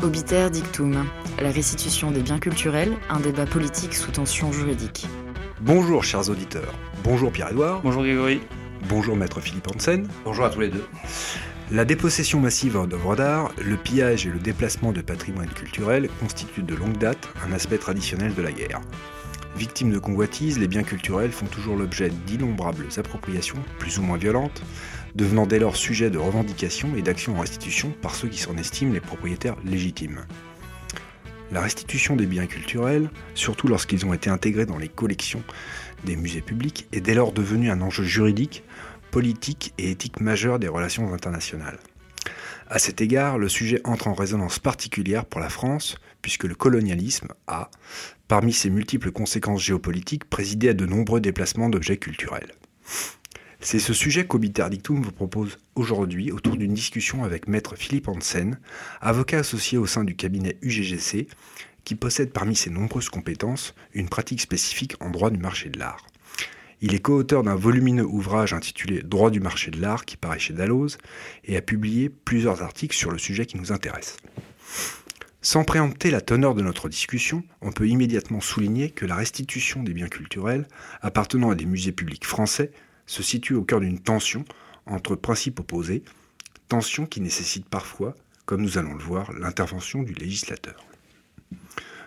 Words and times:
Obiter 0.00 0.48
dictum, 0.48 1.06
la 1.42 1.50
restitution 1.50 2.12
des 2.12 2.20
biens 2.20 2.38
culturels, 2.38 2.92
un 3.10 3.18
débat 3.18 3.46
politique 3.46 3.94
sous 3.94 4.12
tension 4.12 4.52
juridique. 4.52 5.08
Bonjour 5.60 6.04
chers 6.04 6.30
auditeurs, 6.30 6.72
bonjour 7.02 7.32
Pierre-Edouard. 7.32 7.80
Bonjour 7.82 8.04
Grégory. 8.04 8.40
Bonjour 8.88 9.16
maître 9.16 9.40
Philippe 9.40 9.66
Hansen. 9.74 10.06
Bonjour 10.24 10.44
à 10.44 10.50
tous 10.50 10.60
les 10.60 10.68
deux. 10.68 10.84
La 11.72 11.84
dépossession 11.84 12.38
massive 12.38 12.78
d'œuvres 12.88 13.16
d'art, 13.16 13.50
le 13.60 13.76
pillage 13.76 14.24
et 14.24 14.30
le 14.30 14.38
déplacement 14.38 14.92
de 14.92 15.00
patrimoine 15.00 15.48
culturel 15.48 16.08
constituent 16.20 16.62
de 16.62 16.76
longue 16.76 16.96
date 16.96 17.28
un 17.44 17.52
aspect 17.52 17.78
traditionnel 17.78 18.36
de 18.36 18.42
la 18.42 18.52
guerre. 18.52 18.80
Victimes 19.56 19.90
de 19.90 19.98
convoitises, 19.98 20.60
les 20.60 20.68
biens 20.68 20.84
culturels 20.84 21.32
font 21.32 21.46
toujours 21.46 21.74
l'objet 21.74 22.10
d'innombrables 22.10 22.86
appropriations, 22.96 23.58
plus 23.80 23.98
ou 23.98 24.02
moins 24.02 24.16
violentes, 24.16 24.62
devenant 25.14 25.46
dès 25.46 25.58
lors 25.58 25.76
sujet 25.76 26.10
de 26.10 26.18
revendications 26.18 26.94
et 26.96 27.02
d'actions 27.02 27.36
en 27.36 27.40
restitution 27.40 27.92
par 28.02 28.14
ceux 28.14 28.28
qui 28.28 28.38
s'en 28.38 28.56
estiment 28.56 28.92
les 28.92 29.00
propriétaires 29.00 29.56
légitimes. 29.64 30.26
La 31.50 31.62
restitution 31.62 32.14
des 32.14 32.26
biens 32.26 32.46
culturels, 32.46 33.10
surtout 33.34 33.68
lorsqu'ils 33.68 34.04
ont 34.04 34.12
été 34.12 34.28
intégrés 34.28 34.66
dans 34.66 34.76
les 34.76 34.88
collections 34.88 35.42
des 36.04 36.16
musées 36.16 36.42
publics, 36.42 36.86
est 36.92 37.00
dès 37.00 37.14
lors 37.14 37.32
devenue 37.32 37.70
un 37.70 37.80
enjeu 37.80 38.04
juridique, 38.04 38.62
politique 39.10 39.72
et 39.78 39.90
éthique 39.90 40.20
majeur 40.20 40.58
des 40.58 40.68
relations 40.68 41.12
internationales. 41.14 41.78
À 42.68 42.78
cet 42.78 43.00
égard, 43.00 43.38
le 43.38 43.48
sujet 43.48 43.80
entre 43.84 44.08
en 44.08 44.14
résonance 44.14 44.58
particulière 44.58 45.24
pour 45.24 45.40
la 45.40 45.48
France, 45.48 45.96
puisque 46.20 46.44
le 46.44 46.54
colonialisme 46.54 47.28
a, 47.46 47.70
parmi 48.28 48.52
ses 48.52 48.68
multiples 48.68 49.10
conséquences 49.10 49.62
géopolitiques, 49.62 50.26
présidé 50.26 50.68
à 50.68 50.74
de 50.74 50.84
nombreux 50.84 51.22
déplacements 51.22 51.70
d'objets 51.70 51.96
culturels. 51.96 52.52
C'est 53.60 53.80
ce 53.80 53.92
sujet 53.92 54.24
qu'Obiter 54.24 54.66
Dictum 54.70 55.02
vous 55.02 55.12
propose 55.12 55.58
aujourd'hui 55.74 56.30
autour 56.30 56.56
d'une 56.56 56.74
discussion 56.74 57.24
avec 57.24 57.48
maître 57.48 57.74
Philippe 57.74 58.06
Hansen, 58.06 58.60
avocat 59.00 59.38
associé 59.38 59.78
au 59.78 59.86
sein 59.86 60.04
du 60.04 60.14
cabinet 60.14 60.56
UGGC, 60.62 61.26
qui 61.82 61.94
possède 61.96 62.32
parmi 62.32 62.54
ses 62.54 62.70
nombreuses 62.70 63.08
compétences 63.08 63.74
une 63.94 64.08
pratique 64.08 64.40
spécifique 64.40 64.94
en 65.00 65.10
droit 65.10 65.30
du 65.30 65.38
marché 65.38 65.70
de 65.70 65.78
l'art. 65.78 66.06
Il 66.80 66.94
est 66.94 67.00
co-auteur 67.00 67.42
d'un 67.42 67.56
volumineux 67.56 68.06
ouvrage 68.06 68.52
intitulé 68.52 69.02
Droit 69.02 69.32
du 69.32 69.40
marché 69.40 69.72
de 69.72 69.80
l'art 69.80 70.04
qui 70.04 70.16
paraît 70.16 70.38
chez 70.38 70.54
Dalloz 70.54 70.96
et 71.44 71.56
a 71.56 71.62
publié 71.62 72.08
plusieurs 72.08 72.62
articles 72.62 72.96
sur 72.96 73.10
le 73.10 73.18
sujet 73.18 73.46
qui 73.46 73.56
nous 73.56 73.72
intéresse. 73.72 74.18
Sans 75.42 75.64
préempter 75.64 76.12
la 76.12 76.20
teneur 76.20 76.54
de 76.54 76.62
notre 76.62 76.88
discussion, 76.88 77.42
on 77.60 77.72
peut 77.72 77.88
immédiatement 77.88 78.40
souligner 78.40 78.90
que 78.90 79.06
la 79.06 79.16
restitution 79.16 79.82
des 79.82 79.94
biens 79.94 80.08
culturels 80.08 80.68
appartenant 81.00 81.50
à 81.50 81.56
des 81.56 81.66
musées 81.66 81.92
publics 81.92 82.26
français 82.26 82.70
se 83.08 83.24
situe 83.24 83.54
au 83.54 83.64
cœur 83.64 83.80
d'une 83.80 83.98
tension 83.98 84.44
entre 84.86 85.16
principes 85.16 85.58
opposés, 85.58 86.04
tension 86.68 87.06
qui 87.06 87.20
nécessite 87.20 87.66
parfois, 87.66 88.14
comme 88.46 88.62
nous 88.62 88.78
allons 88.78 88.94
le 88.94 89.02
voir, 89.02 89.32
l'intervention 89.32 90.04
du 90.04 90.14
législateur. 90.14 90.86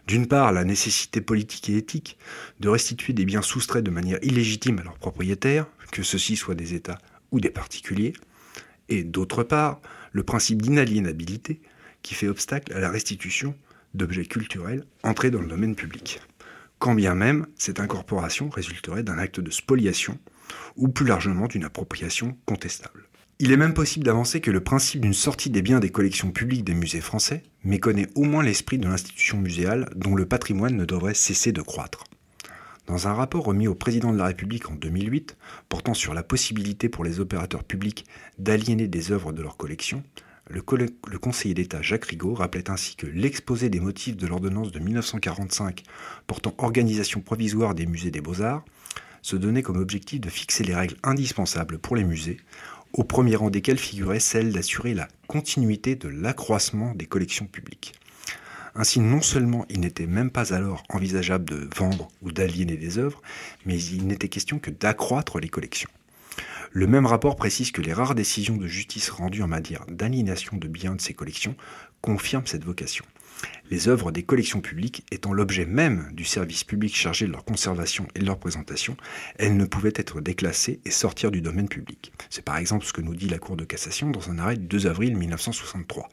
D'une 0.08 0.28
part, 0.28 0.52
la 0.52 0.64
nécessité 0.64 1.20
politique 1.20 1.70
et 1.70 1.78
éthique 1.78 2.18
de 2.60 2.70
restituer 2.70 3.14
des 3.14 3.26
biens 3.26 3.42
soustraits 3.42 3.84
de 3.84 3.92
manière 3.92 4.20
illégitime 4.24 4.80
à 4.80 4.84
leurs 4.84 4.98
propriétaires, 4.98 5.68
que 5.92 6.04
ceux-ci 6.04 6.38
soient 6.38 6.56
des 6.56 6.74
États 6.74 7.00
ou 7.32 7.40
des 7.40 7.50
particuliers, 7.50 8.14
et 8.90 9.04
d'autre 9.04 9.44
part, 9.44 9.82
le 10.12 10.24
principe 10.24 10.62
d'inaliénabilité 10.62 11.62
qui 12.04 12.14
fait 12.14 12.28
obstacle 12.28 12.74
à 12.74 12.80
la 12.80 12.90
restitution 12.90 13.56
d'objets 13.94 14.26
culturels 14.26 14.86
entrés 15.04 15.32
dans 15.32 15.42
le 15.42 15.48
domaine 15.48 15.76
public. 15.76 16.20
Quand 16.80 16.96
bien 16.96 17.14
même 17.16 17.48
cette 17.56 17.80
incorporation 17.80 18.50
résulterait 18.50 19.04
d'un 19.04 19.18
acte 19.18 19.40
de 19.40 19.52
spoliation 19.52 20.18
ou 20.76 20.88
plus 20.88 21.06
largement 21.06 21.48
d'une 21.48 21.64
appropriation 21.64 22.38
contestable. 22.46 23.08
Il 23.40 23.52
est 23.52 23.58
même 23.58 23.74
possible 23.74 24.06
d'avancer 24.06 24.40
que 24.40 24.52
le 24.52 24.64
principe 24.64 25.02
d'une 25.02 25.16
sortie 25.16 25.50
des 25.50 25.64
biens 25.64 25.80
des 25.80 25.90
collections 25.90 26.30
publiques 26.30 26.64
des 26.64 26.76
musées 26.76 27.02
français 27.02 27.42
méconnaît 27.64 28.08
au 28.14 28.24
moins 28.24 28.44
l'esprit 28.44 28.78
de 28.78 28.88
l'institution 28.88 29.40
muséale 29.40 29.90
dont 29.96 30.14
le 30.14 30.28
patrimoine 30.28 30.78
ne 30.78 30.86
devrait 30.86 31.16
cesser 31.16 31.52
de 31.52 31.64
croître. 31.64 32.04
Dans 32.86 33.08
un 33.08 33.14
rapport 33.14 33.46
remis 33.46 33.68
au 33.68 33.74
président 33.74 34.12
de 34.12 34.18
la 34.18 34.26
République 34.26 34.70
en 34.70 34.76
2008, 34.76 35.38
portant 35.70 35.96
sur 35.96 36.14
la 36.14 36.22
possibilité 36.22 36.90
pour 36.90 37.04
les 37.04 37.20
opérateurs 37.20 37.64
publics 37.64 38.06
d'aliéner 38.38 38.88
des 38.88 39.12
œuvres 39.12 39.34
de 39.34 39.42
leur 39.42 39.58
collection, 39.58 40.04
le, 40.48 40.62
le 41.08 41.18
conseiller 41.18 41.54
d'État 41.54 41.82
Jacques 41.82 42.06
Rigaud 42.06 42.34
rappelait 42.34 42.70
ainsi 42.70 42.96
que 42.96 43.08
l'exposé 43.08 43.70
des 43.70 43.80
motifs 43.80 44.18
de 44.18 44.28
l'ordonnance 44.28 44.72
de 44.72 44.80
1945 44.80 45.84
portant 46.28 46.54
organisation 46.58 47.22
provisoire 47.22 47.74
des 47.74 47.86
musées 47.86 48.12
des 48.12 48.22
beaux-arts 48.22 48.66
se 49.22 49.36
donnait 49.36 49.62
comme 49.62 49.78
objectif 49.78 50.20
de 50.22 50.30
fixer 50.30 50.64
les 50.64 50.76
règles 50.76 50.98
indispensables 51.04 51.78
pour 51.78 51.96
les 51.96 52.04
musées, 52.04 52.38
au 52.94 53.04
premier 53.04 53.36
rang 53.36 53.50
desquelles 53.50 53.78
figurait 53.78 54.20
celle 54.20 54.52
d'assurer 54.52 54.94
la 54.94 55.08
continuité 55.28 55.96
de 55.96 56.10
l'accroissement 56.10 56.94
des 56.96 57.06
collections 57.06 57.46
publiques. 57.46 57.94
Ainsi, 58.76 59.00
non 59.00 59.22
seulement 59.22 59.66
il 59.70 59.82
n'était 59.82 60.08
même 60.08 60.32
pas 60.32 60.54
alors 60.54 60.84
envisageable 60.90 61.46
de 61.46 61.70
vendre 61.76 62.08
ou 62.22 62.32
d'aliéner 62.32 62.78
des 62.78 62.98
œuvres, 62.98 63.22
mais 63.66 63.82
il 63.82 64.08
n'était 64.08 64.30
question 64.30 64.60
que 64.60 64.72
d'accroître 64.72 65.40
les 65.40 65.50
collections. 65.50 65.90
Le 66.72 66.88
même 66.88 67.06
rapport 67.06 67.36
précise 67.36 67.72
que 67.72 67.82
les 67.82 67.92
rares 67.92 68.16
décisions 68.16 68.56
de 68.56 68.68
justice 68.68 69.10
rendues 69.10 69.44
en 69.44 69.48
matière 69.48 69.86
d'aliénation 69.88 70.56
de 70.56 70.70
biens 70.70 70.96
de 70.96 71.02
ces 71.02 71.14
collections 71.14 71.56
confirment 72.02 72.48
cette 72.48 72.64
vocation 72.64 73.04
les 73.70 73.88
œuvres 73.88 74.12
des 74.12 74.24
collections 74.24 74.62
publiques 74.62 75.06
étant 75.12 75.34
l'objet 75.34 75.66
même 75.66 76.10
du 76.14 76.26
service 76.26 76.64
public 76.64 76.96
chargé 76.96 77.26
de 77.28 77.32
leur 77.32 77.46
conservation 77.46 78.08
et 78.16 78.20
de 78.20 78.26
leur 78.26 78.40
présentation, 78.40 78.98
elles 79.38 79.58
ne 79.58 79.66
pouvaient 79.66 79.94
être 79.96 80.22
déclassées 80.22 80.80
et 80.86 80.92
sortir 80.92 81.32
du 81.32 81.42
domaine 81.42 81.70
public. 81.70 82.12
C'est 82.30 82.46
par 82.46 82.58
exemple 82.58 82.86
ce 82.86 82.94
que 82.94 83.02
nous 83.02 83.16
dit 83.16 83.30
la 83.30 83.40
Cour 83.40 83.58
de 83.58 83.66
cassation 83.66 84.10
dans 84.12 84.30
un 84.30 84.40
arrêt 84.40 84.58
du 84.58 84.68
2 84.68 84.88
avril 84.88 85.16
1963. 85.16 86.10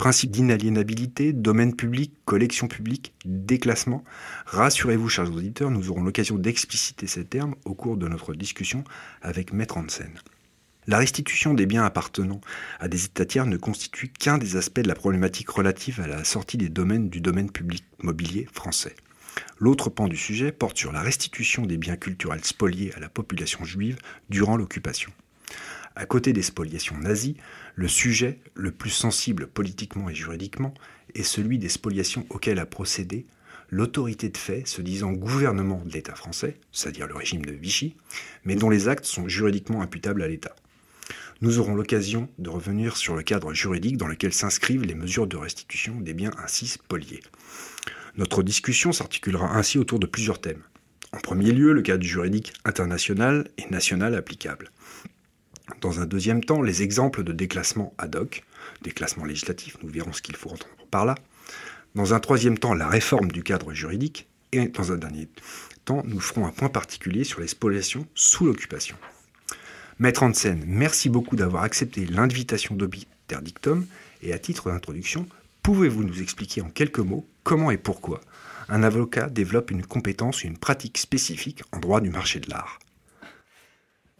Principe 0.00 0.30
d'inaliénabilité, 0.30 1.34
domaine 1.34 1.76
public, 1.76 2.14
collection 2.24 2.68
publique, 2.68 3.12
déclassement. 3.26 4.02
Rassurez-vous, 4.46 5.10
chers 5.10 5.30
auditeurs, 5.30 5.70
nous 5.70 5.90
aurons 5.90 6.02
l'occasion 6.02 6.36
d'expliciter 6.36 7.06
ces 7.06 7.26
termes 7.26 7.54
au 7.66 7.74
cours 7.74 7.98
de 7.98 8.08
notre 8.08 8.32
discussion 8.32 8.82
avec 9.20 9.52
Maître 9.52 9.76
Hansen. 9.76 10.10
La 10.90 10.98
restitution 10.98 11.54
des 11.54 11.66
biens 11.66 11.84
appartenant 11.84 12.40
à 12.80 12.88
des 12.88 13.04
États 13.04 13.24
tiers 13.24 13.46
ne 13.46 13.56
constitue 13.56 14.08
qu'un 14.08 14.38
des 14.38 14.56
aspects 14.56 14.80
de 14.80 14.88
la 14.88 14.96
problématique 14.96 15.48
relative 15.48 16.00
à 16.00 16.08
la 16.08 16.24
sortie 16.24 16.56
des 16.56 16.68
domaines 16.68 17.08
du 17.08 17.20
domaine 17.20 17.48
public 17.48 17.84
mobilier 18.02 18.48
français. 18.52 18.96
L'autre 19.60 19.88
pan 19.88 20.08
du 20.08 20.16
sujet 20.16 20.50
porte 20.50 20.76
sur 20.76 20.90
la 20.90 21.00
restitution 21.00 21.64
des 21.64 21.76
biens 21.76 21.94
culturels 21.94 22.44
spoliés 22.44 22.92
à 22.96 22.98
la 22.98 23.08
population 23.08 23.64
juive 23.64 23.98
durant 24.30 24.56
l'occupation. 24.56 25.12
À 25.94 26.06
côté 26.06 26.32
des 26.32 26.42
spoliations 26.42 26.98
nazies, 26.98 27.36
le 27.76 27.86
sujet 27.86 28.40
le 28.54 28.72
plus 28.72 28.90
sensible 28.90 29.46
politiquement 29.46 30.10
et 30.10 30.14
juridiquement 30.16 30.74
est 31.14 31.22
celui 31.22 31.58
des 31.60 31.68
spoliations 31.68 32.26
auxquelles 32.30 32.58
a 32.58 32.66
procédé 32.66 33.26
l'autorité 33.68 34.28
de 34.28 34.36
fait 34.36 34.66
se 34.66 34.82
disant 34.82 35.12
gouvernement 35.12 35.84
de 35.86 35.92
l'État 35.92 36.16
français, 36.16 36.56
c'est-à-dire 36.72 37.06
le 37.06 37.14
régime 37.14 37.44
de 37.44 37.52
Vichy, 37.52 37.94
mais 38.42 38.56
dont 38.56 38.70
les 38.70 38.88
actes 38.88 39.04
sont 39.04 39.28
juridiquement 39.28 39.82
imputables 39.82 40.24
à 40.24 40.26
l'État. 40.26 40.56
Nous 41.42 41.58
aurons 41.58 41.74
l'occasion 41.74 42.28
de 42.38 42.50
revenir 42.50 42.98
sur 42.98 43.16
le 43.16 43.22
cadre 43.22 43.54
juridique 43.54 43.96
dans 43.96 44.06
lequel 44.06 44.34
s'inscrivent 44.34 44.84
les 44.84 44.94
mesures 44.94 45.26
de 45.26 45.38
restitution 45.38 45.98
des 45.98 46.12
biens 46.12 46.32
ainsi 46.36 46.66
spoliés. 46.66 47.22
Notre 48.18 48.42
discussion 48.42 48.92
s'articulera 48.92 49.56
ainsi 49.56 49.78
autour 49.78 49.98
de 49.98 50.06
plusieurs 50.06 50.42
thèmes. 50.42 50.62
En 51.12 51.18
premier 51.18 51.52
lieu, 51.52 51.72
le 51.72 51.80
cadre 51.80 52.04
juridique 52.04 52.52
international 52.66 53.48
et 53.56 53.70
national 53.70 54.14
applicable. 54.14 54.70
Dans 55.80 56.00
un 56.00 56.04
deuxième 56.04 56.44
temps, 56.44 56.60
les 56.60 56.82
exemples 56.82 57.24
de 57.24 57.32
déclassement 57.32 57.94
ad 57.96 58.16
hoc, 58.16 58.44
déclassement 58.82 59.24
législatif, 59.24 59.78
nous 59.82 59.88
verrons 59.88 60.12
ce 60.12 60.20
qu'il 60.20 60.36
faut 60.36 60.50
entendre 60.50 60.86
par 60.90 61.06
là. 61.06 61.14
Dans 61.94 62.12
un 62.12 62.20
troisième 62.20 62.58
temps, 62.58 62.74
la 62.74 62.88
réforme 62.88 63.32
du 63.32 63.42
cadre 63.42 63.72
juridique. 63.72 64.28
Et 64.52 64.68
dans 64.68 64.92
un 64.92 64.96
dernier 64.98 65.28
temps, 65.86 66.02
nous 66.04 66.20
ferons 66.20 66.44
un 66.44 66.50
point 66.50 66.68
particulier 66.68 67.24
sur 67.24 67.40
les 67.40 67.46
spoliations 67.46 68.06
sous 68.14 68.44
l'occupation. 68.44 68.96
Maître 70.00 70.22
Hansen, 70.22 70.64
merci 70.66 71.10
beaucoup 71.10 71.36
d'avoir 71.36 71.62
accepté 71.62 72.06
l'invitation 72.06 72.74
d'Obiter 72.74 73.36
Dictum 73.42 73.86
et 74.22 74.32
à 74.32 74.38
titre 74.38 74.70
d'introduction, 74.70 75.26
pouvez-vous 75.62 76.04
nous 76.04 76.22
expliquer 76.22 76.62
en 76.62 76.70
quelques 76.70 77.00
mots 77.00 77.26
comment 77.42 77.70
et 77.70 77.76
pourquoi 77.76 78.22
un 78.70 78.82
avocat 78.82 79.28
développe 79.28 79.70
une 79.70 79.84
compétence 79.84 80.42
une 80.42 80.56
pratique 80.56 80.96
spécifique 80.96 81.64
en 81.72 81.80
droit 81.80 82.00
du 82.00 82.08
marché 82.08 82.40
de 82.40 82.48
l'art? 82.48 82.78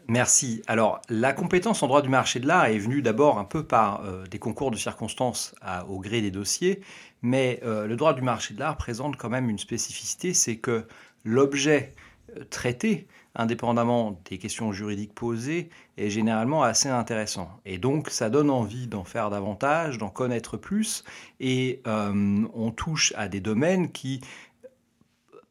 Merci. 0.07 0.61
Alors, 0.67 1.01
la 1.09 1.33
compétence 1.33 1.81
en 1.81 1.87
droit 1.87 2.03
du 2.03 2.09
marché 2.09 2.39
de 2.39 2.45
l'art 2.45 2.65
est 2.65 2.77
venue 2.77 3.01
d'abord 3.01 3.39
un 3.39 3.45
peu 3.45 3.63
par 3.63 4.03
euh, 4.05 4.27
des 4.27 4.37
concours 4.37 4.69
de 4.69 4.77
circonstances 4.77 5.55
au 5.89 5.97
gré 5.97 6.21
des 6.21 6.29
dossiers, 6.29 6.81
mais 7.23 7.59
euh, 7.63 7.87
le 7.87 7.95
droit 7.95 8.13
du 8.13 8.21
marché 8.21 8.53
de 8.53 8.59
l'art 8.59 8.77
présente 8.77 9.17
quand 9.17 9.29
même 9.29 9.49
une 9.49 9.57
spécificité, 9.57 10.35
c'est 10.35 10.57
que 10.57 10.85
l'objet 11.23 11.95
euh, 12.37 12.43
traité 12.51 13.07
indépendamment 13.35 14.19
des 14.29 14.37
questions 14.37 14.71
juridiques 14.71 15.13
posées, 15.13 15.69
est 15.97 16.09
généralement 16.09 16.63
assez 16.63 16.89
intéressant. 16.89 17.49
Et 17.65 17.77
donc, 17.77 18.09
ça 18.09 18.29
donne 18.29 18.49
envie 18.49 18.87
d'en 18.87 19.03
faire 19.03 19.29
davantage, 19.29 19.97
d'en 19.97 20.09
connaître 20.09 20.57
plus, 20.57 21.03
et 21.39 21.81
euh, 21.87 22.45
on 22.53 22.71
touche 22.71 23.13
à 23.15 23.27
des 23.27 23.39
domaines 23.39 23.91
qui 23.91 24.21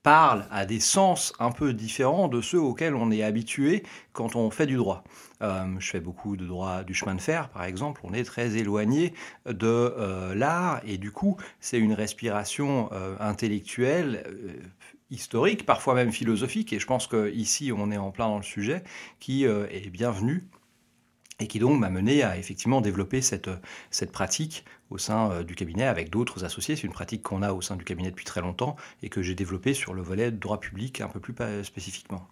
parle 0.02 0.46
à 0.50 0.64
des 0.64 0.80
sens 0.80 1.34
un 1.38 1.52
peu 1.52 1.74
différents 1.74 2.28
de 2.28 2.40
ceux 2.40 2.60
auxquels 2.60 2.94
on 2.94 3.10
est 3.10 3.22
habitué 3.22 3.82
quand 4.14 4.34
on 4.34 4.50
fait 4.50 4.66
du 4.66 4.76
droit. 4.76 5.04
Euh, 5.42 5.66
je 5.78 5.90
fais 5.90 6.00
beaucoup 6.00 6.36
de 6.36 6.46
droit 6.46 6.84
du 6.84 6.94
chemin 6.94 7.14
de 7.14 7.20
fer, 7.20 7.50
par 7.50 7.64
exemple. 7.64 8.00
On 8.04 8.14
est 8.14 8.24
très 8.24 8.56
éloigné 8.56 9.12
de 9.46 9.66
euh, 9.66 10.34
l'art 10.34 10.80
et 10.86 10.96
du 10.96 11.12
coup, 11.12 11.36
c'est 11.60 11.78
une 11.78 11.92
respiration 11.92 12.90
intellectuelle, 13.20 14.24
historique, 15.10 15.66
parfois 15.66 15.94
même 15.94 16.12
philosophique. 16.12 16.72
Et 16.72 16.78
je 16.78 16.86
pense 16.86 17.06
qu'ici, 17.06 17.72
on 17.74 17.90
est 17.90 17.98
en 17.98 18.10
plein 18.10 18.28
dans 18.28 18.38
le 18.38 18.42
sujet 18.42 18.82
qui 19.18 19.44
est 19.44 19.90
bienvenu 19.90 20.44
et 21.40 21.46
qui 21.46 21.58
donc 21.58 21.78
m'a 21.80 21.90
mené 21.90 22.22
à 22.22 22.36
effectivement 22.36 22.80
développer 22.80 23.22
cette, 23.22 23.50
cette 23.90 24.12
pratique 24.12 24.64
au 24.90 24.98
sein 24.98 25.42
du 25.42 25.54
cabinet 25.54 25.84
avec 25.84 26.10
d'autres 26.10 26.44
associés. 26.44 26.76
C'est 26.76 26.86
une 26.86 26.92
pratique 26.92 27.22
qu'on 27.22 27.42
a 27.42 27.52
au 27.52 27.60
sein 27.60 27.76
du 27.76 27.84
cabinet 27.84 28.10
depuis 28.10 28.24
très 28.24 28.40
longtemps 28.40 28.76
et 29.02 29.08
que 29.08 29.22
j'ai 29.22 29.34
développée 29.34 29.74
sur 29.74 29.94
le 29.94 30.02
volet 30.02 30.30
droit 30.30 30.60
public 30.60 31.00
un 31.00 31.08
peu 31.08 31.20
plus 31.20 31.34
spécifiquement. 31.64 32.28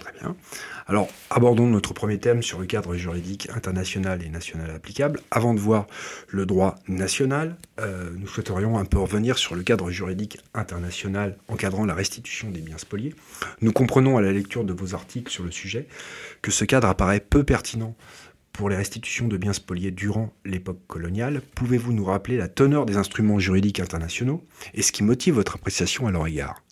Très 0.00 0.12
bien. 0.12 0.36
Alors, 0.86 1.08
abordons 1.30 1.66
notre 1.66 1.94
premier 1.94 2.18
thème 2.18 2.42
sur 2.42 2.60
le 2.60 2.66
cadre 2.66 2.94
juridique 2.94 3.48
international 3.54 4.22
et 4.24 4.28
national 4.28 4.70
applicable. 4.70 5.20
Avant 5.30 5.54
de 5.54 5.60
voir 5.60 5.86
le 6.28 6.46
droit 6.46 6.76
national, 6.86 7.56
euh, 7.80 8.10
nous 8.16 8.28
souhaiterions 8.28 8.78
un 8.78 8.84
peu 8.84 8.98
revenir 8.98 9.38
sur 9.38 9.54
le 9.54 9.62
cadre 9.62 9.90
juridique 9.90 10.38
international 10.54 11.36
encadrant 11.48 11.84
la 11.84 11.94
restitution 11.94 12.50
des 12.50 12.60
biens 12.60 12.78
spoliés. 12.78 13.14
Nous 13.60 13.72
comprenons 13.72 14.16
à 14.16 14.22
la 14.22 14.32
lecture 14.32 14.64
de 14.64 14.72
vos 14.72 14.94
articles 14.94 15.30
sur 15.32 15.44
le 15.44 15.50
sujet 15.50 15.88
que 16.42 16.50
ce 16.50 16.64
cadre 16.64 16.88
apparaît 16.88 17.20
peu 17.20 17.44
pertinent 17.44 17.96
pour 18.52 18.70
les 18.70 18.76
restitutions 18.76 19.28
de 19.28 19.36
biens 19.36 19.52
spoliés 19.52 19.90
durant 19.90 20.32
l'époque 20.44 20.80
coloniale. 20.86 21.42
Pouvez-vous 21.54 21.92
nous 21.92 22.04
rappeler 22.04 22.38
la 22.38 22.48
teneur 22.48 22.86
des 22.86 22.96
instruments 22.96 23.38
juridiques 23.38 23.80
internationaux 23.80 24.46
et 24.72 24.82
ce 24.82 24.92
qui 24.92 25.02
motive 25.02 25.34
votre 25.34 25.56
appréciation 25.56 26.06
à 26.06 26.10
leur 26.10 26.26
égard? 26.26 26.62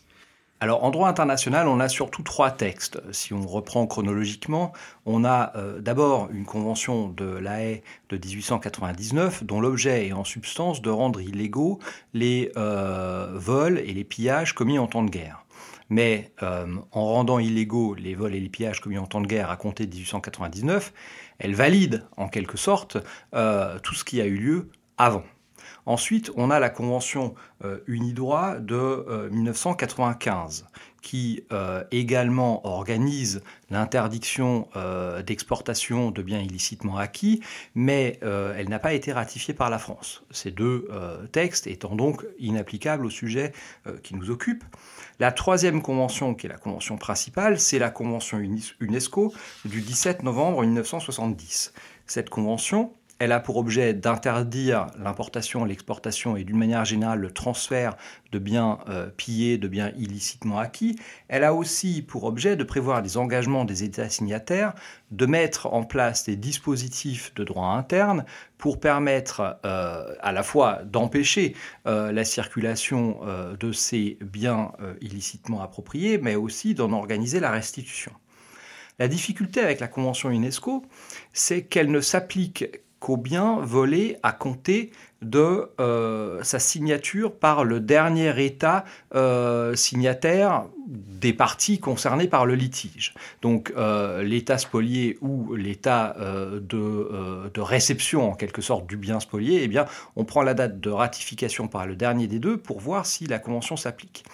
Alors 0.64 0.82
en 0.82 0.90
droit 0.90 1.10
international, 1.10 1.68
on 1.68 1.78
a 1.78 1.90
surtout 1.90 2.22
trois 2.22 2.50
textes. 2.50 2.98
Si 3.12 3.34
on 3.34 3.46
reprend 3.46 3.86
chronologiquement, 3.86 4.72
on 5.04 5.22
a 5.22 5.52
euh, 5.56 5.78
d'abord 5.78 6.30
une 6.32 6.46
convention 6.46 7.10
de 7.10 7.26
La 7.26 7.62
Haye 7.62 7.82
de 8.08 8.16
1899 8.16 9.44
dont 9.44 9.60
l'objet 9.60 10.06
est 10.06 10.14
en 10.14 10.24
substance 10.24 10.80
de 10.80 10.88
rendre 10.88 11.20
illégaux 11.20 11.80
les 12.14 12.50
euh, 12.56 13.32
vols 13.34 13.78
et 13.78 13.92
les 13.92 14.04
pillages 14.04 14.54
commis 14.54 14.78
en 14.78 14.86
temps 14.86 15.02
de 15.02 15.10
guerre. 15.10 15.44
Mais 15.90 16.32
euh, 16.42 16.66
en 16.92 17.08
rendant 17.08 17.38
illégaux 17.38 17.94
les 17.94 18.14
vols 18.14 18.34
et 18.34 18.40
les 18.40 18.48
pillages 18.48 18.80
commis 18.80 18.96
en 18.96 19.04
temps 19.04 19.20
de 19.20 19.26
guerre 19.26 19.50
à 19.50 19.58
compter 19.58 19.84
de 19.84 19.94
1899, 19.94 20.94
elle 21.40 21.54
valide 21.54 22.06
en 22.16 22.28
quelque 22.28 22.56
sorte 22.56 22.96
tout 23.82 23.94
ce 23.94 24.02
qui 24.02 24.22
a 24.22 24.24
eu 24.24 24.36
lieu 24.36 24.70
avant. 24.96 25.24
Ensuite, 25.86 26.30
on 26.36 26.50
a 26.50 26.58
la 26.60 26.70
Convention 26.70 27.34
euh, 27.64 27.78
Unidroit 27.86 28.58
de 28.58 29.28
1995 29.30 30.64
euh, 30.66 30.78
qui 31.02 31.44
euh, 31.52 31.84
également 31.90 32.66
organise 32.66 33.42
l'interdiction 33.68 34.68
d'exportation 35.26 36.10
de 36.10 36.22
biens 36.22 36.40
illicitement 36.40 36.96
acquis, 36.96 37.40
mais 37.74 38.18
elle 38.22 38.68
n'a 38.68 38.78
pas 38.78 38.94
été 38.94 39.12
ratifiée 39.12 39.52
par 39.52 39.68
la 39.68 39.78
France. 39.78 40.22
Ces 40.30 40.50
deux 40.50 40.88
textes 41.32 41.66
étant 41.66 41.96
donc 41.96 42.24
inapplicables 42.38 43.04
au 43.04 43.10
sujet 43.10 43.52
qui 44.02 44.14
nous 44.14 44.30
occupe. 44.30 44.64
La 45.18 45.32
troisième 45.32 45.82
convention, 45.82 46.34
qui 46.34 46.46
est 46.46 46.50
la 46.50 46.58
convention 46.58 46.96
principale, 46.96 47.58
c'est 47.58 47.78
la 47.78 47.90
convention 47.90 48.38
UNESCO 48.80 49.34
du 49.64 49.80
17 49.80 50.22
novembre 50.22 50.62
1970. 50.62 51.72
Cette 52.06 52.30
convention, 52.30 52.92
elle 53.18 53.32
a 53.32 53.40
pour 53.40 53.56
objet 53.56 53.94
d'interdire 53.94 54.88
l'importation, 54.98 55.64
l'exportation 55.64 56.36
et 56.36 56.44
d'une 56.44 56.58
manière 56.58 56.84
générale 56.84 57.20
le 57.20 57.30
transfert 57.30 57.96
de 58.32 58.38
biens 58.38 58.78
euh, 58.88 59.08
pillés, 59.16 59.56
de 59.56 59.68
biens 59.68 59.92
illicitement 59.96 60.58
acquis. 60.58 60.96
Elle 61.28 61.44
a 61.44 61.54
aussi 61.54 62.02
pour 62.02 62.24
objet 62.24 62.56
de 62.56 62.64
prévoir 62.64 63.02
des 63.02 63.16
engagements 63.16 63.64
des 63.64 63.84
États 63.84 64.08
signataires, 64.08 64.74
de 65.12 65.26
mettre 65.26 65.72
en 65.72 65.84
place 65.84 66.24
des 66.24 66.36
dispositifs 66.36 67.32
de 67.34 67.44
droit 67.44 67.68
interne 67.68 68.24
pour 68.58 68.80
permettre 68.80 69.58
euh, 69.64 70.14
à 70.20 70.32
la 70.32 70.42
fois 70.42 70.80
d'empêcher 70.84 71.54
euh, 71.86 72.10
la 72.10 72.24
circulation 72.24 73.20
de 73.58 73.72
ces 73.72 74.18
biens 74.22 74.72
illicitement 75.00 75.62
appropriés, 75.62 76.18
mais 76.18 76.34
aussi 76.34 76.74
d'en 76.74 76.92
organiser 76.92 77.40
la 77.40 77.50
restitution. 77.50 78.12
La 78.98 79.08
difficulté 79.08 79.60
avec 79.60 79.80
la 79.80 79.88
Convention 79.88 80.30
UNESCO, 80.30 80.84
c'est 81.32 81.64
qu'elle 81.64 81.90
ne 81.90 82.00
s'applique 82.00 82.64
qu'au 83.04 83.18
bien 83.18 83.58
volé 83.60 84.16
à 84.22 84.32
compter 84.32 84.90
de 85.20 85.70
euh, 85.78 86.42
sa 86.42 86.58
signature 86.58 87.34
par 87.34 87.62
le 87.62 87.78
dernier 87.78 88.42
État 88.42 88.86
euh, 89.14 89.74
signataire 89.74 90.64
des 90.86 91.34
parties 91.34 91.78
concernées 91.80 92.28
par 92.28 92.46
le 92.46 92.54
litige. 92.54 93.12
Donc 93.42 93.74
euh, 93.76 94.22
l'État 94.22 94.56
spolié 94.56 95.18
ou 95.20 95.54
l'État 95.54 96.16
de, 96.18 97.50
de, 97.52 97.60
réception 97.60 98.30
en 98.30 98.34
quelque 98.34 98.62
sorte 98.62 98.86
du 98.86 98.96
bien 98.96 99.20
spolié, 99.20 99.62
eh 99.62 99.68
bien, 99.68 99.84
on 100.16 100.24
prend 100.24 100.40
la 100.40 100.54
date 100.54 100.80
de 100.80 100.88
ratification 100.88 101.68
par 101.68 101.86
le 101.86 101.96
dernier 101.96 102.26
des 102.26 102.38
deux 102.38 102.56
pour 102.56 102.80
voir 102.80 103.04
si 103.04 103.26
la 103.26 103.38
convention 103.38 103.76
s'applique. 103.76 104.24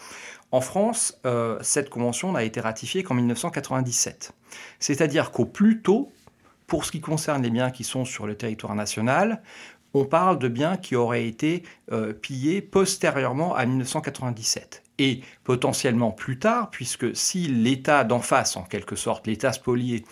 En 0.53 0.61
France, 0.61 1.21
cette 1.61 1.91
convention 1.91 2.33
n'a 2.33 2.45
été 2.45 2.61
ratifiée 2.61 3.03
qu'en 3.03 3.15
1997. 3.15 4.33
C'est-à-dire 4.79 5.33
qu'au 5.33 5.45
plus 5.45 5.83
tôt, 5.83 6.13
pour 6.71 6.85
ce 6.85 6.93
qui 6.93 7.01
concerne 7.01 7.43
les 7.43 7.51
biens 7.51 7.73
qui 7.73 7.83
sont 7.83 8.05
sur 8.05 8.29
le 8.29 8.37
territoire 8.37 8.77
national, 8.77 9.43
on 9.93 10.05
parle 10.05 10.39
de 10.39 10.47
biens 10.47 10.77
qui 10.77 10.95
auraient 10.95 11.27
été 11.27 11.65
euh, 11.91 12.13
pillés 12.13 12.63
postérieurement 12.63 13.57
à 13.57 13.67
1997 13.67 14.85
et 14.99 15.21
potentiellement 15.43 16.13
plus 16.13 16.39
tard, 16.39 16.71
puisque 16.71 17.17
si 17.17 17.49
l'État 17.49 18.05
d'en 18.05 18.21
face, 18.21 18.57
en 18.57 18.63
quelque 18.63 18.95
sorte, 18.95 19.27
l'État 19.27 19.53
spolié, 19.53 20.05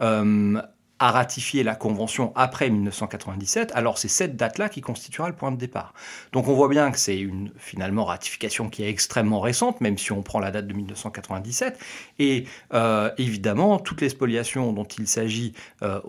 euh, 0.00 0.58
a 0.98 1.10
ratifié 1.10 1.62
la 1.62 1.74
Convention 1.74 2.32
après 2.36 2.70
1997, 2.70 3.72
alors 3.74 3.98
c'est 3.98 4.08
cette 4.08 4.36
date-là 4.36 4.68
qui 4.68 4.80
constituera 4.80 5.28
le 5.28 5.34
point 5.34 5.52
de 5.52 5.58
départ. 5.58 5.92
Donc 6.32 6.48
on 6.48 6.54
voit 6.54 6.68
bien 6.68 6.90
que 6.90 6.98
c'est 6.98 7.18
une 7.18 7.50
finalement 7.58 8.04
ratification 8.04 8.70
qui 8.70 8.82
est 8.82 8.88
extrêmement 8.88 9.40
récente, 9.40 9.80
même 9.82 9.98
si 9.98 10.12
on 10.12 10.22
prend 10.22 10.40
la 10.40 10.50
date 10.50 10.66
de 10.66 10.72
1997. 10.72 11.78
Et 12.18 12.44
euh, 12.72 13.10
évidemment, 13.18 13.78
toutes 13.78 14.00
les 14.00 14.08
spoliations 14.08 14.72
dont 14.72 14.84
il 14.84 15.06
s'agit 15.06 15.52
euh, 15.82 16.00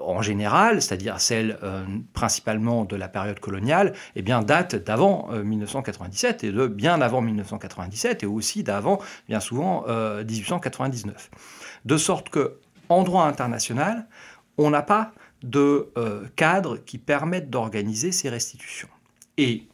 en 0.00 0.22
général, 0.22 0.82
c'est-à-dire 0.82 1.20
celles 1.20 1.58
euh, 1.62 1.84
principalement 2.12 2.84
de 2.84 2.96
la 2.96 3.08
période 3.08 3.38
coloniale, 3.38 3.92
eh 4.16 4.22
bien 4.22 4.42
datent 4.42 4.74
d'avant 4.74 5.28
1997 5.32 6.44
et 6.44 6.52
de 6.52 6.66
bien 6.66 7.00
avant 7.00 7.20
1997 7.20 8.24
et 8.24 8.26
aussi 8.26 8.64
d'avant, 8.64 8.98
bien 9.28 9.40
souvent, 9.40 9.84
1899. 9.86 11.30
De 11.84 11.96
sorte 11.96 12.28
que 12.28 12.58
en 12.88 13.02
droit 13.02 13.24
international, 13.24 14.06
on 14.58 14.70
n'a 14.70 14.82
pas 14.82 15.12
de 15.42 15.90
euh, 15.98 16.26
cadre 16.36 16.78
qui 16.78 16.98
permette 16.98 17.50
d'organiser 17.50 18.12
ces 18.12 18.28
restitutions. 18.28 18.88
Et 19.38 19.66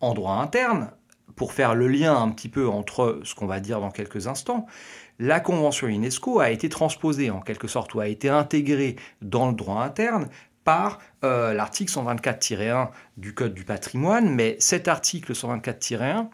en 0.00 0.14
droit 0.14 0.34
interne, 0.34 0.90
pour 1.34 1.52
faire 1.52 1.74
le 1.74 1.88
lien 1.88 2.16
un 2.16 2.30
petit 2.30 2.48
peu 2.48 2.68
entre 2.68 3.20
ce 3.24 3.34
qu'on 3.34 3.46
va 3.46 3.60
dire 3.60 3.80
dans 3.80 3.90
quelques 3.90 4.26
instants, 4.26 4.66
la 5.18 5.40
Convention 5.40 5.88
UNESCO 5.88 6.40
a 6.40 6.50
été 6.50 6.68
transposée 6.68 7.30
en 7.30 7.40
quelque 7.40 7.68
sorte 7.68 7.94
ou 7.94 8.00
a 8.00 8.08
été 8.08 8.28
intégrée 8.28 8.96
dans 9.22 9.48
le 9.48 9.54
droit 9.54 9.82
interne 9.82 10.28
par 10.64 10.98
euh, 11.24 11.54
l'article 11.54 11.92
124-1 11.92 12.90
du 13.16 13.34
Code 13.34 13.54
du 13.54 13.64
patrimoine, 13.64 14.28
mais 14.28 14.56
cet 14.58 14.86
article 14.86 15.32
124-1 15.32 16.28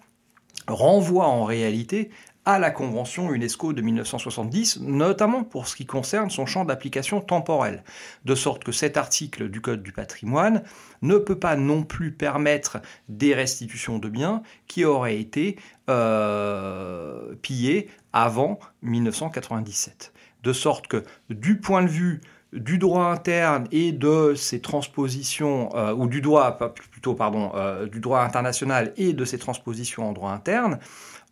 renvoie 0.67 1.27
en 1.27 1.45
réalité 1.45 2.11
à 2.47 2.59
la 2.59 2.71
Convention 2.71 3.33
UNESCO 3.33 3.73
de 3.73 3.81
1970, 3.81 4.81
notamment 4.81 5.45
pour 5.45 5.67
ce 5.67 5.77
qui 5.77 5.87
concerne 5.87 6.31
son 6.31 6.47
champ 6.47 6.65
d'application 6.65 7.21
temporel, 7.21 7.83
de 8.25 8.35
sorte 8.35 8.65
que 8.65 8.73
cet 8.73 8.97
article 8.97 9.49
du 9.49 9.61
Code 9.61 9.83
du 9.83 9.93
patrimoine 9.93 10.63
ne 11.03 11.17
peut 11.17 11.39
pas 11.39 11.57
non 11.57 11.83
plus 11.83 12.13
permettre 12.13 12.81
des 13.09 13.35
restitutions 13.35 13.99
de 13.99 14.09
biens 14.09 14.43
qui 14.67 14.85
auraient 14.85 15.19
été 15.19 15.57
euh, 15.89 17.35
pillés 17.43 17.89
avant 18.13 18.59
1997. 18.83 20.13
De 20.43 20.53
sorte 20.53 20.87
que 20.87 21.05
du 21.31 21.59
point 21.59 21.83
de 21.83 21.89
vue 21.89 22.21
du 22.55 22.79
droit 22.79 23.07
interne 23.07 23.67
et 23.73 23.93
de 23.93 24.35
ses 24.35 24.61
transpositions, 24.61 25.75
euh, 25.75 25.93
ou 25.93 26.07
du 26.07 26.21
droit, 26.21 26.57
plutôt, 26.57 27.15
pardon, 27.15 27.51
euh, 27.55 27.87
du 27.87 28.01
droit 28.01 28.21
international 28.21 28.93
et 28.97 29.13
de 29.13 29.25
ses 29.25 29.39
transpositions 29.39 30.09
en 30.09 30.13
droit 30.13 30.31
interne, 30.31 30.79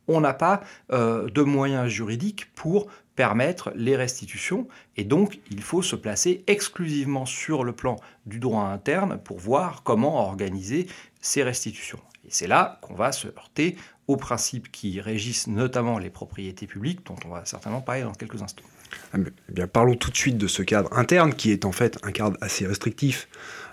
on 0.08 0.20
n'a 0.20 0.34
pas 0.34 0.62
euh, 0.92 1.28
de 1.28 1.42
moyens 1.42 1.88
juridiques 1.88 2.52
pour 2.54 2.88
permettre 3.14 3.72
les 3.74 3.96
restitutions 3.96 4.66
et 4.96 5.04
donc 5.04 5.40
il 5.50 5.62
faut 5.62 5.82
se 5.82 5.96
placer 5.96 6.44
exclusivement 6.46 7.26
sur 7.26 7.62
le 7.62 7.72
plan 7.72 7.96
du 8.26 8.38
droit 8.38 8.64
interne 8.64 9.18
pour 9.22 9.38
voir 9.38 9.82
comment 9.82 10.26
organiser 10.26 10.86
ces 11.20 11.42
restitutions. 11.42 12.00
Et 12.24 12.28
c'est 12.30 12.46
là 12.46 12.78
qu'on 12.82 12.94
va 12.94 13.12
se 13.12 13.28
heurter 13.28 13.76
aux 14.08 14.16
principes 14.16 14.70
qui 14.70 15.00
régissent 15.00 15.46
notamment 15.46 15.98
les 15.98 16.10
propriétés 16.10 16.66
publiques 16.66 17.04
dont 17.06 17.16
on 17.24 17.28
va 17.28 17.44
certainement 17.44 17.80
parler 17.80 18.02
dans 18.02 18.12
quelques 18.12 18.42
instants. 18.42 18.64
Ah, 19.12 19.18
eh 19.48 19.52
bien, 19.52 19.66
parlons 19.66 19.94
tout 19.94 20.10
de 20.10 20.16
suite 20.16 20.36
de 20.36 20.46
ce 20.46 20.62
cadre 20.62 20.92
interne 20.92 21.34
qui 21.34 21.50
est 21.50 21.64
en 21.64 21.72
fait 21.72 21.98
un 22.02 22.12
cadre 22.12 22.36
assez 22.40 22.66
restrictif 22.66 23.28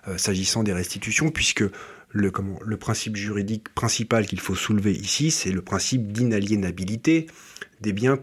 euh, 0.08 0.18
s'agissant 0.18 0.64
des 0.64 0.74
restitutions 0.74 1.30
puisque 1.30 1.64
le, 2.12 2.32
principe 2.78 3.16
juridique 3.16 3.70
principal 3.70 4.26
qu'il 4.26 4.40
faut 4.40 4.56
soulever 4.56 4.94
ici, 4.94 5.32
c'est 5.32 5.52
le 5.52 5.62
principe 5.62 6.12
d'inaliénabilité 6.12 7.28
des 7.82 7.94
biens 7.94 8.20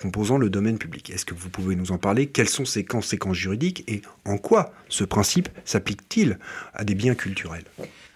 composant 0.00 0.38
le 0.38 0.50
domaine 0.50 0.78
public. 0.78 1.10
Est-ce 1.10 1.24
que 1.24 1.34
vous 1.34 1.48
pouvez 1.48 1.76
nous 1.76 1.92
en 1.92 1.98
parler? 1.98 2.26
Quelles 2.26 2.48
sont 2.48 2.64
ses 2.64 2.84
conséquences 2.84 3.36
juridiques 3.36 3.84
et 3.88 4.02
en 4.24 4.38
quoi 4.38 4.72
ce 4.88 5.04
principe 5.04 5.48
s'applique-t-il 5.64 6.38
à 6.74 6.84
des 6.84 6.94
biens 6.94 7.14
culturels? 7.14 7.64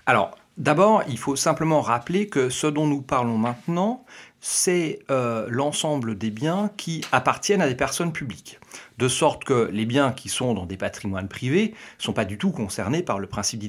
Alors, 0.07 0.37
d'abord, 0.59 1.03
il 1.09 1.19
faut 1.19 1.37
simplement 1.37 1.81
rappeler 1.81 2.29
que 2.29 2.51
ce 2.51 2.67
dont 2.67 2.87
nous 2.87 3.03
parlons 3.03 3.39
maintenant, 3.39 4.05
c'est 4.41 5.01
euh, 5.11 5.47
l'ensemble 5.49 6.19
des 6.19 6.31
biens 6.31 6.71
qui 6.77 7.05
appartiennent 7.13 7.63
à 7.63 7.69
des 7.69 7.77
personnes 7.77 8.13
publiques. 8.13 8.59
De 8.99 9.07
sorte 9.09 9.45
que 9.45 9.71
les 9.73 9.87
biens 9.87 10.13
qui 10.13 10.29
sont 10.29 10.55
dans 10.55 10.67
des 10.67 10.77
patrimoines 10.77 11.29
privés 11.29 11.75
ne 11.99 12.03
sont 12.03 12.13
pas 12.13 12.25
du 12.25 12.39
tout 12.39 12.51
concernés 12.51 13.03
par 13.03 13.21
le 13.21 13.29
principe 13.29 13.61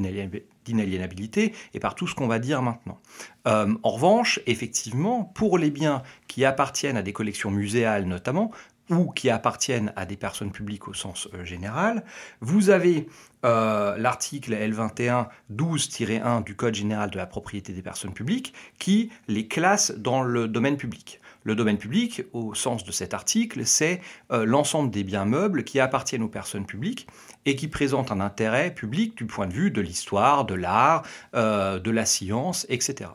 d'inaliénabilité 0.66 1.54
et 1.74 1.80
par 1.80 1.96
tout 1.96 2.08
ce 2.08 2.16
qu'on 2.16 2.28
va 2.28 2.40
dire 2.40 2.62
maintenant. 2.62 3.00
Euh, 3.48 3.74
en 3.84 3.90
revanche, 3.92 4.40
effectivement, 4.48 5.24
pour 5.24 5.58
les 5.58 5.72
biens 5.72 6.04
qui 6.28 6.46
appartiennent 6.46 6.98
à 6.98 7.02
des 7.02 7.14
collections 7.14 7.52
muséales 7.52 8.06
notamment, 8.06 8.52
ou 8.90 9.12
qui 9.12 9.30
appartiennent 9.30 9.94
à 9.96 10.06
des 10.06 10.18
personnes 10.18 10.52
publiques 10.52 10.88
au 10.88 10.94
sens 10.94 11.28
euh, 11.34 11.46
général. 11.46 12.04
Vous 12.42 12.70
avez 12.70 13.08
euh, 13.46 13.98
l'article 13.98 14.54
L21 14.54 15.28
12-1 15.54 16.44
du 16.44 16.56
Code 16.56 16.76
général 16.76 17.10
de 17.10 17.18
la 17.18 17.26
propriété 17.26 17.74
des 17.74 17.82
personnes 17.82 18.14
publiques 18.14 18.54
qui 18.80 19.12
les 19.28 19.48
classe 19.48 19.92
dans 19.98 20.22
le 20.22 20.48
domaine 20.48 20.78
public. 20.78 21.22
Le 21.44 21.56
domaine 21.56 21.78
public, 21.78 22.24
au 22.34 22.54
sens 22.54 22.84
de 22.84 22.92
cet 22.92 23.14
article, 23.14 23.66
c'est 23.66 24.02
euh, 24.32 24.46
l'ensemble 24.46 24.90
des 24.90 25.04
biens 25.04 25.26
meubles 25.26 25.64
qui 25.64 25.80
appartiennent 25.80 26.24
aux 26.24 26.30
personnes 26.30 26.66
publiques 26.66 27.08
et 27.46 27.56
qui 27.56 27.68
présentent 27.68 28.12
un 28.12 28.22
intérêt 28.22 28.74
public 28.74 29.18
du 29.18 29.26
point 29.26 29.48
de 29.48 29.54
vue 29.54 29.72
de 29.72 29.82
l'histoire, 29.82 30.46
de 30.46 30.56
l'art, 30.56 31.04
de 31.34 31.92
la 31.92 32.06
science, 32.06 32.66
etc. 32.70 33.10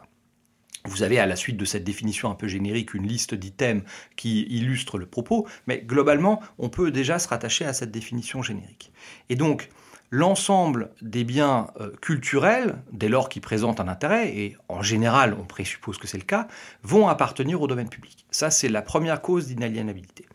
Vous 0.85 1.02
avez 1.02 1.18
à 1.18 1.26
la 1.26 1.37
suite 1.37 1.56
de 1.56 1.64
cette 1.64 1.85
définition 1.85 2.30
un 2.30 2.35
peu 2.35 2.49
générique 2.49 2.94
une 2.94 3.06
liste 3.06 3.35
d'items 3.35 3.82
qui 4.16 4.42
illustrent 4.44 4.99
le 4.99 5.06
propos, 5.06 5.47
mais 5.66 5.80
globalement, 5.80 6.40
on 6.58 6.68
peut 6.68 6.90
déjà 6.90 7.18
se 7.18 7.28
rattacher 7.28 7.64
à 7.64 7.73
cette 7.73 7.90
définition 7.90 8.42
générique. 8.42 8.92
Et 9.28 9.37
donc, 9.37 9.68
l'ensemble 10.11 10.91
des 11.03 11.25
biens 11.25 11.69
euh, 11.81 11.91
culturels, 12.00 12.77
dès 12.93 13.09
lors 13.09 13.29
qu'ils 13.29 13.43
présentent 13.43 13.81
un 13.81 13.88
intérêt, 13.88 14.29
et 14.37 14.57
en 14.69 14.83
général 14.83 15.37
on 15.38 15.45
présuppose 15.45 15.99
que 15.99 16.07
c'est 16.07 16.19
le 16.19 16.25
cas, 16.25 16.49
vont 16.83 17.09
appartenir 17.09 17.61
au 17.61 17.67
domaine 17.67 17.88
public. 17.88 18.25
Ça, 18.31 18.50
c'est 18.50 18.69
la 18.69 18.83
première 18.83 19.21
cause 19.21 19.47
d'inaliénabilité. 19.47 20.27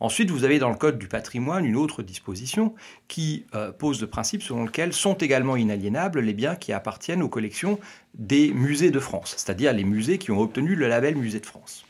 Ensuite, 0.00 0.30
vous 0.30 0.44
avez 0.44 0.58
dans 0.58 0.70
le 0.70 0.76
Code 0.76 0.98
du 0.98 1.08
patrimoine 1.08 1.66
une 1.66 1.76
autre 1.76 2.02
disposition 2.02 2.74
qui 3.06 3.44
euh, 3.54 3.70
pose 3.70 4.00
le 4.00 4.06
principe 4.06 4.42
selon 4.42 4.64
lequel 4.64 4.94
sont 4.94 5.14
également 5.14 5.56
inaliénables 5.56 6.20
les 6.20 6.32
biens 6.32 6.56
qui 6.56 6.72
appartiennent 6.72 7.22
aux 7.22 7.28
collections 7.28 7.78
des 8.14 8.52
musées 8.54 8.90
de 8.90 8.98
France, 8.98 9.34
c'est-à-dire 9.36 9.74
les 9.74 9.84
musées 9.84 10.16
qui 10.16 10.30
ont 10.30 10.40
obtenu 10.40 10.74
le 10.74 10.88
label 10.88 11.16
Musée 11.16 11.40
de 11.40 11.46
France. 11.46 11.84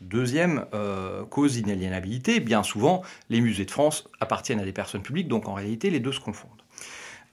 Deuxième 0.00 0.66
euh, 0.74 1.24
cause 1.24 1.54
d'inaliénabilité, 1.54 2.38
bien 2.38 2.62
souvent, 2.62 3.02
les 3.30 3.40
musées 3.40 3.64
de 3.64 3.70
France 3.70 4.08
appartiennent 4.20 4.60
à 4.60 4.64
des 4.64 4.72
personnes 4.72 5.02
publiques, 5.02 5.28
donc 5.28 5.48
en 5.48 5.54
réalité, 5.54 5.90
les 5.90 6.00
deux 6.00 6.12
se 6.12 6.20
confondent. 6.20 6.55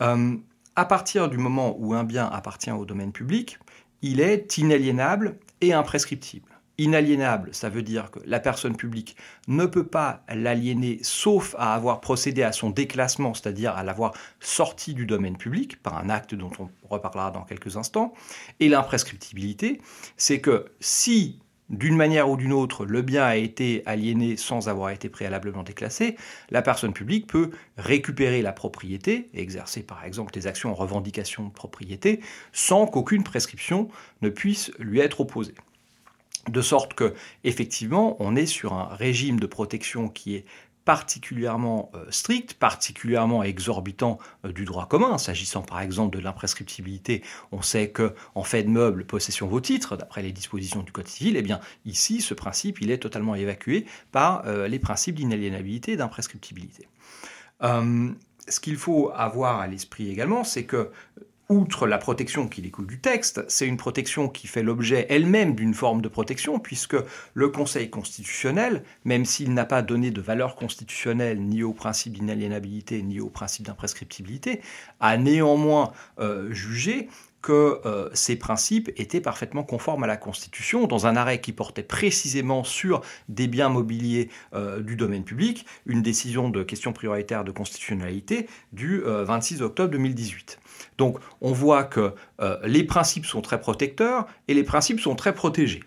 Euh, 0.02 0.36
à 0.76 0.86
partir 0.86 1.30
du 1.30 1.38
moment 1.38 1.76
où 1.80 1.94
un 1.94 2.04
bien 2.04 2.28
appartient 2.28 2.72
au 2.72 2.86
domaine 2.86 3.12
public, 3.12 3.60
il 4.02 4.20
est 4.20 4.58
inaliénable 4.58 5.38
et 5.62 5.74
imprescriptible. 5.74 6.50
Inaliénable, 6.80 7.54
ça 7.54 7.70
veut 7.70 7.84
dire 7.84 8.10
que 8.10 8.20
la 8.26 8.40
personne 8.40 8.76
publique 8.76 9.16
ne 9.48 9.68
peut 9.68 9.86
pas 9.86 10.24
l'aliéner 10.28 10.98
sauf 11.04 11.56
à 11.60 11.76
avoir 11.76 12.02
procédé 12.02 12.42
à 12.42 12.52
son 12.52 12.72
déclassement, 12.72 13.36
c'est-à-dire 13.36 13.78
à, 13.78 13.84
l'avoir 13.84 14.14
sorti 14.40 14.96
du 14.96 15.06
domaine 15.06 15.38
public 15.38 15.82
par 15.84 15.96
un 16.00 16.10
acte 16.10 16.34
dont 16.34 16.52
on 16.58 16.70
reparlera 16.90 17.30
dans 17.30 17.44
quelques 17.44 17.78
instants. 17.78 18.16
Et 18.60 18.70
l'imprescriptibilité, 18.70 19.82
c'est 20.18 20.42
que 20.42 20.66
si 20.80 21.43
d'une 21.70 21.96
manière 21.96 22.30
ou 22.30 22.38
d'une 22.38 22.54
autre, 22.54 22.86
le 22.86 23.02
bien 23.02 23.24
a 23.24 23.36
été 23.36 23.84
aliéné 23.86 24.38
sans 24.38 24.70
avoir 24.70 24.90
été 24.90 25.10
préalablement 25.10 25.64
déclassé, 25.64 26.18
la 26.50 26.62
personne 26.62 26.94
publique 26.94 27.28
peut 27.28 27.52
récupérer 27.78 28.42
la 28.42 28.52
propriété, 28.52 29.30
exercer 29.34 29.82
par 29.82 30.04
exemple 30.06 30.34
des 30.34 30.48
actions 30.48 30.72
en 30.72 30.76
revendication 30.76 31.46
de 31.46 31.54
propriété, 31.54 32.20
sans 32.52 32.86
qu'aucune 32.86 33.24
prescription 33.24 33.90
ne 34.22 34.30
puisse 34.30 34.72
lui 34.78 35.00
être 35.00 35.22
opposée. 35.22 35.56
De 36.50 36.62
sorte 36.62 36.94
que, 36.94 37.14
effectivement, 37.46 38.18
on 38.20 38.36
est 38.36 38.46
sur 38.46 38.74
un 38.74 38.94
régime 38.94 39.40
de 39.40 39.46
protection 39.46 40.10
qui 40.10 40.36
est 40.36 40.46
particulièrement 40.86 41.92
euh, 41.96 42.06
strict, 42.10 42.56
particulièrement 42.56 43.44
exorbitant 43.44 44.20
euh, 44.46 44.52
du 44.52 44.66
droit 44.66 44.88
commun. 44.88 45.18
S'agissant 45.18 45.62
par 45.62 45.82
exemple 45.82 46.18
de 46.18 46.22
l'imprescriptibilité, 46.22 47.24
on 47.52 47.62
sait 47.62 47.90
que 47.90 48.14
en 48.36 48.44
fait 48.44 48.64
de 48.64 48.70
meuble, 48.70 49.06
possession 49.06 49.48
vos 49.48 49.62
titres, 49.62 49.96
d'après 49.96 50.22
les 50.22 50.32
dispositions 50.32 50.84
du 50.84 50.92
Code 50.92 51.08
civil, 51.08 51.38
eh 51.38 51.42
bien 51.42 51.60
ici, 51.86 52.22
ce 52.22 52.34
principe, 52.34 52.82
il 52.82 52.92
est 52.92 52.98
totalement 52.98 53.36
évacué 53.36 53.86
par 54.12 54.46
euh, 54.46 54.68
les 54.68 54.80
principes 54.80 55.16
d'inaliénabilité 55.16 55.94
et 55.94 55.98
d'imprescriptibilité. 55.98 56.88
ce 57.62 58.60
qu'il 58.60 58.76
faut 58.76 59.12
avoir 59.16 59.60
à 59.60 59.68
l'esprit 59.68 60.10
également, 60.10 60.44
c'est 60.44 60.66
que 60.66 60.92
outre 61.50 61.88
la 61.88 61.98
protection 61.98 62.48
qui 62.48 62.62
découle 62.62 62.88
du 62.88 63.00
texte, 63.00 63.44
c'est 63.48 63.68
une 63.68 63.78
protection 63.78 64.30
qui 64.30 64.48
fait 64.48 64.64
l'objet 64.64 65.06
elle-même 65.10 65.56
d'une 65.56 65.74
forme 65.74 66.02
de 66.02 66.08
protection, 66.08 66.60
puisque 66.60 66.96
le 67.34 67.50
Conseil 67.50 67.90
constitutionnel, 67.90 68.84
même 69.04 69.26
s'il 69.26 69.54
n'a 69.54 69.66
pas 69.66 69.82
donné 69.82 70.12
de 70.12 70.22
valeur 70.22 70.56
constitutionnelle 70.56 71.42
ni 71.42 71.64
au 71.64 71.74
principe 71.74 72.14
d'inaliénabilité 72.14 73.02
ni 73.02 73.20
au 73.20 73.30
principe 73.30 73.66
d'imprescriptibilité, 73.66 74.62
a 75.00 75.18
néanmoins 75.18 75.92
euh, 76.20 76.52
jugé 76.52 77.10
que 77.42 77.82
euh, 77.86 78.10
ces 78.14 78.38
principes 78.38 78.90
étaient 78.96 79.20
parfaitement 79.20 79.64
conformes 79.64 80.06
à 80.06 80.08
la 80.08 80.16
Constitution, 80.16 80.88
dans 80.88 81.08
un 81.08 81.18
arrêt 81.18 81.42
qui 81.42 81.52
portait 81.52 81.84
précisément 81.84 82.64
sur 82.64 83.02
des 83.28 83.48
biens 83.48 83.68
mobiliers 83.68 84.30
euh, 84.54 84.80
du 84.80 84.96
domaine 84.96 85.26
public, 85.26 85.66
une 85.86 86.02
décision 86.02 86.50
de 86.50 86.64
question 86.64 86.94
prioritaire 86.94 87.44
de 87.44 87.52
constitutionnalité 87.52 88.48
du 88.72 89.02
26 89.02 89.62
octobre 89.62 89.92
2018. 89.92 90.62
Donc 90.98 91.20
on 91.42 91.52
voit 91.52 91.84
que 91.84 92.14
euh, 92.42 92.58
les 92.64 92.84
principes 92.84 93.26
sont 93.26 93.42
très 93.42 93.60
protecteurs 93.60 94.28
et 94.48 94.54
les 94.54 94.64
principes 94.64 95.00
sont 95.00 95.16
très 95.16 95.34
protégés. 95.34 95.84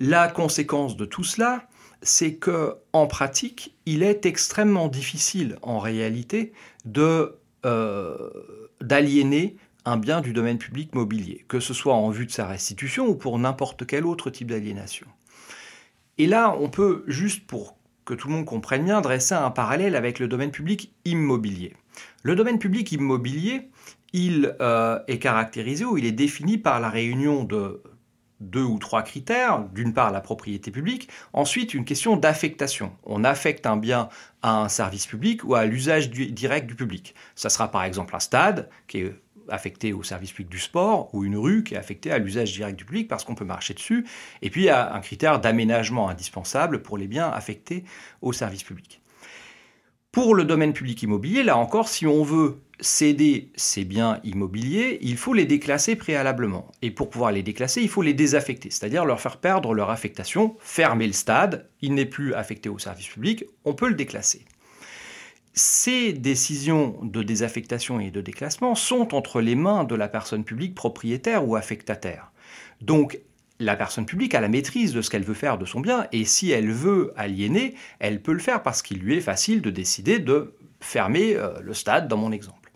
La 0.00 0.28
conséquence 0.28 0.96
de 0.96 1.04
tout 1.04 1.24
cela, 1.24 1.66
c'est 2.02 2.34
que 2.34 2.76
en 2.92 3.06
pratique, 3.06 3.74
il 3.86 4.02
est 4.02 4.26
extrêmement 4.26 4.88
difficile 4.88 5.58
en 5.62 5.78
réalité 5.78 6.52
euh, 7.66 8.30
d'aliéner 8.80 9.56
un 9.84 9.96
bien 9.96 10.20
du 10.20 10.32
domaine 10.32 10.58
public 10.58 10.94
mobilier, 10.94 11.44
que 11.48 11.60
ce 11.60 11.74
soit 11.74 11.94
en 11.94 12.10
vue 12.10 12.26
de 12.26 12.30
sa 12.30 12.46
restitution 12.46 13.06
ou 13.08 13.14
pour 13.14 13.38
n'importe 13.38 13.86
quel 13.86 14.06
autre 14.06 14.30
type 14.30 14.50
d'aliénation. 14.50 15.06
Et 16.18 16.26
là, 16.26 16.54
on 16.60 16.68
peut, 16.68 17.04
juste 17.06 17.46
pour 17.46 17.76
que 18.04 18.14
tout 18.14 18.28
le 18.28 18.34
monde 18.34 18.44
comprenne 18.44 18.84
bien, 18.84 19.00
dresser 19.00 19.34
un 19.34 19.50
parallèle 19.50 19.96
avec 19.96 20.18
le 20.18 20.28
domaine 20.28 20.50
public 20.50 20.92
immobilier. 21.04 21.74
Le 22.22 22.34
domaine 22.34 22.58
public 22.58 22.90
immobilier, 22.92 23.70
il 24.12 24.56
euh, 24.60 24.98
est 25.06 25.18
caractérisé 25.18 25.84
ou 25.84 25.98
il 25.98 26.04
est 26.04 26.12
défini 26.12 26.58
par 26.58 26.80
la 26.80 26.90
réunion 26.90 27.44
de 27.44 27.82
deux 28.40 28.62
ou 28.62 28.78
trois 28.78 29.02
critères. 29.02 29.64
D'une 29.72 29.92
part, 29.92 30.10
la 30.10 30.20
propriété 30.20 30.70
publique. 30.70 31.08
Ensuite, 31.32 31.74
une 31.74 31.84
question 31.84 32.16
d'affectation. 32.16 32.92
On 33.04 33.24
affecte 33.24 33.66
un 33.66 33.76
bien 33.76 34.08
à 34.42 34.60
un 34.60 34.68
service 34.68 35.06
public 35.06 35.44
ou 35.44 35.54
à 35.54 35.64
l'usage 35.64 36.10
direct 36.10 36.66
du 36.66 36.74
public. 36.74 37.14
Ça 37.34 37.50
sera 37.50 37.70
par 37.70 37.84
exemple 37.84 38.14
un 38.16 38.20
stade 38.20 38.68
qui 38.86 38.98
est 38.98 39.14
affecté 39.48 39.92
au 39.92 40.02
service 40.02 40.32
public 40.32 40.50
du 40.50 40.58
sport 40.58 41.14
ou 41.14 41.24
une 41.24 41.36
rue 41.36 41.64
qui 41.64 41.74
est 41.74 41.78
affectée 41.78 42.10
à 42.10 42.18
l'usage 42.18 42.52
direct 42.52 42.78
du 42.78 42.84
public 42.84 43.08
parce 43.08 43.24
qu'on 43.24 43.34
peut 43.34 43.44
marcher 43.44 43.74
dessus. 43.74 44.06
Et 44.42 44.50
puis, 44.50 44.62
il 44.62 44.66
y 44.66 44.70
a 44.70 44.92
un 44.92 45.00
critère 45.00 45.40
d'aménagement 45.40 46.08
indispensable 46.08 46.82
pour 46.82 46.98
les 46.98 47.06
biens 47.06 47.28
affectés 47.30 47.84
au 48.22 48.32
service 48.32 48.62
public. 48.62 49.00
Pour 50.18 50.34
le 50.34 50.42
domaine 50.42 50.72
public 50.72 51.00
immobilier, 51.04 51.44
là 51.44 51.56
encore, 51.56 51.86
si 51.86 52.04
on 52.04 52.24
veut 52.24 52.58
céder 52.80 53.52
ces 53.54 53.84
biens 53.84 54.18
immobiliers, 54.24 54.98
il 55.00 55.16
faut 55.16 55.32
les 55.32 55.44
déclasser 55.44 55.94
préalablement. 55.94 56.72
Et 56.82 56.90
pour 56.90 57.08
pouvoir 57.08 57.30
les 57.30 57.44
déclasser, 57.44 57.82
il 57.82 57.88
faut 57.88 58.02
les 58.02 58.14
désaffecter, 58.14 58.68
c'est-à-dire 58.68 59.04
leur 59.04 59.20
faire 59.20 59.36
perdre 59.36 59.74
leur 59.74 59.90
affectation, 59.90 60.56
fermer 60.58 61.06
le 61.06 61.12
stade, 61.12 61.68
il 61.82 61.94
n'est 61.94 62.04
plus 62.04 62.34
affecté 62.34 62.68
au 62.68 62.80
service 62.80 63.06
public, 63.06 63.44
on 63.64 63.74
peut 63.74 63.86
le 63.86 63.94
déclasser. 63.94 64.44
Ces 65.54 66.12
décisions 66.14 66.98
de 67.04 67.22
désaffectation 67.22 68.00
et 68.00 68.10
de 68.10 68.20
déclassement 68.20 68.74
sont 68.74 69.14
entre 69.14 69.40
les 69.40 69.54
mains 69.54 69.84
de 69.84 69.94
la 69.94 70.08
personne 70.08 70.42
publique 70.42 70.74
propriétaire 70.74 71.46
ou 71.46 71.54
affectataire. 71.54 72.32
Donc 72.80 73.20
la 73.60 73.76
personne 73.76 74.06
publique 74.06 74.34
a 74.34 74.40
la 74.40 74.48
maîtrise 74.48 74.92
de 74.92 75.02
ce 75.02 75.10
qu'elle 75.10 75.24
veut 75.24 75.34
faire 75.34 75.58
de 75.58 75.64
son 75.64 75.80
bien, 75.80 76.06
et 76.12 76.24
si 76.24 76.50
elle 76.50 76.70
veut 76.70 77.12
aliéner, 77.16 77.74
elle 77.98 78.22
peut 78.22 78.32
le 78.32 78.38
faire 78.38 78.62
parce 78.62 78.82
qu'il 78.82 78.98
lui 78.98 79.16
est 79.16 79.20
facile 79.20 79.62
de 79.62 79.70
décider 79.70 80.18
de 80.18 80.54
fermer 80.80 81.34
euh, 81.34 81.60
le 81.60 81.74
stade, 81.74 82.08
dans 82.08 82.16
mon 82.16 82.32
exemple. 82.32 82.70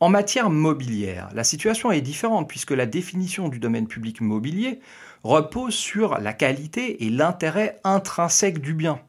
En 0.00 0.08
matière 0.08 0.50
mobilière, 0.50 1.28
la 1.32 1.44
situation 1.44 1.92
est 1.92 2.00
différente 2.00 2.48
puisque 2.48 2.72
la 2.72 2.86
définition 2.86 3.48
du 3.48 3.60
domaine 3.60 3.86
public 3.86 4.20
mobilier 4.20 4.80
repose 5.22 5.74
sur 5.74 6.18
la 6.18 6.32
qualité 6.32 7.04
et 7.04 7.10
l'intérêt 7.10 7.78
intrinsèque 7.84 8.58
du 8.58 8.74
bien. 8.74 9.00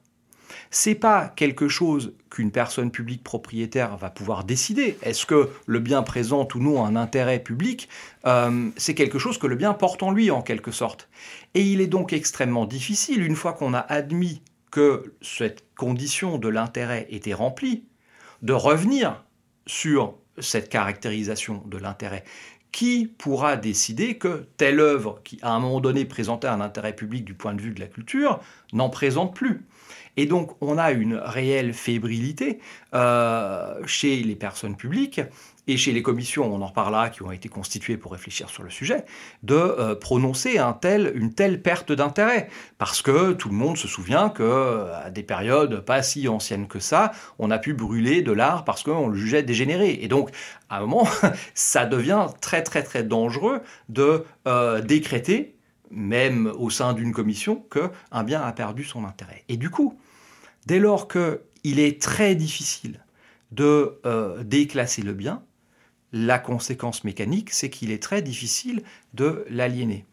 C'est 0.74 0.96
pas 0.96 1.32
quelque 1.36 1.68
chose 1.68 2.14
qu'une 2.32 2.50
personne 2.50 2.90
publique 2.90 3.24
propriétaire 3.24 3.96
va 3.96 4.10
pouvoir 4.10 4.44
décider. 4.44 4.98
Est-ce 5.04 5.28
que 5.28 5.52
le 5.68 5.80
bien 5.80 6.02
présente 6.02 6.56
ou 6.56 6.60
non 6.60 6.84
un 6.84 6.96
intérêt 6.96 7.38
public 7.38 7.88
euh, 8.26 8.70
C'est 8.76 8.96
quelque 8.96 9.20
chose 9.20 9.38
que 9.38 9.46
le 9.46 9.56
bien 9.56 9.76
porte 9.76 10.02
en 10.02 10.10
lui, 10.10 10.32
en 10.32 10.42
quelque 10.42 10.72
sorte. 10.72 11.10
Et 11.54 11.62
il 11.62 11.80
est 11.80 11.88
donc 11.88 12.12
extrêmement 12.12 12.66
difficile, 12.66 13.22
une 13.22 13.36
fois 13.36 13.54
qu'on 13.54 13.76
a 13.76 13.82
admis 13.82 14.42
que 14.72 15.14
cette 15.22 15.64
condition 15.76 16.40
de 16.40 16.50
l'intérêt 16.50 17.06
était 17.12 17.36
remplie, 17.36 17.84
de 18.42 18.54
revenir 18.54 19.24
sur 19.68 20.16
cette 20.40 20.70
caractérisation 20.70 21.62
de 21.68 21.78
l'intérêt. 21.78 22.24
Qui 22.72 23.06
pourra 23.06 23.58
décider 23.58 24.18
que 24.18 24.48
telle 24.58 24.80
œuvre 24.80 25.22
qui, 25.24 25.38
à 25.44 25.52
un 25.52 25.60
moment 25.60 25.82
donné, 25.82 26.06
présentait 26.06 26.48
un 26.48 26.62
intérêt 26.62 26.96
public 26.96 27.24
du 27.24 27.36
point 27.36 27.54
de 27.54 27.62
vue 27.62 27.76
de 27.76 27.80
la 27.80 27.86
culture, 27.86 28.40
n'en 28.74 28.90
présente 28.90 29.36
plus? 29.36 29.68
Et 30.16 30.26
donc, 30.26 30.52
on 30.62 30.78
a 30.78 30.92
une 30.92 31.16
réelle 31.16 31.74
fébrilité 31.74 32.60
euh, 32.94 33.76
chez 33.86 34.18
les 34.18 34.36
personnes 34.36 34.76
publiques 34.76 35.22
et 35.66 35.78
chez 35.78 35.94
les 35.94 36.02
commissions, 36.02 36.54
on 36.54 36.62
en 36.62 36.68
reparlera, 36.68 37.10
qui 37.10 37.24
ont 37.24 37.32
été 37.32 37.48
constituées 37.48 37.96
pour 37.96 38.12
réfléchir 38.12 38.50
sur 38.50 38.64
le 38.64 38.70
sujet, 38.70 39.06
de 39.44 39.56
euh, 39.56 39.96
prononcer 39.96 40.60
une 40.60 41.34
telle 41.34 41.62
perte 41.62 41.92
d'intérêt. 41.94 42.50
Parce 42.78 43.02
que 43.02 43.32
tout 43.32 43.48
le 43.48 43.56
monde 43.56 43.78
se 43.78 43.88
souvient 43.88 44.30
qu'à 44.30 45.10
des 45.10 45.24
périodes 45.24 45.80
pas 45.80 46.04
si 46.04 46.28
anciennes 46.28 46.68
que 46.68 46.80
ça, 46.80 47.12
on 47.40 47.50
a 47.50 47.60
pu 47.60 47.74
brûler 47.74 48.22
de 48.22 48.34
l'art 48.34 48.66
parce 48.66 48.84
qu'on 48.84 49.08
le 49.08 49.18
jugeait 49.18 49.44
dégénéré. 49.44 50.00
Et 50.02 50.10
donc, 50.10 50.32
à 50.70 50.78
un 50.78 50.82
moment, 50.82 51.08
ça 51.54 51.86
devient 51.86 52.28
très 52.42 52.62
très 52.62 52.84
très 52.84 53.04
dangereux 53.04 53.62
de 53.88 54.26
euh, 54.48 54.82
décréter 54.82 55.53
même 55.94 56.52
au 56.58 56.70
sein 56.70 56.94
d'une 56.94 57.14
commission, 57.14 57.66
qu'un 57.72 58.24
bien 58.24 58.42
a 58.42 58.52
perdu 58.52 58.84
son 58.84 59.06
intérêt. 59.06 59.44
Et 59.50 59.58
du 59.58 59.70
coup, 59.70 59.98
dès 60.66 60.80
lors 60.80 61.08
qu'il 61.08 61.80
est 61.80 62.02
très 62.02 62.36
difficile 62.36 63.04
de 63.52 64.00
euh, 64.06 64.44
déclasser 64.44 65.02
le 65.02 65.14
bien, 65.14 65.44
la 66.12 66.40
conséquence 66.40 67.04
mécanique, 67.04 67.52
c'est 67.52 67.70
qu'il 67.70 67.92
est 67.92 68.02
très 68.02 68.22
difficile 68.22 68.84
de 69.14 69.46
l'aliéner. 69.50 70.06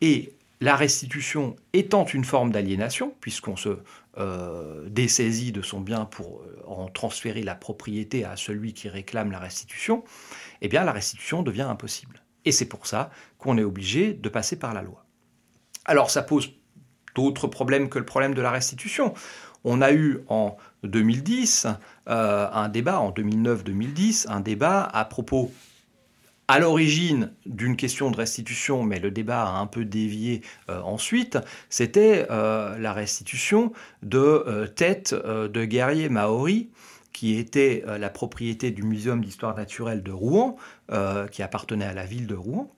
Et 0.00 0.34
la 0.60 0.76
restitution 0.76 1.56
étant 1.72 2.04
une 2.04 2.24
forme 2.24 2.50
d'aliénation, 2.50 3.14
puisqu'on 3.20 3.56
se 3.56 3.78
euh, 4.18 4.88
dessaisit 4.88 5.52
de 5.52 5.62
son 5.62 5.80
bien 5.80 6.04
pour 6.04 6.40
euh, 6.40 6.62
en 6.66 6.88
transférer 6.88 7.42
la 7.42 7.54
propriété 7.54 8.24
à 8.24 8.36
celui 8.36 8.72
qui 8.72 8.88
réclame 8.88 9.30
la 9.30 9.38
restitution, 9.38 10.04
eh 10.60 10.68
bien 10.68 10.84
la 10.84 10.92
restitution 10.92 11.42
devient 11.42 11.62
impossible. 11.62 12.22
Et 12.44 12.52
c'est 12.52 12.66
pour 12.66 12.86
ça 12.86 13.10
qu'on 13.38 13.58
est 13.58 13.64
obligé 13.64 14.12
de 14.14 14.28
passer 14.28 14.56
par 14.56 14.74
la 14.74 14.82
loi. 14.82 15.03
Alors 15.84 16.10
ça 16.10 16.22
pose 16.22 16.50
d'autres 17.14 17.46
problèmes 17.46 17.88
que 17.88 17.98
le 17.98 18.04
problème 18.04 18.34
de 18.34 18.42
la 18.42 18.50
restitution. 18.50 19.14
On 19.64 19.80
a 19.80 19.92
eu 19.92 20.20
en 20.28 20.56
2010 20.82 21.66
euh, 22.08 22.48
un 22.52 22.68
débat, 22.68 23.00
en 23.00 23.10
2009-2010, 23.12 24.26
un 24.28 24.40
débat 24.40 24.82
à 24.82 25.04
propos 25.06 25.50
à 26.46 26.58
l'origine 26.58 27.32
d'une 27.46 27.74
question 27.74 28.10
de 28.10 28.16
restitution, 28.18 28.82
mais 28.82 28.98
le 28.98 29.10
débat 29.10 29.44
a 29.44 29.58
un 29.58 29.66
peu 29.66 29.86
dévié 29.86 30.42
euh, 30.68 30.82
ensuite, 30.82 31.38
c'était 31.70 32.26
euh, 32.30 32.78
la 32.78 32.92
restitution 32.92 33.72
de 34.02 34.70
têtes 34.76 35.14
de 35.14 35.64
guerriers 35.64 36.10
maoris 36.10 36.66
qui 37.14 37.38
était 37.38 37.84
la 37.86 38.10
propriété 38.10 38.72
du 38.72 38.82
Muséum 38.82 39.24
d'histoire 39.24 39.56
naturelle 39.56 40.02
de 40.02 40.10
Rouen, 40.10 40.56
qui 41.30 41.42
appartenait 41.44 41.84
à 41.84 41.94
la 41.94 42.04
ville 42.04 42.26
de 42.26 42.34
Rouen. 42.34 42.74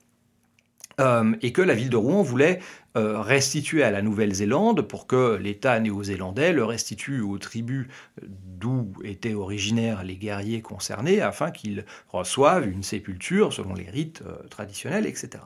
Euh, 0.99 1.35
et 1.43 1.51
que 1.51 1.61
la 1.61 1.75
ville 1.75 1.91
de 1.91 1.95
Rouen 1.95 2.23
voulait 2.23 2.59
euh, 2.95 3.21
restituer 3.21 3.83
à 3.83 3.91
la 3.91 4.01
Nouvelle-Zélande 4.01 4.81
pour 4.81 5.05
que 5.05 5.35
l'État 5.35 5.79
néo-zélandais 5.79 6.53
le 6.53 6.65
restitue 6.65 7.21
aux 7.21 7.37
tribus 7.37 7.85
d'où 8.23 8.91
étaient 9.03 9.35
originaires 9.35 10.03
les 10.03 10.15
guerriers 10.15 10.63
concernés 10.63 11.21
afin 11.21 11.51
qu'ils 11.51 11.85
reçoivent 12.09 12.67
une 12.67 12.81
sépulture 12.81 13.53
selon 13.53 13.75
les 13.75 13.87
rites 13.87 14.23
euh, 14.25 14.47
traditionnels, 14.49 15.05
etc. 15.05 15.43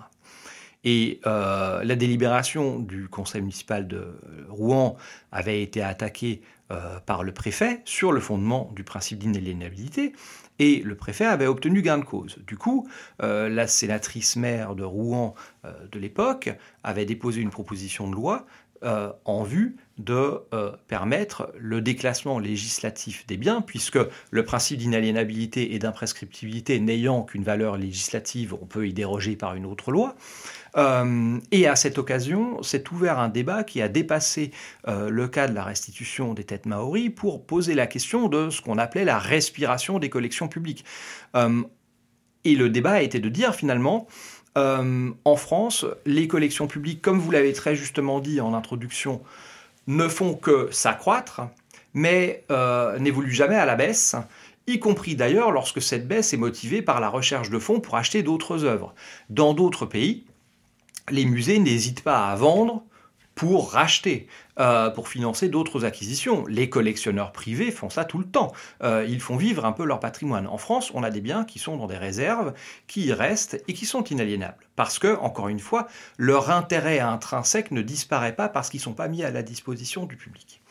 Et 0.83 1.19
la 1.23 1.95
délibération 1.95 2.79
du 2.79 3.07
conseil 3.07 3.41
municipal 3.41 3.87
de 3.87 4.15
Rouen 4.49 4.97
avait 5.31 5.61
été 5.61 5.81
attaquée 5.83 6.41
par 7.05 7.23
le 7.23 7.33
préfet 7.33 7.81
sur 7.85 8.11
le 8.11 8.19
fondement 8.19 8.71
du 8.75 8.83
principe 8.83 9.19
d'inaliénabilité 9.19 10.13
et 10.61 10.83
le 10.85 10.95
préfet 10.95 11.25
avait 11.25 11.47
obtenu 11.47 11.81
gain 11.81 11.97
de 11.97 12.05
cause. 12.05 12.37
Du 12.45 12.55
coup, 12.55 12.87
euh, 13.23 13.49
la 13.49 13.65
sénatrice 13.65 14.35
maire 14.35 14.75
de 14.75 14.83
Rouen 14.83 15.33
euh, 15.65 15.71
de 15.91 15.97
l'époque 15.97 16.51
avait 16.83 17.05
déposé 17.05 17.41
une 17.41 17.49
proposition 17.49 18.07
de 18.07 18.13
loi 18.13 18.45
euh, 18.83 19.11
en 19.25 19.41
vue 19.41 19.77
de 19.97 20.41
permettre 20.87 21.53
le 21.59 21.81
déclassement 21.81 22.39
législatif 22.39 23.27
des 23.27 23.37
biens, 23.37 23.61
puisque 23.61 23.99
le 24.31 24.43
principe 24.43 24.79
d'inaliénabilité 24.79 25.75
et 25.75 25.79
d'imprescriptibilité 25.79 26.79
n'ayant 26.79 27.21
qu'une 27.21 27.43
valeur 27.43 27.77
législative, 27.77 28.55
on 28.59 28.65
peut 28.65 28.87
y 28.87 28.93
déroger 28.93 29.35
par 29.35 29.53
une 29.53 29.67
autre 29.67 29.91
loi. 29.91 30.15
Euh, 30.77 31.39
et 31.51 31.67
à 31.67 31.75
cette 31.75 31.97
occasion, 31.97 32.61
s'est 32.63 32.83
ouvert 32.91 33.19
un 33.19 33.29
débat 33.29 33.63
qui 33.63 33.81
a 33.81 33.87
dépassé 33.87 34.51
euh, 34.87 35.09
le 35.09 35.27
cas 35.27 35.47
de 35.47 35.53
la 35.53 35.63
restitution 35.63 36.33
des 36.33 36.43
têtes 36.43 36.65
maoris 36.65 37.09
pour 37.09 37.45
poser 37.45 37.73
la 37.73 37.87
question 37.87 38.27
de 38.27 38.49
ce 38.49 38.61
qu'on 38.61 38.77
appelait 38.77 39.05
la 39.05 39.19
respiration 39.19 39.99
des 39.99 40.09
collections 40.09 40.47
publiques. 40.47 40.85
Euh, 41.35 41.61
et 42.43 42.55
le 42.55 42.69
débat 42.69 42.93
a 42.93 43.01
été 43.01 43.19
de 43.19 43.29
dire 43.29 43.53
finalement, 43.53 44.07
en 44.55 45.35
France, 45.37 45.85
les 46.05 46.27
collections 46.27 46.67
publiques, 46.67 47.01
comme 47.01 47.19
vous 47.19 47.31
l'avez 47.31 47.53
très 47.53 47.73
justement 47.73 48.19
dit 48.19 48.41
en 48.41 48.53
introduction, 48.53 49.21
ne 49.87 50.09
font 50.09 50.33
que 50.33 50.67
s'accroître, 50.71 51.41
mais 51.93 52.43
n'évoluent 52.99 53.31
jamais 53.31 53.55
à 53.55 53.65
la 53.65 53.75
baisse 53.75 54.17
y 54.67 54.79
compris 54.79 55.15
d'ailleurs 55.15 55.51
lorsque 55.51 55.81
cette 55.81 56.07
baisse 56.07 56.33
est 56.33 56.37
motivée 56.37 56.81
par 56.81 56.99
la 56.99 57.09
recherche 57.09 57.49
de 57.49 57.59
fonds 57.59 57.79
pour 57.79 57.95
acheter 57.95 58.23
d'autres 58.23 58.63
œuvres. 58.63 58.93
Dans 59.29 59.53
d'autres 59.53 59.85
pays, 59.85 60.25
les 61.09 61.25
musées 61.25 61.59
n'hésitent 61.59 62.03
pas 62.03 62.29
à 62.29 62.35
vendre 62.35 62.83
pour 63.35 63.71
racheter, 63.71 64.27
euh, 64.59 64.89
pour 64.89 65.07
financer 65.07 65.49
d'autres 65.49 65.85
acquisitions. 65.85 66.45
Les 66.47 66.69
collectionneurs 66.69 67.31
privés 67.31 67.71
font 67.71 67.89
ça 67.89 68.05
tout 68.05 68.19
le 68.19 68.25
temps. 68.25 68.51
Euh, 68.83 69.05
ils 69.07 69.21
font 69.21 69.37
vivre 69.37 69.65
un 69.65 69.71
peu 69.71 69.85
leur 69.85 69.99
patrimoine. 69.99 70.47
En 70.47 70.57
France, 70.57 70.91
on 70.93 71.01
a 71.01 71.09
des 71.09 71.21
biens 71.21 71.45
qui 71.45 71.57
sont 71.57 71.77
dans 71.77 71.87
des 71.87 71.97
réserves, 71.97 72.53
qui 72.87 73.05
y 73.05 73.13
restent 73.13 73.63
et 73.67 73.73
qui 73.73 73.85
sont 73.85 74.03
inaliénables. 74.03 74.63
Parce 74.75 74.99
que, 74.99 75.17
encore 75.17 75.47
une 75.47 75.59
fois, 75.59 75.87
leur 76.17 76.51
intérêt 76.51 76.99
intrinsèque 76.99 77.71
ne 77.71 77.81
disparaît 77.81 78.35
pas 78.35 78.49
parce 78.49 78.69
qu'ils 78.69 78.79
ne 78.79 78.83
sont 78.83 78.93
pas 78.93 79.07
mis 79.07 79.23
à 79.23 79.31
la 79.31 79.43
disposition 79.43 80.05
du 80.05 80.17
public. 80.17 80.61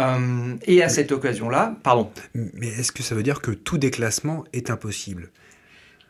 Euh, 0.00 0.56
et 0.64 0.82
à 0.82 0.88
cette 0.88 1.12
occasion-là, 1.12 1.76
pardon. 1.82 2.10
Mais 2.34 2.68
est-ce 2.68 2.92
que 2.92 3.02
ça 3.02 3.14
veut 3.14 3.22
dire 3.22 3.40
que 3.40 3.52
tout 3.52 3.78
déclassement 3.78 4.44
est 4.52 4.70
impossible? 4.70 5.30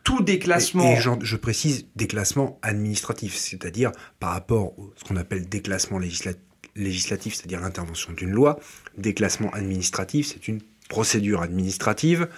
Tout 0.05 0.21
déclassement. 0.21 0.85
Et, 0.85 1.01
je, 1.01 1.35
précise 1.35 1.87
déclassement 1.97 2.57
administratif, 2.61 3.35
c'est-à-dire 3.35 3.91
par 4.21 4.31
rapport 4.31 4.67
à 4.77 4.81
ce 4.95 5.03
qu'on 5.03 5.17
appelle 5.17 5.49
déclassement 5.49 5.99
législatif, 5.99 7.33
c'est-à-dire 7.33 7.59
l'intervention 7.59 8.13
d'une 8.13 8.29
loi. 8.29 8.57
Déclassement 8.97 9.49
administratif, 9.49 10.27
c'est 10.27 10.47
une 10.47 10.61
procédure 10.87 11.41
administrative, 11.41 12.29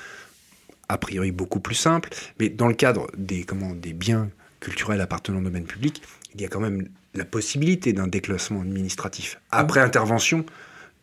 a 0.90 0.98
priori 0.98 1.32
beaucoup 1.32 1.60
plus 1.60 1.76
simple, 1.76 2.10
mais 2.40 2.50
dans 2.50 2.68
le 2.68 2.74
cadre 2.74 3.08
des, 3.18 3.44
comment, 3.44 3.76
des 3.76 3.94
biens 3.94 4.30
culturels 4.62 5.02
appartenant 5.02 5.40
au 5.40 5.44
domaine 5.44 5.66
public, 5.66 6.02
il 6.34 6.42
y 6.42 6.46
a 6.46 6.48
quand 6.48 6.62
même 6.62 6.88
la 7.14 7.26
possibilité 7.26 7.92
d'un 7.92 8.08
déclassement 8.08 8.62
administratif 8.62 9.42
après 9.52 9.82
intervention 9.82 10.46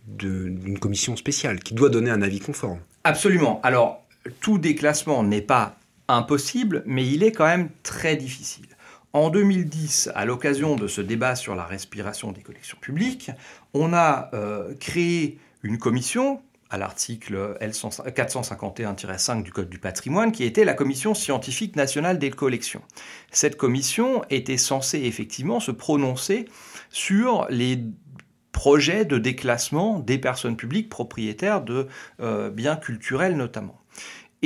d'une 0.07 0.79
commission 0.79 1.17
spéciale 1.17 1.61
qui 1.61 1.75
doit 1.75 1.91
donner 1.91 2.11
un 2.11 2.23
avis 2.23 2.41
conforme. 2.41 2.79
Absolument. 3.05 3.61
Alors, 3.63 4.07
tout 4.41 4.59
déclassement 4.59 5.23
n'est 5.23 5.43
pas 5.43 5.77
impossible, 6.09 6.83
mais 6.87 7.07
il 7.07 7.23
est 7.23 7.33
quand 7.33 7.47
même 7.47 7.71
très 7.83 8.17
difficile. 8.17 8.67
En 9.13 9.31
2010, 9.31 10.11
à 10.15 10.25
l'occasion 10.25 10.75
de 10.75 10.89
ce 10.89 11.01
débat 11.01 11.37
sur 11.37 11.55
la 11.55 11.65
respiration 11.65 12.33
des 12.33 12.43
collections 12.43 12.79
publiques, 12.81 13.31
on 13.73 13.93
a 13.93 14.29
euh, 14.35 14.75
créé 14.81 15.39
une 15.63 15.79
commission 15.79 16.43
à 16.69 16.79
l'article 16.79 17.57
L451-5 17.61 19.43
du 19.45 19.53
Code 19.53 19.69
du 19.69 19.79
patrimoine, 19.79 20.33
qui 20.33 20.43
était 20.43 20.65
la 20.65 20.75
Commission 20.75 21.15
scientifique 21.15 21.77
nationale 21.77 22.19
des 22.19 22.31
collections. 22.31 22.83
Cette 23.31 23.57
commission 23.57 24.25
était 24.31 24.57
censée 24.57 25.03
effectivement 25.03 25.61
se 25.61 25.71
prononcer 25.71 26.47
sur 26.91 27.47
les 27.51 27.85
projets 28.51 29.05
de 29.05 29.19
déclassement 29.19 30.01
des 30.01 30.19
personnes 30.19 30.57
publiques 30.57 30.89
propriétaires 30.89 31.63
de 31.63 31.87
euh, 32.21 32.51
biens 32.51 32.77
culturels 32.77 33.37
notamment. 33.37 33.81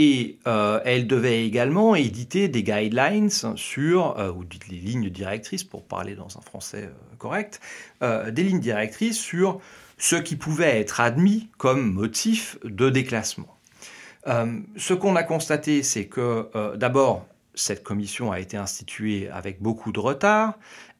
Et 0.00 0.38
euh, 0.46 0.80
elle 0.84 1.08
devait 1.08 1.44
également 1.44 1.96
éditer 1.96 2.46
des 2.46 2.62
guidelines 2.62 3.30
sur, 3.56 4.16
euh, 4.16 4.30
ou 4.30 4.44
des 4.44 4.58
lignes 4.70 5.10
directrices, 5.10 5.64
pour 5.64 5.82
parler 5.82 6.14
dans 6.14 6.38
un 6.38 6.40
français 6.40 6.84
euh, 6.84 7.16
correct, 7.18 7.60
des 8.00 8.44
lignes 8.44 8.60
directrices 8.60 9.18
sur 9.18 9.60
ce 9.96 10.14
qui 10.14 10.36
pouvait 10.36 10.78
être 10.78 11.00
admis 11.00 11.48
comme 11.58 11.92
motif 11.92 12.58
de 12.62 12.90
déclassement. 12.90 13.56
ce 14.24 14.94
qu'on 14.94 15.16
a 15.16 15.24
constaté, 15.24 15.82
c'est 15.82 16.06
que 16.06 16.48
d'abord, 16.76 17.26
cette 17.56 17.82
commission 17.82 18.30
a 18.30 18.38
été 18.38 18.56
instituée 18.56 19.28
avec 19.30 19.60
beaucoup 19.60 19.90
de 19.90 19.98
retard. 19.98 20.56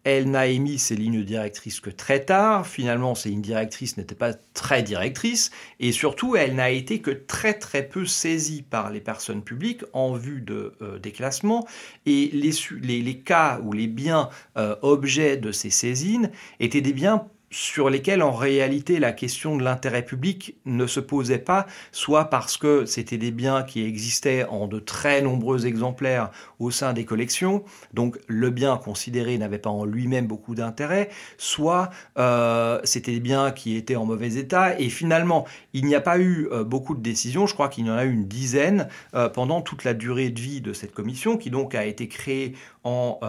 Elle 0.08 0.30
n'a 0.30 0.46
émis 0.46 0.78
ses 0.78 0.96
lignes 0.96 1.22
directrices 1.22 1.80
que 1.80 1.90
très 1.90 2.24
tard. 2.24 2.66
Finalement, 2.66 3.14
ces 3.14 3.28
lignes 3.28 3.42
directrices 3.42 3.96
n'étaient 3.96 4.14
pas 4.14 4.32
très 4.54 4.82
directrices. 4.82 5.50
Et 5.80 5.92
surtout, 5.92 6.36
elle 6.36 6.54
n'a 6.54 6.70
été 6.70 7.00
que 7.00 7.10
très 7.10 7.54
très 7.54 7.86
peu 7.86 8.06
saisie 8.06 8.62
par 8.62 8.90
les 8.90 9.00
personnes 9.00 9.42
publiques 9.42 9.82
en 9.92 10.14
vue 10.14 10.40
de 10.40 10.72
euh, 10.82 10.98
déclassement. 10.98 11.66
Et 12.06 12.30
les, 12.32 13.02
les, 13.02 13.18
cas 13.18 13.60
ou 13.62 13.72
les 13.72 13.86
biens 13.86 14.30
euh, 14.56 14.76
objets 14.82 15.36
de 15.36 15.52
ces 15.52 15.70
saisines 15.70 16.30
étaient 16.60 16.80
des 16.80 16.92
biens 16.92 17.26
sur 17.50 17.88
lesquels 17.88 18.22
en 18.22 18.32
réalité 18.32 18.98
la 18.98 19.12
question 19.12 19.56
de 19.56 19.62
l'intérêt 19.62 20.04
public 20.04 20.56
ne 20.66 20.86
se 20.86 21.00
posait 21.00 21.38
pas, 21.38 21.66
soit 21.92 22.26
parce 22.26 22.56
que 22.56 22.84
c'était 22.84 23.16
des 23.16 23.30
biens 23.30 23.62
qui 23.62 23.84
existaient 23.84 24.44
en 24.44 24.66
de 24.66 24.78
très 24.78 25.22
nombreux 25.22 25.66
exemplaires 25.66 26.30
au 26.58 26.70
sein 26.70 26.92
des 26.92 27.04
collections, 27.04 27.64
donc 27.94 28.18
le 28.26 28.50
bien 28.50 28.76
considéré 28.76 29.38
n'avait 29.38 29.58
pas 29.58 29.70
en 29.70 29.84
lui-même 29.84 30.26
beaucoup 30.26 30.54
d'intérêt, 30.54 31.08
soit 31.38 31.90
euh, 32.18 32.80
c'était 32.84 33.12
des 33.12 33.20
biens 33.20 33.50
qui 33.50 33.76
étaient 33.76 33.96
en 33.96 34.04
mauvais 34.04 34.34
état, 34.34 34.78
et 34.78 34.88
finalement 34.88 35.46
il 35.72 35.86
n'y 35.86 35.94
a 35.94 36.00
pas 36.00 36.18
eu 36.18 36.48
euh, 36.52 36.64
beaucoup 36.64 36.94
de 36.94 37.02
décisions, 37.02 37.46
je 37.46 37.54
crois 37.54 37.68
qu'il 37.68 37.86
y 37.86 37.90
en 37.90 37.96
a 37.96 38.04
eu 38.04 38.12
une 38.12 38.28
dizaine 38.28 38.88
euh, 39.14 39.28
pendant 39.28 39.62
toute 39.62 39.84
la 39.84 39.94
durée 39.94 40.30
de 40.30 40.40
vie 40.40 40.60
de 40.60 40.72
cette 40.72 40.92
commission, 40.92 41.36
qui 41.36 41.50
donc 41.50 41.74
a 41.74 41.84
été 41.84 42.08
créée 42.08 42.54
en 42.84 43.20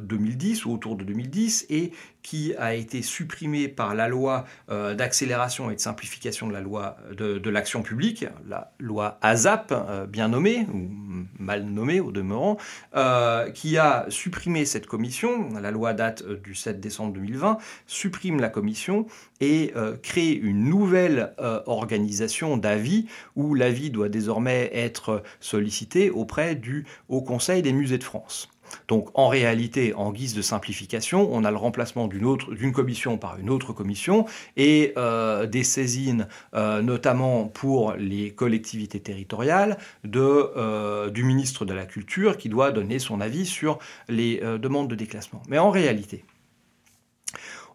2010 0.00 0.64
ou 0.64 0.72
autour 0.72 0.94
de 0.94 1.02
2010, 1.02 1.66
et 1.70 1.90
qui 2.22 2.54
a 2.56 2.74
été 2.74 3.02
supprimé 3.02 3.68
par 3.68 3.94
la 3.94 4.08
loi 4.08 4.44
euh, 4.70 4.94
d'accélération 4.94 5.70
et 5.70 5.74
de 5.74 5.80
simplification 5.80 6.46
de 6.46 6.52
la 6.52 6.60
loi 6.60 6.96
de, 7.16 7.50
l'action 7.50 7.82
publique, 7.82 8.26
la 8.46 8.72
loi 8.78 9.18
ASAP, 9.22 9.72
euh, 9.72 10.06
bien 10.06 10.28
nommée, 10.28 10.66
ou 10.72 10.90
mal 11.38 11.64
nommée 11.64 12.00
au 12.00 12.12
demeurant, 12.12 12.58
euh, 12.94 13.50
qui 13.50 13.78
a 13.78 14.06
supprimé 14.08 14.64
cette 14.64 14.86
commission. 14.86 15.48
La 15.60 15.70
loi 15.70 15.94
date 15.94 16.26
du 16.26 16.54
7 16.54 16.80
décembre 16.80 17.14
2020, 17.14 17.58
supprime 17.86 18.40
la 18.40 18.48
commission 18.48 19.06
et 19.40 19.72
crée 20.02 20.32
une 20.32 20.64
nouvelle 20.64 21.32
organisation 21.66 22.56
d'avis 22.56 23.06
où 23.36 23.54
l'avis 23.54 23.90
doit 23.90 24.08
désormais 24.08 24.70
être 24.74 25.22
sollicité 25.40 26.10
auprès 26.10 26.56
du 26.56 26.86
Haut 27.08 27.22
Conseil 27.22 27.62
des 27.62 27.72
musées 27.72 27.98
de 27.98 28.04
France. 28.04 28.48
Donc 28.88 29.08
en 29.14 29.28
réalité, 29.28 29.94
en 29.94 30.12
guise 30.12 30.34
de 30.34 30.42
simplification, 30.42 31.28
on 31.32 31.44
a 31.44 31.50
le 31.50 31.56
remplacement 31.56 32.08
d'une 32.08 32.72
commission 32.72 33.18
par 33.18 33.38
une 33.38 33.50
autre 33.50 33.72
commission 33.72 34.26
et 34.56 34.92
euh, 34.96 35.46
des 35.46 35.64
saisines, 35.64 36.28
euh, 36.54 36.82
notamment 36.82 37.44
pour 37.44 37.92
les 37.94 38.30
collectivités 38.30 39.00
territoriales, 39.00 39.78
euh, 40.16 41.10
du 41.10 41.24
ministre 41.24 41.64
de 41.64 41.74
la 41.74 41.86
Culture 41.86 42.36
qui 42.36 42.48
doit 42.48 42.70
donner 42.70 42.98
son 42.98 43.20
avis 43.20 43.46
sur 43.46 43.78
les 44.08 44.40
demandes 44.58 44.88
de 44.88 44.94
déclassement. 44.94 45.42
Mais 45.48 45.58
en 45.58 45.70
réalité, 45.70 46.24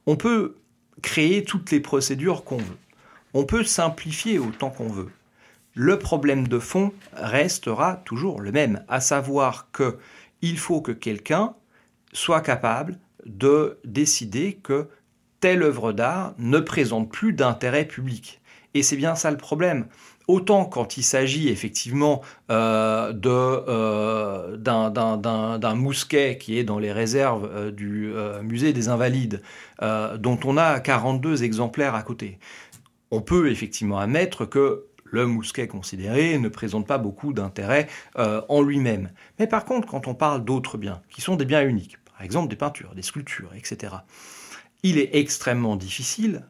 on 0.06 0.15
peut 0.15 0.56
créer 1.01 1.43
toutes 1.43 1.71
les 1.71 1.79
procédures 1.79 2.43
qu'on 2.43 2.58
veut. 2.58 2.77
On 3.34 3.45
peut 3.45 3.63
simplifier 3.63 4.39
autant 4.39 4.69
qu'on 4.69 4.88
veut. 4.88 5.10
Le 5.75 5.97
problème 5.97 6.47
de 6.47 6.60
fond 6.60 6.93
restera 7.13 8.01
toujours 8.06 8.39
le 8.39 8.51
même, 8.51 8.84
à 8.88 9.01
savoir 9.01 9.69
que 9.71 9.97
il 10.43 10.60
faut 10.60 10.82
que 10.82 10.91
quelqu'un 10.91 11.56
soit 12.12 12.41
capable 12.41 12.99
de 13.25 13.79
décider 13.86 14.60
que 14.62 14.89
telle 15.39 15.63
œuvre 15.63 15.93
d'art 15.93 16.36
ne 16.38 16.60
présente 16.60 17.10
plus 17.12 17.34
d'intérêt 17.34 17.86
public. 17.86 18.41
Et 18.73 18.84
c'est 18.84 18.97
bien 18.97 19.15
ça 19.15 19.32
le 19.32 19.38
problème. 19.38 19.88
Autant 20.27 20.65
quand 20.65 20.97
il 20.97 21.03
s'agit 21.03 21.47
effectivement 21.47 22.21
euh, 22.51 23.13
euh, 23.25 24.58
d'un 24.58 25.75
mousquet 25.75 26.38
qui 26.38 26.58
est 26.58 26.63
dans 26.63 26.79
les 26.79 26.91
réserves 26.91 27.49
euh, 27.53 27.71
du 27.71 28.13
musée 28.41 28.73
des 28.73 28.89
Invalides, 28.89 29.41
dont 29.82 30.39
on 30.43 30.58
a 30.58 30.79
42 30.79 31.43
exemplaires 31.43 31.95
à 31.95 32.03
côté. 32.03 32.38
On 33.12 33.21
peut 33.21 33.49
effectivement 33.49 33.99
admettre 33.99 34.45
que 34.45 34.88
le 35.13 35.28
mousquet 35.28 35.67
considéré 35.67 36.39
ne 36.39 36.49
présente 36.49 36.88
pas 36.88 36.97
beaucoup 36.97 37.34
d'intérêt 37.34 37.88
euh, 38.17 38.41
en 38.49 38.62
lui-même. 38.63 39.12
Mais 39.38 39.45
par 39.45 39.63
contre, 39.63 39.88
quand 39.88 40.08
on 40.08 40.15
parle 40.15 40.43
d'autres 40.43 40.78
biens, 40.78 41.02
qui 41.10 41.21
sont 41.21 41.36
des 41.36 41.45
biens 41.45 41.65
uniques, 41.65 41.97
par 42.04 42.23
exemple 42.23 42.49
des 42.49 42.56
peintures, 42.56 42.95
des 42.95 43.04
sculptures, 43.04 43.52
etc., 43.56 43.93
il 44.82 44.97
est 44.97 45.12
extrêmement 45.13 45.76
difficile, 45.76 46.47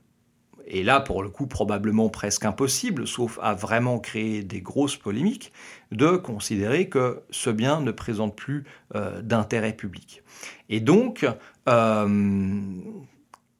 et 0.65 0.81
là 0.81 1.01
pour 1.01 1.23
le 1.23 1.29
coup 1.29 1.45
probablement 1.45 2.07
presque 2.07 2.45
impossible, 2.45 3.05
sauf 3.05 3.37
à 3.41 3.53
vraiment 3.53 3.99
créer 3.99 4.43
des 4.43 4.61
grosses 4.61 4.95
polémiques, 4.95 5.51
de 5.91 6.15
considérer 6.15 6.87
que 6.87 7.21
ce 7.31 7.49
bien 7.49 7.81
ne 7.81 7.91
présente 7.91 8.33
plus 8.33 8.63
euh, 8.95 9.21
d'intérêt 9.21 9.73
public. 9.73 10.23
Et 10.69 10.79
donc, 10.79 11.27
euh, 11.67 12.61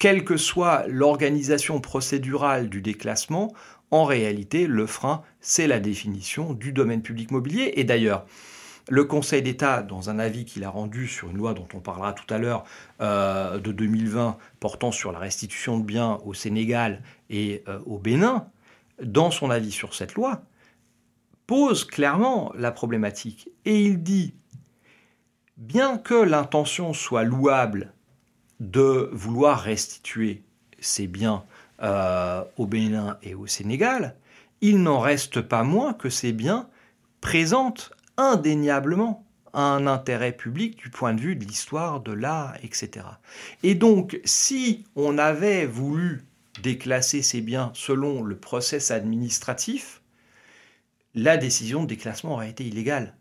quelle 0.03 0.25
que 0.25 0.35
soit 0.35 0.83
l'organisation 0.87 1.79
procédurale 1.79 2.67
du 2.67 2.81
déclassement, 2.81 3.53
en 3.93 4.05
réalité, 4.05 4.65
le 4.65 4.87
frein, 4.87 5.21
c'est 5.39 5.67
la 5.67 5.79
définition 5.79 6.53
du 6.53 6.71
domaine 6.71 7.03
public 7.03 7.29
mobilier. 7.29 7.73
Et 7.75 7.83
d'ailleurs, 7.83 8.25
le 8.89 9.03
Conseil 9.03 9.43
d'État, 9.43 9.83
dans 9.83 10.09
un 10.09 10.17
avis 10.17 10.45
qu'il 10.45 10.63
a 10.63 10.71
rendu 10.71 11.07
sur 11.07 11.29
une 11.29 11.37
loi 11.37 11.53
dont 11.53 11.67
on 11.75 11.79
parlera 11.79 12.11
tout 12.13 12.33
à 12.33 12.39
l'heure, 12.39 12.63
euh, 13.01 13.59
de 13.59 13.71
2020, 13.71 14.39
portant 14.59 14.91
sur 14.91 15.11
la 15.11 15.19
restitution 15.19 15.77
de 15.77 15.83
biens 15.83 16.17
au 16.25 16.33
Sénégal 16.33 17.03
et 17.29 17.63
euh, 17.67 17.77
au 17.85 17.99
Bénin, 17.99 18.47
dans 18.99 19.29
son 19.29 19.51
avis 19.51 19.71
sur 19.71 19.93
cette 19.93 20.15
loi, 20.15 20.41
pose 21.45 21.85
clairement 21.85 22.51
la 22.57 22.71
problématique. 22.71 23.49
Et 23.63 23.79
il 23.79 24.01
dit, 24.01 24.33
bien 25.57 25.99
que 25.99 26.15
l'intention 26.15 26.93
soit 26.93 27.25
louable 27.25 27.93
de 28.59 29.11
vouloir 29.13 29.61
restituer 29.61 30.41
ces 30.79 31.05
biens 31.05 31.43
euh, 31.83 32.43
au 32.57 32.65
Bénin 32.65 33.17
et 33.23 33.35
au 33.35 33.47
Sénégal, 33.47 34.15
il 34.61 34.81
n'en 34.81 34.99
reste 34.99 35.41
pas 35.41 35.63
moins 35.63 35.93
que 35.93 36.09
ces 36.09 36.31
biens 36.31 36.69
présentent 37.21 37.91
indéniablement 38.17 39.25
un 39.53 39.85
intérêt 39.87 40.31
public 40.31 40.77
du 40.77 40.89
point 40.89 41.13
de 41.13 41.21
vue 41.21 41.35
de 41.35 41.45
l'histoire, 41.45 41.99
de 41.99 42.11
l'art, 42.11 42.55
etc. 42.63 43.05
Et 43.61 43.75
donc, 43.75 44.19
si 44.25 44.83
on 44.95 45.17
avait 45.17 45.65
voulu 45.65 46.23
déclasser 46.61 47.21
ces 47.21 47.41
biens 47.41 47.71
selon 47.73 48.23
le 48.23 48.37
process 48.37 48.91
administratif, 48.91 50.01
la 51.15 51.37
décision 51.37 51.83
de 51.83 51.87
déclassement 51.87 52.33
aurait 52.33 52.49
été 52.49 52.65
illégale. 52.65 53.15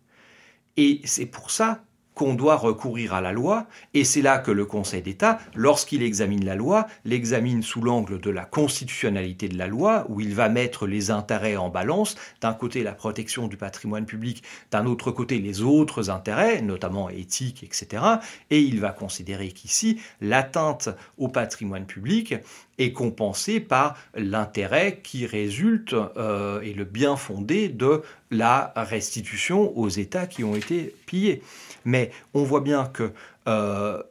Et 0.77 1.01
c'est 1.05 1.27
pour 1.27 1.51
ça 1.51 1.85
qu'on 2.15 2.35
doit 2.35 2.57
recourir 2.57 3.15
à 3.15 3.21
la 3.21 3.33
loi, 3.33 3.67
et 3.95 4.05
c'est 4.05 4.23
là 4.23 4.39
que 4.39 4.51
le 4.51 4.67
Conseil 4.67 5.03
d'État, 5.03 5.39
lorsqu'il 5.55 6.03
examine 6.03 6.45
la 6.45 6.55
loi, 6.55 6.87
l'examine 7.05 7.63
sous 7.63 7.81
l'angle 7.81 8.21
de 8.21 8.31
la 8.31 8.45
constitutionnalité 8.45 9.49
de 9.49 9.57
la 9.57 9.67
loi, 9.67 10.07
où 10.09 10.21
il 10.21 10.35
va 10.35 10.49
mettre 10.49 10.87
les 10.87 11.11
intérêts 11.11 11.57
en 11.57 11.71
balance, 11.71 12.17
d'un 12.41 12.53
côté 12.53 12.83
la 12.83 12.93
protection 12.93 13.49
du 13.49 13.57
patrimoine 13.57 14.05
public, 14.05 14.43
d'un 14.71 14.87
autre 14.87 15.11
côté 15.11 15.39
les 15.39 15.63
autres 15.63 16.11
intérêts, 16.11 16.61
notamment 16.61 17.09
éthiques, 17.09 17.63
etc., 17.63 18.03
et 18.51 18.61
il 18.61 18.81
va 18.81 18.91
considérer 18.91 19.49
qu'ici, 19.49 20.01
l'atteinte 20.21 20.91
au 21.19 21.29
patrimoine 21.29 21.87
public 21.87 22.35
est 22.79 22.93
compensée 22.93 23.61
par 23.61 23.97
l'intérêt 24.15 25.01
qui 25.03 25.27
résulte 25.27 25.95
euh, 25.95 26.61
et 26.63 26.73
le 26.73 26.85
bien 26.85 27.17
fondé 27.17 27.69
de 27.69 28.03
la 28.31 28.73
restitution 28.77 29.77
aux 29.77 29.89
États 29.89 30.27
qui 30.27 30.43
ont 30.45 30.57
été 30.57 30.95
pillés. 31.07 31.43
Mais 31.85 32.11
on 32.35 32.43
voit 32.45 32.61
bien 32.61 32.87
que 32.87 33.13
euh, 33.49 34.03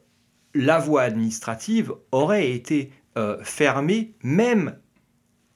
la 0.54 0.78
voie 0.78 1.02
administrative 1.02 1.92
aurait 2.10 2.50
été 2.50 2.92
euh, 3.16 3.42
fermée 3.42 4.14
même 4.22 4.78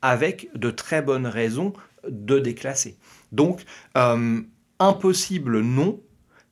avec 0.02 0.48
de 0.54 0.70
très 0.70 1.02
bonnes 1.02 1.26
raisons 1.26 1.72
de 2.08 2.38
déclasser. 2.38 2.96
Donc, 3.32 3.64
euh, 3.96 4.40
impossible 4.78 5.60
non, 5.60 6.00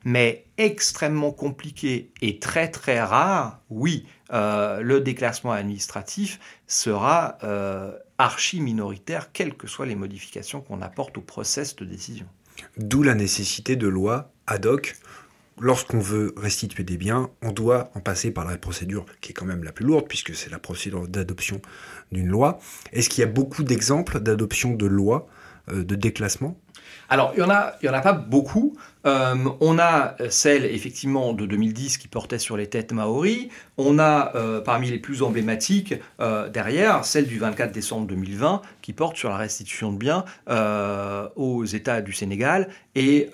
mais 0.03 0.45
extrêmement 0.57 1.31
compliqué 1.31 2.11
et 2.21 2.39
très 2.39 2.69
très 2.69 3.01
rare, 3.01 3.61
oui, 3.69 4.05
le 4.31 4.99
déclassement 4.99 5.51
administratif 5.51 6.39
sera 6.67 7.37
archi 8.17 8.61
minoritaire, 8.61 9.31
quelles 9.31 9.55
que 9.55 9.67
soient 9.67 9.85
les 9.85 9.95
modifications 9.95 10.61
qu'on 10.61 10.81
apporte 10.81 11.17
au 11.17 11.21
process 11.21 11.75
de 11.75 11.85
décision. 11.85 12.27
D'où 12.77 13.03
la 13.03 13.15
nécessité 13.15 13.75
de 13.75 13.87
lois 13.87 14.31
ad 14.47 14.65
hoc 14.65 14.95
lorsqu'on 15.59 15.99
veut 15.99 16.33
restituer 16.37 16.83
des 16.83 16.97
biens, 16.97 17.29
on 17.41 17.51
doit 17.51 17.91
en 17.95 17.99
passer 17.99 18.31
par 18.31 18.45
la 18.45 18.57
procédure 18.57 19.05
qui 19.21 19.31
est 19.31 19.33
quand 19.33 19.45
même 19.45 19.63
la 19.63 19.71
plus 19.71 19.85
lourde, 19.85 20.07
puisque 20.07 20.35
c'est 20.35 20.49
la 20.49 20.59
procédure 20.59 21.07
d'adoption 21.07 21.61
d'une 22.11 22.27
loi. 22.27 22.59
Est-ce 22.91 23.09
qu'il 23.09 23.21
y 23.21 23.23
a 23.23 23.31
beaucoup 23.31 23.63
d'exemples 23.63 24.19
d'adoption 24.19 24.73
de 24.73 24.85
lois 24.85 25.27
euh, 25.69 25.83
de 25.83 25.95
déclassement? 25.95 26.57
Alors, 27.09 27.33
il 27.35 27.43
n'y 27.43 27.45
en, 27.45 27.49
a, 27.51 27.73
en 27.87 27.93
a 27.93 28.01
pas 28.01 28.13
beaucoup. 28.13 28.75
Euh, 29.05 29.35
on 29.59 29.77
a 29.77 30.15
celle, 30.29 30.65
effectivement, 30.65 31.33
de 31.33 31.45
2010 31.45 31.97
qui 31.97 32.07
portait 32.07 32.39
sur 32.39 32.57
les 32.57 32.67
têtes 32.67 32.91
maoris. 32.91 33.49
On 33.77 33.99
a, 33.99 34.35
euh, 34.35 34.61
parmi 34.61 34.89
les 34.89 34.97
plus 34.97 35.21
emblématiques, 35.21 35.93
euh, 36.19 36.49
derrière, 36.49 37.05
celle 37.05 37.27
du 37.27 37.37
24 37.37 37.71
décembre 37.71 38.07
2020 38.07 38.61
qui 38.81 38.93
porte 38.93 39.17
sur 39.17 39.29
la 39.29 39.37
restitution 39.37 39.91
de 39.91 39.97
biens 39.97 40.25
aux 41.35 41.65
États 41.65 42.01
du 42.01 42.13
Sénégal 42.13 42.69
et 42.95 43.29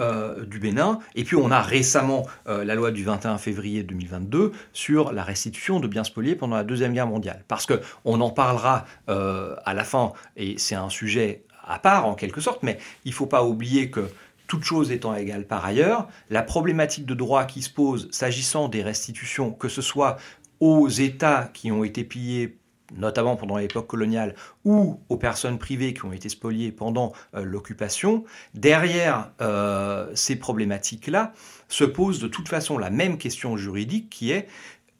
du 0.47 0.59
Bénin. 0.59 0.99
Et 1.15 1.23
puis, 1.23 1.35
on 1.35 1.51
a 1.51 1.61
récemment 1.61 2.25
la 2.45 2.75
loi 2.75 2.91
du 2.91 3.03
21 3.03 3.37
février 3.37 3.83
2022 3.83 4.51
sur 4.73 5.11
la 5.11 5.23
restitution 5.23 5.79
de 5.79 5.87
biens 5.87 6.03
spoliés 6.03 6.35
pendant 6.35 6.55
la 6.55 6.63
Deuxième 6.63 6.93
Guerre 6.93 7.07
mondiale. 7.07 7.43
Parce 7.47 7.65
qu'on 7.65 8.21
en 8.21 8.29
parlera 8.29 8.85
à 9.07 9.73
la 9.73 9.83
fin, 9.83 10.13
et 10.37 10.55
c'est 10.57 10.75
un 10.75 10.89
sujet 10.89 11.43
à 11.65 11.79
part 11.79 12.05
en 12.05 12.15
quelque 12.15 12.41
sorte, 12.41 12.63
mais 12.63 12.77
il 13.05 13.09
ne 13.09 13.15
faut 13.15 13.27
pas 13.27 13.43
oublier 13.43 13.89
que 13.89 14.09
toute 14.47 14.63
chose 14.63 14.91
étant 14.91 15.15
égale 15.15 15.45
par 15.45 15.63
ailleurs, 15.63 16.07
la 16.29 16.43
problématique 16.43 17.05
de 17.05 17.13
droit 17.13 17.45
qui 17.45 17.61
se 17.61 17.69
pose 17.69 18.09
s'agissant 18.11 18.67
des 18.67 18.83
restitutions, 18.83 19.51
que 19.51 19.69
ce 19.69 19.81
soit 19.81 20.17
aux 20.59 20.89
États 20.89 21.49
qui 21.53 21.71
ont 21.71 21.83
été 21.83 22.03
pillés 22.03 22.57
notamment 22.97 23.35
pendant 23.35 23.57
l'époque 23.57 23.87
coloniale, 23.87 24.35
ou 24.65 24.99
aux 25.09 25.17
personnes 25.17 25.57
privées 25.57 25.93
qui 25.93 26.05
ont 26.05 26.13
été 26.13 26.29
spoliées 26.29 26.71
pendant 26.71 27.13
euh, 27.35 27.43
l'occupation, 27.43 28.25
derrière 28.53 29.31
euh, 29.41 30.11
ces 30.15 30.35
problématiques-là 30.35 31.33
se 31.67 31.83
pose 31.83 32.19
de 32.19 32.27
toute 32.27 32.49
façon 32.49 32.77
la 32.77 32.89
même 32.89 33.17
question 33.17 33.57
juridique 33.57 34.09
qui 34.09 34.31
est 34.31 34.47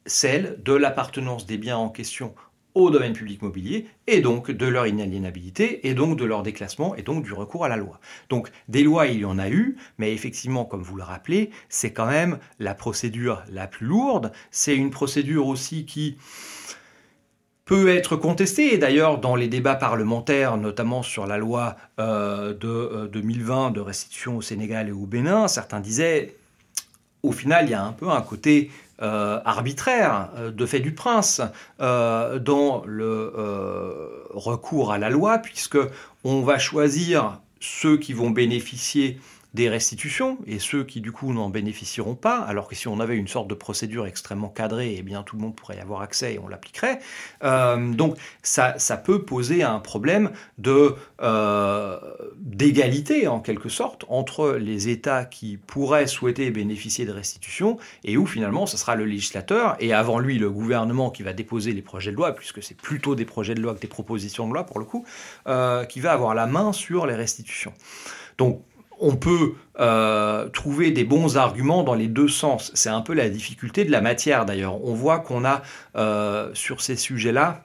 celle 0.06 0.58
de 0.64 0.72
l'appartenance 0.72 1.46
des 1.46 1.58
biens 1.58 1.76
en 1.76 1.88
question 1.88 2.34
au 2.74 2.90
domaine 2.90 3.12
public 3.12 3.42
mobilier 3.42 3.86
et 4.06 4.20
donc 4.20 4.50
de 4.50 4.66
leur 4.66 4.86
inaliénabilité 4.86 5.86
et 5.86 5.94
donc 5.94 6.18
de 6.18 6.24
leur 6.24 6.42
déclassement 6.42 6.94
et 6.96 7.02
donc 7.02 7.24
du 7.24 7.32
recours 7.32 7.64
à 7.64 7.68
la 7.68 7.76
loi. 7.76 8.00
Donc 8.28 8.50
des 8.68 8.82
lois, 8.82 9.06
il 9.06 9.20
y 9.20 9.24
en 9.24 9.38
a 9.38 9.48
eu, 9.48 9.76
mais 9.98 10.12
effectivement, 10.12 10.64
comme 10.64 10.82
vous 10.82 10.96
le 10.96 11.02
rappelez, 11.02 11.50
c'est 11.68 11.92
quand 11.92 12.06
même 12.06 12.38
la 12.58 12.74
procédure 12.74 13.42
la 13.50 13.66
plus 13.66 13.86
lourde. 13.86 14.32
C'est 14.50 14.76
une 14.76 14.90
procédure 14.90 15.46
aussi 15.46 15.84
qui 15.84 16.16
peut 17.64 17.88
être 17.88 18.16
contestée. 18.16 18.74
Et 18.74 18.78
d'ailleurs, 18.78 19.18
dans 19.18 19.36
les 19.36 19.48
débats 19.48 19.74
parlementaires, 19.76 20.56
notamment 20.56 21.02
sur 21.02 21.26
la 21.26 21.38
loi 21.38 21.76
euh, 22.00 22.54
de 22.54 23.08
2020 23.12 23.68
euh, 23.68 23.70
de 23.70 23.80
restitution 23.80 24.36
au 24.36 24.42
Sénégal 24.42 24.88
et 24.88 24.92
au 24.92 25.06
Bénin, 25.06 25.48
certains 25.48 25.80
disaient, 25.80 26.36
au 27.22 27.32
final, 27.32 27.66
il 27.66 27.70
y 27.70 27.74
a 27.74 27.82
un 27.82 27.92
peu 27.92 28.08
un 28.10 28.20
côté 28.20 28.70
euh, 29.02 29.40
arbitraire 29.44 30.30
euh, 30.36 30.50
de 30.52 30.64
fait 30.64 30.78
du 30.78 30.94
prince 30.94 31.40
euh, 31.80 32.38
dans 32.38 32.84
le 32.86 33.32
recours 34.30 34.92
à 34.92 34.98
la 34.98 35.10
loi, 35.10 35.38
puisque 35.38 35.78
on 36.22 36.42
va 36.42 36.58
choisir 36.58 37.40
ceux 37.58 37.96
qui 37.96 38.12
vont 38.12 38.30
bénéficier 38.30 39.18
des 39.54 39.68
restitutions 39.68 40.38
et 40.46 40.58
ceux 40.58 40.84
qui 40.84 41.00
du 41.00 41.12
coup 41.12 41.32
n'en 41.32 41.50
bénéficieront 41.50 42.14
pas, 42.14 42.38
alors 42.38 42.68
que 42.68 42.74
si 42.74 42.88
on 42.88 43.00
avait 43.00 43.16
une 43.16 43.28
sorte 43.28 43.48
de 43.48 43.54
procédure 43.54 44.06
extrêmement 44.06 44.48
cadrée, 44.48 44.96
eh 44.98 45.02
bien 45.02 45.22
tout 45.22 45.36
le 45.36 45.42
monde 45.42 45.54
pourrait 45.54 45.76
y 45.76 45.80
avoir 45.80 46.00
accès 46.00 46.34
et 46.34 46.38
on 46.38 46.48
l'appliquerait. 46.48 47.00
Euh, 47.44 47.92
donc 47.92 48.16
ça, 48.42 48.74
ça 48.78 48.96
peut 48.96 49.22
poser 49.22 49.62
un 49.62 49.78
problème 49.78 50.30
de 50.58 50.94
euh, 51.20 51.98
d'égalité 52.36 53.26
en 53.28 53.40
quelque 53.40 53.68
sorte 53.68 54.04
entre 54.08 54.52
les 54.52 54.88
États 54.88 55.24
qui 55.24 55.58
pourraient 55.58 56.06
souhaiter 56.06 56.50
bénéficier 56.50 57.04
de 57.04 57.12
restitutions 57.12 57.78
et 58.04 58.16
où 58.16 58.26
finalement 58.26 58.66
ce 58.66 58.76
sera 58.76 58.96
le 58.96 59.04
législateur 59.04 59.76
et 59.80 59.92
avant 59.92 60.18
lui 60.18 60.38
le 60.38 60.50
gouvernement 60.50 61.10
qui 61.10 61.22
va 61.22 61.32
déposer 61.32 61.72
les 61.72 61.82
projets 61.82 62.10
de 62.10 62.16
loi, 62.16 62.34
puisque 62.34 62.62
c'est 62.62 62.76
plutôt 62.76 63.14
des 63.14 63.24
projets 63.24 63.54
de 63.54 63.60
loi 63.60 63.74
que 63.74 63.80
des 63.80 63.88
propositions 63.88 64.48
de 64.48 64.54
loi 64.54 64.64
pour 64.64 64.78
le 64.78 64.84
coup, 64.84 65.04
euh, 65.46 65.84
qui 65.84 66.00
va 66.00 66.12
avoir 66.12 66.34
la 66.34 66.46
main 66.46 66.72
sur 66.72 67.06
les 67.06 67.14
restitutions. 67.14 67.72
Donc 68.38 68.62
on 69.02 69.16
peut 69.16 69.54
euh, 69.80 70.48
trouver 70.48 70.92
des 70.92 71.04
bons 71.04 71.36
arguments 71.36 71.82
dans 71.82 71.94
les 71.94 72.06
deux 72.06 72.28
sens. 72.28 72.70
C'est 72.74 72.88
un 72.88 73.00
peu 73.00 73.12
la 73.12 73.28
difficulté 73.28 73.84
de 73.84 73.90
la 73.90 74.00
matière 74.00 74.46
d'ailleurs. 74.46 74.82
On 74.84 74.94
voit 74.94 75.18
qu'on 75.18 75.44
a 75.44 75.62
euh, 75.96 76.50
sur 76.54 76.80
ces 76.80 76.96
sujets-là, 76.96 77.64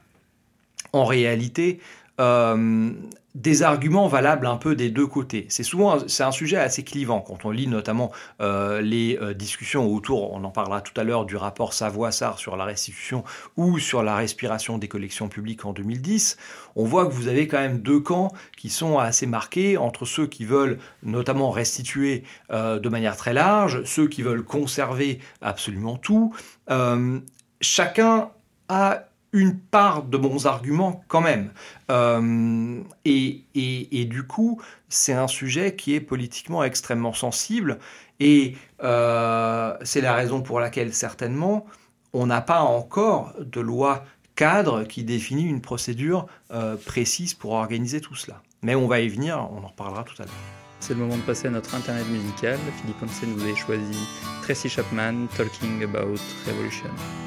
en 0.93 1.05
réalité, 1.05 1.79
euh, 2.19 2.89
des 3.37 3.61
arguments 3.61 4.07
valables 4.07 4.47
un 4.47 4.57
peu 4.57 4.75
des 4.75 4.89
deux 4.89 5.05
côtés. 5.05 5.45
C'est 5.49 5.63
souvent 5.63 6.07
c'est 6.07 6.23
un 6.23 6.31
sujet 6.31 6.57
assez 6.57 6.83
clivant 6.83 7.21
quand 7.21 7.45
on 7.45 7.51
lit 7.51 7.67
notamment 7.67 8.11
euh, 8.41 8.81
les 8.81 9.15
euh, 9.21 9.35
discussions 9.35 9.85
autour, 9.93 10.33
on 10.33 10.43
en 10.43 10.49
parlera 10.49 10.81
tout 10.81 10.99
à 10.99 11.03
l'heure, 11.03 11.25
du 11.25 11.35
rapport 11.35 11.73
Savoie-Sar 11.73 12.39
sur 12.39 12.57
la 12.57 12.65
restitution 12.65 13.23
ou 13.55 13.77
sur 13.77 14.01
la 14.01 14.15
respiration 14.15 14.79
des 14.79 14.87
collections 14.87 15.29
publiques 15.29 15.65
en 15.65 15.73
2010. 15.73 16.37
On 16.75 16.83
voit 16.83 17.05
que 17.05 17.13
vous 17.13 17.27
avez 17.27 17.47
quand 17.47 17.59
même 17.59 17.79
deux 17.79 17.99
camps 17.99 18.33
qui 18.57 18.71
sont 18.71 18.97
assez 18.97 19.27
marqués 19.27 19.77
entre 19.77 20.05
ceux 20.05 20.25
qui 20.25 20.43
veulent 20.43 20.79
notamment 21.03 21.51
restituer 21.51 22.23
de 22.49 22.89
manière 22.89 23.17
très 23.17 23.33
large, 23.33 23.83
ceux 23.83 24.07
qui 24.07 24.21
veulent 24.21 24.43
conserver 24.43 25.19
absolument 25.41 25.97
tout. 25.97 26.33
chacun 27.61 28.29
a 28.69 29.07
une 29.37 29.57
part 29.57 30.03
de 30.03 30.17
bons 30.17 30.45
arguments 30.45 31.03
quand 31.07 31.21
même. 31.21 31.51
Euh, 31.91 32.81
et, 33.05 33.43
et, 33.53 34.05
du 34.05 34.23
coup, 34.23 34.61
c'est 34.89 35.13
un 35.13 35.27
sujet 35.27 35.75
qui 35.75 35.93
est 35.93 36.01
politiquement 36.01 36.63
extrêmement 36.63 37.13
sensible. 37.13 37.79
Et 38.19 38.55
euh, 38.83 39.75
c'est 39.83 40.01
la 40.01 40.13
raison 40.13 40.41
pour 40.41 40.59
laquelle, 40.59 40.93
certainement, 40.93 41.65
on 42.13 42.25
n'a 42.25 42.41
pas 42.41 42.61
encore 42.61 43.33
de 43.39 43.61
loi 43.61 44.03
cadre 44.35 44.83
qui 44.83 45.03
définit 45.03 45.43
une 45.43 45.61
procédure 45.61 46.27
euh, 46.51 46.75
précise 46.77 47.33
pour 47.33 47.53
organiser 47.53 48.01
tout 48.01 48.15
cela. 48.15 48.41
Mais 48.63 48.75
on 48.75 48.87
va 48.87 48.99
y 49.01 49.07
venir, 49.07 49.47
on 49.51 49.63
en 49.63 49.67
reparlera 49.67 50.03
tout 50.03 50.19
à 50.21 50.25
l'heure. 50.25 50.33
C'est 50.79 50.93
le 50.93 50.99
moment 50.99 51.17
de 51.17 51.21
passer 51.21 51.47
à 51.47 51.51
notre 51.51 51.73
internet 51.73 52.07
musical. 52.07 52.57
Philippe 52.81 53.01
Hansen, 53.03 53.33
vous 53.33 53.43
avez 53.43 53.55
choisi 53.55 53.97
Tracy 54.43 54.69
Chapman, 54.69 55.27
Talking 55.35 55.83
About 55.83 56.19
Revolution. 56.45 57.26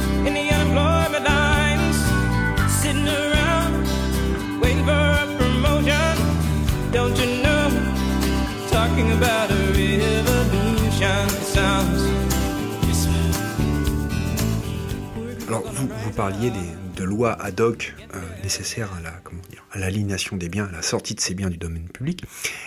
Alors, 15.47 15.63
vous, 15.73 15.87
vous 15.87 16.11
parliez 16.11 16.51
de 16.95 17.03
lois 17.03 17.33
ad 17.41 17.59
hoc 17.59 17.95
euh, 18.13 18.19
nécessaires 18.43 18.89
à 18.93 19.01
la, 19.01 19.79
l'alignation 19.79 20.37
des 20.37 20.47
biens, 20.47 20.65
à 20.65 20.71
la 20.71 20.81
sortie 20.81 21.15
de 21.15 21.21
ces 21.21 21.33
biens 21.33 21.49
du 21.49 21.57
domaine 21.57 21.89
public. 21.89 22.23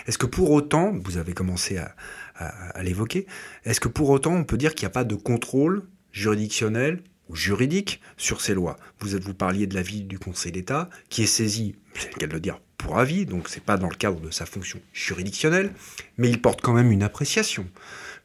Est-ce 0.07 0.17
que 0.17 0.25
pour 0.25 0.51
autant, 0.51 0.93
vous 1.03 1.17
avez 1.17 1.33
commencé 1.33 1.77
à, 1.77 1.95
à 2.35 2.83
l'évoquer, 2.83 3.25
est-ce 3.63 3.79
que 3.79 3.87
pour 3.87 4.09
autant 4.09 4.33
on 4.33 4.43
peut 4.43 4.57
dire 4.57 4.75
qu'il 4.75 4.85
n'y 4.85 4.91
a 4.91 4.93
pas 4.93 5.03
de 5.03 5.15
contrôle 5.15 5.83
juridictionnel 6.11 7.01
ou 7.29 7.35
juridique 7.35 8.01
sur 8.17 8.41
ces 8.41 8.53
lois? 8.53 8.77
Vous, 8.99 9.17
vous 9.19 9.33
parliez 9.33 9.67
de 9.67 9.73
l'avis 9.73 10.01
du 10.01 10.19
Conseil 10.19 10.51
d'État, 10.51 10.89
qui 11.09 11.23
est 11.23 11.27
saisi, 11.27 11.75
c'est 11.99 12.13
le 12.13 12.19
cas 12.19 12.27
de 12.27 12.33
le 12.33 12.39
dire, 12.39 12.59
pour 12.77 12.99
avis, 12.99 13.25
donc 13.25 13.49
c'est 13.49 13.63
pas 13.63 13.77
dans 13.77 13.89
le 13.89 13.95
cadre 13.95 14.19
de 14.19 14.31
sa 14.31 14.45
fonction 14.45 14.79
juridictionnelle, 14.93 15.73
mais 16.17 16.29
il 16.29 16.41
porte 16.41 16.61
quand 16.61 16.73
même 16.73 16.91
une 16.91 17.03
appréciation. 17.03 17.67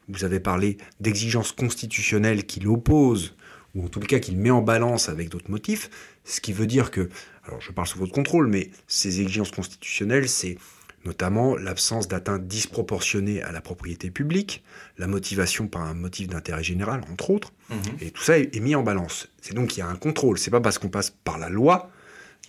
Vous 0.08 0.24
avez 0.24 0.40
parlé 0.40 0.78
d'exigences 1.00 1.52
constitutionnelles 1.52 2.44
qui 2.44 2.60
l'opposent, 2.60 3.34
ou 3.74 3.84
en 3.84 3.88
tout 3.88 4.00
cas 4.00 4.18
qu'il 4.18 4.36
met 4.36 4.50
en 4.50 4.62
balance 4.62 5.08
avec 5.08 5.28
d'autres 5.28 5.50
motifs, 5.50 5.90
ce 6.24 6.40
qui 6.40 6.52
veut 6.52 6.66
dire 6.66 6.90
que, 6.90 7.08
alors 7.44 7.60
je 7.60 7.72
parle 7.72 7.86
sous 7.86 7.98
votre 7.98 8.12
contrôle, 8.12 8.48
mais 8.48 8.70
ces 8.88 9.20
exigences 9.20 9.52
constitutionnelles, 9.52 10.28
c'est 10.28 10.58
notamment 11.04 11.56
l'absence 11.56 12.08
d'atteinte 12.08 12.46
disproportionnée 12.46 13.42
à 13.42 13.52
la 13.52 13.60
propriété 13.60 14.10
publique, 14.10 14.62
la 14.98 15.06
motivation 15.06 15.66
par 15.66 15.82
un 15.82 15.94
motif 15.94 16.28
d'intérêt 16.28 16.62
général, 16.62 17.02
entre 17.10 17.30
autres, 17.30 17.52
mhm. 17.70 17.78
et 18.00 18.10
tout 18.10 18.22
ça 18.22 18.38
est, 18.38 18.60
mis 18.60 18.74
en 18.74 18.82
balance. 18.82 19.28
C'est 19.40 19.54
donc 19.54 19.68
qu'il 19.68 19.78
y 19.78 19.82
a 19.82 19.88
un 19.88 19.96
contrôle. 19.96 20.38
C'est 20.38 20.50
pas 20.50 20.60
parce 20.60 20.78
qu'on 20.78 20.90
passe 20.90 21.10
par 21.24 21.38
la 21.38 21.48
loi 21.48 21.90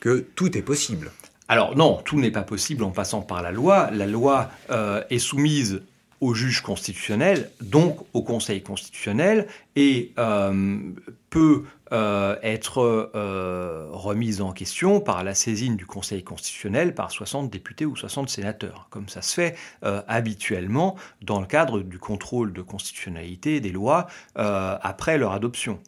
que 0.01 0.25
tout 0.35 0.57
est 0.57 0.61
possible. 0.61 1.11
Alors 1.47 1.77
non, 1.77 2.01
tout 2.03 2.19
n'est 2.19 2.31
pas 2.31 2.43
possible 2.43 2.83
en 2.83 2.91
passant 2.91 3.21
par 3.21 3.41
la 3.41 3.53
loi. 3.53 3.89
La 3.91 4.07
loi 4.07 4.51
euh, 4.69 5.01
est 5.09 5.19
soumise 5.19 5.81
au 6.19 6.33
juge 6.33 6.61
constitutionnel, 6.61 7.49
donc 7.61 7.97
au 8.13 8.21
Conseil 8.21 8.61
constitutionnel, 8.61 9.47
et 9.75 10.11
euh, 10.19 10.77
peut 11.29 11.63
être 11.91 13.11
remise 13.91 14.41
en 14.41 14.53
question 14.53 15.01
par 15.01 15.23
la 15.23 15.33
saisine 15.33 15.75
du 15.75 15.85
Conseil 15.85 16.23
constitutionnel 16.23 16.95
par 16.95 17.11
60 17.11 17.49
députés 17.49 17.85
ou 17.85 17.95
60 17.95 18.29
sénateurs, 18.29 18.87
comme 18.89 19.09
ça 19.09 19.21
se 19.21 19.33
fait 19.33 19.55
habituellement 20.07 20.95
dans 21.21 21.39
le 21.39 21.45
cadre 21.45 21.81
du 21.81 21.99
contrôle 21.99 22.53
de 22.53 22.61
constitutionnalité 22.61 23.59
des 23.59 23.71
lois 23.71 24.07
après 24.35 25.17
leur 25.17 25.33
adoption. 25.33 25.79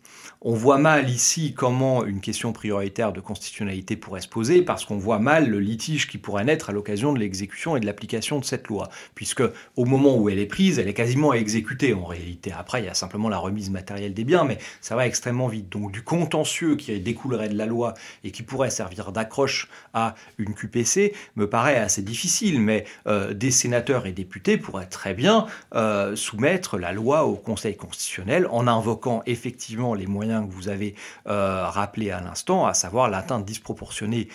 On 0.41 0.53
voit 0.53 0.77
mal 0.77 1.09
ici 1.09 1.53
comment 1.53 2.03
une 2.03 2.19
question 2.19 2.51
prioritaire 2.51 3.13
de 3.13 3.21
constitutionnalité 3.21 3.95
pourrait 3.95 4.19
se 4.19 4.27
poser, 4.27 4.61
parce 4.61 4.83
qu'on 4.83 4.97
voit 4.97 5.19
mal 5.19 5.47
le 5.49 5.59
litige 5.59 6.09
qui 6.09 6.17
pourrait 6.17 6.43
naître 6.43 6.69
à 6.69 6.73
l'occasion 6.73 7.13
de 7.13 7.19
l'exécution 7.19 7.77
et 7.77 7.79
de 7.79 7.85
l'application 7.85 8.39
de 8.39 8.45
cette 8.45 8.67
loi, 8.67 8.89
puisque 9.15 9.43
au 9.77 9.85
moment 9.85 10.17
où 10.17 10.27
elle 10.27 10.39
est 10.39 10.45
prise, 10.45 10.79
elle 10.79 10.89
est 10.89 10.93
quasiment 10.93 11.31
exécutée 11.31 11.93
en 11.93 12.03
réalité. 12.03 12.51
Après, 12.51 12.81
il 12.81 12.85
y 12.85 12.89
a 12.89 12.93
simplement 12.93 13.29
la 13.29 13.37
remise 13.37 13.69
matérielle 13.69 14.13
des 14.13 14.25
biens, 14.25 14.43
mais 14.43 14.57
ça 14.81 14.97
va 14.97 15.07
extrêmement 15.07 15.47
vite. 15.47 15.69
Donc 15.69 15.92
du 15.93 16.01
contentieux 16.01 16.75
qui 16.75 16.99
découlerait 16.99 17.49
de 17.49 17.58
la 17.58 17.67
loi 17.67 17.93
et 18.23 18.32
qui 18.32 18.41
pourrait 18.41 18.71
servir 18.71 19.12
d'accroche 19.12 19.69
à 19.93 20.15
une 20.39 20.56
QPC 20.56 21.13
me 21.36 21.47
paraît 21.47 21.77
assez 21.77 22.01
difficile, 22.01 22.60
mais 22.60 22.86
euh, 23.08 23.34
des 23.34 23.51
sénateurs 23.51 24.08
et 24.08 24.12
députés 24.12 24.58
pourraient 24.58 24.88
très 24.88 25.13
bien 25.13 25.45
euh, 25.75 26.15
soumettre 26.15 26.79
la 26.79 26.91
loi 26.91 27.25
au 27.25 27.36
Conseil 27.36 27.77
constitutionnel 27.77 28.47
en 28.49 28.67
invoquant 28.67 29.21
effectivement 29.27 29.93
les 29.93 30.08
moyens 30.08 30.47
que 30.47 30.51
vous 30.51 30.67
avez 30.67 30.95
euh, 31.27 31.67
rappelés 31.69 32.10
à 32.10 32.19
l'instant, 32.21 32.65
à 32.65 32.73
savoir 32.73 33.08
l'atteinte 33.10 33.45
disproportionnée 33.45 34.29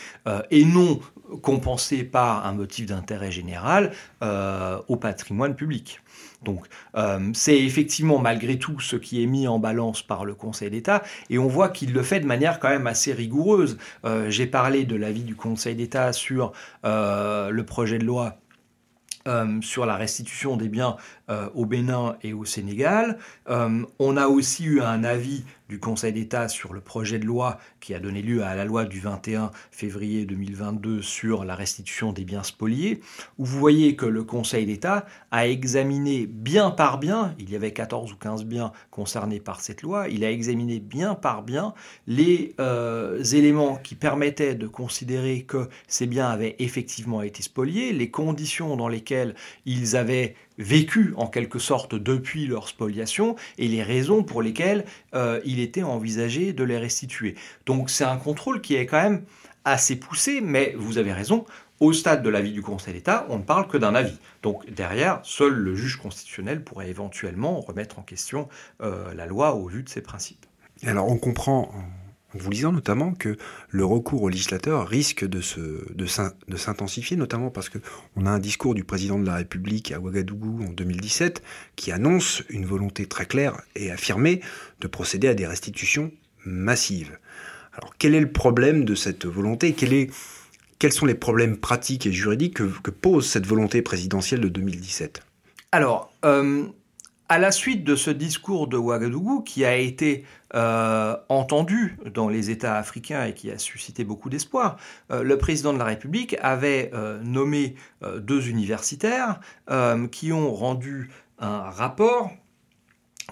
et 0.51 0.65
non 0.65 1.01
compensée 1.43 2.05
par 2.05 2.47
un 2.47 2.53
motif 2.53 2.87
d'intérêt 2.87 3.33
général 3.33 3.93
au 4.23 4.97
patrimoine 4.97 5.57
public. 5.57 6.01
Donc 6.43 6.67
euh, 6.97 7.31
c'est 7.35 7.59
effectivement 7.59 8.19
malgré 8.19 8.59
tout 8.59 8.79
ce 8.81 8.97
qui 8.97 9.23
est 9.23 9.27
mis 9.27 9.49
en 9.49 9.59
balance 9.59 10.03
par 10.03 10.25
le 10.25 10.35
Conseil 10.35 10.71
d'État 10.71 11.03
et 11.31 11.39
on 11.39 11.49
voit 11.49 11.69
qu'il 11.69 11.93
le 11.93 12.03
fait 12.03 12.21
de 12.21 12.27
manière 12.27 12.61
quand 12.61 12.69
même 12.69 12.87
assez 12.87 13.13
rigoureuse. 13.13 13.79
Euh, 14.05 14.31
j'ai 14.31 14.47
parlé 14.47 14.85
de 14.85 14.95
l'avis 14.95 15.25
du 15.25 15.35
Conseil 15.35 15.75
d'État 15.75 16.13
sur 16.13 16.53
euh, 16.85 17.51
le 17.51 17.65
projet 17.65 17.99
de 17.99 18.05
loi 18.05 18.39
sur 19.61 19.85
la 19.85 19.97
restitution 19.97 20.57
des 20.57 20.71
biens 20.71 20.97
au 21.55 21.67
Bénin 21.67 22.17
et 22.23 22.33
au 22.33 22.45
Sénégal. 22.45 23.19
on 23.47 24.17
a 24.17 24.27
aussi 24.29 24.65
eu 24.65 24.81
un 24.81 25.05
avis 25.05 25.45
du 25.69 25.79
Conseil 25.79 26.13
d'État 26.13 26.49
sur 26.49 26.73
le 26.73 26.81
projet 26.81 27.19
de 27.19 27.27
loi 27.27 27.59
qui 27.81 27.95
a 27.95 28.01
donné 28.01 28.23
lieu 28.23 28.43
à 28.43 28.55
la 28.55 28.65
loi 28.65 28.85
du 28.85 29.01
21 29.01 29.51
février 29.71 30.25
2022 30.25 31.03
sur 31.03 31.45
la 31.45 31.55
restitution 31.55 32.13
des 32.13 32.25
biens 32.25 32.43
spoliés, 32.43 33.01
où 33.39 33.45
vous 33.45 33.59
voyez 33.59 33.95
que 33.95 34.07
le 34.07 34.25
Conseil 34.25 34.67
d'État 34.67 35.07
a 35.31 35.47
examiné 35.47 36.27
bien 36.27 36.71
par 36.71 36.99
bien, 36.99 37.35
il 37.39 37.51
y 37.51 37.57
avait 37.57 37.73
14 37.73 38.13
ou 38.13 38.17
15 38.17 38.45
biens 38.45 38.73
concernés 38.91 39.41
par 39.41 39.61
cette 39.61 39.83
loi, 39.83 40.09
il 40.09 40.25
a 40.25 40.31
examiné 40.31 40.81
bien 40.81 41.15
par 41.15 41.43
bien 41.43 41.75
les 42.07 42.55
euh, 42.61 43.23
éléments 43.23 43.77
qui 43.77 43.95
permettaient 43.95 44.55
de 44.55 44.67
considérer 44.67 45.43
que 45.43 45.69
ces 45.87 46.07
biens 46.07 46.29
avaient 46.29 46.57
effectivement 46.59 47.23
été 47.23 47.43
spoliés, 47.43 47.93
les 47.93 48.11
conditions 48.11 48.77
dans 48.77 48.89
lesquelles 48.89 49.35
ils 49.67 49.97
avaient 49.97 50.35
vécu 50.59 51.15
en 51.17 51.27
quelque 51.27 51.59
sorte 51.59 51.95
depuis 51.95 52.47
leur 52.47 52.69
spoliation 52.69 53.37
et 53.57 53.69
les 53.69 53.83
raisons 53.83 54.23
pour 54.23 54.43
lesquelles 54.43 54.85
euh, 55.15 55.41
il 55.45 55.61
était 55.61 55.83
envisagé 55.83 56.53
de 56.53 56.65
les 56.65 56.79
restituer. 56.79 57.35
Donc 57.67 57.91
c'est 57.91 58.05
un 58.05 58.17
contrôle 58.17 58.61
qui 58.61 58.75
est 58.75 58.87
quand 58.87 59.03
même 59.03 59.23
assez 59.65 59.97
poussé, 59.97 60.41
mais 60.41 60.75
vous 60.77 60.99
avez 60.99 61.13
raison, 61.13 61.45
au 61.81 61.93
stade 61.93 62.23
de 62.23 62.29
l'avis 62.29 62.53
du 62.53 62.63
Conseil 62.63 62.95
d'État, 62.95 63.27
on 63.29 63.39
ne 63.39 63.43
parle 63.43 63.69
que 63.69 63.77
d'un 63.77 63.95
avis. 63.95 64.19
Donc 64.43 64.69
derrière, 64.71 65.21
seul 65.23 65.53
le 65.53 65.75
juge 65.77 65.97
constitutionnel 65.97 66.65
pourrait 66.65 66.89
éventuellement 66.89 67.61
remettre 67.61 67.99
en 67.99 68.03
question 68.03 68.49
euh, 68.83 69.15
la 69.15 69.27
loi 69.27 69.55
au 69.55 69.69
vu 69.69 69.83
de 69.83 69.89
ses 69.89 70.01
principes. 70.01 70.47
Alors 70.85 71.09
on 71.09 71.19
comprend 71.19 71.73
en 72.35 72.39
vous 72.39 72.51
lisant 72.51 72.73
notamment 72.73 73.13
que 73.13 73.37
le 73.71 73.85
recours 73.85 74.23
au 74.23 74.29
législateur 74.29 74.87
risque 74.87 75.25
de, 75.25 75.41
s'intensifier, 76.57 77.17
notamment 77.17 77.51
parce 77.51 77.71
qu'on 77.71 78.27
a 78.27 78.31
un 78.31 78.39
discours 78.39 78.75
du 78.75 78.85
président 78.85 79.19
de 79.19 79.27
la 79.27 79.37
République 79.37 79.93
à 79.93 80.01
Ouagadougou 80.01 80.65
en 80.65 80.71
2017 80.71 81.43
qui 81.77 81.91
annonce 81.91 82.43
une 82.51 82.67
volonté 82.67 83.07
très 83.07 83.27
claire 83.27 83.61
et 83.75 83.91
affirmée 83.91 84.41
de 84.81 84.87
procéder 84.87 85.29
à 85.29 85.35
des 85.35 85.47
restitutions 85.47 86.11
massives. 86.45 87.19
Alors 87.75 87.95
quel 87.99 88.15
est 88.15 88.21
le 88.21 88.31
problème 88.31 88.85
de 88.85 88.95
cette 88.95 89.25
volonté? 89.25 89.75
Quels 90.79 90.93
sont 90.93 91.07
les 91.07 91.15
problèmes 91.15 91.57
pratiques 91.57 92.07
et 92.07 92.13
juridiques 92.13 92.55
que, 92.55 92.91
pose 92.91 93.27
cette 93.27 93.47
volonté 93.47 93.83
présidentielle 93.83 94.41
de 94.41 94.49
2017 94.49 95.23
Alors, 95.73 96.13
euh, 96.25 96.67
à 97.29 97.39
la 97.39 97.53
suite 97.53 97.85
de 97.85 97.95
ce 97.95 98.11
discours 98.11 98.69
de 98.69 98.77
Ouagadougou, 98.77 99.43
qui 99.43 99.65
a 99.65 99.77
été 99.77 100.25
euh, 100.55 101.15
entendu 101.29 101.99
dans 102.15 102.29
les 102.29 102.51
États 102.51 102.77
africains 102.77 103.27
et 103.27 103.35
qui 103.35 103.51
a 103.51 103.59
suscité 103.59 104.03
beaucoup 104.05 104.31
d'espoir, 104.31 104.79
euh, 105.11 105.23
le 105.23 105.37
président 105.37 105.75
de 105.75 105.79
la 105.79 105.85
République 105.85 106.37
avait 106.41 106.91
euh, 106.95 107.21
nommé 107.23 107.75
deux 108.19 108.49
universitaires 108.49 109.41
qui 110.13 110.33
ont 110.33 110.55
rendu 110.55 111.11
un 111.39 111.63
rapport 111.71 112.31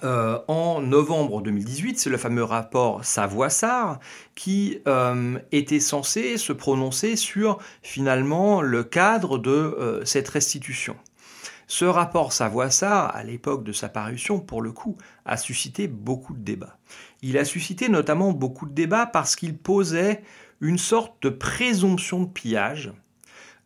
en 0.02 0.80
novembre 0.82 1.40
2018, 1.40 1.98
c'est 1.98 2.10
le 2.10 2.18
fameux 2.18 2.44
rapport 2.44 3.04
Savoissard, 3.04 4.00
qui 4.34 4.78
était 5.52 5.80
censé 5.80 6.36
se 6.36 6.52
prononcer 6.52 7.16
sur 7.16 7.58
finalement 7.82 8.60
le 8.60 8.84
cadre 8.84 9.38
de 9.38 10.02
cette 10.04 10.28
restitution. 10.28 10.96
Ce 11.66 11.84
rapport 11.84 12.32
Savoissard, 12.32 13.14
à 13.14 13.24
l'époque 13.24 13.64
de 13.64 13.72
sa 13.72 13.88
parution, 13.88 14.38
pour 14.38 14.62
le 14.62 14.72
coup, 14.72 14.96
a 15.24 15.36
suscité 15.36 15.88
beaucoup 15.88 16.32
de 16.32 16.42
débats. 16.42 16.78
Il 17.22 17.38
a 17.38 17.44
suscité 17.44 17.88
notamment 17.88 18.32
beaucoup 18.32 18.66
de 18.66 18.72
débats 18.72 19.06
parce 19.06 19.34
qu'il 19.34 19.56
posait 19.56 20.22
une 20.60 20.78
sorte 20.78 21.22
de 21.22 21.28
présomption 21.28 22.22
de 22.22 22.28
pillage, 22.28 22.92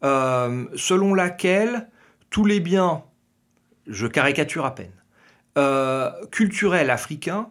euh, 0.03 0.65
selon 0.77 1.15
laquelle 1.15 1.89
tous 2.31 2.45
les 2.45 2.61
biens, 2.61 3.05
je 3.87 4.07
caricature 4.07 4.65
à 4.65 4.75
peine, 4.75 4.93
euh, 5.59 6.11
culturels 6.31 6.91
africains 6.91 7.51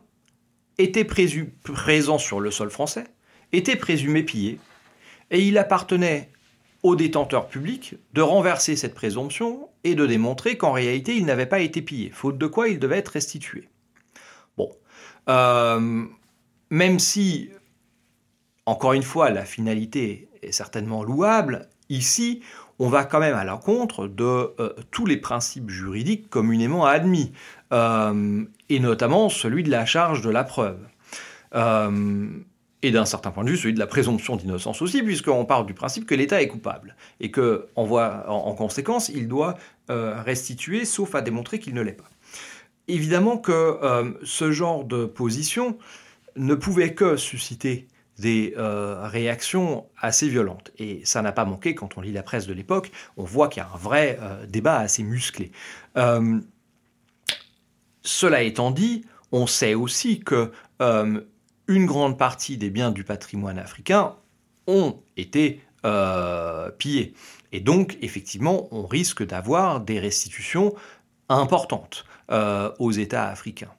étaient 0.77 1.05
présents 1.05 2.17
sur 2.17 2.39
le 2.39 2.49
sol 2.49 2.69
français, 2.69 3.05
étaient 3.51 3.75
présumés 3.75 4.23
pillés, 4.23 4.59
et 5.29 5.45
il 5.45 5.57
appartenait 5.57 6.31
aux 6.83 6.95
détenteurs 6.95 7.47
publics 7.47 7.95
de 8.13 8.21
renverser 8.21 8.75
cette 8.75 8.93
présomption 8.93 9.69
et 9.83 9.95
de 9.95 10.05
démontrer 10.05 10.57
qu'en 10.57 10.71
réalité 10.71 11.15
il 11.15 11.25
n'avait 11.25 11.45
pas 11.45 11.59
été 11.59 11.81
pillé, 11.81 12.11
faute 12.11 12.37
de 12.37 12.47
quoi 12.47 12.69
il 12.69 12.79
devait 12.79 12.97
être 12.97 13.09
restitué. 13.09 13.67
Bon, 14.57 14.69
euh, 15.29 16.05
même 16.69 16.99
si, 16.99 17.49
encore 18.65 18.93
une 18.93 19.03
fois, 19.03 19.29
la 19.29 19.45
finalité 19.45 20.29
est 20.41 20.51
certainement 20.51 21.03
louable, 21.03 21.67
ici 21.89 22.41
on 22.81 22.87
va 22.87 23.03
quand 23.03 23.19
même 23.19 23.35
à 23.35 23.43
l'encontre 23.43 24.07
de 24.07 24.23
euh, 24.23 24.73
tous 24.89 25.05
les 25.05 25.17
principes 25.17 25.69
juridiques 25.69 26.29
communément 26.29 26.85
admis, 26.85 27.33
euh, 27.73 28.45
et 28.69 28.79
notamment 28.79 29.27
celui 29.27 29.63
de 29.63 29.69
la 29.69 29.85
charge 29.85 30.21
de 30.21 30.29
la 30.29 30.45
preuve 30.45 30.79
et 32.81 32.91
d'un 32.91 33.05
certain 33.05 33.31
point 33.31 33.43
de 33.43 33.49
vue, 33.49 33.57
celui 33.57 33.73
de 33.73 33.79
la 33.79 33.87
présomption 33.87 34.35
d'innocence 34.35 34.81
aussi, 34.81 35.03
puisqu'on 35.03 35.45
part 35.45 35.65
du 35.65 35.73
principe 35.73 36.05
que 36.05 36.15
l'État 36.15 36.41
est 36.41 36.47
coupable, 36.47 36.95
et 37.19 37.29
que, 37.29 37.67
en, 37.75 37.83
en, 37.89 38.53
conséquence, 38.53 39.09
il 39.09 39.27
doit 39.27 39.57
euh, 39.89 40.21
restituer, 40.21 40.85
sauf 40.85 41.13
à 41.15 41.21
démontrer 41.21 41.59
qu'il 41.59 41.73
ne 41.73 41.81
l'est 41.81 41.91
pas. 41.91 42.09
Évidemment 42.87 43.37
que 43.37 43.51
euh, 43.51 44.11
ce 44.23 44.51
genre 44.51 44.85
de 44.85 45.05
position 45.05 45.77
ne 46.37 46.55
pouvait 46.55 46.93
que 46.93 47.17
susciter 47.17 47.87
des 48.17 48.53
euh, 48.57 49.07
réactions 49.07 49.85
assez 49.97 50.29
violentes. 50.29 50.71
Et 50.77 51.01
ça 51.03 51.21
n'a 51.21 51.31
pas 51.31 51.45
manqué, 51.45 51.75
quand 51.75 51.97
on 51.97 52.01
lit 52.01 52.11
la 52.13 52.23
presse 52.23 52.47
de 52.47 52.53
l'époque, 52.53 52.91
on 53.17 53.23
voit 53.23 53.49
qu'il 53.49 53.61
y 53.61 53.65
a 53.65 53.69
un 53.73 53.77
vrai 53.77 54.17
débat 54.47 54.79
assez 54.79 55.03
musclé. 55.03 55.51
cela 58.03 58.41
étant 58.41 58.71
dit, 58.71 59.05
on 59.31 59.47
sait 59.47 59.73
aussi 59.73 60.19
que 60.19 60.51
une 61.69 61.85
grande 61.85 62.17
partie 62.17 62.57
des 62.57 62.71
biens 62.71 62.89
du 62.89 63.03
patrimoine 63.03 63.59
africain 63.59 64.15
ont 64.65 65.01
été 65.15 65.61
euh, 65.85 66.71
pillés. 66.71 67.13
Et 67.51 67.59
donc, 67.59 67.97
effectivement, 68.01 68.67
on 68.71 68.87
risque 68.87 69.23
d'avoir 69.25 69.79
des 69.79 69.99
restitutions 69.99 70.73
importantes 71.29 72.05
euh, 72.31 72.71
aux 72.79 72.91
États 72.91 73.27
africains. 73.27 73.71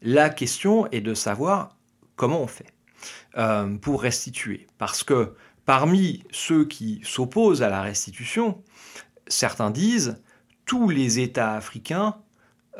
La 0.00 0.30
question 0.30 0.90
est 0.90 1.02
de 1.02 1.12
savoir 1.12 1.76
comment 2.16 2.40
on 2.40 2.46
fait 2.46 2.72
euh, 3.36 3.76
pour 3.76 4.00
restituer. 4.00 4.66
Parce 4.78 5.04
que 5.04 5.34
parmi 5.66 6.24
ceux 6.30 6.64
qui 6.64 7.02
s'opposent 7.04 7.62
à 7.62 7.68
la 7.68 7.82
restitution, 7.82 8.62
certains 9.28 9.70
disent 9.70 10.18
tous 10.64 10.88
les 10.88 11.18
États 11.18 11.52
africains 11.52 12.16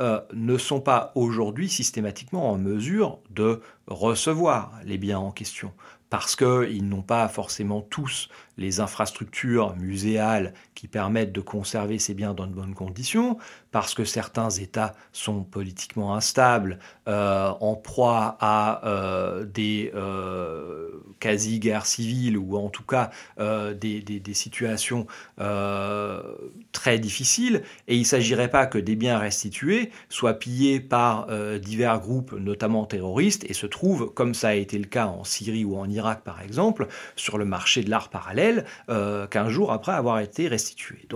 euh, 0.00 0.20
ne 0.32 0.58
sont 0.58 0.80
pas 0.80 1.12
aujourd'hui 1.14 1.68
systématiquement 1.68 2.50
en 2.50 2.58
mesure 2.58 3.20
de 3.30 3.60
recevoir 3.86 4.72
les 4.84 4.98
biens 4.98 5.18
en 5.18 5.30
question. 5.30 5.72
parce 6.10 6.36
qu'ils 6.36 6.88
n'ont 6.88 7.02
pas 7.02 7.26
forcément 7.26 7.80
tous 7.80 8.28
les 8.56 8.80
infrastructures 8.80 9.74
muséales 9.76 10.54
qui 10.74 10.88
permettent 10.88 11.32
de 11.32 11.40
conserver 11.40 11.98
ces 11.98 12.14
biens 12.14 12.34
dans 12.34 12.46
de 12.46 12.52
bonnes 12.52 12.74
conditions, 12.74 13.38
parce 13.70 13.94
que 13.94 14.04
certains 14.04 14.50
États 14.50 14.94
sont 15.12 15.42
politiquement 15.42 16.14
instables, 16.14 16.78
euh, 17.08 17.50
en 17.60 17.74
proie 17.74 18.36
à 18.40 18.86
euh, 18.86 19.44
des 19.44 19.90
euh, 19.94 20.90
quasi-guerres 21.20 21.86
civiles 21.86 22.38
ou 22.38 22.56
en 22.56 22.68
tout 22.68 22.84
cas 22.84 23.10
des, 23.38 24.00
des, 24.00 24.34
situations 24.34 25.06
très 25.36 26.98
difficiles, 26.98 27.62
et 27.88 27.96
il 27.96 28.00
ne 28.00 28.04
s'agirait 28.04 28.50
pas 28.50 28.66
que 28.66 28.78
des 28.78 28.96
biens 28.96 29.18
restitués 29.18 29.90
soient 30.08 30.34
pillés 30.34 30.80
par 30.80 31.28
divers 31.58 32.00
groupes, 32.00 32.32
notamment 32.32 32.84
terroristes, 32.84 33.44
et 33.48 33.54
se 33.54 33.66
trouvent, 33.66 34.12
comme 34.12 34.34
ça 34.34 34.48
a 34.48 34.54
été 34.54 34.78
le 34.78 34.86
cas 34.86 35.06
en 35.06 35.24
Syrie 35.24 35.64
ou 35.64 35.76
en 35.76 35.88
Irak 35.88 36.22
par 36.24 36.40
exemple, 36.40 36.88
sur 37.16 37.38
le 37.38 37.44
marché 37.44 37.82
de 37.82 37.90
l'art 37.90 38.08
parallèle, 38.08 38.43
15 38.88 39.48
jours 39.48 39.72
après 39.72 39.92
avoir 39.92 40.20
été 40.20 40.48
restitués. 40.48 41.06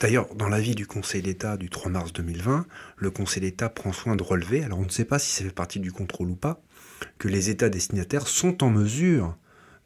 D'ailleurs, 0.00 0.34
dans 0.34 0.48
l'avis 0.48 0.74
du 0.74 0.86
Conseil 0.86 1.22
d'État 1.22 1.56
du 1.56 1.70
3 1.70 1.90
mars 1.90 2.12
2020, 2.12 2.66
le 2.96 3.10
Conseil 3.10 3.42
d'État 3.42 3.68
prend 3.68 3.92
soin 3.92 4.16
de 4.16 4.22
relever, 4.22 4.64
alors 4.64 4.78
on 4.78 4.84
ne 4.84 4.90
sait 4.90 5.04
pas 5.04 5.18
si 5.18 5.30
ça 5.30 5.44
fait 5.44 5.50
partie 5.50 5.80
du 5.80 5.92
contrôle 5.92 6.30
ou 6.30 6.36
pas, 6.36 6.60
que 7.18 7.28
les 7.28 7.50
États 7.50 7.68
destinataires 7.68 8.26
sont 8.26 8.64
en 8.64 8.70
mesure 8.70 9.36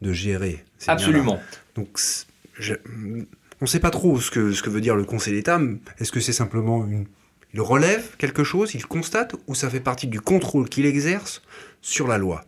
de 0.00 0.12
gérer. 0.12 0.64
Ces 0.78 0.90
Absolument. 0.90 1.40
Donc, 1.74 1.98
on 2.59 3.64
ne 3.64 3.66
sait 3.66 3.80
pas 3.80 3.90
trop 3.90 4.20
ce 4.20 4.30
que, 4.30 4.53
ce 4.53 4.62
que 4.62 4.70
veut 4.70 4.80
dire 4.80 4.96
le 4.96 5.05
Conseil 5.05 5.34
d'État. 5.34 5.61
Est-ce 5.98 6.12
que 6.12 6.20
c'est 6.20 6.32
simplement 6.32 6.86
une... 6.86 7.07
Il 7.55 7.61
relève 7.61 8.16
quelque 8.16 8.44
chose, 8.44 8.74
il 8.74 8.86
constate, 8.86 9.34
ou 9.46 9.55
ça 9.55 9.68
fait 9.68 9.80
partie 9.80 10.07
du 10.07 10.20
contrôle 10.20 10.68
qu'il 10.68 10.86
exerce 10.86 11.42
sur 11.82 12.09
la 12.09 12.16
loi? 12.16 12.44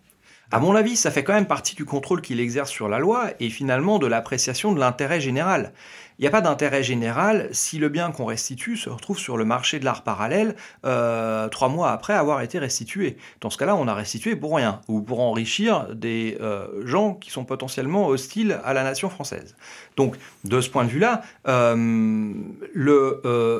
À 0.55 0.61
mon 0.61 0.77
avis, 0.77 0.95
ça 0.95 1.11
fait 1.11 1.25
quand 1.25 1.33
même 1.33 1.49
partie 1.49 1.75
du 1.75 1.85
contrôle 1.85 2.23
qu'il 2.23 2.39
exerce 2.39 2.71
sur 2.71 2.89
la 2.89 3.01
loi 3.01 3.31
et 3.41 3.51
finalement 3.51 3.99
de 3.99 4.07
l'appréciation 4.07 4.71
de 4.71 4.79
l'intérêt 4.79 5.21
général. 5.21 5.73
Il 6.21 6.23
n'y 6.23 6.29
a 6.29 6.31
pas 6.31 6.41
d'intérêt 6.41 6.85
général 6.85 7.49
si 7.51 7.79
le 7.79 7.89
bien 7.89 8.13
qu'on 8.13 8.25
restitue 8.25 8.77
se 8.77 8.89
retrouve 8.89 9.19
sur 9.19 9.37
le 9.37 9.45
marché 9.45 9.81
de 9.81 9.85
l'art 9.85 10.05
parallèle 10.05 10.55
euh, 10.85 11.49
trois 11.49 11.69
mois 11.69 11.91
après 11.91 12.13
avoir 12.13 12.41
été 12.41 12.61
restitué. 12.61 13.17
Dans 13.41 13.51
ce 13.51 13.59
cas-là, 13.59 13.75
on 13.75 13.89
a 13.89 13.95
restitué 13.95 14.37
pour 14.37 14.55
rien, 14.55 14.81
ou 14.87 15.03
pour 15.03 15.19
enrichir 15.19 15.89
des 15.93 16.39
euh, 16.41 16.87
gens 16.87 17.15
qui 17.15 17.33
sont 17.33 17.45
potentiellement 17.45 18.07
hostiles 18.07 18.61
à 18.65 18.75
la 18.75 18.85
nation 18.85 19.11
française. 19.11 19.57
Donc, 19.97 20.15
de 20.45 20.61
ce 20.61 20.71
point 20.71 20.85
de 20.85 20.91
vue-là, 20.91 21.23
euh, 21.49 22.33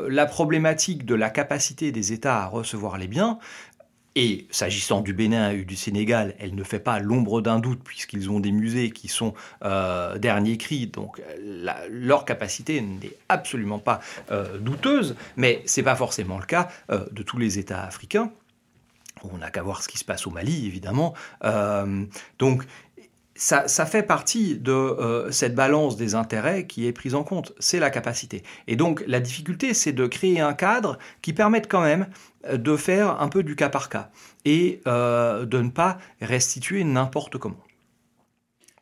la 0.09 0.27
problématique 0.27 1.05
de 1.05 1.17
la 1.17 1.31
capacité 1.31 1.91
des 1.91 2.13
États 2.13 2.43
à 2.43 2.47
recevoir 2.47 2.99
les 2.99 3.09
biens, 3.09 3.41
et 4.17 4.47
s'agissant 4.51 5.01
du 5.01 5.13
Bénin 5.13 5.51
et 5.51 5.65
du 5.65 5.77
Sénégal, 5.77 6.35
elle 6.39 6.55
ne 6.55 6.63
fait 6.63 6.79
pas 6.79 6.99
l'ombre 7.01 7.41
d'un 7.41 7.59
doute 7.59 7.83
puisqu'ils 7.83 8.31
ont 8.31 8.41
des 8.41 8.53
musées 8.53 8.91
qui 8.91 9.09
sont 9.09 9.35
euh, 9.65 10.19
dernier 10.19 10.57
cri, 10.57 10.87
donc 10.87 11.21
leur 11.91 12.25
capacité 12.25 12.81
n'est 12.81 13.17
absolument 13.29 13.79
pas 13.79 14.01
euh, 14.31 14.59
douteuse, 14.59 15.17
mais 15.37 15.63
c'est 15.67 15.83
pas 15.83 15.97
forcément 15.97 16.39
le 16.39 16.47
cas 16.47 16.69
euh, 16.91 17.05
de 17.11 17.23
tous 17.23 17.39
les 17.39 17.59
États 17.59 17.85
africains. 17.85 18.31
On 19.33 19.39
n'a 19.39 19.51
qu'à 19.51 19.63
voir 19.63 19.83
ce 19.83 19.89
qui 19.89 19.99
se 19.99 20.05
passe 20.05 20.27
au 20.27 20.31
Mali, 20.31 20.67
évidemment. 20.67 21.15
Euh, 21.45 22.05
donc 22.39 22.65
ça, 23.37 23.87
fait 23.87 24.03
partie 24.03 24.57
de 24.57 24.73
euh, 24.73 25.31
cette 25.31 25.55
balance 25.55 25.97
des 25.97 26.15
intérêts 26.15 26.67
qui 26.67 26.87
est 26.87 26.93
prise 26.93 27.15
en 27.15 27.25
compte. 27.25 27.53
C'est 27.59 27.81
la 27.81 27.91
capacité. 27.91 28.43
Et 28.67 28.77
donc 28.77 29.03
la 29.07 29.21
difficulté, 29.21 29.75
c'est 29.75 29.93
de 29.93 30.07
créer 30.07 30.41
un 30.41 30.55
cadre 30.55 30.99
qui 31.23 31.33
permette 31.33 31.69
quand 31.69 31.83
même 31.83 32.07
euh, 32.47 32.57
de 32.57 32.77
faire 32.77 33.21
un 33.21 33.29
peu 33.29 33.43
du 33.43 33.57
cas 33.57 33.69
par 33.69 33.89
cas 33.89 34.11
et 34.45 34.81
euh, 34.87 35.47
de 35.47 35.61
ne 35.61 35.71
pas 35.71 35.99
restituer 36.21 36.85
n'importe 36.85 37.39
comment. 37.39 37.61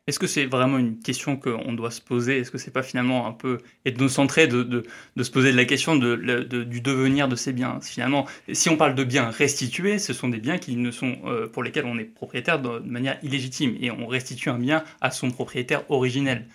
Est-ce 0.09 0.19
que 0.19 0.27
c'est 0.27 0.47
vraiment 0.47 0.79
une 0.79 0.99
question 0.99 1.37
qu'on 1.37 1.73
doit 1.75 1.93
se 1.93 2.01
poser? 2.01 2.39
Est-ce 2.39 2.51
que 2.51 2.59
c'est 2.59 2.73
pas 2.73 2.83
finalement 2.83 3.27
un 3.29 3.33
peu 3.33 3.59
ethnocentré 3.85 4.49
de, 4.49 4.65
de, 4.65 4.83
de 5.15 5.23
se 5.23 5.31
poser 5.31 5.53
la 5.53 5.65
question 5.65 5.95
de, 5.95 6.17
du 6.65 6.81
devenir 6.81 7.29
de 7.29 7.37
ces 7.37 7.53
biens? 7.53 7.81
Finalement, 7.81 8.27
si 8.53 8.69
on 8.69 8.77
parle 8.77 8.97
de 8.97 9.05
biens 9.05 9.31
restitués, 9.31 10.01
ce 10.01 10.13
sont 10.13 10.29
des 10.29 10.39
biens 10.41 10.59
qui 10.59 10.75
ne 10.75 10.91
sont, 10.91 11.19
euh, 11.27 11.47
pour 11.47 11.63
lesquels 11.63 11.85
on 11.87 11.99
est 11.99 12.05
propriétaire 12.05 12.61
de, 12.61 12.81
de 12.81 12.91
manière 12.91 13.17
illégitime 13.23 13.77
et 13.81 13.93
on 13.93 14.09
restitue 14.09 14.49
un 14.51 14.59
bien 14.59 14.83
à 15.01 15.13
son 15.13 15.31
propriétaire 15.31 15.89
originel 15.89 16.49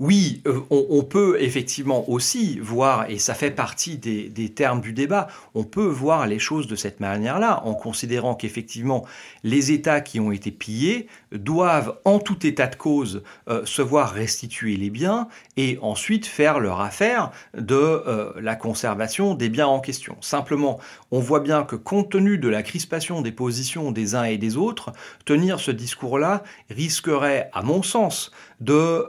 oui, 0.00 0.42
euh, 0.48 0.60
on, 0.70 1.04
peut 1.04 1.40
effectivement 1.40 2.10
aussi 2.10 2.58
voir, 2.58 3.08
et 3.08 3.18
ça 3.18 3.32
fait 3.32 3.52
partie 3.52 3.96
des, 3.96 4.48
termes 4.48 4.80
du 4.80 4.92
débat, 4.92 5.28
on 5.54 5.62
peut 5.62 5.86
voir 5.86 6.26
les 6.26 6.40
choses 6.40 6.66
de 6.66 6.74
cette 6.74 6.98
manière-là, 6.98 7.62
en 7.64 7.74
considérant 7.74 8.34
qu'effectivement, 8.34 9.06
les 9.44 9.70
États 9.70 10.00
qui 10.00 10.18
ont 10.18 10.32
été 10.32 10.50
pillés 10.50 11.06
doivent, 11.30 11.96
en 12.04 12.18
tout 12.18 12.44
état 12.44 12.66
de 12.66 12.74
cause, 12.74 13.22
euh, 13.48 13.64
se 13.66 13.82
voir 13.82 14.12
restituer 14.12 14.76
les 14.76 14.90
biens 14.90 15.28
et 15.56 15.78
ensuite 15.80 16.26
faire 16.26 16.58
leur 16.58 16.80
affaire 16.80 17.30
de 17.56 17.76
euh, 17.76 18.32
la 18.40 18.56
conservation 18.56 19.34
des 19.34 19.48
biens 19.48 19.68
en 19.68 19.78
question. 19.78 20.16
Simplement, 20.20 20.80
on 21.12 21.20
voit 21.20 21.40
bien 21.40 21.62
que 21.62 21.76
compte 21.76 22.10
tenu 22.10 22.38
de 22.38 22.48
la 22.48 22.64
crispation 22.64 23.22
des 23.22 23.32
positions 23.32 23.92
des 23.92 24.16
uns 24.16 24.24
et 24.24 24.38
des 24.38 24.56
autres, 24.56 24.92
tenir 25.24 25.60
ce 25.60 25.70
discours-là 25.70 26.42
risquerait, 26.68 27.48
à 27.52 27.62
mon 27.62 27.84
sens, 27.84 28.32
de 28.60 29.04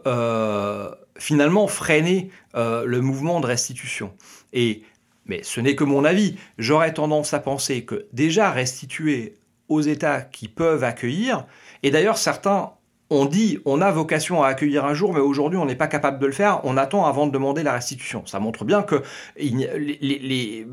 finalement 1.18 1.68
freiner 1.68 2.30
euh, 2.56 2.86
le 2.86 3.02
mouvement 3.02 3.40
de 3.40 3.48
restitution. 3.48 4.14
Et, 4.54 4.84
mais 5.26 5.44
ce 5.44 5.60
n'est 5.62 5.76
que 5.76 5.84
mon 5.84 6.06
avis. 6.06 6.38
J'aurais 6.58 6.94
tendance 6.94 7.34
à 7.34 7.40
penser 7.40 7.86
que 7.86 8.08
déjà 8.14 8.52
restituer 8.52 9.36
aux 9.68 9.82
États 9.82 10.22
qui 10.22 10.48
peuvent 10.48 10.84
accueillir, 10.84 11.48
et 11.82 11.90
d'ailleurs 11.90 12.20
certains 12.20 12.74
on 13.10 13.26
dit 13.26 13.60
on 13.66 13.82
a 13.82 13.92
vocation 13.92 14.44
à 14.44 14.48
accueillir 14.48 14.86
un 14.86 14.94
jour, 14.94 15.14
mais 15.14 15.20
aujourd'hui 15.20 15.60
on 15.60 15.66
n'est 15.66 15.76
pas 15.76 15.88
capable 15.88 16.20
de 16.20 16.26
le 16.26 16.32
faire, 16.32 16.62
on 16.64 16.78
attend 16.78 17.06
avant 17.06 17.28
de 17.28 17.32
demander 17.32 17.62
la 17.64 17.74
restitution. 17.74 18.26
Ça 18.26 18.40
montre 18.40 18.66
bien 18.66 18.82
que 18.82 19.04
les, 19.38 20.66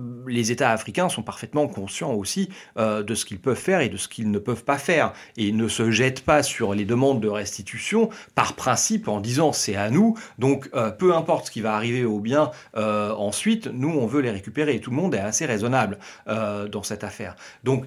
États 0.50 0.70
africains 0.70 1.08
sont 1.08 1.22
parfaitement 1.22 1.68
conscients 1.68 2.12
aussi 2.12 2.48
euh, 2.78 3.02
de 3.02 3.14
ce 3.14 3.24
qu'ils 3.24 3.38
peuvent 3.38 3.54
faire 3.54 3.80
et 3.80 3.88
de 3.88 3.96
ce 3.96 4.08
qu'ils 4.08 4.30
ne 4.30 4.38
peuvent 4.38 4.64
pas 4.64 4.78
faire, 4.78 5.12
et 5.36 5.52
ne 5.52 5.68
se 5.68 5.90
jettent 5.90 6.22
pas 6.22 6.42
sur 6.42 6.74
les 6.74 6.84
demandes 6.84 7.20
de 7.20 7.28
restitution 7.28 8.08
par 8.34 8.54
principe 8.54 9.08
en 9.08 9.20
disant 9.20 9.52
c'est 9.52 9.76
à 9.76 9.90
nous, 9.90 10.16
donc 10.38 10.68
euh, 10.74 10.90
peu 10.90 11.14
importe 11.14 11.46
ce 11.46 11.50
qui 11.50 11.60
va 11.60 11.74
arriver 11.74 12.04
au 12.04 12.18
bien 12.18 12.50
euh, 12.76 13.14
ensuite, 13.14 13.66
nous 13.66 13.90
on 13.90 14.06
veut 14.06 14.20
les 14.20 14.30
récupérer, 14.30 14.74
et 14.74 14.80
tout 14.80 14.90
le 14.90 14.96
monde 14.96 15.14
est 15.14 15.18
assez 15.18 15.46
raisonnable 15.46 15.98
dans 16.26 16.82
cette 16.82 17.04
affaire. 17.04 17.36
Donc 17.64 17.84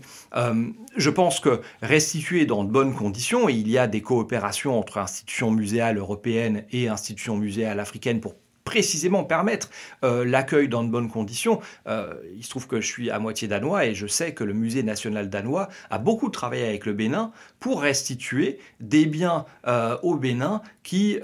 je 0.96 1.10
pense 1.10 1.40
que 1.40 1.62
restituer 1.82 2.46
dans 2.46 2.64
de 2.64 2.70
bonnes 2.70 2.94
conditions, 2.94 3.50
et 3.50 3.54
il 3.54 3.70
y 3.70 3.78
a 3.78 3.88
des 3.88 4.02
coopérations, 4.02 4.35
entre 4.66 4.98
institutions 4.98 5.52
muséales 5.52 5.98
européennes 5.98 6.64
et 6.72 6.88
institutions 6.88 7.36
muséales 7.38 7.80
africaines 7.80 8.20
pour 8.20 8.36
précisément 8.66 9.24
permettre 9.24 9.70
euh, 10.04 10.26
l'accueil 10.26 10.68
dans 10.68 10.84
de 10.84 10.90
bonnes 10.90 11.10
conditions. 11.10 11.62
Euh, 11.88 12.16
il 12.36 12.44
se 12.44 12.50
trouve 12.50 12.68
que 12.68 12.82
je 12.82 12.88
suis 12.88 13.10
à 13.10 13.20
moitié 13.20 13.48
danois 13.48 13.86
et 13.86 13.96
je 13.96 14.08
sais 14.08 14.34
que 14.34 14.44
le 14.44 14.54
musée 14.54 14.84
national 14.84 15.30
danois 15.30 15.70
a 15.90 16.00
beaucoup 16.00 16.30
travaillé 16.30 16.66
avec 16.66 16.86
le 16.86 16.94
Bénin 16.94 17.32
pour 17.60 17.82
restituer 17.82 18.60
des 18.82 19.06
biens 19.06 19.46
euh, 19.68 19.98
au 20.02 20.16
Bénin 20.16 20.62
qui 20.84 21.20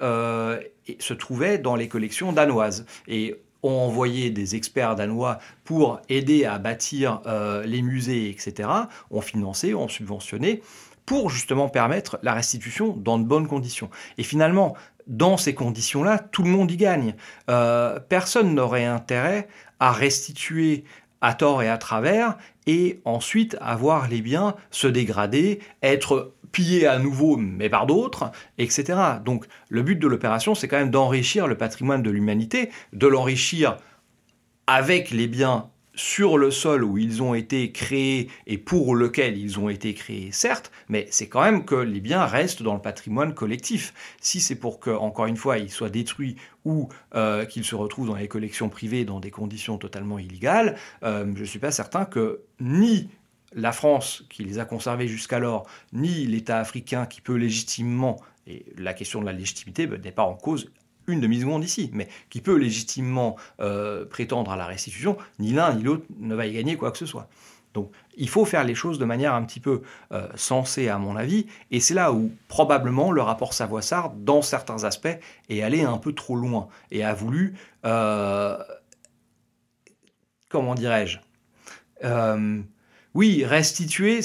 se 0.99 1.13
trouvaient 1.13 1.57
dans 1.57 1.75
les 1.75 1.87
collections 1.87 2.31
danoises. 2.31 2.85
Et 3.07 3.35
ont 3.63 3.77
envoyé 3.77 4.31
des 4.31 4.55
experts 4.55 4.95
danois 4.95 5.37
pour 5.65 6.01
aider 6.09 6.45
à 6.45 6.57
bâtir 6.57 7.21
les 7.63 7.83
musées, 7.83 8.27
etc., 8.27 8.67
ont 9.11 9.21
financé, 9.21 9.75
ont 9.75 9.87
subventionné 9.87 10.63
pour 11.11 11.29
justement 11.29 11.67
permettre 11.67 12.19
la 12.23 12.33
restitution 12.33 12.95
dans 12.95 13.19
de 13.19 13.25
bonnes 13.25 13.49
conditions. 13.49 13.89
Et 14.17 14.23
finalement, 14.23 14.77
dans 15.07 15.35
ces 15.35 15.53
conditions-là, 15.53 16.19
tout 16.19 16.41
le 16.41 16.49
monde 16.49 16.71
y 16.71 16.77
gagne. 16.77 17.15
Euh, 17.49 17.99
personne 17.99 18.55
n'aurait 18.55 18.85
intérêt 18.85 19.49
à 19.81 19.91
restituer 19.91 20.85
à 21.19 21.33
tort 21.33 21.63
et 21.63 21.67
à 21.67 21.77
travers 21.77 22.37
et 22.65 23.01
ensuite 23.03 23.57
avoir 23.59 24.07
les 24.07 24.21
biens 24.21 24.55
se 24.69 24.87
dégrader, 24.87 25.59
être 25.83 26.31
pillés 26.53 26.87
à 26.87 26.97
nouveau 26.97 27.35
mais 27.35 27.67
par 27.67 27.87
d'autres, 27.87 28.31
etc. 28.57 28.97
Donc 29.25 29.47
le 29.67 29.81
but 29.81 29.99
de 29.99 30.07
l'opération, 30.07 30.55
c'est 30.55 30.69
quand 30.69 30.79
même 30.79 30.91
d'enrichir 30.91 31.45
le 31.45 31.57
patrimoine 31.57 32.03
de 32.03 32.09
l'humanité, 32.09 32.69
de 32.93 33.07
l'enrichir 33.07 33.75
avec 34.65 35.11
les 35.11 35.27
biens 35.27 35.71
sur 36.01 36.39
le 36.39 36.49
sol 36.49 36.83
où 36.83 36.97
ils 36.97 37.21
ont 37.21 37.35
été 37.35 37.71
créés 37.71 38.29
et 38.47 38.57
pour 38.57 38.95
lequel 38.95 39.37
ils 39.37 39.59
ont 39.59 39.69
été 39.69 39.93
créés, 39.93 40.31
certes, 40.31 40.71
mais 40.89 41.07
c'est 41.11 41.27
quand 41.27 41.43
même 41.43 41.63
que 41.63 41.75
les 41.75 41.99
biens 41.99 42.25
restent 42.25 42.63
dans 42.63 42.73
le 42.73 42.81
patrimoine 42.81 43.35
collectif. 43.35 43.93
Si 44.19 44.41
c'est 44.41 44.55
pour 44.55 44.79
que, 44.79 44.89
encore 44.89 45.27
une 45.27 45.37
fois, 45.37 45.59
ils 45.59 45.69
soient 45.69 45.91
détruits 45.91 46.37
ou 46.65 46.89
euh, 47.13 47.45
qu'ils 47.45 47.63
se 47.63 47.75
retrouvent 47.75 48.07
dans 48.07 48.15
les 48.15 48.27
collections 48.27 48.67
privées 48.67 49.05
dans 49.05 49.19
des 49.19 49.29
conditions 49.29 49.77
totalement 49.77 50.17
illégales, 50.17 50.75
euh, 51.03 51.31
je 51.35 51.41
ne 51.41 51.45
suis 51.45 51.59
pas 51.59 51.71
certain 51.71 52.05
que 52.05 52.41
ni 52.59 53.09
la 53.53 53.71
France 53.71 54.25
qui 54.29 54.43
les 54.43 54.57
a 54.57 54.65
conservés 54.65 55.07
jusqu'alors, 55.07 55.67
ni 55.93 56.25
l'État 56.25 56.57
africain 56.57 57.05
qui 57.05 57.21
peut 57.21 57.35
légitimement, 57.35 58.19
et 58.47 58.65
la 58.75 58.95
question 58.95 59.21
de 59.21 59.25
la 59.25 59.33
légitimité 59.33 59.85
ben, 59.85 60.01
n'est 60.01 60.11
pas 60.11 60.23
en 60.23 60.35
cause 60.35 60.71
une 61.07 61.19
demi-seconde 61.19 61.63
ici, 61.63 61.89
mais 61.93 62.07
qui 62.29 62.41
peut 62.41 62.55
légitimement 62.55 63.35
euh, 63.59 64.05
prétendre 64.05 64.51
à 64.51 64.55
la 64.55 64.65
restitution, 64.65 65.17
ni 65.39 65.51
l'un 65.51 65.73
ni 65.73 65.83
l'autre 65.83 66.05
ne 66.19 66.35
va 66.35 66.45
y 66.45 66.53
gagner 66.53 66.77
quoi 66.77 66.91
que 66.91 66.97
ce 66.97 67.05
soit. 67.05 67.27
Donc 67.73 67.91
il 68.17 68.27
faut 68.27 68.43
faire 68.43 68.63
les 68.63 68.75
choses 68.75 68.99
de 68.99 69.05
manière 69.05 69.33
un 69.33 69.43
petit 69.43 69.61
peu 69.61 69.81
euh, 70.11 70.27
sensée 70.35 70.89
à 70.89 70.97
mon 70.97 71.15
avis, 71.15 71.47
et 71.71 71.79
c'est 71.79 71.93
là 71.93 72.11
où 72.11 72.31
probablement 72.47 73.11
le 73.11 73.21
rapport 73.21 73.53
Savoie-Sarr, 73.53 74.11
dans 74.15 74.41
certains 74.41 74.83
aspects, 74.83 75.17
est 75.49 75.61
allé 75.61 75.83
un 75.83 75.97
peu 75.97 76.13
trop 76.13 76.35
loin 76.35 76.67
et 76.91 77.03
a 77.03 77.13
voulu, 77.13 77.55
euh, 77.85 78.57
comment 80.49 80.75
dirais-je, 80.75 81.19
oui, 83.13 83.43
restituer 83.45 84.21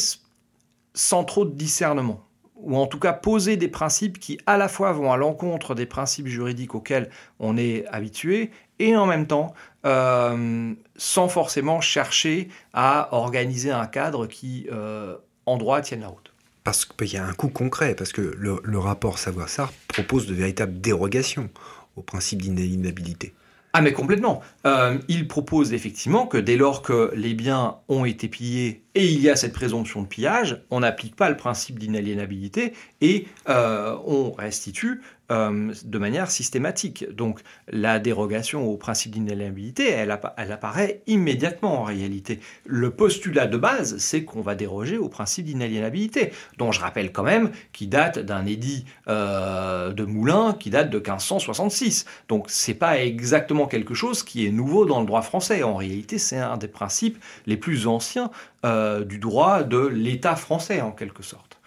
sans 0.94 1.24
trop 1.24 1.44
de 1.44 1.54
discernement 1.54 2.25
ou 2.66 2.76
en 2.76 2.86
tout 2.86 2.98
cas 2.98 3.12
poser 3.12 3.56
des 3.56 3.68
principes 3.68 4.18
qui 4.18 4.38
à 4.44 4.58
la 4.58 4.68
fois 4.68 4.92
vont 4.92 5.12
à 5.12 5.16
l'encontre 5.16 5.74
des 5.74 5.86
principes 5.86 6.26
juridiques 6.26 6.74
auxquels 6.74 7.08
on 7.38 7.56
est 7.56 7.86
habitué 7.86 8.50
et 8.78 8.96
en 8.96 9.06
même 9.06 9.26
temps 9.26 9.54
euh, 9.86 10.74
sans 10.96 11.28
forcément 11.28 11.80
chercher 11.80 12.48
à 12.74 13.08
organiser 13.14 13.70
un 13.70 13.86
cadre 13.86 14.26
qui 14.26 14.66
euh, 14.72 15.16
en 15.46 15.56
droit 15.56 15.80
tienne 15.80 16.00
la 16.00 16.08
route. 16.08 16.32
Parce 16.64 16.84
qu'il 16.84 17.12
y 17.12 17.16
a 17.16 17.24
un 17.24 17.32
coup 17.32 17.48
concret, 17.48 17.94
parce 17.94 18.12
que 18.12 18.34
le, 18.36 18.78
rapport 18.78 19.18
Savoir-Sarr 19.18 19.72
propose 19.86 20.26
de 20.26 20.34
véritables 20.34 20.80
dérogations 20.80 21.48
au 21.94 22.02
principe 22.02 22.42
d'inaliénabilité. 22.42 23.32
Ah 23.72 23.82
mais 23.82 23.92
complètement. 23.92 24.42
Euh, 24.66 24.98
il 25.06 25.28
propose 25.28 25.72
effectivement 25.72 26.26
que 26.26 26.38
dès 26.38 26.56
lors 26.56 26.82
que 26.82 27.12
les 27.14 27.34
biens 27.34 27.76
ont 27.88 28.04
été 28.04 28.26
pillés 28.26 28.82
et 28.96 29.04
il 29.04 29.20
y 29.20 29.28
a 29.28 29.36
cette 29.36 29.52
présomption 29.52 30.02
de 30.02 30.06
pillage, 30.06 30.62
on 30.70 30.80
n'applique 30.80 31.14
pas 31.14 31.28
le 31.28 31.36
principe 31.36 31.78
d'inaliénabilité 31.78 32.72
et 33.02 33.26
on 33.46 34.32
restitue 34.32 35.02
euh, 35.32 35.72
de 35.84 35.98
manière 35.98 36.30
systématique. 36.30 37.04
Donc 37.12 37.40
la 37.66 37.98
dérogation 37.98 38.68
au 38.68 38.76
principe 38.76 39.10
d'inaliénabilité, 39.10 39.90
elle, 39.90 40.12
apparaît 40.12 41.02
immédiatement 41.08 41.80
en 41.80 41.82
réalité. 41.82 42.38
Le 42.64 42.92
postulat 42.92 43.48
de 43.48 43.56
base, 43.56 43.98
c'est 43.98 44.22
qu'on 44.22 44.40
va 44.40 44.54
déroger 44.54 44.98
au 44.98 45.08
principe 45.08 45.46
d'inaliénabilité, 45.46 46.32
dont 46.58 46.70
je 46.70 46.78
rappelle 46.78 47.10
quand 47.10 47.24
même 47.24 47.50
qu'il 47.72 47.88
date 47.88 48.20
d'un 48.20 48.46
édit 48.46 48.84
euh, 49.08 49.92
de 49.92 50.04
Moulins 50.04 50.56
qui 50.60 50.70
date 50.70 50.90
de 50.90 50.98
1566. 50.98 52.04
Donc 52.28 52.44
c'est 52.46 52.74
pas 52.74 53.00
exactement 53.00 53.66
quelque 53.66 53.94
chose 53.94 54.22
qui 54.22 54.46
est 54.46 54.52
nouveau 54.52 54.86
dans 54.86 55.00
le 55.00 55.06
droit 55.06 55.22
français. 55.22 55.64
En 55.64 55.74
réalité, 55.74 56.18
c'est 56.18 56.38
un 56.38 56.56
des 56.56 56.68
principes 56.68 57.18
les 57.46 57.56
plus 57.56 57.88
anciens 57.88 58.30
euh, 58.66 59.04
du 59.04 59.18
droit 59.18 59.62
de 59.62 59.78
l'État 59.78 60.36
français 60.36 60.80
en 60.80 60.92
quelque 60.92 61.22
sorte. 61.22 61.60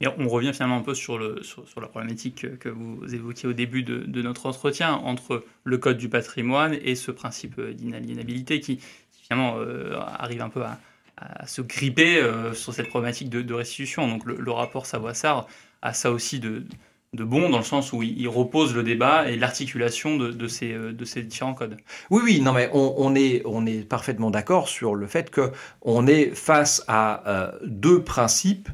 Et 0.00 0.06
on 0.06 0.28
revient 0.28 0.52
finalement 0.52 0.76
un 0.76 0.82
peu 0.82 0.94
sur, 0.94 1.18
le, 1.18 1.40
la 1.80 1.88
problématique 1.88 2.58
que 2.58 2.68
vous 2.68 3.14
évoquiez 3.14 3.48
au 3.48 3.52
début 3.52 3.82
de, 3.82 4.22
notre 4.22 4.46
entretien 4.46 4.92
entre 4.92 5.44
le 5.64 5.78
code 5.78 5.98
du 5.98 6.08
patrimoine 6.08 6.76
et 6.82 6.94
ce 6.94 7.10
principe 7.10 7.60
d'inaliénabilité 7.60 8.60
qui, 8.60 8.80
finalement 9.12 9.56
euh, 9.58 9.98
arrive 9.98 10.42
un 10.42 10.50
peu 10.50 10.62
à, 10.62 10.78
se 11.46 11.62
gripper 11.62 12.18
euh, 12.18 12.54
sur 12.54 12.74
cette 12.74 12.88
problématique 12.88 13.28
de, 13.28 13.54
restitution. 13.54 14.06
Donc 14.08 14.24
le, 14.24 14.50
rapport 14.50 14.86
Savoissard 14.86 15.46
a 15.82 15.92
ça 15.92 16.10
aussi 16.10 16.38
de 16.38 16.64
bon 17.22 17.50
dans 17.50 17.58
le 17.58 17.64
sens 17.64 17.92
où 17.92 18.02
il, 18.02 18.28
repose 18.28 18.74
le 18.74 18.82
débat 18.82 19.30
et 19.30 19.36
l'articulation 19.36 20.16
de, 20.16 20.48
ces, 20.48 20.72
euh, 20.72 20.92
de 20.92 21.04
ces 21.04 21.22
différents 21.22 21.54
codes. 21.54 21.76
Oui, 22.10 22.22
oui, 22.24 22.40
non 22.40 22.52
mais 22.52 22.68
on, 22.72 23.14
est, 23.14 23.42
on 23.44 23.66
est 23.66 23.88
parfaitement 23.88 24.30
d'accord 24.30 24.68
sur 24.68 24.94
le 24.94 25.06
fait 25.06 25.30
qu'on 25.30 26.06
est 26.06 26.34
face 26.34 26.84
à 26.88 27.52
deux 27.62 28.02
principes 28.02 28.68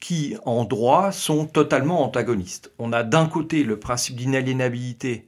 qui, 0.00 0.36
en 0.44 0.64
droit, 0.64 1.12
sont 1.12 1.46
totalement 1.46 2.04
antagonistes. 2.04 2.72
On 2.78 2.92
a 2.92 3.02
d'un 3.02 3.26
côté 3.26 3.64
le 3.64 3.78
principe 3.78 4.16
d'inaliénabilité, 4.16 5.26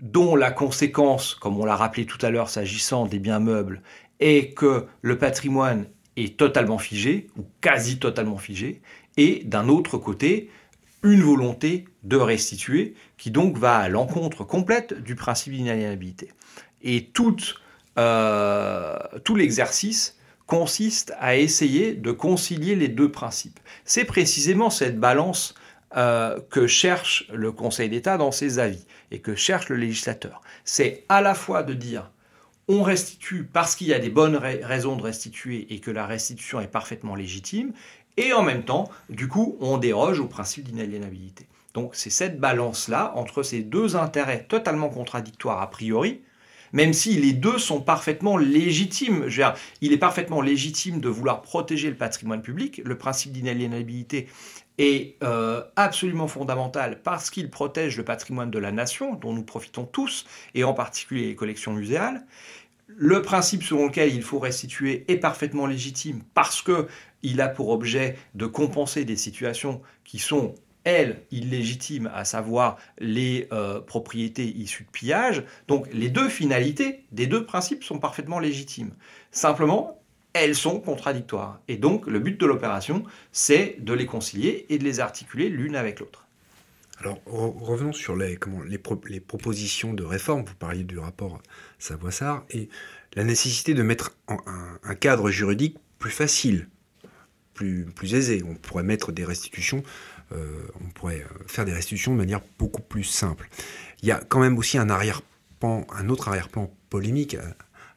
dont 0.00 0.34
la 0.34 0.50
conséquence, 0.50 1.34
comme 1.34 1.58
on 1.58 1.64
l'a 1.64 1.76
rappelé 1.76 2.06
tout 2.06 2.18
à 2.22 2.30
l'heure 2.30 2.48
s'agissant 2.48 3.06
des 3.06 3.18
biens 3.18 3.38
meubles, 3.38 3.82
est 4.20 4.54
que 4.54 4.86
le 5.00 5.18
patrimoine 5.18 5.86
est 6.16 6.36
totalement 6.36 6.78
figé, 6.78 7.28
ou 7.38 7.46
quasi 7.60 7.98
totalement 7.98 8.38
figé, 8.38 8.82
et 9.16 9.42
d'un 9.44 9.68
autre 9.68 9.98
côté, 9.98 10.50
une 11.02 11.22
volonté 11.22 11.86
de 12.02 12.16
restituer, 12.16 12.94
qui 13.16 13.30
donc 13.30 13.58
va 13.58 13.76
à 13.76 13.88
l'encontre 13.88 14.44
complète 14.44 15.02
du 15.02 15.14
principe 15.14 15.52
d'inaliénabilité. 15.52 16.30
Et 16.82 17.06
tout, 17.06 17.36
euh, 17.98 18.96
l'exercice 19.34 20.16
consiste 20.46 21.12
à 21.18 21.36
essayer 21.36 21.94
de 21.94 22.12
concilier 22.12 22.74
les 22.76 22.88
deux 22.88 23.10
principes. 23.10 23.60
C'est 23.84 24.04
précisément 24.04 24.70
cette 24.70 24.98
balance 24.98 25.54
euh, 25.96 26.40
que 26.50 26.66
cherche 26.66 27.28
le 27.32 27.52
Conseil 27.52 27.88
d'État 27.88 28.16
dans 28.16 28.32
ses 28.32 28.58
avis 28.58 28.84
et 29.10 29.20
que 29.20 29.34
cherche 29.34 29.68
le 29.68 29.76
législateur. 29.76 30.40
C'est 30.64 31.04
à 31.08 31.20
la 31.20 31.34
fois 31.34 31.62
de 31.62 31.74
dire 31.74 32.10
on 32.68 32.82
restitue 32.82 33.44
parce 33.44 33.74
qu'il 33.74 33.88
y 33.88 33.94
a 33.94 33.98
des 33.98 34.08
bonnes 34.08 34.36
raisons 34.36 34.96
de 34.96 35.02
restituer 35.02 35.66
et 35.74 35.80
que 35.80 35.90
la 35.90 36.06
restitution 36.06 36.60
est 36.60 36.68
parfaitement 36.68 37.14
légitime, 37.14 37.72
et 38.16 38.32
en 38.32 38.42
même 38.42 38.64
temps, 38.64 38.90
du 39.08 39.28
coup, 39.28 39.56
on 39.60 39.78
déroge 39.78 40.20
au 40.20 40.26
principe 40.26 40.64
d'inaliénabilité. 40.64 41.46
Donc 41.74 41.94
c'est 41.94 42.10
cette 42.10 42.38
balance-là 42.38 43.12
entre 43.16 43.42
ces 43.42 43.60
deux 43.60 43.96
intérêts 43.96 44.44
totalement 44.48 44.90
contradictoires 44.90 45.62
a 45.62 45.70
priori, 45.70 46.20
même 46.72 46.92
si 46.92 47.18
les 47.18 47.32
deux 47.32 47.58
sont 47.58 47.80
parfaitement 47.80 48.36
légitimes. 48.36 49.28
il 49.80 49.92
est 49.92 49.98
parfaitement 49.98 50.40
légitime 50.40 51.00
de 51.00 51.08
vouloir 51.08 51.42
protéger 51.42 51.88
le 51.88 51.96
patrimoine 51.96 52.42
public. 52.42 52.80
Le 52.84 52.96
principe 52.96 53.32
d'inaliénabilité 53.32 54.28
est 54.78 55.16
euh, 55.22 55.62
absolument 55.76 56.28
fondamental 56.28 57.00
parce 57.02 57.30
qu'il 57.30 57.50
protège 57.50 57.96
le 57.96 58.04
patrimoine 58.04 58.50
de 58.50 58.58
la 58.58 58.72
nation, 58.72 59.14
dont 59.14 59.32
nous 59.32 59.44
profitons 59.44 59.84
tous, 59.84 60.26
et 60.54 60.64
en 60.64 60.72
particulier 60.72 61.26
les 61.26 61.34
collections 61.34 61.72
muséales. 61.72 62.24
Le 62.88 63.22
principe 63.22 63.62
selon 63.62 63.86
lequel 63.86 64.14
il 64.14 64.22
faut 64.22 64.38
restituer 64.38 65.04
est 65.08 65.16
parfaitement 65.16 65.66
légitime 65.66 66.22
parce 66.34 66.62
qu'il 67.22 67.40
a 67.40 67.48
pour 67.48 67.70
objet 67.70 68.16
de 68.34 68.46
compenser 68.46 69.04
des 69.04 69.16
situations 69.16 69.80
qui 70.04 70.18
sont 70.18 70.54
elle, 70.84 71.22
illégitime, 71.30 72.10
à 72.12 72.24
savoir 72.24 72.76
les 72.98 73.48
euh, 73.52 73.80
propriétés 73.80 74.46
issues 74.46 74.84
de 74.84 74.90
pillage. 74.90 75.44
Donc 75.68 75.86
les 75.92 76.08
deux 76.08 76.28
finalités 76.28 77.04
des 77.12 77.26
deux 77.26 77.44
principes 77.44 77.84
sont 77.84 77.98
parfaitement 77.98 78.40
légitimes. 78.40 78.92
Simplement, 79.30 80.00
elles 80.32 80.56
sont 80.56 80.80
contradictoires. 80.80 81.60
Et 81.68 81.76
donc 81.76 82.06
le 82.06 82.18
but 82.18 82.40
de 82.40 82.46
l'opération, 82.46 83.04
c'est 83.30 83.76
de 83.78 83.92
les 83.92 84.06
concilier 84.06 84.66
et 84.70 84.78
de 84.78 84.84
les 84.84 85.00
articuler 85.00 85.48
l'une 85.48 85.76
avec 85.76 86.00
l'autre. 86.00 86.26
Alors 86.98 87.20
revenons 87.26 87.92
sur 87.92 88.16
les, 88.16 88.38
propositions 89.20 89.92
de 89.92 90.04
réforme. 90.04 90.44
Vous 90.44 90.54
parliez 90.54 90.84
du 90.84 90.98
rapport 90.98 91.40
Savoissard 91.78 92.44
et 92.50 92.68
la 93.14 93.24
nécessité 93.24 93.74
de 93.74 93.82
mettre 93.82 94.16
un, 94.28 94.38
un 94.82 94.94
cadre 94.94 95.30
juridique 95.30 95.76
plus 95.98 96.10
facile, 96.10 96.68
plus, 97.54 97.84
plus. 97.84 98.14
On 98.44 98.54
pourrait 98.54 98.82
mettre 98.82 99.12
des 99.12 99.24
restitutions 99.24 99.82
euh, 100.34 100.66
on 100.80 100.88
pourrait 100.90 101.20
euh, 101.20 101.44
faire 101.46 101.64
des 101.64 101.72
restitutions 101.72 102.12
de 102.12 102.18
manière 102.18 102.40
beaucoup 102.58 102.82
plus 102.82 103.04
simple. 103.04 103.48
Il 104.02 104.08
y 104.08 104.12
a 104.12 104.20
quand 104.28 104.40
même 104.40 104.58
aussi 104.58 104.78
un 104.78 104.88
arrière-plan, 104.88 105.86
un 105.94 106.08
autre 106.08 106.28
arrière-plan 106.28 106.72
polémique 106.90 107.36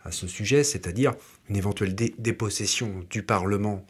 à, 0.04 0.12
ce 0.12 0.28
sujet, 0.28 0.64
c'est-à-dire 0.64 1.14
une 1.50 1.56
éventuelle 1.56 1.96
dépossession 1.96 3.04
du 3.10 3.24
Parlement, 3.24 3.86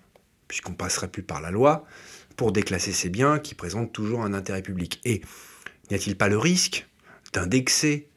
puisqu'on 0.48 0.74
passerait 0.74 1.10
plus 1.10 1.24
par 1.24 1.42
la 1.42 1.52
loi, 1.52 1.86
pour 2.38 2.54
déclasser 2.54 2.94
ces 2.94 3.10
biens 3.10 3.38
qui 3.38 3.54
présentent 3.54 3.92
toujours 3.92 4.24
un 4.24 4.34
intérêt 4.34 4.62
public. 4.62 5.02
Et 5.04 5.22
n'y 5.90 5.96
a-t-il 5.96 6.16
pas 6.16 6.30
le 6.30 6.38
risque 6.38 6.88
d'indexer 7.34 8.08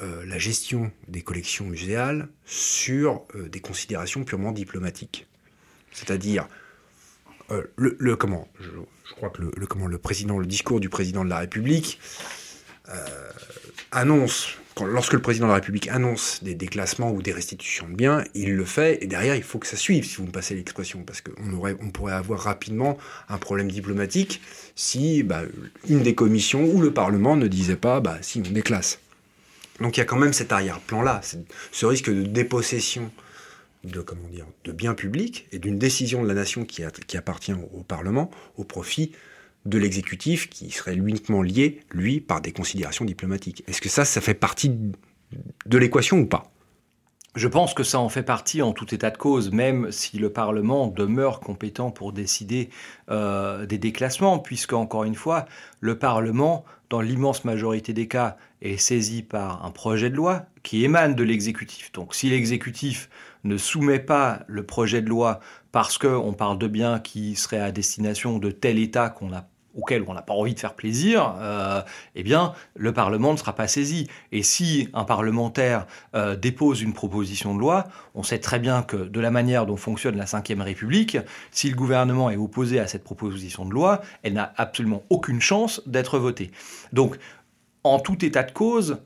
euh, 0.00 0.26
la 0.26 0.38
gestion 0.38 0.92
des 1.08 1.22
collections 1.22 1.64
muséales 1.64 2.28
sur 2.44 3.24
des 3.34 3.60
considérations 3.60 4.24
purement 4.24 4.52
diplomatiques? 4.52 5.26
C'est-à-dire 5.92 6.48
euh, 7.50 7.62
le, 7.76 8.16
comment 8.16 8.48
je, 8.60 9.14
crois 9.14 9.30
que 9.30 9.42
le, 9.42 9.66
comment 9.66 9.86
le 9.86 9.98
président, 9.98 10.38
le 10.38 10.46
discours 10.46 10.80
du 10.80 10.88
président 10.88 11.24
de 11.24 11.30
la 11.30 11.38
République 11.38 11.98
euh, 12.88 12.94
annonce 13.90 14.58
lorsque 14.84 15.12
le 15.12 15.20
président 15.20 15.46
de 15.46 15.50
la 15.50 15.56
République 15.56 15.88
annonce 15.88 16.42
des 16.42 16.54
déclassements 16.54 17.10
ou 17.10 17.22
des 17.22 17.32
restitutions 17.32 17.88
de 17.88 17.94
biens, 17.94 18.24
il 18.34 18.54
le 18.54 18.64
fait 18.64 19.02
et 19.02 19.06
derrière 19.06 19.34
il 19.34 19.42
faut 19.42 19.58
que 19.58 19.66
ça 19.66 19.76
suive, 19.76 20.04
si 20.04 20.16
vous 20.16 20.26
me 20.26 20.30
passez 20.30 20.54
l'expression, 20.54 21.02
parce 21.04 21.20
qu'on 21.20 21.52
aurait, 21.52 21.76
on 21.80 21.90
pourrait 21.90 22.12
avoir 22.12 22.40
rapidement 22.40 22.98
un 23.28 23.38
problème 23.38 23.70
diplomatique 23.70 24.40
si 24.76 25.22
bah, 25.22 25.42
une 25.88 26.02
des 26.02 26.14
commissions 26.14 26.64
ou 26.64 26.80
le 26.80 26.92
Parlement 26.92 27.36
ne 27.36 27.46
disait 27.46 27.76
pas, 27.76 28.00
bah 28.00 28.18
si 28.20 28.42
on 28.46 28.50
déclasse. 28.50 29.00
Donc 29.80 29.96
il 29.96 30.00
y 30.00 30.02
a 30.02 30.06
quand 30.06 30.16
même 30.16 30.32
cet 30.32 30.52
arrière-plan 30.52 31.02
là, 31.02 31.20
ce 31.72 31.86
risque 31.86 32.10
de 32.10 32.22
dépossession 32.22 33.10
de, 33.84 34.00
comment 34.00 34.28
dire, 34.28 34.46
biens 34.74 34.94
publics 34.94 35.46
et 35.52 35.58
d'une 35.58 35.78
décision 35.78 36.22
de 36.22 36.28
la 36.28 36.34
nation 36.34 36.64
qui, 36.64 36.82
qui 37.06 37.16
appartient 37.16 37.52
au, 37.52 37.82
Parlement 37.82 38.30
au 38.56 38.64
profit 38.64 39.12
de 39.66 39.78
l'exécutif 39.78 40.48
qui 40.48 40.70
serait 40.70 40.94
uniquement 40.94 41.42
lié, 41.42 41.80
lui, 41.90 42.20
par 42.20 42.40
des 42.40 42.52
considérations 42.52 43.04
diplomatiques. 43.04 43.64
Est-ce 43.66 43.80
que 43.80 43.88
ça, 43.88 44.04
ça 44.04 44.20
fait 44.20 44.34
partie 44.34 44.70
de 45.66 45.78
l'équation 45.78 46.18
ou 46.18 46.26
pas? 46.26 46.50
Je 47.34 47.46
pense 47.46 47.74
que 47.74 47.84
ça 47.84 48.00
en 48.00 48.08
fait 48.08 48.22
partie 48.22 48.62
en 48.62 48.72
tout 48.72 48.92
état 48.94 49.10
de 49.10 49.18
cause, 49.18 49.52
même 49.52 49.92
si 49.92 50.18
le 50.18 50.32
Parlement 50.32 50.88
demeure 50.88 51.40
compétent 51.40 51.90
pour 51.90 52.12
décider 52.12 52.70
euh, 53.10 53.66
des 53.66 53.78
déclassements, 53.78 54.38
puisque, 54.38 54.72
encore 54.72 55.04
une 55.04 55.14
fois, 55.14 55.46
le 55.80 55.98
Parlement, 55.98 56.64
dans 56.90 57.00
l'immense 57.00 57.44
majorité 57.44 57.92
des 57.92 58.08
cas, 58.08 58.38
est 58.62 58.76
saisi 58.76 59.22
par 59.22 59.64
un 59.64 59.70
projet 59.70 60.10
de 60.10 60.16
loi 60.16 60.46
qui 60.62 60.84
émane 60.84 61.14
de 61.14 61.22
l'exécutif. 61.22 61.92
Donc 61.92 62.14
si 62.14 62.30
l'exécutif 62.30 63.08
ne 63.44 63.56
soumet 63.56 63.98
pas 63.98 64.40
le 64.46 64.64
projet 64.64 65.02
de 65.02 65.08
loi 65.08 65.40
parce 65.72 65.98
qu'on 65.98 66.32
parle 66.32 66.58
de 66.58 66.66
biens 66.66 66.98
qui 66.98 67.36
seraient 67.36 67.60
à 67.60 67.72
destination 67.72 68.38
de 68.38 68.50
tel 68.50 68.78
État 68.78 69.10
qu'on 69.10 69.32
a 69.32 69.46
auquel 69.78 70.04
on 70.08 70.14
n'a 70.14 70.22
pas 70.22 70.34
envie 70.34 70.54
de 70.54 70.60
faire 70.60 70.74
plaisir, 70.74 71.36
euh, 71.38 71.80
eh 72.16 72.24
bien, 72.24 72.52
le 72.74 72.92
Parlement 72.92 73.32
ne 73.32 73.36
sera 73.36 73.54
pas 73.54 73.68
saisi. 73.68 74.08
Et 74.32 74.42
si 74.42 74.88
un 74.92 75.04
parlementaire 75.04 75.86
euh, 76.16 76.34
dépose 76.34 76.82
une 76.82 76.92
proposition 76.92 77.54
de 77.54 77.60
loi, 77.60 77.84
on 78.14 78.24
sait 78.24 78.40
très 78.40 78.58
bien 78.58 78.82
que 78.82 78.96
de 78.96 79.20
la 79.20 79.30
manière 79.30 79.66
dont 79.66 79.76
fonctionne 79.76 80.16
la 80.16 80.24
Ve 80.24 80.60
République, 80.60 81.18
si 81.52 81.70
le 81.70 81.76
gouvernement 81.76 82.28
est 82.28 82.36
opposé 82.36 82.80
à 82.80 82.88
cette 82.88 83.04
proposition 83.04 83.64
de 83.64 83.72
loi, 83.72 84.00
elle 84.24 84.32
n'a 84.32 84.52
absolument 84.56 85.04
aucune 85.10 85.40
chance 85.40 85.80
d'être 85.86 86.18
votée. 86.18 86.50
Donc, 86.92 87.16
en 87.84 88.00
tout 88.00 88.24
état 88.24 88.42
de 88.42 88.50
cause, 88.52 88.98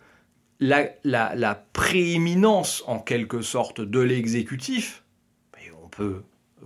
la, 0.62 1.64
prééminence, 1.72 2.82
en 2.86 2.98
quelque 2.98 3.42
sorte, 3.42 3.80
de 3.80 4.00
l'exécutif, 4.00 5.04
on 5.82 5.88
peut 5.88 6.22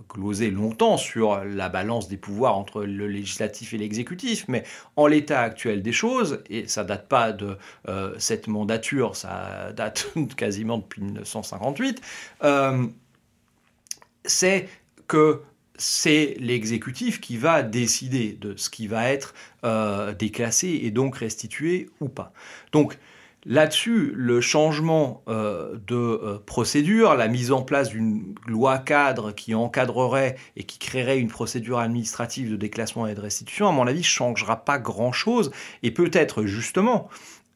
glosé 0.09 0.51
longtemps 0.51 0.97
sur 0.97 1.43
la 1.43 1.69
balance 1.69 2.07
des 2.07 2.17
pouvoirs 2.17 2.55
entre 2.55 2.83
le 2.83 3.07
législatif 3.07 3.73
et 3.73 3.77
l'exécutif, 3.77 4.45
mais 4.47 4.63
en 4.95 5.07
l'état 5.07 5.41
actuel 5.41 5.81
des 5.81 5.91
choses, 5.91 6.43
et 6.49 6.67
ça 6.67 6.83
date 6.83 7.07
pas 7.07 7.31
de 7.33 7.57
euh, 7.87 8.13
cette 8.19 8.47
mandature, 8.47 9.15
ça 9.15 9.73
date 9.75 10.07
quasiment 10.37 10.77
depuis 10.77 11.01
1958, 11.01 12.01
euh, 12.43 12.85
c'est 14.23 14.69
que 15.07 15.41
c'est 15.77 16.35
l'exécutif 16.39 17.19
qui 17.19 17.37
va 17.37 17.63
décider 17.63 18.33
de 18.33 18.55
ce 18.55 18.69
qui 18.69 18.87
va 18.87 19.09
être 19.09 19.33
euh, 19.63 20.13
déclassé 20.13 20.79
et 20.83 20.91
donc 20.91 21.17
restitué 21.17 21.89
ou 22.01 22.09
pas. 22.09 22.33
Donc 22.71 22.97
Là-dessus, 23.49 24.11
le 24.13 24.41
changement 24.41 25.23
euh, 25.29 25.77
de 25.87 25.95
euh, 25.95 26.37
procédure, 26.45 27.15
la 27.15 27.29
mise 27.29 27.53
en 27.53 27.61
place 27.61 27.87
d'une 27.87 28.35
loi 28.45 28.77
cadre 28.77 29.31
qui 29.31 29.55
encadrerait 29.55 30.35
et 30.57 30.65
qui 30.65 30.79
créerait 30.79 31.17
une 31.17 31.29
procédure 31.29 31.79
administrative 31.79 32.51
de 32.51 32.57
déclassement 32.57 33.07
et 33.07 33.15
de 33.15 33.21
restitution, 33.21 33.69
à 33.69 33.71
mon 33.71 33.87
avis, 33.87 33.99
ne 33.99 34.03
changera 34.03 34.65
pas 34.65 34.79
grand-chose. 34.79 35.51
Et 35.81 35.91
peut-être 35.91 36.43
justement, 36.43 37.07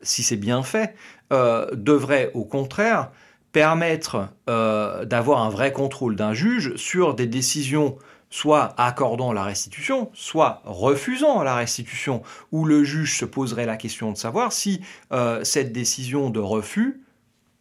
si 0.02 0.24
c'est 0.24 0.38
bien 0.38 0.64
fait, 0.64 0.96
euh, 1.34 1.68
devrait 1.74 2.32
au 2.36 2.46
contraire 2.46 3.12
permettre 3.52 4.30
d'avoir 4.48 5.44
un 5.44 5.50
vrai 5.50 5.74
contrôle 5.74 6.16
d'un 6.16 6.34
juge 6.34 6.74
sur 6.78 7.16
des 7.16 7.28
décisions 7.28 7.98
soit 8.32 8.74
accordant 8.78 9.34
la 9.34 9.44
restitution, 9.44 10.10
soit 10.14 10.64
refusant 10.66 11.44
la 11.44 11.54
restitution, 11.54 12.24
où 12.52 12.66
le 12.66 12.84
juge 12.84 13.20
se 13.20 13.26
poserait 13.26 13.68
la 13.68 13.78
question 13.78 14.12
de 14.12 14.18
savoir 14.18 14.52
si 14.52 14.82
euh, 15.12 15.44
cette 15.44 15.72
décision 15.72 16.32
de 16.32 16.40
refus 16.40 17.02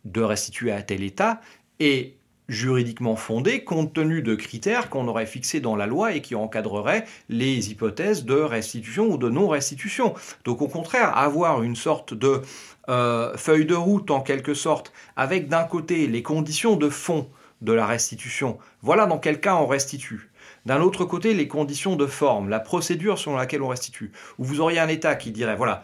de 0.06 0.22
restituer 0.22 0.72
à 0.72 0.80
tel 0.80 1.02
État 1.02 1.42
est 1.78 2.14
juridiquement 2.48 3.16
fondée 3.16 3.62
compte 3.62 3.92
tenu 3.92 4.22
de 4.22 4.34
critères 4.34 4.90
qu'on 4.90 5.06
aurait 5.06 5.26
fixés 5.26 5.60
dans 5.60 5.76
la 5.76 5.86
loi 5.86 6.14
et 6.14 6.22
qui 6.22 6.34
encadreraient 6.34 7.04
les 7.28 7.70
hypothèses 7.70 8.24
de 8.24 8.34
restitution 8.34 9.06
ou 9.06 9.18
de 9.18 9.28
non-restitution. 9.28 10.14
Donc 10.44 10.62
au 10.62 10.68
contraire, 10.68 11.16
avoir 11.16 11.62
une 11.62 11.76
sorte 11.76 12.14
de 12.14 12.42
euh, 12.88 13.36
feuille 13.36 13.66
de 13.66 13.74
route 13.74 14.10
en 14.10 14.20
quelque 14.20 14.54
sorte, 14.54 14.92
avec 15.16 15.48
d'un 15.48 15.64
côté 15.64 16.06
les 16.06 16.22
conditions 16.22 16.76
de 16.76 16.88
fond 16.88 17.28
de 17.60 17.72
la 17.72 17.86
restitution, 17.86 18.58
voilà 18.82 19.06
dans 19.06 19.18
quel 19.18 19.38
cas 19.38 19.56
on 19.56 19.66
restitue 19.66 20.29
d'un 20.66 20.80
autre 20.80 21.04
côté, 21.04 21.34
les 21.34 21.48
conditions 21.48 21.96
de 21.96 22.06
forme, 22.06 22.48
la 22.48 22.61
procédure 22.61 23.18
selon 23.18 23.36
laquelle 23.36 23.62
on 23.62 23.68
restitue, 23.68 24.12
où 24.38 24.44
vous 24.44 24.61
auriez 24.61 24.78
un 24.78 24.88
État 24.88 25.14
qui 25.14 25.30
dirait, 25.30 25.56
voilà, 25.56 25.82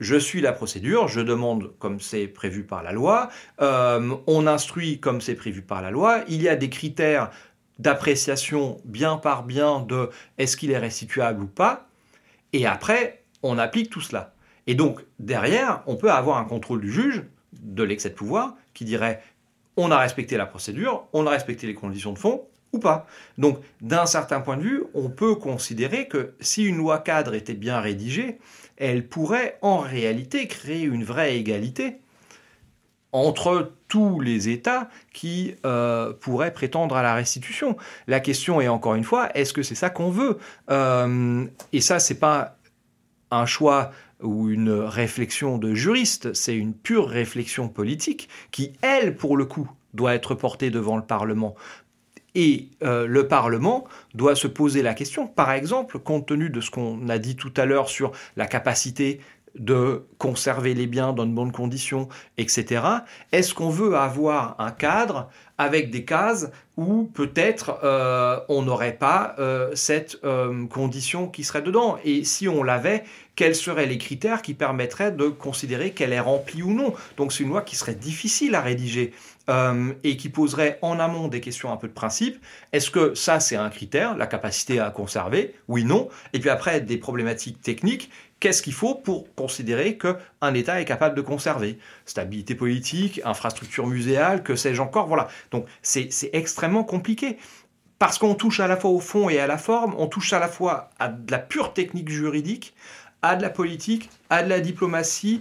je 0.00 0.16
suis 0.16 0.40
la 0.40 0.52
procédure, 0.52 1.08
je 1.08 1.20
demande 1.20 1.72
comme 1.78 2.00
c'est 2.00 2.26
prévu 2.26 2.64
par 2.64 2.82
la 2.82 2.92
loi, 2.92 3.28
euh, 3.60 4.14
on 4.26 4.46
instruit 4.46 5.00
comme 5.00 5.20
c'est 5.20 5.34
prévu 5.34 5.62
par 5.62 5.82
la 5.82 5.90
loi, 5.90 6.22
il 6.28 6.42
y 6.42 6.48
a 6.48 6.56
des 6.56 6.70
critères 6.70 7.30
d'appréciation 7.78 8.80
bien 8.84 9.16
par 9.16 9.44
bien 9.44 9.80
de 9.80 10.10
est-ce 10.38 10.56
qu'il 10.56 10.70
est 10.70 10.78
restituable 10.78 11.44
ou 11.44 11.46
pas, 11.46 11.88
et 12.52 12.66
après, 12.66 13.22
on 13.42 13.58
applique 13.58 13.90
tout 13.90 14.00
cela. 14.00 14.34
Et 14.66 14.74
donc, 14.74 15.04
derrière, 15.18 15.82
on 15.86 15.96
peut 15.96 16.10
avoir 16.10 16.38
un 16.38 16.44
contrôle 16.44 16.80
du 16.80 16.92
juge 16.92 17.24
de 17.52 17.82
l'excès 17.82 18.10
de 18.10 18.14
pouvoir 18.14 18.54
qui 18.74 18.84
dirait 18.84 19.22
on 19.76 19.90
a 19.90 19.98
respecté 19.98 20.36
la 20.36 20.46
procédure, 20.46 21.06
on 21.12 21.26
a 21.26 21.30
respecté 21.30 21.66
les 21.66 21.74
conditions 21.74 22.12
de 22.12 22.18
fond, 22.18 22.46
pas. 22.78 23.06
Donc, 23.38 23.58
d'un 23.80 24.06
certain 24.06 24.40
point 24.40 24.56
de 24.56 24.62
vue, 24.62 24.84
on 24.94 25.08
peut 25.10 25.34
considérer 25.34 26.08
que 26.08 26.34
si 26.40 26.64
une 26.64 26.78
loi 26.78 26.98
cadre 26.98 27.34
était 27.34 27.54
bien 27.54 27.80
rédigée, 27.80 28.38
elle 28.76 29.06
pourrait 29.06 29.58
en 29.62 29.78
réalité 29.78 30.46
créer 30.48 30.82
une 30.82 31.04
vraie 31.04 31.36
égalité 31.36 31.98
entre 33.12 33.72
tous 33.88 34.20
les 34.20 34.48
États 34.48 34.88
qui 35.12 35.54
euh, 35.66 36.14
pourraient 36.14 36.52
prétendre 36.52 36.96
à 36.96 37.02
la 37.02 37.14
restitution. 37.14 37.76
La 38.06 38.20
question 38.20 38.60
est 38.60 38.68
encore 38.68 38.94
une 38.94 39.04
fois, 39.04 39.28
est-ce 39.36 39.52
que 39.52 39.62
c'est 39.62 39.74
ça 39.74 39.90
qu'on 39.90 40.10
veut? 40.10 40.38
Euh, 40.70 41.44
Et 41.74 41.82
ça, 41.82 41.98
c'est 41.98 42.18
pas 42.18 42.56
un 43.30 43.44
choix 43.44 43.90
ou 44.22 44.48
une 44.48 44.70
réflexion 44.70 45.58
de 45.58 45.74
juriste, 45.74 46.32
c'est 46.32 46.56
une 46.56 46.74
pure 46.74 47.08
réflexion 47.08 47.68
politique 47.68 48.28
qui, 48.50 48.72
elle, 48.80 49.16
pour 49.16 49.36
le 49.36 49.44
coup, 49.44 49.70
doit 49.94 50.14
être 50.14 50.34
portée 50.34 50.70
devant 50.70 50.96
le 50.96 51.02
Parlement. 51.04 51.54
Et 52.34 52.68
euh, 52.82 53.06
le 53.06 53.28
Parlement 53.28 53.84
doit 54.14 54.34
se 54.34 54.46
poser 54.46 54.82
la 54.82 54.94
question, 54.94 55.26
par 55.26 55.52
exemple, 55.52 55.98
compte 55.98 56.26
tenu 56.26 56.50
de 56.50 56.60
ce 56.60 56.70
qu'on 56.70 57.08
a 57.08 57.18
dit 57.18 57.36
tout 57.36 57.52
à 57.56 57.66
l'heure 57.66 57.88
sur 57.88 58.12
la 58.36 58.46
capacité 58.46 59.20
de 59.54 60.06
conserver 60.16 60.72
les 60.72 60.86
biens 60.86 61.12
dans 61.12 61.26
de 61.26 61.30
bonnes 61.32 61.52
conditions, 61.52 62.08
etc. 62.38 62.84
Est-ce 63.32 63.52
qu'on 63.52 63.68
veut 63.68 63.96
avoir 63.96 64.56
un 64.58 64.70
cadre 64.70 65.28
avec 65.58 65.90
des 65.90 66.06
cases 66.06 66.50
où 66.78 67.04
peut-être 67.12 67.78
euh, 67.84 68.40
on 68.48 68.62
n'aurait 68.62 68.96
pas 68.96 69.36
euh, 69.38 69.70
cette 69.74 70.18
condition 70.70 71.28
qui 71.28 71.44
serait 71.44 71.60
dedans? 71.60 71.98
Et 72.02 72.24
si 72.24 72.48
on 72.48 72.62
l'avait, 72.62 73.04
quels 73.36 73.54
seraient 73.54 73.84
les 73.84 73.98
critères 73.98 74.40
qui 74.40 74.54
permettraient 74.54 75.12
de 75.12 75.28
considérer 75.28 75.90
qu'elle 75.90 76.14
est 76.14 76.20
remplie 76.20 76.62
ou 76.62 76.72
non? 76.72 76.94
Donc 77.18 77.34
c'est 77.34 77.42
une 77.42 77.50
loi 77.50 77.60
qui 77.60 77.76
serait 77.76 77.94
difficile 77.94 78.54
à 78.54 78.62
rédiger. 78.62 79.12
Euh, 79.50 79.92
et 80.04 80.16
qui 80.16 80.28
poserait 80.28 80.78
en 80.82 81.00
amont 81.00 81.26
des 81.26 81.40
questions 81.40 81.72
un 81.72 81.76
peu 81.76 81.88
de 81.88 81.92
principe. 81.92 82.40
Est-ce 82.72 82.92
que 82.92 83.14
ça, 83.16 83.40
c'est 83.40 83.56
un 83.56 83.70
critère, 83.70 84.16
la 84.16 84.28
capacité 84.28 84.78
à 84.78 84.90
conserver? 84.90 85.56
Oui, 85.66 85.84
non. 85.84 86.08
Et 86.32 86.38
puis 86.38 86.48
après, 86.48 86.80
des 86.80 86.96
problématiques 86.96 87.60
techniques. 87.60 88.08
Qu'est-ce 88.38 88.62
qu'il 88.62 88.72
faut 88.72 88.94
pour 88.94 89.34
considérer 89.34 89.98
qu'un 89.98 90.54
État 90.54 90.80
est 90.80 90.84
capable 90.84 91.16
de 91.16 91.22
conserver? 91.22 91.78
Stabilité 92.06 92.54
politique, 92.54 93.20
infrastructure 93.24 93.88
muséale, 93.88 94.44
que 94.44 94.54
sais-je 94.54 94.80
encore 94.80 95.08
Voilà. 95.08 95.26
Donc 95.50 95.66
c'est 95.82 96.08
extrêmement 96.32 96.84
compliqué. 96.84 97.36
Parce 97.98 98.18
qu'on 98.18 98.34
touche 98.34 98.60
à 98.60 98.68
la 98.68 98.76
fois 98.76 98.90
au 98.90 99.00
fond 99.00 99.28
et 99.28 99.40
à 99.40 99.48
la 99.48 99.58
forme, 99.58 99.94
on 99.98 100.06
touche 100.06 100.32
à 100.32 100.38
la 100.38 100.48
fois 100.48 100.90
à 101.00 101.08
de 101.08 101.30
la 101.32 101.38
pure 101.38 101.72
technique 101.72 102.08
juridique, 102.08 102.74
à 103.22 103.36
de 103.36 103.42
la 103.42 103.50
politique, 103.50 104.10
à 104.30 104.42
de 104.42 104.48
la 104.48 104.60
diplomatie, 104.60 105.40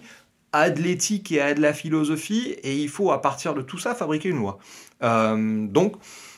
à 0.53 0.69
de 0.69 0.81
l'éthique 0.81 1.31
et 1.31 1.41
à 1.41 1.53
de 1.53 1.61
la 1.61 1.73
philosophie, 1.73 2.55
et 2.63 2.75
il 2.75 2.89
faut 2.89 3.11
à 3.11 3.21
partir 3.21 3.53
de 3.53 3.61
tout 3.61 3.77
ça 3.77 3.95
fabriquer 3.95 4.29
une 4.29 4.37
loi. 4.37 4.59
Euh, 5.03 5.65
donc, 5.67 5.95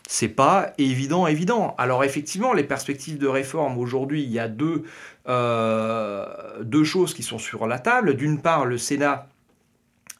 c'est 0.07 0.29
pas 0.29 0.73
évident, 0.77 1.27
évident. 1.27 1.75
Alors 1.77 2.03
effectivement, 2.03 2.53
les 2.53 2.63
perspectives 2.63 3.17
de 3.17 3.27
réforme 3.27 3.77
aujourd'hui, 3.77 4.23
il 4.23 4.29
y 4.29 4.39
a 4.39 4.47
deux, 4.47 4.83
euh, 5.27 6.25
deux 6.61 6.83
choses 6.83 7.13
qui 7.13 7.23
sont 7.23 7.39
sur 7.39 7.65
la 7.67 7.79
table. 7.79 8.15
D'une 8.15 8.39
part, 8.39 8.65
le 8.65 8.77
Sénat 8.77 9.27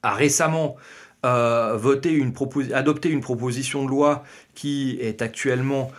a 0.02 0.14
récemment 0.14 0.76
euh, 1.26 1.78
voté 1.78 2.12
une 2.12 2.34
adopté 2.74 3.10
une 3.10 3.22
proposition 3.22 3.86
de 3.86 3.90
loi 3.90 4.24
qui 4.56 4.98
est 5.00 5.22
actuellement 5.22 5.92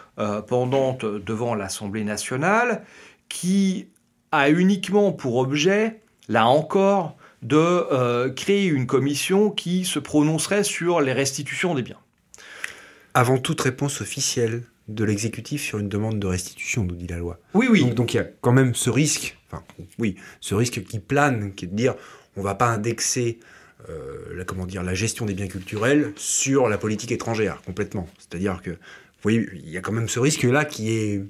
pendante 0.47 1.05
devant 1.05 1.55
l'Assemblée 1.55 2.05
nationale, 2.05 2.85
qui 3.29 3.89
a 4.33 4.51
uniquement 4.51 5.13
pour 5.13 5.37
objet, 5.37 6.01
là 6.29 6.47
encore, 6.47 7.17
de 7.45 7.57
euh, 7.57 8.31
créer 8.31 8.67
une 8.67 8.87
commission 8.87 9.51
qui 9.51 9.85
se 9.85 9.99
prononcerait 9.99 10.65
sur 10.65 11.01
les 11.01 11.13
restitutions 11.13 11.75
des 11.75 11.83
biens. 11.83 11.99
Avant 13.13 13.39
toute 13.39 13.61
réponse 13.61 14.01
officielle 14.01 14.65
de 14.89 15.05
l'exécutif 15.05 15.63
sur 15.63 15.79
une 15.79 15.89
demande 15.89 16.19
de 16.19 16.27
restitution, 16.27 16.85
nous 16.85 16.97
dit 16.97 17.07
la 17.07 17.19
loi. 17.19 17.39
Oui, 17.53 17.69
oui. 17.71 17.85
Donc, 17.93 18.15
il 18.15 18.17
y 18.17 18.21
a 18.21 18.25
quand 18.25 18.53
même 18.53 18.75
ce 18.75 18.91
risque, 18.91 19.39
enfin 19.51 19.63
oui, 19.99 20.17
ce 20.41 20.55
risque 20.55 20.83
qui 20.85 20.99
plane, 20.99 21.55
qui 21.55 21.67
est 21.67 21.69
de 21.69 21.77
dire 21.77 21.95
on 22.37 22.43
va 22.43 22.55
pas 22.55 22.67
indexer 22.67 23.39
euh, 23.89 24.35
la, 24.35 24.45
comment 24.45 24.67
dire, 24.67 24.83
la 24.83 24.95
gestion 24.95 25.27
des 25.27 25.35
biens 25.35 25.47
culturels 25.47 26.13
sur 26.17 26.69
la 26.69 26.79
politique 26.79 27.13
étrangère 27.13 27.61
complètement. 27.63 28.09
C'est-à-dire 28.19 28.61
que, 28.63 28.71
vous 28.71 28.77
voyez, 29.23 29.49
il 29.53 29.71
y 29.71 29.77
a 29.77 29.81
quand 29.81 29.93
même 29.93 30.09
ce 30.09 30.19
risque-là 30.19 30.65
qui 30.65 30.93
est 30.93 31.23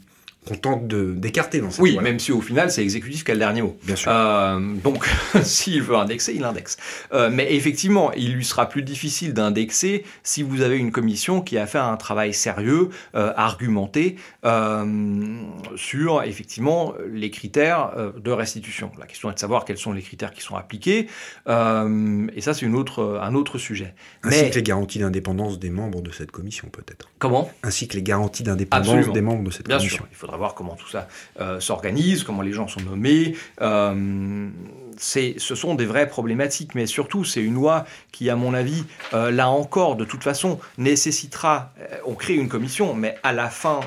qu'on 0.47 0.55
tente 0.55 0.86
d'écarter 0.86 1.61
dans 1.61 1.70
cette 1.70 1.80
Oui, 1.80 1.99
même 1.99 2.18
si 2.18 2.30
au 2.30 2.40
final 2.40 2.70
c'est 2.70 2.82
l'exécutif 2.82 3.24
qui 3.24 3.30
a 3.30 3.34
le 3.34 3.40
dernier 3.40 3.62
mot. 3.62 3.76
Bien 3.82 3.97
sûr. 3.97 4.11
Euh, 4.12 4.61
donc, 4.61 5.09
s'il 5.42 5.82
veut 5.82 5.97
indexer, 5.97 6.34
il 6.34 6.45
indexe. 6.45 6.76
Euh, 7.12 7.30
mais 7.32 7.55
effectivement, 7.55 8.12
il 8.12 8.34
lui 8.34 8.45
sera 8.45 8.68
plus 8.68 8.82
difficile 8.82 9.32
d'indexer 9.32 10.05
si 10.22 10.42
vous 10.42 10.61
avez 10.61 10.76
une 10.76 10.92
commission 10.92 11.40
qui 11.40 11.57
a 11.59 11.66
fait 11.66 11.78
un 11.78 11.97
travail 11.97 12.34
sérieux, 12.34 12.90
euh, 13.14 13.32
argumenté, 13.36 14.16
sur 15.76 16.22
effectivement 16.22 16.95
les 17.11 17.30
critères 17.30 17.92
de 18.16 18.30
restitution. 18.30 18.90
La 18.99 19.07
question 19.07 19.30
est 19.30 19.34
de 19.34 19.38
savoir 19.38 19.64
quels 19.64 19.78
sont 19.78 19.92
les 19.92 20.03
critères 20.03 20.32
qui 20.32 20.42
sont 20.42 20.55
appliqués, 20.57 21.09
et 21.49 22.40
ça 22.40 22.53
c'est 22.55 22.66
autre, 22.74 23.20
un 23.22 23.34
autre 23.34 23.59
sujet. 23.59 23.95
Ainsi 24.22 24.42
Mais 24.42 24.51
que 24.51 24.57
les 24.57 24.62
garanties 24.62 24.99
d'indépendance 24.99 25.59
des 25.59 25.70
membres 25.70 26.03
de 26.03 26.11
cette 26.11 26.30
commission, 26.30 26.68
peut-être. 26.68 27.11
comment? 27.18 27.51
Ainsi 27.62 27.88
que 27.88 27.97
les 27.97 28.03
garanties 28.03 28.42
d'indépendance 28.42 29.12
des 29.12 29.20
membres 29.20 29.45
de 29.45 29.51
cette 29.51 29.66
Bien 29.66 29.78
commission. 29.78 29.99
sûr, 29.99 30.09
il 30.11 30.16
faudra 30.16 30.34
voir 30.37 30.55
comment 30.55 30.74
tout 30.76 30.89
ça 30.89 31.09
euh, 31.41 31.61
s'organise, 31.61 32.22
comment 32.24 32.43
les 32.43 32.53
gens 32.53 32.68
sont 32.68 32.80
nommés. 32.80 33.37
Euh, 33.61 34.49
ce 34.97 35.55
sont 35.55 35.74
des 35.74 35.87
vraies 35.87 36.09
problématiques, 36.09 36.74
mais 36.74 36.87
surtout, 36.87 37.24
c'est 37.24 37.43
une 37.43 37.55
loi 37.55 37.85
qui, 38.12 38.30
à 38.30 38.37
mon 38.37 38.55
avis, 38.55 38.85
euh, 39.12 39.30
là 39.30 39.49
encore, 39.49 39.97
de 39.97 40.05
toute 40.05 40.22
façon, 40.22 40.61
nécessitera. 40.78 41.72
euh, 41.80 41.97
on 42.07 42.14
crée 42.14 42.35
une 42.35 42.49
commission, 42.49 42.95
mais 42.95 43.16
à 43.22 43.32
la 43.32 43.51
fin, 43.51 43.80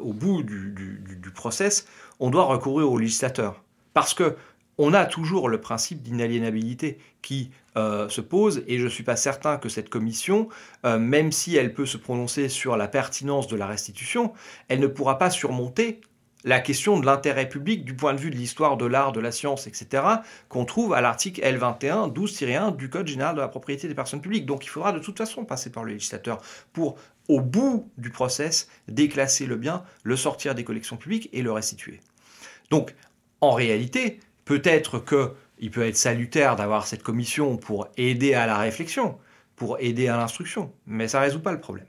au 0.00 0.12
bout 0.12 0.42
du, 0.42 0.70
du, 0.70 1.00
du- 1.06 1.16
du 1.16 1.30
process, 1.30 1.86
on 2.20 2.30
doit 2.30 2.44
recourir 2.44 2.90
au 2.90 2.98
législateur. 2.98 3.62
Parce 3.94 4.14
que 4.14 4.36
on 4.78 4.94
a 4.94 5.04
toujours 5.04 5.48
le 5.48 5.60
principe 5.60 6.02
d'inaliénabilité 6.02 6.98
qui 7.20 7.50
euh, 7.76 8.08
se 8.08 8.20
pose, 8.20 8.64
et 8.66 8.78
je 8.78 8.84
ne 8.84 8.88
suis 8.88 9.04
pas 9.04 9.16
certain 9.16 9.56
que 9.56 9.68
cette 9.68 9.88
commission, 9.88 10.48
euh, 10.84 10.98
même 10.98 11.32
si 11.32 11.56
elle 11.56 11.74
peut 11.74 11.86
se 11.86 11.96
prononcer 11.96 12.48
sur 12.48 12.76
la 12.76 12.88
pertinence 12.88 13.46
de 13.46 13.56
la 13.56 13.66
restitution, 13.66 14.32
elle 14.68 14.80
ne 14.80 14.86
pourra 14.86 15.18
pas 15.18 15.30
surmonter 15.30 16.00
la 16.44 16.60
question 16.60 16.98
de 16.98 17.06
l'intérêt 17.06 17.48
public 17.48 17.84
du 17.84 17.94
point 17.94 18.14
de 18.14 18.18
vue 18.18 18.30
de 18.30 18.36
l'histoire 18.36 18.76
de 18.76 18.86
l'art, 18.86 19.12
de 19.12 19.20
la 19.20 19.30
science, 19.30 19.66
etc., 19.66 20.02
qu'on 20.48 20.64
trouve 20.64 20.92
à 20.92 21.00
l'article 21.00 21.40
L21 21.40 22.12
12-1 22.12 22.76
du 22.76 22.90
Code 22.90 23.06
général 23.06 23.36
de 23.36 23.40
la 23.40 23.48
propriété 23.48 23.88
des 23.88 23.94
personnes 23.94 24.20
publiques. 24.20 24.46
Donc 24.46 24.64
il 24.64 24.68
faudra 24.68 24.92
de 24.92 24.98
toute 24.98 25.18
façon 25.18 25.44
passer 25.44 25.70
par 25.70 25.84
le 25.84 25.92
législateur 25.92 26.42
pour, 26.72 26.96
au 27.28 27.40
bout 27.40 27.88
du 27.96 28.10
process, 28.10 28.68
déclasser 28.88 29.46
le 29.46 29.56
bien, 29.56 29.84
le 30.02 30.16
sortir 30.16 30.54
des 30.54 30.64
collections 30.64 30.96
publiques 30.96 31.28
et 31.32 31.42
le 31.42 31.52
restituer. 31.52 32.00
Donc 32.70 32.94
en 33.40 33.52
réalité, 33.52 34.20
peut-être 34.44 34.98
qu'il 34.98 35.70
peut 35.70 35.86
être 35.86 35.96
salutaire 35.96 36.56
d'avoir 36.56 36.86
cette 36.86 37.02
commission 37.02 37.56
pour 37.56 37.88
aider 37.96 38.34
à 38.34 38.46
la 38.46 38.58
réflexion, 38.58 39.18
pour 39.56 39.78
aider 39.80 40.08
à 40.08 40.16
l'instruction, 40.16 40.72
mais 40.86 41.08
ça 41.08 41.20
ne 41.20 41.24
résout 41.24 41.40
pas 41.40 41.52
le 41.52 41.60
problème. 41.60 41.86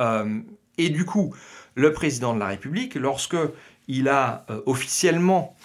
Euh, 0.00 0.40
et 0.78 0.90
du 0.90 1.04
coup, 1.04 1.34
le 1.74 1.92
président 1.92 2.34
de 2.34 2.40
la 2.40 2.46
République, 2.46 2.94
lorsque 2.94 3.36
il 3.88 4.08
a 4.08 4.44
euh, 4.50 4.60
officiellement 4.66 5.56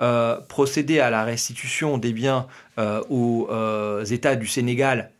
euh, 0.00 0.40
procédé 0.40 1.00
à 1.00 1.10
la 1.10 1.24
restitution 1.24 1.98
des 1.98 2.12
biens 2.12 2.46
aux 3.10 3.46
États 4.04 4.36
du 4.36 4.46
Sénégal 4.46 5.10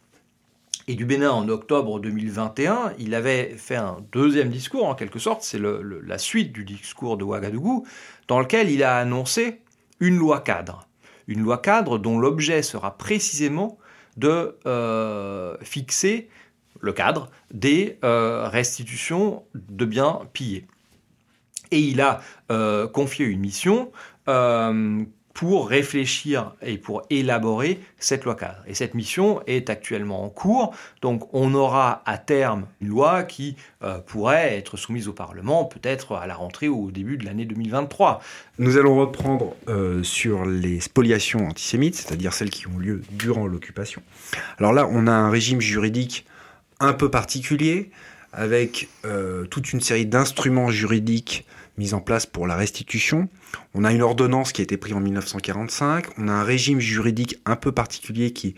et 0.89 0.95
du 0.95 1.05
Bénin 1.05 1.31
en 1.31 1.47
octobre 1.51 2.01
2021, 2.01 2.95
il 2.99 3.14
avait 3.14 3.55
fait 3.59 3.77
un 3.77 3.99
deuxième 4.12 4.49
discours, 4.49 4.87
en 4.87 4.95
quelque 4.95 5.18
sorte, 5.18 5.43
c'est 5.43 5.61
la 5.61 6.16
suite 6.16 6.53
du 6.53 6.64
discours 6.64 7.18
de 7.18 7.25
Ouagadougou, 7.25 7.87
dans 8.29 8.41
lequel 8.41 8.71
il 8.71 8.83
a 8.83 8.97
annoncé 8.97 9.61
une 10.01 10.17
loi 10.17 10.41
cadre. 10.41 10.89
Une 11.29 11.43
loi 11.43 11.59
cadre 11.59 11.99
dont 11.99 12.19
l'objet 12.19 12.63
sera 12.63 12.97
précisément 12.97 13.79
de 14.17 14.59
euh, 14.67 15.57
fixer 15.63 16.29
le 16.81 16.93
cadre 16.93 17.31
des 17.53 17.99
euh, 18.05 18.49
restitutions 18.49 19.45
de 19.55 19.85
biens 19.85 20.21
pillés. 20.33 20.67
Et 21.71 21.79
il 21.79 22.01
a 22.01 22.21
euh, 22.51 22.89
confié 22.89 23.27
une 23.27 23.41
mission 23.41 23.93
pour 25.35 25.68
réfléchir 25.68 26.53
et 26.62 26.76
pour 26.76 27.03
élaborer 27.11 27.81
cette 27.99 28.24
loi 28.24 28.35
cadre. 28.35 28.62
Et 28.66 28.74
cette 28.74 28.95
mission 28.95 29.41
est 29.47 29.70
actuellement 29.70 30.24
en 30.24 30.28
cours, 30.28 30.74
donc 31.03 31.33
on 31.33 31.55
aura 31.55 32.03
à 32.05 32.18
terme 32.18 32.66
une 32.81 32.89
loi 32.89 33.22
qui 33.22 33.57
euh, 33.83 33.99
pourrait 33.99 34.57
être 34.57 34.76
soumise 34.76 35.09
au 35.09 35.12
Parlement, 35.12 35.64
peut-être 35.64 36.16
à 36.16 36.26
la 36.26 36.35
rentrée 36.35 36.68
ou 36.68 36.87
au 36.87 36.91
début 36.91 37.16
de 37.16 37.24
l'année 37.24 37.45
2023. 37.45 38.20
Nous 38.59 38.76
allons 38.76 38.97
reprendre 38.97 39.55
euh, 39.68 40.03
sur 40.03 40.45
les 40.45 40.81
spoliations 40.81 41.47
antisémites, 41.47 41.95
c'est-à-dire 41.95 42.33
celles 42.33 42.51
qui 42.51 42.66
ont 42.66 42.78
lieu 42.78 43.03
durant 43.11 43.47
l'occupation. 43.47 44.03
Alors 44.59 44.72
là, 44.72 44.89
on 44.91 45.07
a 45.07 45.12
un 45.12 45.31
régime 45.31 45.61
juridique 45.61 46.26
un 46.81 46.93
peu 46.93 47.11
particulier, 47.11 47.91
avec 48.33 48.89
euh, 49.05 49.45
toute 49.47 49.72
une 49.72 49.81
série 49.81 50.07
d'instruments 50.07 50.70
juridiques 50.70 51.45
mis 51.81 51.95
en 51.95 52.01
place 52.01 52.26
pour 52.26 52.47
la 52.47 52.57
restitution. 52.57 53.28
On 53.74 53.85
a 53.85 53.93
une 53.93 54.03
ordonnance 54.03 54.53
qui 54.53 54.61
a 54.61 54.64
été 54.64 54.76
prise 54.76 54.93
en 54.93 55.01
1945, 55.01 56.18
on 56.18 56.28
a 56.28 56.33
un 56.33 56.45
régime 56.45 56.78
juridique 56.78 57.41
un 57.47 57.57
peu 57.57 57.72
particulier 57.72 58.33
qui 58.33 58.49
est 58.49 58.55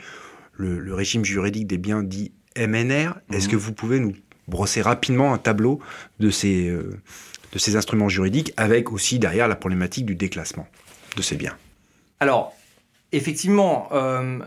le, 0.54 0.80
le 0.80 0.94
régime 0.94 1.24
juridique 1.24 1.68
des 1.68 1.78
biens 1.78 2.02
dits 2.02 2.32
MNR. 2.58 3.14
Est-ce 3.32 3.48
que 3.48 3.56
vous 3.56 3.72
pouvez 3.72 4.00
nous 4.00 4.12
brosser 4.48 4.82
rapidement 4.82 5.32
un 5.32 5.38
tableau 5.38 5.78
de 6.18 6.30
ces, 6.30 6.68
euh, 6.68 7.00
de 7.52 7.58
ces 7.58 7.76
instruments 7.76 8.08
juridiques, 8.08 8.52
avec 8.56 8.90
aussi 8.90 9.20
derrière 9.20 9.46
la 9.46 9.56
problématique 9.56 10.04
du 10.04 10.16
déclassement 10.16 10.66
de 11.16 11.22
ces 11.22 11.36
biens? 11.36 11.56
Alors, 12.18 12.52
effectivement, 13.12 13.88
euh, 13.92 14.40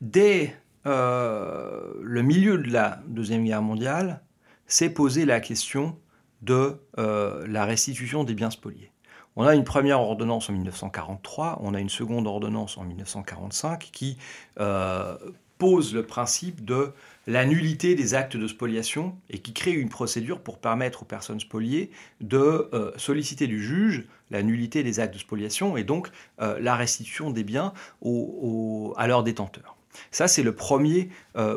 dès 0.00 0.56
euh, 0.86 1.92
le 2.02 2.22
milieu 2.22 2.56
de 2.56 2.72
la 2.72 3.02
Deuxième 3.06 3.44
Guerre 3.44 3.62
mondiale, 3.62 4.22
s'est 4.66 4.90
posé 4.90 5.26
la 5.26 5.40
question 5.40 5.98
de 6.44 6.76
euh, 6.98 7.46
la 7.48 7.64
restitution 7.64 8.24
des 8.24 8.34
biens 8.34 8.50
spoliés. 8.50 8.90
On 9.36 9.44
a 9.44 9.54
une 9.54 9.64
première 9.64 10.00
ordonnance 10.00 10.48
en 10.48 10.52
1943, 10.52 11.58
on 11.60 11.74
a 11.74 11.80
une 11.80 11.88
seconde 11.88 12.26
ordonnance 12.26 12.78
en 12.78 12.84
1945 12.84 13.90
qui 13.92 14.16
euh, 14.60 15.16
pose 15.58 15.92
le 15.92 16.04
principe 16.04 16.64
de 16.64 16.92
la 17.26 17.44
nullité 17.44 17.94
des 17.96 18.14
actes 18.14 18.36
de 18.36 18.46
spoliation 18.46 19.16
et 19.30 19.38
qui 19.38 19.52
crée 19.52 19.72
une 19.72 19.88
procédure 19.88 20.40
pour 20.40 20.58
permettre 20.58 21.02
aux 21.02 21.06
personnes 21.06 21.40
spoliées 21.40 21.90
de 22.20 22.68
euh, 22.72 22.92
solliciter 22.96 23.48
du 23.48 23.60
juge 23.60 24.06
la 24.30 24.42
nullité 24.42 24.84
des 24.84 25.00
actes 25.00 25.14
de 25.14 25.18
spoliation 25.18 25.76
et 25.76 25.84
donc 25.84 26.10
la 26.38 26.74
restitution 26.74 27.30
des 27.30 27.44
biens 27.44 27.72
à 28.02 29.06
leurs 29.06 29.22
détenteurs. 29.22 29.76
Ça, 30.10 30.26
c'est 30.26 30.42
le 30.42 30.54
premier 30.54 31.10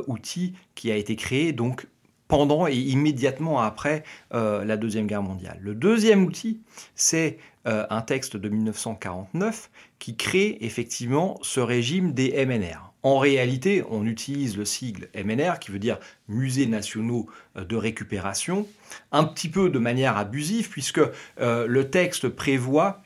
outil 0.06 0.54
qui 0.76 0.92
a 0.92 0.96
été 0.96 1.16
créé 1.16 1.54
donc 1.54 1.88
pendant 2.28 2.68
et 2.68 2.76
immédiatement 2.76 3.62
après 3.62 4.04
euh, 4.34 4.64
la 4.66 4.78
Deuxième 4.78 5.08
Guerre 5.08 5.24
mondiale. 5.24 5.58
Le 5.62 5.74
deuxième 5.74 6.26
outil, 6.26 6.60
c'est 6.96 7.38
euh, 7.68 7.86
un 7.90 8.02
texte 8.02 8.38
de 8.38 8.50
1949 8.50 9.70
qui 10.00 10.16
crée 10.16 10.58
effectivement 10.62 11.40
ce 11.42 11.60
régime 11.60 12.14
des 12.14 12.46
MNR. 12.46 12.94
En 13.04 13.20
réalité, 13.20 13.84
on 13.90 14.06
utilise 14.06 14.58
le 14.58 14.66
sigle 14.66 15.08
MNR, 15.16 15.60
qui 15.60 15.72
veut 15.72 15.80
dire 15.80 16.00
Musées 16.28 16.66
nationaux 16.66 17.28
euh, 17.56 17.64
de 17.64 17.76
récupération, 17.76 18.68
un 19.12 19.24
petit 19.24 19.50
peu 19.50 19.70
de 19.70 19.80
manière 19.80 20.18
abusive, 20.18 20.70
puisque 20.70 21.02
le 21.38 21.84
texte 21.90 22.30
prévoit 22.30 23.02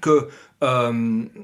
que 0.00 0.28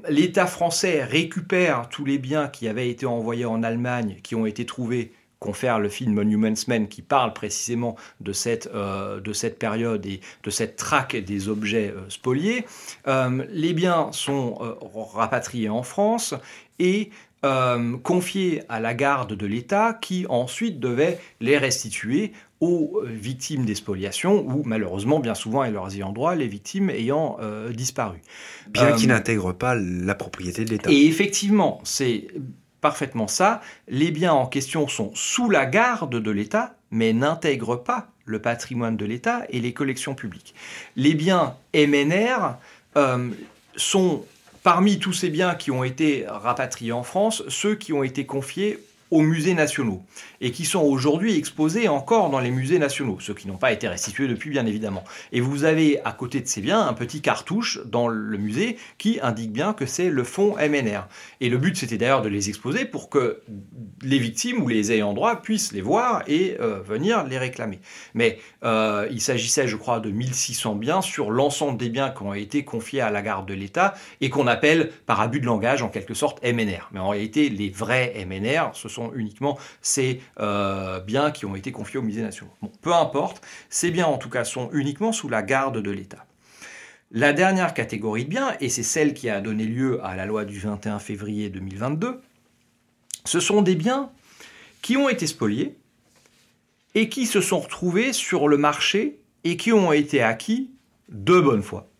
l'État 0.09 0.47
français 0.47 1.03
récupère 1.03 1.89
tous 1.89 2.05
les 2.05 2.17
biens 2.17 2.47
qui 2.47 2.67
avaient 2.67 2.89
été 2.89 3.05
envoyés 3.05 3.45
en 3.45 3.63
Allemagne, 3.63 4.17
qui 4.23 4.35
ont 4.35 4.45
été 4.45 4.65
trouvés 4.65 5.13
confère 5.41 5.79
le 5.79 5.89
film 5.89 6.13
Monuments 6.13 6.53
Men 6.67 6.87
qui 6.87 7.01
parle 7.01 7.33
précisément 7.33 7.97
de 8.21 8.31
cette, 8.31 8.69
euh, 8.73 9.19
de 9.19 9.33
cette 9.33 9.57
période 9.57 10.05
et 10.05 10.21
de 10.43 10.49
cette 10.51 10.75
traque 10.75 11.15
des 11.15 11.49
objets 11.49 11.89
euh, 11.89 12.09
spoliés. 12.09 12.63
Euh, 13.07 13.43
les 13.49 13.73
biens 13.73 14.11
sont 14.13 14.59
rapatriés 15.13 15.69
en 15.69 15.83
France 15.83 16.35
et 16.79 17.09
confiés 18.03 18.61
à 18.69 18.79
la 18.79 18.93
garde 18.93 19.33
de 19.33 19.47
l'État 19.47 19.97
qui 19.99 20.27
ensuite 20.29 20.79
devait 20.79 21.17
les 21.39 21.57
restituer 21.57 22.33
aux 22.61 23.01
victimes 23.03 23.65
des 23.65 23.73
spoliations 23.73 24.45
ou 24.47 24.61
malheureusement 24.63 25.19
bien 25.19 25.33
souvent 25.33 25.63
et 25.63 25.71
leurs 25.71 25.93
ayants 25.95 26.13
droit 26.13 26.35
les 26.35 26.47
victimes 26.47 26.91
ayant 26.91 27.37
euh, 27.41 27.73
disparu. 27.73 28.19
Bien 28.69 28.89
Euh, 28.89 28.95
qu'ils 28.95 29.07
n'intègrent 29.09 29.53
pas 29.53 29.73
la 29.75 30.13
propriété 30.13 30.63
de 30.63 30.69
l'État. 30.69 30.91
Et 30.91 31.07
effectivement, 31.07 31.81
c'est 31.83 32.27
parfaitement 32.81 33.27
ça. 33.27 33.61
Les 33.87 34.11
biens 34.11 34.33
en 34.33 34.47
question 34.47 34.87
sont 34.87 35.11
sous 35.15 35.49
la 35.49 35.65
garde 35.65 36.19
de 36.19 36.31
l'État, 36.31 36.75
mais 36.89 37.13
n'intègrent 37.13 37.77
pas 37.77 38.07
le 38.25 38.41
patrimoine 38.41 38.97
de 38.97 39.05
l'État 39.05 39.43
et 39.49 39.59
les 39.59 39.73
collections 39.73 40.15
publiques. 40.15 40.53
Les 40.95 41.13
biens 41.13 41.55
MNR 41.73 42.55
euh, 42.97 43.29
sont, 43.75 44.25
parmi 44.63 44.99
tous 44.99 45.13
ces 45.13 45.29
biens 45.29 45.55
qui 45.55 45.71
ont 45.71 45.83
été 45.83 46.25
rapatriés 46.27 46.91
en 46.91 47.03
France, 47.03 47.43
ceux 47.47 47.75
qui 47.75 47.93
ont 47.93 48.03
été 48.03 48.25
confiés 48.25 48.79
aux 49.11 49.21
musées 49.21 49.53
nationaux 49.53 50.01
et 50.39 50.51
qui 50.51 50.65
sont 50.65 50.81
aujourd'hui 50.81 51.37
exposés 51.37 51.89
encore 51.89 52.29
dans 52.29 52.39
les 52.39 52.49
musées 52.49 52.79
nationaux, 52.79 53.17
ceux 53.19 53.33
qui 53.33 53.47
n'ont 53.47 53.57
pas 53.57 53.73
été 53.73 53.87
restitués 53.87 54.27
depuis 54.27 54.49
bien 54.49 54.65
évidemment. 54.65 55.03
Et 55.33 55.41
vous 55.41 55.65
avez 55.65 56.01
à 56.05 56.13
côté 56.13 56.39
de 56.39 56.47
ces 56.47 56.61
biens 56.61 56.87
un 56.87 56.93
petit 56.93 57.21
cartouche 57.21 57.79
dans 57.85 58.07
le 58.07 58.37
musée 58.37 58.77
qui 58.97 59.19
indique 59.21 59.51
bien 59.51 59.73
que 59.73 59.85
c'est 59.85 60.09
le 60.09 60.23
fonds 60.23 60.55
MNR. 60.57 61.07
Et 61.41 61.49
le 61.49 61.57
but 61.57 61.75
c'était 61.75 61.97
d'ailleurs 61.97 62.21
de 62.21 62.29
les 62.29 62.49
exposer 62.49 62.85
pour 62.85 63.09
que 63.09 63.41
les 64.01 64.17
victimes 64.17 64.63
ou 64.63 64.69
les 64.69 64.93
ayants 64.93 65.13
droit 65.13 65.41
puissent 65.41 65.73
les 65.73 65.81
voir 65.81 66.23
et 66.27 66.55
euh, 66.61 66.79
venir 66.81 67.25
les 67.25 67.37
réclamer. 67.37 67.79
Mais 68.13 68.39
euh, 68.63 69.07
il 69.11 69.19
s'agissait 69.19 69.67
je 69.67 69.75
crois 69.75 69.99
de 69.99 70.09
1600 70.09 70.75
biens 70.75 71.01
sur 71.01 71.31
l'ensemble 71.31 71.77
des 71.77 71.89
biens 71.89 72.09
qui 72.11 72.23
ont 72.23 72.33
été 72.33 72.63
confiés 72.63 73.01
à 73.01 73.11
la 73.11 73.21
garde 73.21 73.47
de 73.47 73.53
l'État 73.53 73.93
et 74.21 74.29
qu'on 74.29 74.47
appelle 74.47 74.89
par 75.05 75.19
abus 75.19 75.41
de 75.41 75.45
langage 75.45 75.81
en 75.81 75.89
quelque 75.89 76.13
sorte 76.13 76.41
MNR. 76.43 76.89
Mais 76.93 76.99
en 76.99 77.09
réalité 77.09 77.49
les 77.49 77.69
vrais 77.69 78.13
MNR 78.25 78.71
ce 78.73 78.87
sont 78.87 79.00
uniquement 79.15 79.57
ces 79.81 80.21
euh, 80.39 80.99
biens 80.99 81.31
qui 81.31 81.45
ont 81.45 81.55
été 81.55 81.71
confiés 81.71 81.99
aux 81.99 82.03
musées 82.03 82.21
nationaux. 82.21 82.51
Peu 82.81 82.93
importe, 82.93 83.41
ces 83.69 83.91
biens 83.91 84.07
en 84.07 84.17
tout 84.17 84.29
cas 84.29 84.43
sont 84.43 84.69
uniquement 84.73 85.11
sous 85.11 85.29
la 85.29 85.41
garde 85.41 85.81
de 85.81 85.91
l'État. 85.91 86.25
La 87.11 87.33
dernière 87.33 87.73
catégorie 87.73 88.25
de 88.25 88.29
biens, 88.29 88.55
et 88.61 88.69
c'est 88.69 88.83
celle 88.83 89.13
qui 89.13 89.29
a 89.29 89.41
donné 89.41 89.65
lieu 89.65 89.99
à 90.03 90.15
la 90.15 90.25
loi 90.25 90.45
du 90.45 90.59
21 90.59 90.99
février 90.99 91.49
2022, 91.49 92.21
ce 93.25 93.39
sont 93.39 93.61
des 93.61 93.75
biens 93.75 94.09
qui 94.81 94.97
ont 94.97 95.09
été 95.09 95.27
spoliés 95.27 95.75
et 96.95 97.09
qui 97.09 97.25
se 97.25 97.41
sont 97.41 97.59
retrouvés 97.59 98.13
sur 98.13 98.47
le 98.47 98.57
marché 98.57 99.19
et 99.43 99.57
qui 99.57 99.73
ont 99.73 99.91
été 99.91 100.21
acquis 100.21 100.71
de 101.09 101.39
bonne 101.39 101.63
foi 101.63 101.90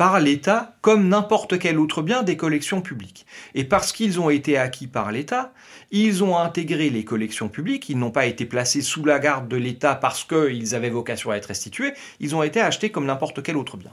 par 0.00 0.18
l'État 0.18 0.76
comme 0.80 1.08
n'importe 1.08 1.58
quel 1.58 1.78
autre 1.78 2.00
bien 2.00 2.22
des 2.22 2.38
collections 2.38 2.80
publiques. 2.80 3.26
Et 3.54 3.64
parce 3.64 3.92
qu'ils 3.92 4.18
ont 4.18 4.30
été 4.30 4.56
acquis 4.56 4.86
par 4.86 5.12
l'État, 5.12 5.52
ils 5.90 6.24
ont 6.24 6.38
intégré 6.38 6.88
les 6.88 7.04
collections 7.04 7.50
publiques, 7.50 7.90
ils 7.90 7.98
n'ont 7.98 8.10
pas 8.10 8.24
été 8.24 8.46
placés 8.46 8.80
sous 8.80 9.04
la 9.04 9.18
garde 9.18 9.46
de 9.46 9.58
l'État 9.58 9.94
parce 9.94 10.24
qu'ils 10.24 10.74
avaient 10.74 10.88
vocation 10.88 11.32
à 11.32 11.36
être 11.36 11.44
restitués, 11.44 11.92
ils 12.18 12.34
ont 12.34 12.42
été 12.42 12.62
achetés 12.62 12.88
comme 12.88 13.04
n'importe 13.04 13.42
quel 13.42 13.58
autre 13.58 13.76
bien. 13.76 13.90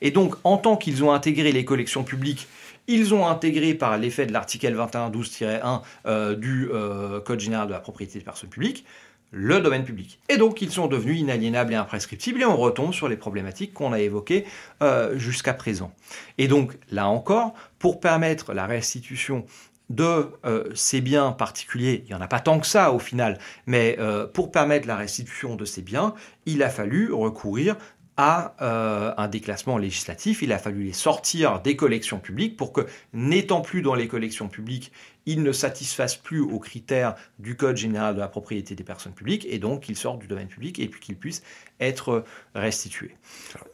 Et 0.00 0.12
donc, 0.12 0.36
en 0.44 0.58
tant 0.58 0.76
qu'ils 0.76 1.02
ont 1.02 1.10
intégré 1.10 1.50
les 1.50 1.64
collections 1.64 2.04
publiques, 2.04 2.46
ils 2.86 3.12
ont 3.12 3.26
intégré 3.26 3.74
par 3.74 3.98
l'effet 3.98 4.26
de 4.26 4.32
l'article 4.32 4.72
2112-1 4.76 5.82
euh, 6.06 6.36
du 6.36 6.68
euh, 6.72 7.18
Code 7.18 7.40
général 7.40 7.66
de 7.66 7.72
la 7.72 7.80
propriété 7.80 8.20
des 8.20 8.24
personnes 8.24 8.48
publiques, 8.48 8.84
le 9.30 9.60
domaine 9.60 9.84
public. 9.84 10.20
Et 10.28 10.36
donc 10.36 10.62
ils 10.62 10.70
sont 10.70 10.86
devenus 10.86 11.20
inaliénables 11.20 11.72
et 11.72 11.76
imprescriptibles 11.76 12.40
et 12.40 12.44
on 12.44 12.56
retombe 12.56 12.94
sur 12.94 13.08
les 13.08 13.16
problématiques 13.16 13.74
qu'on 13.74 13.92
a 13.92 14.00
évoquées 14.00 14.46
euh, 14.82 15.18
jusqu'à 15.18 15.54
présent. 15.54 15.92
Et 16.38 16.48
donc 16.48 16.78
là 16.90 17.08
encore, 17.08 17.54
pour 17.78 18.00
permettre 18.00 18.54
la 18.54 18.66
restitution 18.66 19.44
de 19.90 20.30
euh, 20.44 20.64
ces 20.74 21.00
biens 21.00 21.32
particuliers, 21.32 22.04
il 22.04 22.08
n'y 22.08 22.14
en 22.14 22.20
a 22.20 22.28
pas 22.28 22.40
tant 22.40 22.58
que 22.58 22.66
ça 22.66 22.92
au 22.92 22.98
final, 22.98 23.38
mais 23.66 23.96
euh, 23.98 24.26
pour 24.26 24.50
permettre 24.50 24.86
la 24.86 24.96
restitution 24.96 25.56
de 25.56 25.64
ces 25.64 25.82
biens, 25.82 26.14
il 26.46 26.62
a 26.62 26.68
fallu 26.68 27.12
recourir 27.12 27.76
à 28.20 28.56
un 29.16 29.28
déclassement 29.28 29.78
législatif. 29.78 30.42
Il 30.42 30.52
a 30.52 30.58
fallu 30.58 30.82
les 30.82 30.92
sortir 30.92 31.60
des 31.60 31.76
collections 31.76 32.18
publiques 32.18 32.56
pour 32.56 32.72
que, 32.72 32.80
n'étant 33.12 33.60
plus 33.60 33.80
dans 33.80 33.94
les 33.94 34.08
collections 34.08 34.48
publiques, 34.48 34.90
ils 35.28 35.42
ne 35.42 35.52
satisfassent 35.52 36.16
plus 36.16 36.40
aux 36.40 36.58
critères 36.58 37.14
du 37.38 37.54
Code 37.54 37.76
général 37.76 38.14
de 38.14 38.20
la 38.20 38.28
propriété 38.28 38.74
des 38.74 38.82
personnes 38.82 39.12
publiques 39.12 39.46
et 39.48 39.58
donc 39.58 39.82
qu'ils 39.82 39.96
sortent 39.96 40.20
du 40.20 40.26
domaine 40.26 40.48
public 40.48 40.78
et 40.78 40.88
puis 40.88 41.00
qu'ils 41.00 41.16
puissent 41.16 41.42
être 41.80 42.24
restitués. 42.54 43.14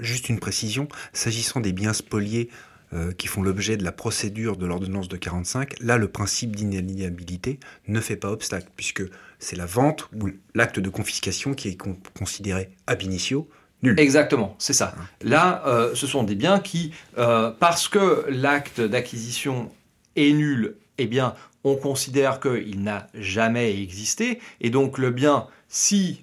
juste 0.00 0.28
une 0.28 0.40
précision, 0.40 0.88
s'agissant 1.12 1.60
des 1.60 1.72
biens 1.72 1.92
spoliés 1.92 2.50
euh, 2.92 3.12
qui 3.12 3.28
font 3.28 3.42
l'objet 3.42 3.76
de 3.76 3.84
la 3.84 3.92
procédure 3.92 4.56
de 4.56 4.66
l'ordonnance 4.66 5.08
de 5.08 5.16
45, 5.16 5.80
là 5.80 5.96
le 5.96 6.08
principe 6.08 6.56
d'inaliénabilité 6.56 7.60
ne 7.86 8.00
fait 8.00 8.16
pas 8.16 8.30
obstacle 8.30 8.68
puisque 8.74 9.04
c'est 9.38 9.56
la 9.56 9.66
vente 9.66 10.08
ou 10.20 10.30
l'acte 10.54 10.80
de 10.80 10.88
confiscation 10.88 11.54
qui 11.54 11.68
est 11.68 11.78
considéré 12.14 12.70
ab 12.86 13.00
initio 13.00 13.48
Exactement, 13.96 14.56
c'est 14.58 14.72
ça. 14.72 14.94
Là, 15.22 15.62
euh, 15.66 15.94
ce 15.94 16.06
sont 16.06 16.22
des 16.22 16.34
biens 16.34 16.58
qui, 16.58 16.92
euh, 17.18 17.50
parce 17.50 17.86
que 17.86 18.24
l'acte 18.28 18.80
d'acquisition 18.80 19.70
est 20.16 20.32
nul, 20.32 20.76
eh 20.98 21.06
bien, 21.06 21.34
on 21.64 21.76
considère 21.76 22.40
qu'il 22.40 22.82
n'a 22.82 23.06
jamais 23.14 23.80
existé, 23.80 24.40
et 24.60 24.70
donc 24.70 24.98
le 24.98 25.10
bien, 25.10 25.46
si 25.68 26.22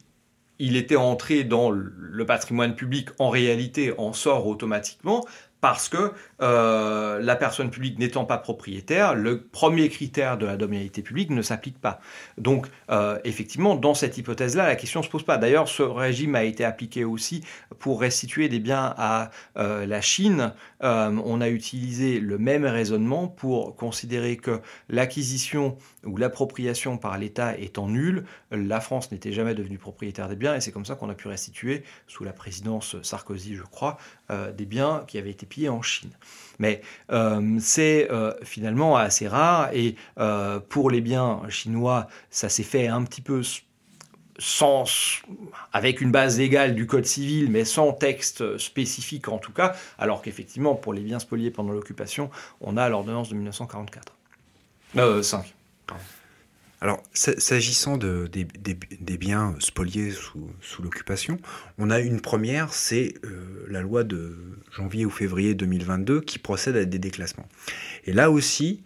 il 0.59 0.75
était 0.75 0.95
entré 0.95 1.43
dans 1.43 1.71
le 1.71 2.25
patrimoine 2.25 2.75
public, 2.75 3.09
en 3.17 3.29
réalité, 3.29 3.93
en 3.97 4.13
sort 4.13 4.45
automatiquement, 4.45 5.25
parce 5.61 5.89
que 5.89 6.11
euh, 6.41 7.19
la 7.21 7.35
personne 7.35 7.69
publique 7.69 7.99
n'étant 7.99 8.25
pas 8.25 8.39
propriétaire, 8.39 9.13
le 9.13 9.43
premier 9.43 9.89
critère 9.89 10.39
de 10.39 10.47
la 10.47 10.57
dominalité 10.57 11.03
publique 11.03 11.29
ne 11.29 11.43
s'applique 11.43 11.79
pas. 11.79 12.01
Donc, 12.39 12.67
euh, 12.89 13.19
effectivement, 13.23 13.75
dans 13.75 13.93
cette 13.93 14.17
hypothèse-là, 14.17 14.65
la 14.65 14.75
question 14.75 15.01
ne 15.01 15.05
se 15.05 15.09
pose 15.09 15.23
pas. 15.23 15.37
D'ailleurs, 15.37 15.67
ce 15.67 15.83
régime 15.83 16.33
a 16.33 16.43
été 16.43 16.65
appliqué 16.65 17.05
aussi 17.05 17.43
pour 17.77 18.01
restituer 18.01 18.49
des 18.49 18.59
biens 18.59 18.93
à 18.97 19.29
euh, 19.57 19.85
la 19.85 20.01
Chine. 20.01 20.53
on 20.81 21.41
a 21.41 21.49
utilisé 21.49 22.19
le 22.19 22.39
même 22.39 22.65
raisonnement 22.65 23.27
pour 23.27 23.75
considérer 23.75 24.37
que 24.37 24.61
l'acquisition 24.89 25.77
ou 26.03 26.17
l'appropriation 26.17 26.97
par 26.97 27.19
l'État 27.19 27.55
étant 27.57 27.87
nulle, 27.87 28.25
la 28.49 28.81
France 28.81 29.11
n'était 29.11 29.31
jamais 29.31 29.53
devenue 29.53 29.77
propriétaire 29.77 30.27
des 30.27 30.35
biens 30.35 30.55
et 30.55 30.61
c'est 30.61 30.71
comme 30.71 30.85
ça 30.85 30.95
qu'on 30.95 31.09
a 31.09 31.13
pu 31.13 31.27
restituer, 31.27 31.83
sous 32.07 32.23
la 32.23 32.33
présidence 32.33 32.95
Sarkozy, 33.03 33.53
je 33.55 33.63
crois, 33.63 33.97
des 34.57 34.65
biens 34.65 35.03
qui 35.07 35.19
avaient 35.19 35.29
été 35.29 35.45
en 35.69 35.81
Chine. 35.81 36.11
Mais 36.59 36.81
euh, 37.11 37.57
c'est 37.59 38.09
euh, 38.11 38.33
finalement 38.43 38.95
assez 38.95 39.27
rare 39.27 39.69
et 39.73 39.95
euh, 40.19 40.59
pour 40.59 40.91
les 40.91 41.01
biens 41.01 41.41
chinois, 41.49 42.07
ça 42.29 42.49
s'est 42.49 42.63
fait 42.63 42.87
un 42.87 43.03
petit 43.03 43.21
peu 43.21 43.41
sans, 44.37 44.85
avec 45.73 46.01
une 46.01 46.11
base 46.11 46.37
légale 46.37 46.75
du 46.75 46.87
Code 46.87 47.05
civil, 47.05 47.49
mais 47.49 47.65
sans 47.65 47.93
texte 47.93 48.57
spécifique 48.57 49.27
en 49.27 49.37
tout 49.37 49.51
cas, 49.51 49.75
alors 49.97 50.21
qu'effectivement, 50.21 50.75
pour 50.75 50.93
les 50.93 51.01
biens 51.01 51.19
spoliés 51.19 51.51
pendant 51.51 51.71
l'occupation, 51.73 52.29
on 52.59 52.77
a 52.77 52.89
l'ordonnance 52.89 53.29
de 53.29 53.35
1944. 53.35 54.13
Euh, 54.97 55.21
5. 55.21 55.53
Alors, 56.83 57.03
s'agissant 57.13 57.97
de, 57.97 58.27
des, 58.27 59.17
biens 59.17 59.55
spoliés 59.59 60.09
sous, 60.09 60.81
l'occupation, 60.81 61.37
on 61.77 61.91
a 61.91 61.99
une 61.99 62.21
première, 62.21 62.73
c'est 62.73 63.13
euh, 63.23 63.67
la 63.69 63.81
loi 63.81 64.03
de 64.03 64.35
janvier 64.75 65.05
ou 65.05 65.11
février 65.11 65.53
2022 65.53 66.21
qui 66.21 66.39
procède 66.39 66.75
à 66.75 66.83
des 66.83 66.97
déclassements. 66.97 67.47
Et 68.05 68.13
là 68.13 68.31
aussi, 68.31 68.81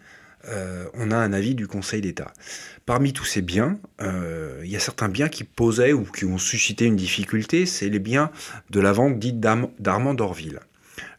euh, 0.48 0.84
on 0.92 1.10
a 1.10 1.16
un 1.16 1.32
avis 1.32 1.54
du 1.54 1.66
Conseil 1.66 2.02
d'État. 2.02 2.34
Parmi 2.84 3.14
tous 3.14 3.24
ces 3.24 3.40
biens, 3.40 3.80
euh, 4.02 4.60
il 4.62 4.70
y 4.70 4.76
a 4.76 4.80
certains 4.80 5.08
biens 5.08 5.30
qui 5.30 5.44
posaient 5.44 5.94
ou 5.94 6.04
qui 6.04 6.26
ont 6.26 6.38
suscité 6.38 6.84
une 6.84 6.96
difficulté, 6.96 7.64
c'est 7.64 7.88
les 7.88 7.98
biens 7.98 8.30
de 8.68 8.80
la 8.80 8.92
vente 8.92 9.18
dite 9.18 9.40
d'Armand 9.40 10.12
d'Orville. 10.12 10.60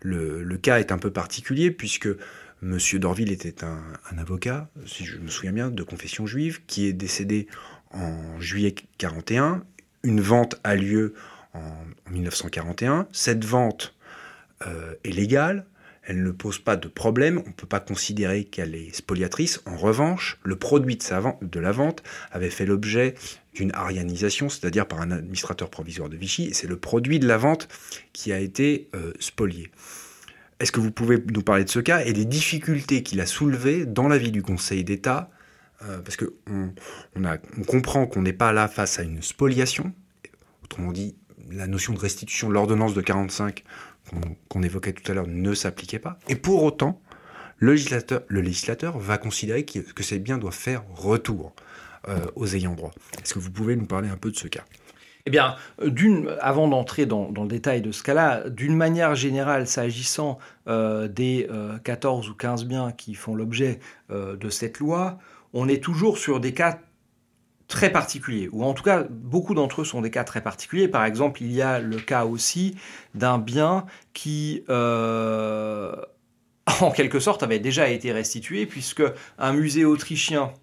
Le, 0.02 0.44
le, 0.44 0.58
cas 0.58 0.80
est 0.80 0.92
un 0.92 0.98
peu 1.00 1.12
particulier 1.12 1.72
puisque 1.72 2.10
Monsieur 2.62 2.98
Dorville 2.98 3.32
était 3.32 3.64
un, 3.64 4.18
avocat, 4.18 4.70
si 4.86 5.06
je 5.06 5.18
me 5.18 5.30
souviens 5.30 5.52
bien, 5.52 5.70
de 5.70 5.84
confession 5.84 6.26
juive, 6.26 6.62
qui 6.66 6.88
est 6.88 6.94
décédé 6.94 7.48
en 7.92 8.40
juillet 8.40 8.74
41. 8.98 9.64
Une 10.04 10.22
vente 10.22 10.60
a 10.64 10.76
lieu 10.76 11.14
en, 11.54 11.72
1941. 12.10 13.08
Cette 13.12 13.46
vente 13.46 13.96
euh, 14.66 14.96
est 15.04 15.12
légale, 15.12 15.66
elle 16.08 16.24
ne 16.24 16.32
pose 16.32 16.58
pas 16.58 16.78
de 16.78 16.88
problème, 16.88 17.44
on 17.46 17.50
ne 17.50 17.54
peut 17.54 17.68
pas 17.68 17.82
considérer 17.82 18.46
qu'elle 18.46 18.74
est 18.74 18.96
spoliatrice. 18.96 19.62
En 19.66 19.76
revanche, 19.76 20.40
le 20.44 20.56
produit 20.56 20.98
de, 20.98 21.60
la 21.60 21.72
vente 21.72 22.02
avait 22.32 22.50
fait 22.50 22.66
l'objet 22.66 23.14
d'une 23.54 23.74
arianisation, 23.74 24.50
c'est-à-dire 24.50 24.88
par 24.88 25.02
un 25.02 25.12
administrateur 25.12 25.70
provisoire 25.70 26.10
de 26.10 26.16
Vichy, 26.16 26.46
et 26.46 26.54
c'est 26.54 26.68
le 26.68 26.78
produit 26.78 27.20
de 27.20 27.28
la 27.28 27.38
vente 27.38 27.68
qui 28.14 28.32
a 28.32 28.40
été 28.40 28.88
euh, 28.96 29.12
spolié. 29.20 29.70
Est-ce 30.60 30.72
que 30.72 30.80
vous 30.80 30.92
pouvez 30.92 31.24
nous 31.32 31.44
parler 31.44 31.64
de 31.64 31.70
ce 31.70 31.80
cas 31.80 32.04
et 32.04 32.14
des 32.14 32.26
difficultés 32.26 33.04
qu'il 33.04 33.22
a 33.22 33.26
soulevées 33.26 33.86
dans 33.86 34.08
la 34.08 34.18
vie 34.18 34.32
du 34.32 34.42
Conseil 34.42 34.84
d'État 34.84 35.30
euh, 35.84 36.00
Parce 36.00 36.18
qu'on 36.18 36.74
on, 37.16 37.64
comprend 37.64 38.08
qu'on 38.08 38.24
n'est 38.24 38.34
pas 38.34 38.52
là 38.52 38.68
face 38.68 39.00
à 39.00 39.04
une 39.04 39.22
spoliation. 39.22 39.94
Autrement 40.64 40.92
dit, 40.92 41.16
la 41.52 41.68
notion 41.68 41.94
de 41.94 42.00
restitution, 42.00 42.50
l'ordonnance 42.50 42.94
de 42.94 43.02
45 43.02 43.64
qu'on 44.50 44.64
évoquait 44.64 44.94
tout 44.94 45.12
à 45.12 45.16
l'heure 45.16 45.28
ne 45.28 45.54
s'appliquait 45.54 46.00
pas. 46.00 46.18
Et 46.30 46.36
pour 46.36 46.64
autant, 46.64 47.02
le 47.58 47.74
législateur, 47.74 48.22
le 48.28 48.42
législateur 48.42 48.98
va 48.98 49.18
considérer 49.18 49.66
que, 49.66 50.04
ces 50.04 50.20
biens 50.20 50.38
doivent 50.38 50.54
faire 50.54 50.84
retour 50.96 51.54
euh, 52.08 52.20
aux 52.36 52.56
ayants 52.56 52.76
droit. 52.76 52.92
Est-ce 53.22 53.34
que 53.34 53.40
vous 53.40 53.52
pouvez 53.52 53.76
nous 53.76 53.86
parler 53.86 54.10
un 54.10 54.18
peu 54.18 54.32
de 54.32 54.38
ce 54.38 54.48
cas? 54.48 54.64
Eh 55.28 55.30
bien, 55.30 55.58
avant 56.40 56.70
d'entrer 56.70 57.06
dans, 57.06 57.30
le 57.30 57.48
détail 57.50 57.82
de 57.82 57.92
ce 57.92 58.02
cas-là, 58.02 58.50
d'une 58.50 58.78
manière 58.78 59.14
générale, 59.14 59.68
s'agissant 59.68 60.40
euh, 60.70 61.10
des 61.10 61.50
14 61.84 62.28
euh, 62.28 62.32
ou 62.32 62.34
15 62.34 62.64
biens 62.64 62.94
qui 62.94 63.14
font 63.14 63.36
l'objet 63.36 63.80
euh, 64.10 64.38
de 64.38 64.50
cette 64.50 64.80
loi, 64.80 65.18
on 65.52 65.68
est 65.68 65.84
toujours 65.84 66.18
sur 66.18 66.40
des 66.40 66.54
cas 66.54 66.80
très 67.68 67.92
particuliers, 67.92 68.48
ou 68.54 68.64
en 68.64 68.74
tout 68.74 68.84
cas, 68.84 69.04
beaucoup 69.10 69.54
d'entre 69.54 69.82
eux 69.82 69.84
sont 69.84 70.00
des 70.00 70.12
cas 70.12 70.24
très 70.24 70.40
particuliers. 70.40 70.88
Par 70.88 71.04
exemple, 71.04 71.44
il 71.44 71.52
y 71.52 71.62
a 71.62 71.82
le 71.82 71.98
cas 71.98 72.24
aussi 72.24 72.78
d'un 73.14 73.38
bien 73.38 73.86
qui, 74.14 74.64
en 74.70 75.92
quelque 76.96 77.20
sorte, 77.20 77.44
avait 77.44 77.60
déjà 77.60 77.90
été 77.90 78.14
restitué, 78.14 78.66
puisque 78.66 79.04
un 79.38 79.52
musée 79.52 79.84
autrichien 79.84 80.54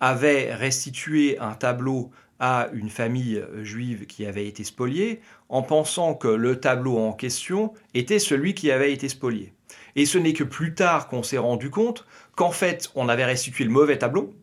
avait 0.00 0.52
restitué 0.52 1.38
un 1.38 1.52
tableau 1.52 2.10
à 2.40 2.68
une 2.72 2.88
famille 2.88 3.44
juive 3.62 4.06
qui 4.06 4.26
avait 4.26 4.46
été 4.46 4.64
spoliée 4.64 5.20
en 5.48 5.62
pensant 5.62 6.14
que 6.14 6.28
le 6.28 6.58
tableau 6.58 6.98
en 6.98 7.12
question 7.12 7.72
était 7.94 8.18
celui 8.18 8.54
qui 8.54 8.70
avait 8.70 8.92
été 8.92 9.08
spolié. 9.08 9.52
Et 9.94 10.06
ce 10.06 10.18
n'est 10.18 10.32
que 10.32 10.44
plus 10.44 10.74
tard 10.74 11.08
qu'on 11.08 11.22
s'est 11.22 11.38
rendu 11.38 11.70
compte 11.70 12.06
qu'en 12.34 12.50
fait, 12.50 12.90
on 12.94 13.08
avait 13.08 13.24
restitué 13.24 13.64
le 13.64 13.70
mauvais 13.70 13.98
tableau, 13.98 14.34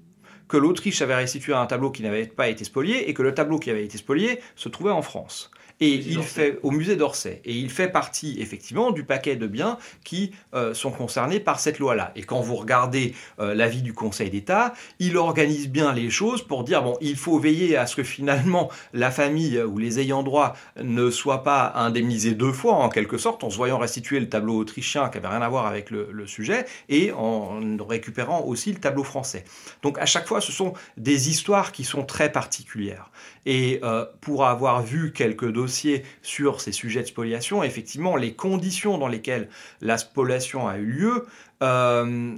que 0.48 0.58
l'Autriche 0.58 1.02
avait 1.02 1.16
restitué 1.16 1.54
un 1.54 1.66
tableau 1.66 1.92
qui 1.92 2.04
n'avait 2.04 2.28
pas 2.28 2.48
été 2.48 2.64
spolié 2.64 3.10
et 3.10 3.14
que 3.14 3.24
le 3.24 3.34
tableau 3.34 3.60
qui 3.60 3.70
avait 3.70 3.84
été 3.84 3.98
spolié 3.98 4.40
se 4.56 4.70
trouvait 4.70 4.92
en 4.92 5.02
France. 5.02 5.52
Et 5.80 5.94
il 5.94 6.24
fait 6.24 6.60
au 6.64 6.72
musée 6.72 6.96
d'Orsay. 6.96 7.42
Et 7.46 7.54
il 7.54 7.70
fait 7.70 7.88
partie 7.88 8.38
effectivement 8.40 8.92
du 8.92 9.04
paquet 9.04 9.36
de 9.36 9.48
biens 9.48 9.78
qui 10.04 10.32
euh, 10.54 10.74
sont 10.74 10.92
concernés 10.92 11.40
par 11.40 11.60
cette 11.60 11.80
loi-là. 11.80 12.12
Et 12.16 12.24
quand 12.24 12.42
vous 12.42 12.56
regardez 12.56 13.14
euh, 13.40 13.54
l'avis 13.54 13.82
du 13.82 13.94
Conseil 13.94 14.30
d'État, 14.30 14.74
il 15.00 15.18
organise 15.18 15.70
bien 15.70 15.94
les 15.94 16.10
choses 16.10 16.42
pour 16.42 16.64
dire 16.64 16.82
bon, 16.82 16.98
il 17.02 17.16
faut 17.16 17.38
veiller 17.38 17.78
à 17.78 17.86
ce 17.86 17.96
que 17.96 18.04
finalement 18.04 18.70
la 18.94 19.12
famille 19.12 19.62
ou 19.62 19.78
les 19.78 20.00
ayants 20.00 20.24
droit 20.24 20.56
ne 20.82 21.12
soient 21.12 21.44
pas 21.44 21.74
indemnisés 21.76 22.34
deux 22.34 22.52
fois 22.52 22.74
en 22.74 22.90
quelque 22.90 23.18
sorte, 23.18 23.44
en 23.44 23.50
se 23.50 23.58
voyant 23.58 23.78
restituer 23.78 24.20
le 24.20 24.30
tableau 24.30 24.58
autrichien 24.58 25.10
qui 25.10 25.18
avait 25.20 25.28
rien 25.28 25.42
à 25.42 25.50
voir 25.50 25.68
avec 25.68 25.92
le, 25.92 26.10
le 26.12 26.26
sujet 26.26 26.66
et 26.90 27.12
en 27.12 27.60
récupérant 27.88 28.42
aussi 28.42 28.72
le 28.72 28.80
tableau 28.80 29.04
français. 29.04 29.44
Donc 29.84 30.00
à 30.00 30.06
chaque 30.06 30.28
fois, 30.28 30.42
ce 30.42 30.52
sont 30.52 30.74
des 30.98 31.30
histoires 31.30 31.72
qui 31.72 31.84
sont 31.84 32.04
très 32.04 32.32
particulières. 32.32 33.12
Et 33.46 33.80
euh, 33.84 34.06
pour 34.22 34.46
avoir 34.46 34.82
vu 34.82 35.14
quelques 35.14 35.50
dossiers 35.52 35.67
sur 35.68 36.62
ces 36.62 36.72
sujets 36.72 37.02
de 37.02 37.08
spoliation, 37.08 37.64
effectivement, 37.64 38.16
les 38.16 38.34
conditions 38.34 38.98
dans 38.98 39.08
lesquelles 39.08 39.50
la 39.82 39.98
spoliation 39.98 40.68
a 40.68 40.78
eu 40.78 40.86
lieu, 40.86 41.26
euh, 41.62 42.36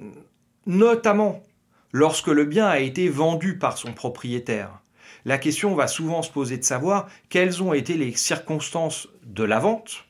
notamment 0.66 1.44
lorsque 1.92 2.28
le 2.28 2.46
bien 2.46 2.68
a 2.68 2.80
été 2.80 3.10
vendu 3.10 3.58
par 3.58 3.78
son 3.78 3.94
propriétaire, 3.94 4.80
la 5.26 5.38
question 5.38 5.76
va 5.76 5.88
souvent 5.88 6.22
se 6.22 6.32
poser 6.32 6.58
de 6.58 6.64
savoir 6.64 7.10
quelles 7.30 7.62
ont 7.62 7.74
été 7.74 7.96
les 7.96 8.14
circonstances 8.16 9.08
de 9.26 9.44
la 9.44 9.60
vente. 9.60 10.06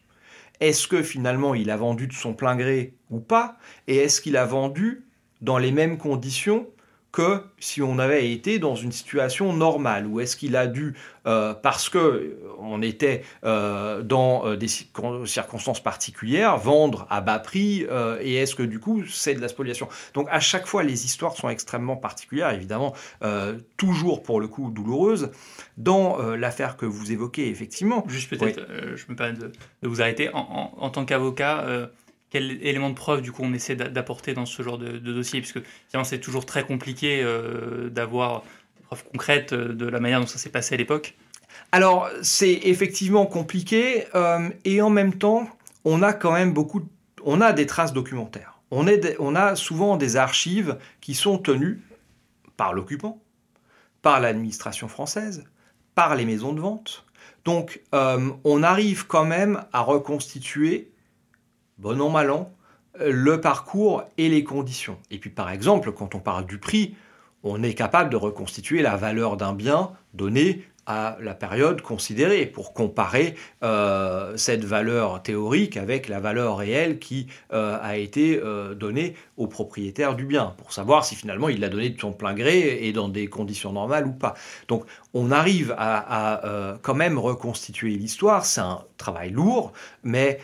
Est-ce 0.60 0.88
que 0.88 1.02
finalement 1.02 1.56
il 1.56 1.72
a 1.72 1.78
vendu 1.78 2.08
de 2.08 2.14
son 2.14 2.34
plein 2.34 2.56
gré 2.56 2.94
ou 3.10 3.20
pas? 3.20 3.58
Et 3.88 3.98
est-ce 3.98 4.22
qu'il 4.22 4.38
a 4.38 4.46
vendu 4.46 5.06
dans 5.42 5.58
les 5.58 5.72
mêmes 5.72 5.98
conditions 5.98 6.68
que 7.12 7.42
si 7.60 7.82
on 7.82 7.98
avait 7.98 8.32
été 8.32 8.60
dans 8.60 8.76
une 8.76 8.92
situation 8.92 9.54
normale 9.54 10.06
Ou 10.06 10.20
est-ce 10.20 10.36
qu'il 10.36 10.56
a 10.56 10.68
dû, 10.68 10.96
euh, 11.26 11.54
parce 11.54 11.90
que 11.90 11.98
euh, 11.98 12.38
on 12.60 12.82
était 12.82 13.24
euh, 13.44 14.04
dans 14.04 14.56
des 14.56 14.68
circonstances 14.68 15.82
particulières, 15.82 16.58
vendre 16.58 17.08
à 17.10 17.22
bas 17.22 17.40
prix 17.40 17.86
Et 18.22 18.36
est-ce 18.36 18.56
que 18.56 18.64
du 18.64 18.80
coup 18.80 19.04
c'est 19.08 19.34
de 19.34 19.42
la 19.42 19.48
spoliation? 19.48 19.88
Donc 20.14 20.28
à 20.30 20.40
chaque 20.40 20.68
fois, 20.68 20.84
les 20.84 21.06
histoires 21.06 21.36
sont 21.36 21.50
extrêmement 21.50 21.96
particulières, 21.96 22.52
évidemment, 22.52 22.94
toujours 23.78 24.24
pour 24.24 24.40
le 24.40 24.48
coup 24.48 24.70
douloureuses. 24.70 25.32
Dans 25.78 26.18
l'affaire 26.36 26.76
que 26.76 26.86
vous 26.86 27.14
évoquez, 27.14 27.48
effectivement. 27.48 28.04
Juste 28.08 28.30
peut-être, 28.30 28.60
je 28.96 29.06
me 29.08 29.16
permets 29.16 29.38
de, 29.38 29.52
vous 29.88 30.02
arrêter. 30.02 30.30
En, 30.34 30.74
en 30.78 30.90
tant 30.90 31.06
qu'avocat, 31.06 31.90
quel 32.30 32.64
élément 32.66 32.90
de 32.90 32.96
preuve 32.96 33.22
du 33.22 33.32
coup 33.32 33.42
on 33.44 33.54
essaie 33.54 33.76
d'apporter 33.76 34.34
dans 34.34 34.46
ce 34.46 34.62
genre 34.62 34.78
de, 34.78 34.98
dossier 34.98 35.42
puisque 35.42 35.62
c'est 36.04 36.20
toujours 36.20 36.46
très 36.46 36.64
compliqué 36.64 37.22
euh, 37.24 37.90
d'avoir 37.90 38.42
des 38.78 38.84
preuves 38.84 39.04
concrètes 39.12 39.54
euh, 39.54 39.74
de 39.74 39.88
la 39.88 40.00
manière 40.00 40.20
dont 40.20 40.28
ça 40.28 40.38
s'est 40.38 40.50
passé 40.50 40.76
à 40.76 40.78
l'époque 40.78 41.16
Alors 41.72 42.10
c'est 42.22 42.60
effectivement 42.64 43.26
compliqué 43.26 44.06
euh, 44.16 44.50
et 44.66 44.82
en 44.82 44.90
même 44.90 45.16
temps 45.16 45.50
on 45.86 46.04
a 46.04 46.14
quand 46.14 46.34
même 46.34 46.54
beaucoup, 46.54 46.88
on 47.24 47.42
a 47.42 47.54
des 47.54 47.66
traces 47.66 47.94
documentaires. 47.94 48.60
On 48.72 49.36
a 49.36 49.56
souvent 49.56 49.98
des 49.98 50.16
archives 50.16 50.78
qui 51.02 51.16
sont 51.16 51.40
tenues 51.40 51.82
par 52.56 52.74
l'occupant, 52.74 53.20
par 54.04 54.20
l'administration 54.20 54.88
française, 54.88 55.46
par 55.96 56.16
les 56.16 56.26
maisons 56.26 56.54
de 56.54 56.60
vente. 56.60 57.06
Donc 57.46 57.82
on 57.92 58.62
arrive 58.62 59.08
quand 59.08 59.26
même 59.26 59.64
à 59.74 59.82
reconstituer 59.82 60.89
bon 61.80 62.02
an, 62.02 62.10
mal 62.10 62.30
an, 62.30 62.52
euh, 63.00 63.12
le 63.12 63.42
parcours 63.42 64.04
et 64.18 64.30
les 64.30 64.44
conditions. 64.44 64.98
Et 65.10 65.18
puis 65.18 65.30
par 65.30 65.50
exemple, 65.50 65.92
quand 65.92 66.14
on 66.16 66.20
parle 66.20 66.46
du 66.46 66.60
prix, 66.60 66.96
on 67.44 67.64
est 67.64 67.74
capable 67.74 68.10
de 68.10 68.18
reconstituer 68.18 68.82
la 68.82 68.98
valeur 68.98 69.38
d'un 69.38 69.54
bien 69.54 69.92
donné 70.14 70.64
à 70.90 71.18
la 71.22 71.36
période 71.36 71.84
considérée 71.84 72.48
pour 72.48 72.74
comparer 72.74 73.36
euh, 73.64 74.36
cette 74.38 74.66
valeur 74.66 75.22
théorique 75.22 75.78
avec 75.78 76.10
la 76.10 76.20
valeur 76.20 76.58
réelle 76.58 76.98
qui 76.98 77.28
euh, 77.54 77.78
a 77.80 77.98
été 77.98 78.42
euh, 78.44 78.74
donnée 78.74 79.14
au 79.38 79.46
propriétaire 79.46 80.16
du 80.16 80.26
bien, 80.26 80.56
pour 80.58 80.74
savoir 80.74 81.06
si 81.06 81.16
finalement 81.16 81.48
il 81.48 81.60
l'a 81.60 81.70
donné 81.70 81.92
de 81.92 82.00
son 82.00 82.12
plein 82.12 82.34
gré 82.34 82.88
et 82.88 82.92
dans 82.92 83.08
des 83.08 83.28
conditions 83.28 83.72
normales 83.72 84.08
ou 84.08 84.14
pas. 84.14 84.34
Donc 84.68 84.84
on 85.14 85.30
arrive 85.30 85.76
à, 85.78 86.78
quand 86.82 86.96
même 86.96 87.20
reconstituer 87.20 87.92
l'histoire, 87.92 88.46
c'est 88.46 88.62
un 88.62 88.84
travail 88.98 89.30
lourd, 89.30 89.74
mais 90.04 90.40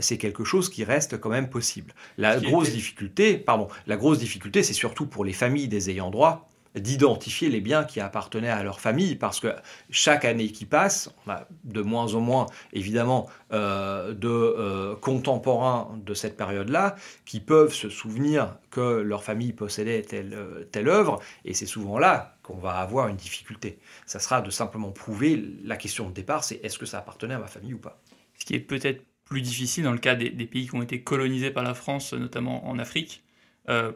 c'est 0.00 0.18
quelque 0.18 0.44
chose 0.44 0.68
qui 0.68 0.84
reste 0.84 1.18
quand 1.18 1.30
même 1.30 1.48
possible. 1.48 1.94
La 2.16 2.38
grosse 2.38 2.70
difficulté, 2.70 3.38
pardon, 3.38 3.68
la 3.86 3.96
grosse 3.96 4.18
difficulté, 4.18 4.62
c'est 4.62 4.72
surtout 4.72 5.06
pour 5.06 5.24
les 5.24 5.32
familles 5.32 5.68
des 5.68 5.90
ayants 5.90 6.10
droit 6.10 6.47
d'identifier 6.74 7.48
les 7.48 7.60
biens 7.60 7.84
qui 7.84 8.00
appartenaient 8.00 8.50
à 8.50 8.62
leur 8.62 8.80
famille, 8.80 9.16
parce 9.16 9.40
que 9.40 9.48
chaque 9.90 10.24
année 10.24 10.48
qui 10.48 10.66
passe, 10.66 11.10
on 11.26 11.30
a 11.30 11.46
de 11.64 11.80
moins 11.80 12.14
en 12.14 12.20
moins 12.20 12.46
évidemment 12.72 13.28
euh, 13.52 14.12
de 14.12 14.28
euh, 14.28 14.94
contemporains 14.96 15.98
de 16.04 16.14
cette 16.14 16.36
période-là 16.36 16.96
qui 17.24 17.40
peuvent 17.40 17.72
se 17.72 17.88
souvenir 17.88 18.56
que 18.70 19.00
leur 19.00 19.22
famille 19.22 19.52
possédait 19.52 20.02
telle, 20.02 20.34
euh, 20.34 20.64
telle 20.64 20.88
œuvre, 20.88 21.20
et 21.44 21.54
c'est 21.54 21.66
souvent 21.66 21.98
là 21.98 22.36
qu'on 22.42 22.58
va 22.58 22.72
avoir 22.72 23.08
une 23.08 23.16
difficulté. 23.16 23.78
Ça 24.06 24.18
sera 24.18 24.40
de 24.40 24.50
simplement 24.50 24.90
prouver 24.90 25.42
la 25.64 25.76
question 25.76 26.08
de 26.08 26.14
départ, 26.14 26.44
c'est 26.44 26.60
est-ce 26.64 26.78
que 26.78 26.86
ça 26.86 26.98
appartenait 26.98 27.34
à 27.34 27.38
ma 27.38 27.46
famille 27.46 27.74
ou 27.74 27.78
pas. 27.78 28.00
Ce 28.38 28.44
qui 28.44 28.54
est 28.54 28.60
peut-être 28.60 29.02
plus 29.24 29.42
difficile 29.42 29.84
dans 29.84 29.92
le 29.92 29.98
cas 29.98 30.14
des, 30.14 30.30
pays 30.30 30.68
qui 30.68 30.74
ont 30.74 30.82
été 30.82 31.02
colonisés 31.02 31.50
par 31.50 31.62
la 31.62 31.74
France, 31.74 32.14
notamment 32.14 32.66
en 32.66 32.78
Afrique, 32.78 33.22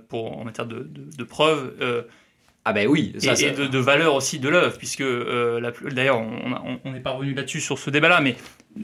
pour, 0.08 0.36
en 0.36 0.44
matière 0.44 0.66
de, 0.66 0.82
de 0.82 1.24
preuves 1.24 1.74
ah 2.64 2.72
ben 2.72 2.86
oui, 2.86 3.12
ça, 3.18 3.32
et, 3.32 3.50
de, 3.50 3.78
valeur 3.78 4.14
aussi 4.14 4.38
de 4.38 4.48
l'œuvre, 4.48 4.78
puisque 4.78 5.00
euh, 5.00 5.72
d'ailleurs 5.90 6.22
on 6.84 6.92
n'est 6.92 7.00
pas 7.00 7.10
revenu 7.10 7.34
là-dessus 7.34 7.60
sur 7.60 7.76
ce 7.76 7.90
débat-là, 7.90 8.20
mais 8.20 8.36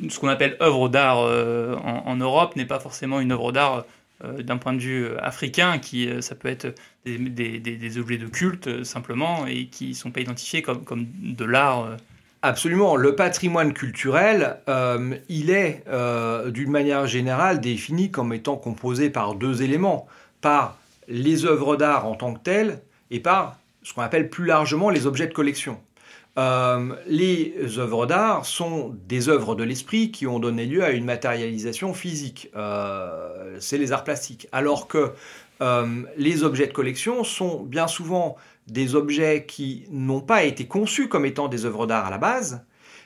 ce 0.08 0.18
qu'on 0.18 0.26
appelle 0.26 0.56
œuvre 0.60 0.88
d'art 0.88 1.20
euh, 1.20 1.76
en, 1.76 2.16
Europe 2.16 2.56
n'est 2.56 2.64
pas 2.64 2.80
forcément 2.80 3.20
une 3.20 3.30
œuvre 3.30 3.52
d'art 3.52 3.84
euh, 4.24 4.42
d'un 4.42 4.56
point 4.56 4.72
de 4.72 4.80
vue 4.80 5.06
africain, 5.18 5.78
qui 5.78 6.10
ça 6.20 6.34
peut 6.34 6.48
être 6.48 6.74
des, 7.06 7.98
objets 7.98 8.18
de 8.18 8.26
culte 8.26 8.82
simplement 8.82 9.46
et 9.46 9.66
qui 9.66 9.90
ne 9.90 9.94
sont 9.94 10.10
pas 10.10 10.20
identifiés 10.20 10.60
comme, 10.60 10.82
comme 10.82 11.06
de 11.22 11.44
l'art. 11.44 11.96
Absolument. 12.42 12.96
Le 12.96 13.14
patrimoine 13.14 13.72
culturel, 13.72 14.56
il 15.28 15.50
est 15.50 15.84
d'une 16.48 16.70
manière 16.70 17.06
générale 17.06 17.60
défini 17.60 18.10
comme 18.10 18.32
étant 18.32 18.56
composé 18.56 19.08
par 19.08 19.36
deux 19.36 19.62
éléments, 19.62 20.08
par 20.40 20.78
les 21.06 21.44
œuvres 21.44 21.76
d'art 21.76 22.06
en 22.06 22.16
tant 22.16 22.34
que 22.34 22.40
telles 22.40 22.80
et 23.10 23.20
par 23.20 23.56
ce 23.82 23.94
qu'on 23.94 24.02
appelle 24.02 24.30
plus 24.30 24.44
largement 24.44 24.90
les 24.90 25.06
objets 25.06 25.26
de 25.26 25.32
collection. 25.32 25.80
Euh, 26.38 26.94
les 27.06 27.78
œuvres 27.78 28.06
d'art 28.06 28.46
sont 28.46 28.96
des 29.08 29.28
œuvres 29.28 29.56
de 29.56 29.64
l'esprit 29.64 30.12
qui 30.12 30.26
ont 30.26 30.38
donné 30.38 30.66
lieu 30.66 30.84
à 30.84 30.90
une 30.90 31.04
matérialisation 31.04 31.94
physique. 31.94 32.48
Euh, 32.54 33.56
c'est 33.58 33.78
les 33.78 33.90
arts 33.90 34.04
plastiques. 34.04 34.46
Alors 34.52 34.86
que 34.86 35.12
euh, 35.60 36.02
les 36.16 36.44
objets 36.44 36.68
de 36.68 36.72
collection 36.72 37.24
sont 37.24 37.64
bien 37.64 37.88
souvent 37.88 38.36
des 38.68 38.94
objets 38.94 39.46
qui 39.46 39.86
n'ont 39.90 40.20
pas 40.20 40.44
été 40.44 40.66
conçus 40.66 41.08
comme 41.08 41.26
étant 41.26 41.48
des 41.48 41.64
œuvres 41.64 41.86
d'art 41.86 42.06
à 42.06 42.10
la 42.10 42.18
base, 42.18 42.64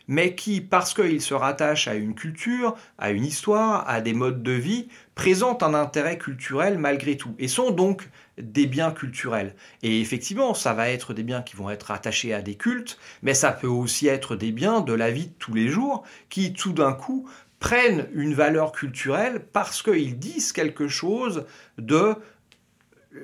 mais 0.08 0.34
qui, 0.34 0.60
parce 0.60 0.92
qu'ils 0.92 1.22
se 1.22 1.32
rattachent 1.32 1.88
à 1.88 1.94
une 1.94 2.14
culture, 2.14 2.74
à 2.98 3.10
une 3.12 3.24
histoire, 3.24 3.88
à 3.88 4.02
des 4.02 4.12
modes 4.12 4.42
de 4.42 4.52
vie, 4.52 4.88
présentent 5.14 5.62
un 5.62 5.72
intérêt 5.72 6.18
culturel 6.18 6.78
malgré 6.78 7.16
tout, 7.16 7.34
et 7.38 7.48
sont 7.48 7.70
donc 7.70 8.10
des 8.38 8.66
biens 8.66 8.90
culturels. 8.90 9.54
Et 9.82 10.00
effectivement, 10.00 10.54
ça 10.54 10.72
va 10.72 10.88
être 10.88 11.14
des 11.14 11.22
biens 11.22 11.42
qui 11.42 11.56
vont 11.56 11.70
être 11.70 11.90
attachés 11.90 12.32
à 12.32 12.42
des 12.42 12.54
cultes, 12.54 12.98
mais 13.22 13.34
ça 13.34 13.52
peut 13.52 13.66
aussi 13.66 14.08
être 14.08 14.36
des 14.36 14.52
biens 14.52 14.80
de 14.80 14.92
la 14.92 15.10
vie 15.10 15.26
de 15.26 15.34
tous 15.38 15.54
les 15.54 15.68
jours 15.68 16.02
qui, 16.28 16.52
tout 16.52 16.72
d'un 16.72 16.92
coup, 16.92 17.28
prennent 17.58 18.08
une 18.14 18.34
valeur 18.34 18.72
culturelle 18.72 19.40
parce 19.52 19.82
qu'ils 19.82 20.18
disent 20.18 20.52
quelque 20.52 20.88
chose 20.88 21.46
de 21.78 22.14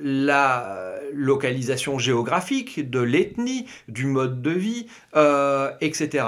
la 0.02 0.94
localisation 1.14 1.98
géographique, 1.98 2.90
de 2.90 3.00
l'ethnie, 3.00 3.66
du 3.88 4.04
mode 4.04 4.42
de 4.42 4.50
vie, 4.50 4.86
euh, 5.16 5.72
etc 5.80 6.26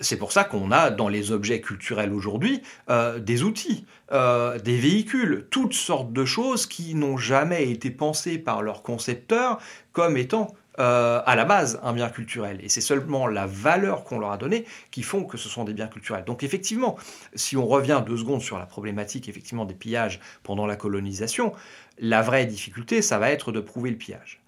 c'est 0.00 0.16
pour 0.16 0.32
ça 0.32 0.44
qu'on 0.44 0.72
a 0.72 0.90
dans 0.90 1.08
les 1.08 1.30
objets 1.30 1.60
culturels 1.60 2.12
aujourd'hui 2.12 2.62
euh, 2.88 3.18
des 3.18 3.42
outils, 3.42 3.86
euh, 4.12 4.58
des 4.58 4.78
véhicules, 4.78 5.46
toutes 5.50 5.74
sortes 5.74 6.12
de 6.12 6.24
choses 6.24 6.66
qui 6.66 6.94
n'ont 6.94 7.18
jamais 7.18 7.70
été 7.70 7.90
pensées 7.90 8.38
par 8.38 8.62
leurs 8.62 8.82
concepteurs 8.82 9.58
comme 9.92 10.16
étant 10.16 10.54
euh, 10.78 11.20
à 11.26 11.36
la 11.36 11.44
base 11.44 11.78
un 11.82 11.92
bien 11.92 12.08
culturel. 12.08 12.60
Et 12.62 12.70
c'est 12.70 12.80
seulement 12.80 13.26
la 13.26 13.46
valeur 13.46 14.04
qu'on 14.04 14.18
leur 14.18 14.30
a 14.30 14.38
donnée 14.38 14.64
qui 14.90 15.02
font 15.02 15.24
que 15.24 15.36
ce 15.36 15.48
sont 15.48 15.64
des 15.64 15.74
biens 15.74 15.88
culturels. 15.88 16.24
Donc 16.24 16.42
effectivement, 16.42 16.96
si 17.34 17.56
on 17.56 17.66
revient 17.66 18.02
deux 18.04 18.16
secondes 18.16 18.40
sur 18.40 18.58
la 18.58 18.66
problématique 18.66 19.28
effectivement 19.28 19.66
des 19.66 19.74
pillages 19.74 20.20
pendant 20.42 20.66
la 20.66 20.76
colonisation, 20.76 21.52
la 21.98 22.22
vraie 22.22 22.46
difficulté, 22.46 23.02
ça 23.02 23.18
va 23.18 23.30
être 23.30 23.52
de 23.52 23.60
prouver 23.60 23.90
le 23.90 23.96
pillage. 23.96 24.40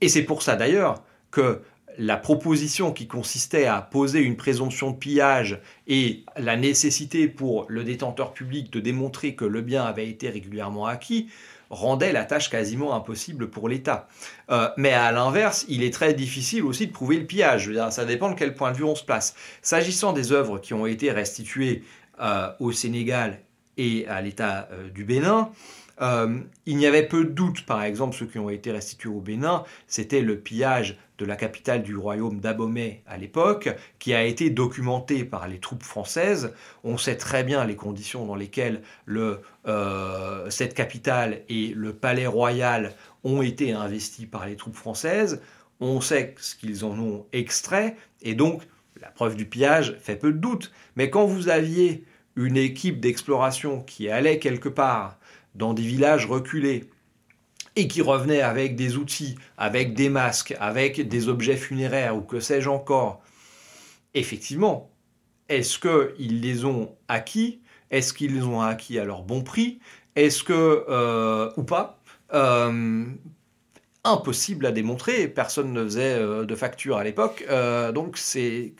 Et 0.00 0.08
c'est 0.08 0.22
pour 0.22 0.42
ça 0.42 0.54
d'ailleurs 0.54 1.02
que 1.32 1.62
la 1.98 2.16
proposition 2.16 2.92
qui 2.92 3.08
consistait 3.08 3.66
à 3.66 3.82
poser 3.82 4.20
une 4.20 4.36
présomption 4.36 4.92
de 4.92 4.96
pillage 4.96 5.60
et 5.88 6.24
la 6.36 6.56
nécessité 6.56 7.26
pour 7.26 7.66
le 7.68 7.82
détenteur 7.82 8.32
public 8.32 8.72
de 8.72 8.78
démontrer 8.78 9.34
que 9.34 9.44
le 9.44 9.60
bien 9.60 9.84
avait 9.84 10.08
été 10.08 10.30
régulièrement 10.30 10.86
acquis 10.86 11.28
rendait 11.70 12.12
la 12.12 12.24
tâche 12.24 12.48
quasiment 12.50 12.94
impossible 12.94 13.50
pour 13.50 13.68
l'État. 13.68 14.08
Euh, 14.50 14.68
mais 14.76 14.92
à 14.92 15.12
l'inverse, 15.12 15.66
il 15.68 15.82
est 15.82 15.92
très 15.92 16.14
difficile 16.14 16.64
aussi 16.64 16.86
de 16.86 16.92
prouver 16.92 17.18
le 17.18 17.26
pillage. 17.26 17.70
ça 17.90 18.04
dépend 18.04 18.30
de 18.30 18.34
quel 18.34 18.54
point 18.54 18.72
de 18.72 18.76
vue 18.76 18.84
on 18.84 18.94
se 18.94 19.04
place. 19.04 19.34
S'agissant 19.60 20.12
des 20.12 20.32
œuvres 20.32 20.58
qui 20.58 20.72
ont 20.74 20.86
été 20.86 21.10
restituées 21.10 21.82
euh, 22.20 22.48
au 22.60 22.72
Sénégal 22.72 23.40
et 23.76 24.06
à 24.08 24.22
l'État 24.22 24.68
euh, 24.72 24.88
du 24.88 25.04
Bénin, 25.04 25.50
il 26.00 26.76
n'y 26.76 26.86
avait 26.86 27.06
peu 27.06 27.24
de 27.24 27.30
doute, 27.30 27.66
par 27.66 27.82
exemple, 27.82 28.16
ceux 28.16 28.26
qui 28.26 28.38
ont 28.38 28.50
été 28.50 28.70
restitués 28.70 29.08
au 29.08 29.20
Bénin, 29.20 29.64
c'était 29.86 30.20
le 30.20 30.38
pillage 30.38 30.98
de 31.18 31.24
la 31.24 31.36
capitale 31.36 31.82
du 31.82 31.96
royaume 31.96 32.38
d'Abomey 32.38 33.02
à 33.06 33.16
l'époque, 33.16 33.68
qui 33.98 34.14
a 34.14 34.24
été 34.24 34.50
documenté 34.50 35.24
par 35.24 35.48
les 35.48 35.58
troupes 35.58 35.82
françaises. 35.82 36.54
On 36.84 36.96
sait 36.96 37.16
très 37.16 37.42
bien 37.42 37.64
les 37.64 37.76
conditions 37.76 38.24
dans 38.24 38.36
lesquelles 38.36 38.82
le, 39.04 39.40
euh, 39.66 40.48
cette 40.50 40.74
capitale 40.74 41.42
et 41.48 41.72
le 41.74 41.92
palais 41.92 42.26
royal 42.26 42.94
ont 43.24 43.42
été 43.42 43.72
investis 43.72 44.26
par 44.26 44.46
les 44.46 44.56
troupes 44.56 44.76
françaises. 44.76 45.42
On 45.80 46.00
sait 46.00 46.34
ce 46.38 46.54
qu'ils 46.54 46.84
en 46.84 46.98
ont 46.98 47.26
extrait, 47.32 47.96
et 48.22 48.34
donc 48.34 48.62
la 49.00 49.08
preuve 49.08 49.36
du 49.36 49.44
pillage 49.44 49.96
fait 50.00 50.16
peu 50.16 50.32
de 50.32 50.38
doute. 50.38 50.72
Mais 50.96 51.10
quand 51.10 51.26
vous 51.26 51.48
aviez 51.48 52.04
une 52.36 52.56
équipe 52.56 53.00
d'exploration 53.00 53.82
qui 53.82 54.08
allait 54.08 54.38
quelque 54.38 54.68
part 54.68 55.18
dans 55.54 55.74
des 55.74 55.82
villages 55.82 56.26
reculés, 56.26 56.90
et 57.76 57.86
qui 57.86 58.02
revenaient 58.02 58.40
avec 58.40 58.74
des 58.74 58.96
outils, 58.96 59.36
avec 59.56 59.94
des 59.94 60.08
masques, 60.08 60.54
avec 60.58 61.06
des 61.06 61.28
objets 61.28 61.56
funéraires 61.56 62.16
ou 62.16 62.22
que 62.22 62.40
sais-je 62.40 62.68
encore, 62.68 63.22
effectivement, 64.14 64.90
est-ce 65.48 65.78
qu'ils 65.78 66.40
les 66.40 66.64
ont 66.64 66.96
acquis? 67.06 67.60
Est-ce 67.90 68.12
qu'ils 68.12 68.34
les 68.34 68.42
ont 68.42 68.60
acquis 68.60 68.98
à 68.98 69.04
leur 69.04 69.22
bon 69.22 69.42
prix? 69.42 69.78
Est-ce 70.16 70.42
que, 70.42 70.84
euh, 70.88 71.50
ou 71.56 71.62
pas? 71.62 72.00
Euh, 72.34 73.04
Impossible 74.04 74.64
à 74.64 74.72
démontrer, 74.72 75.28
personne 75.28 75.72
ne 75.72 75.84
faisait 75.84 76.14
euh, 76.14 76.44
de 76.44 76.54
facture 76.54 76.96
à 76.96 77.04
l'époque, 77.04 77.44
donc 77.92 78.16
c'est 78.16 78.72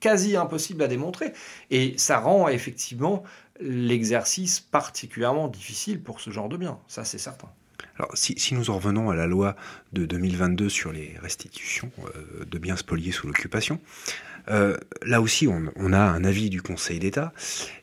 quasi 0.00 0.36
impossible 0.36 0.82
à 0.82 0.88
démontrer. 0.88 1.32
Et 1.70 1.94
ça 1.98 2.18
rend 2.18 2.48
effectivement 2.48 3.22
l'exercice 3.62 4.60
particulièrement 4.60 5.48
difficile 5.48 6.02
pour 6.02 6.20
ce 6.20 6.30
genre 6.30 6.48
de 6.48 6.56
biens, 6.56 6.78
ça 6.88 7.04
c'est 7.04 7.18
certain. 7.18 7.48
Alors, 7.96 8.10
si, 8.14 8.54
nous 8.54 8.70
en 8.70 8.76
revenons 8.76 9.10
à 9.10 9.14
la 9.14 9.26
loi 9.26 9.54
de 9.92 10.06
2022 10.06 10.68
sur 10.68 10.92
les 10.92 11.14
restitutions 11.20 11.90
euh, 12.16 12.44
de 12.44 12.58
biens 12.58 12.76
spoliés 12.76 13.12
sous 13.12 13.26
l'occupation, 13.26 13.80
euh, 14.48 14.76
là 15.02 15.20
aussi, 15.20 15.46
on, 15.46 15.92
a 15.92 16.00
un 16.00 16.24
avis 16.24 16.50
du 16.50 16.62
Conseil 16.62 16.98
d'État, 16.98 17.32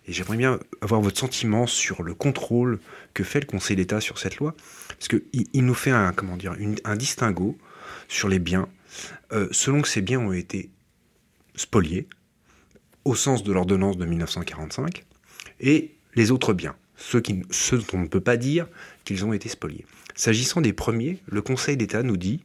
et 0.08 0.14
j'aimerais 0.14 0.38
bien 0.38 0.60
avoir 0.82 1.00
votre 1.02 1.20
sentiment 1.20 1.68
sur 1.68 2.04
le 2.04 2.14
contrôle 2.14 2.80
que 3.14 3.24
fait 3.24 3.40
le 3.40 3.46
Conseil 3.46 3.76
d'État 3.76 4.02
sur 4.02 4.18
cette 4.18 4.38
loi, 4.38 4.56
parce 4.90 5.08
qu'il 5.08 5.24
il 5.54 5.66
nous 5.66 5.74
fait 5.74 5.92
un, 5.92 6.12
comment 6.12 6.38
dire, 6.38 6.56
un 6.84 6.96
distinguo 6.96 7.58
sur 8.08 8.28
les 8.28 8.40
biens, 8.40 8.68
euh, 9.32 9.48
selon 9.52 9.82
que 9.82 9.88
ces 9.88 10.02
biens 10.02 10.20
ont 10.20 10.34
été 10.34 10.70
spoliés, 11.56 12.08
au 13.06 13.16
sens 13.16 13.44
de 13.44 13.54
l'ordonnance 13.54 13.98
de 13.98 14.06
1945, 14.06 15.06
et 15.60 15.96
les 16.16 16.32
autres 16.32 16.54
biens, 16.54 16.76
ceux, 16.96 17.22
dont 17.22 17.84
on 17.94 18.00
ne 18.00 18.08
peut 18.08 18.22
pas 18.22 18.38
dire 18.38 18.68
qu'ils 19.06 19.26
ont 19.26 19.34
été 19.34 19.50
spoliés. 19.50 19.86
S'agissant 20.16 20.62
des 20.62 20.74
premiers, 20.74 21.20
le 21.28 21.42
Conseil 21.42 21.78
d'État 21.78 22.04
nous 22.04 22.18
dit 22.18 22.44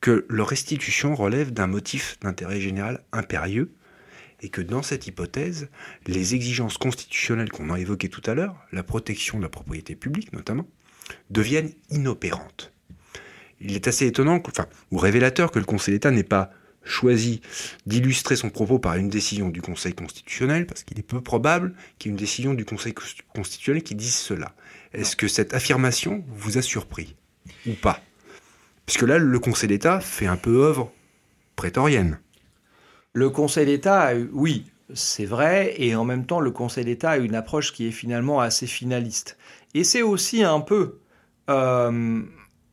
que 0.00 0.26
leur 0.28 0.48
restitution 0.48 1.14
relève 1.14 1.52
d'un 1.52 1.66
motif 1.66 2.18
d'intérêt 2.20 2.60
général 2.60 3.02
impérieux 3.12 3.72
et 4.40 4.48
que 4.48 4.60
dans 4.60 4.82
cette 4.82 5.08
hypothèse, 5.08 5.68
les 6.06 6.34
exigences 6.34 6.78
constitutionnelles 6.78 7.50
qu'on 7.50 7.70
a 7.70 7.80
évoquées 7.80 8.08
tout 8.08 8.22
à 8.26 8.34
l'heure, 8.34 8.56
la 8.70 8.84
protection 8.84 9.38
de 9.38 9.42
la 9.42 9.48
propriété 9.48 9.96
publique 9.96 10.32
notamment, 10.32 10.68
deviennent 11.30 11.72
inopérantes. 11.90 12.72
Il 13.60 13.74
est 13.74 13.88
assez 13.88 14.06
étonnant, 14.06 14.40
ou 14.92 14.98
révélateur 14.98 15.50
que 15.50 15.58
le 15.58 15.64
Conseil 15.64 15.94
d'État 15.94 16.12
n'ait 16.12 16.22
pas 16.22 16.52
choisi 16.88 17.40
d'illustrer 17.86 18.36
son 18.36 18.50
propos 18.50 18.78
par 18.78 18.96
une 18.96 19.08
décision 19.08 19.48
du 19.48 19.62
Conseil 19.62 19.94
constitutionnel, 19.94 20.66
parce 20.66 20.82
qu'il 20.82 20.98
est 20.98 21.02
peu 21.02 21.20
probable 21.20 21.74
qu'il 21.98 22.10
y 22.10 22.10
ait 22.10 22.14
une 22.14 22.18
décision 22.18 22.54
du 22.54 22.64
Conseil 22.64 22.94
constitutionnel 23.34 23.82
qui 23.82 23.94
dise 23.94 24.14
cela. 24.14 24.54
Est-ce 24.92 25.16
que 25.16 25.28
cette 25.28 25.54
affirmation 25.54 26.24
vous 26.28 26.58
a 26.58 26.62
surpris 26.62 27.14
ou 27.66 27.74
pas? 27.74 28.00
Puisque 28.86 29.02
là, 29.02 29.18
le 29.18 29.38
Conseil 29.38 29.68
d'État 29.68 30.00
fait 30.00 30.26
un 30.26 30.36
peu 30.36 30.64
œuvre 30.64 30.90
prétorienne. 31.56 32.18
Le 33.12 33.30
Conseil 33.30 33.66
d'État, 33.66 34.12
oui, 34.32 34.64
c'est 34.94 35.26
vrai, 35.26 35.74
et 35.76 35.94
en 35.94 36.04
même 36.04 36.24
temps, 36.24 36.40
le 36.40 36.50
Conseil 36.50 36.84
d'État 36.84 37.10
a 37.10 37.16
une 37.18 37.34
approche 37.34 37.72
qui 37.72 37.88
est 37.88 37.92
finalement 37.92 38.40
assez 38.40 38.66
finaliste. 38.66 39.36
Et 39.74 39.84
c'est 39.84 40.02
aussi 40.02 40.42
un 40.42 40.60
peu 40.60 41.00
euh, 41.50 42.22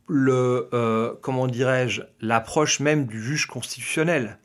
le, 0.08 0.68
euh, 0.72 1.14
comment 1.20 1.46
dirais-je, 1.46 2.02
l'approche 2.20 2.80
même 2.80 3.06
du 3.06 3.22
juge 3.22 3.46
constitutionnel. 3.46 4.38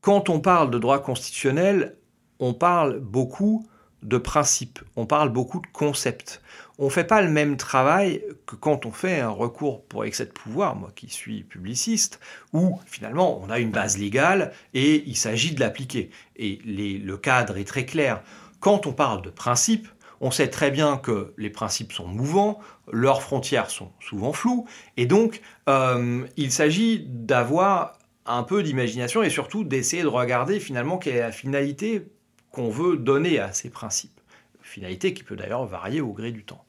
Quand 0.00 0.28
on 0.28 0.40
parle 0.40 0.70
de 0.70 0.78
droit 0.78 1.00
constitutionnel, 1.00 1.96
on 2.38 2.54
parle 2.54 2.98
beaucoup 2.98 3.66
de 4.02 4.18
principes, 4.18 4.80
on 4.96 5.06
parle 5.06 5.28
beaucoup 5.28 5.60
de 5.60 5.66
concepts. 5.72 6.42
On 6.78 6.86
ne 6.86 6.90
fait 6.90 7.04
pas 7.04 7.22
le 7.22 7.30
même 7.30 7.56
travail 7.56 8.24
que 8.46 8.56
quand 8.56 8.84
on 8.84 8.90
fait 8.90 9.20
un 9.20 9.28
recours 9.28 9.84
pour 9.84 10.04
excès 10.04 10.26
de 10.26 10.32
pouvoir, 10.32 10.74
moi 10.74 10.90
qui 10.94 11.08
suis 11.08 11.44
publiciste, 11.44 12.18
où 12.52 12.80
finalement 12.86 13.40
on 13.40 13.50
a 13.50 13.60
une 13.60 13.70
base 13.70 13.98
légale 13.98 14.52
et 14.74 15.04
il 15.06 15.16
s'agit 15.16 15.54
de 15.54 15.60
l'appliquer. 15.60 16.10
Et 16.34 16.58
le 16.64 17.16
cadre 17.16 17.58
est 17.58 17.64
très 17.64 17.86
clair. 17.86 18.22
Quand 18.58 18.86
on 18.86 18.92
parle 18.92 19.22
de 19.22 19.30
principes, 19.30 19.88
on 20.22 20.30
sait 20.30 20.48
très 20.48 20.70
bien 20.70 20.96
que 20.96 21.34
les 21.36 21.50
principes 21.50 21.92
sont 21.92 22.06
mouvants, 22.06 22.60
leurs 22.90 23.22
frontières 23.22 23.70
sont 23.70 23.90
souvent 24.00 24.32
floues, 24.32 24.66
et 24.96 25.04
donc 25.04 25.42
euh, 25.68 26.24
il 26.36 26.52
s'agit 26.52 27.04
d'avoir 27.06 27.98
un 28.24 28.44
peu 28.44 28.62
d'imagination 28.62 29.24
et 29.24 29.30
surtout 29.30 29.64
d'essayer 29.64 30.02
de 30.02 30.08
regarder 30.08 30.60
finalement 30.60 30.96
quelle 30.96 31.16
est 31.16 31.20
la 31.20 31.32
finalité 31.32 32.06
qu'on 32.52 32.70
veut 32.70 32.96
donner 32.96 33.40
à 33.40 33.52
ces 33.52 33.68
principes. 33.68 34.20
Finalité 34.62 35.12
qui 35.12 35.24
peut 35.24 35.34
d'ailleurs 35.34 35.66
varier 35.66 36.00
au 36.00 36.12
gré 36.12 36.30
du 36.30 36.44
temps. 36.44 36.64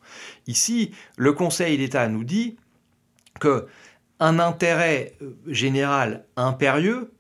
Ici, 0.48 0.92
le 1.16 1.32
Conseil 1.32 1.78
d'État 1.78 2.08
nous 2.08 2.24
dit 2.24 2.58
que 3.40 3.68
un 4.20 4.40
intérêt 4.40 5.14
euh, 5.22 5.36
général 5.46 6.26
impérieux 6.38 7.12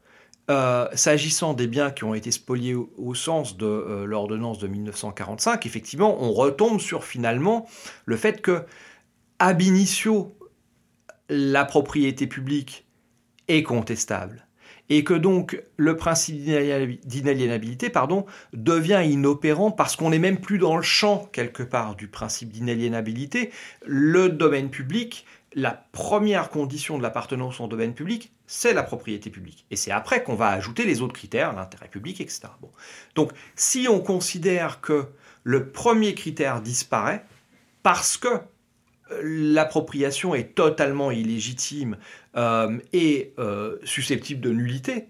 euh, 0.49 0.87
s'agissant 0.93 1.53
des 1.53 1.67
biens 1.67 1.91
qui 1.91 2.03
ont 2.03 2.13
été 2.13 2.31
spoliés 2.31 2.75
au, 2.75 3.15
sens 3.15 3.55
de 3.55 3.65
euh, 3.65 4.05
l'ordonnance 4.05 4.59
de 4.59 4.67
1945, 4.67 5.65
effectivement, 5.65 6.21
on 6.21 6.33
retombe 6.33 6.81
sur 6.81 7.05
finalement 7.05 7.65
le 8.05 8.17
fait 8.17 8.41
que, 8.41 8.63
ab 9.39 9.61
initio, 9.61 10.37
la 11.29 11.63
propriété 11.63 12.27
publique 12.27 12.85
est 13.47 13.63
contestable 13.63 14.45
et 14.89 15.03
que 15.03 15.13
donc 15.13 15.61
le 15.77 15.95
principe 15.95 16.35
d'inaliénabilité 17.05 17.89
pardon, 17.89 18.25
devient 18.51 19.01
inopérant 19.05 19.71
parce 19.71 19.95
qu'on 19.95 20.09
n'est 20.09 20.19
même 20.19 20.39
plus 20.39 20.57
dans 20.57 20.75
le 20.75 20.83
champ 20.83 21.29
quelque 21.31 21.63
part 21.63 21.95
du 21.95 22.07
principe 22.07 22.49
d'inaliénabilité. 22.49 23.51
Le 23.85 24.29
domaine 24.29 24.69
public 24.69 25.25
la 25.55 25.71
première 25.91 26.49
condition 26.49 26.97
de 26.97 27.03
l'appartenance 27.03 27.59
au 27.59 27.67
domaine 27.67 27.93
public, 27.93 28.31
c'est 28.47 28.73
la 28.73 28.83
propriété 28.83 29.29
publique. 29.29 29.65
Et 29.71 29.75
c'est 29.75 29.91
après 29.91 30.23
qu'on 30.23 30.35
va 30.35 30.49
ajouter 30.49 30.85
les 30.85 31.01
autres 31.01 31.13
critères, 31.13 31.53
l'intérêt 31.53 31.87
public, 31.87 32.21
etc. 32.21 32.41
Donc, 33.15 33.31
si 33.55 33.87
on 33.89 33.99
considère 33.99 34.81
que 34.81 35.07
le 35.43 35.69
premier 35.69 36.15
critère 36.15 36.61
disparaît 36.61 37.25
parce 37.83 38.17
que 38.17 38.27
euh, 38.27 39.21
l'appropriation 39.21 40.33
est 40.33 40.55
totalement 40.55 41.11
illégitime 41.11 41.97
euh, 42.35 42.77
et 42.93 43.33
euh, 43.39 43.77
susceptible 43.83 44.41
de 44.41 44.51
nullité, 44.51 45.09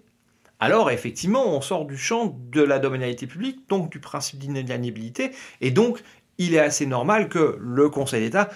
alors 0.60 0.90
effectivement, 0.90 1.46
on 1.56 1.60
sort 1.60 1.84
du 1.84 1.96
champ 1.96 2.38
de 2.50 2.62
la 2.62 2.78
domanialité 2.78 3.26
publique, 3.26 3.68
donc 3.68 3.90
du 3.90 4.00
principe 4.00 4.38
d'inaliénabilité, 4.38 5.32
et 5.60 5.70
donc 5.70 6.02
il 6.38 6.54
est 6.54 6.60
assez 6.60 6.86
normal 6.86 7.28
que 7.28 7.56
le 7.60 7.88
Conseil 7.88 8.22
d'État 8.22 8.50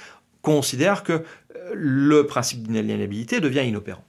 considère 0.49 1.03
que 1.03 1.13
euh, 1.13 1.23
le 1.75 2.27
principe 2.27 2.63
d'inaliénabilité 2.63 3.41
devient 3.41 3.65
inopérant. 3.67 4.05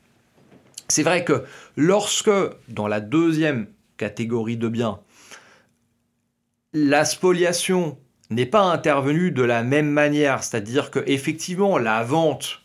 C'est 0.88 1.04
vrai 1.04 1.24
que 1.26 1.44
lorsque, 1.76 2.32
dans 2.70 2.88
la 2.88 3.02
deuxième 3.02 3.68
catégorie 3.98 4.58
de 4.58 4.70
biens, 4.70 5.00
la 6.74 7.04
spoliation 7.04 7.98
n'est 8.30 8.46
pas 8.46 8.62
intervenue 8.62 9.32
de 9.32 9.44
la 9.44 9.64
même 9.64 9.90
manière, 9.90 10.44
c'est-à-dire 10.44 10.92
que 10.92 11.00
effectivement 11.08 11.78
la 11.78 12.04
vente 12.04 12.62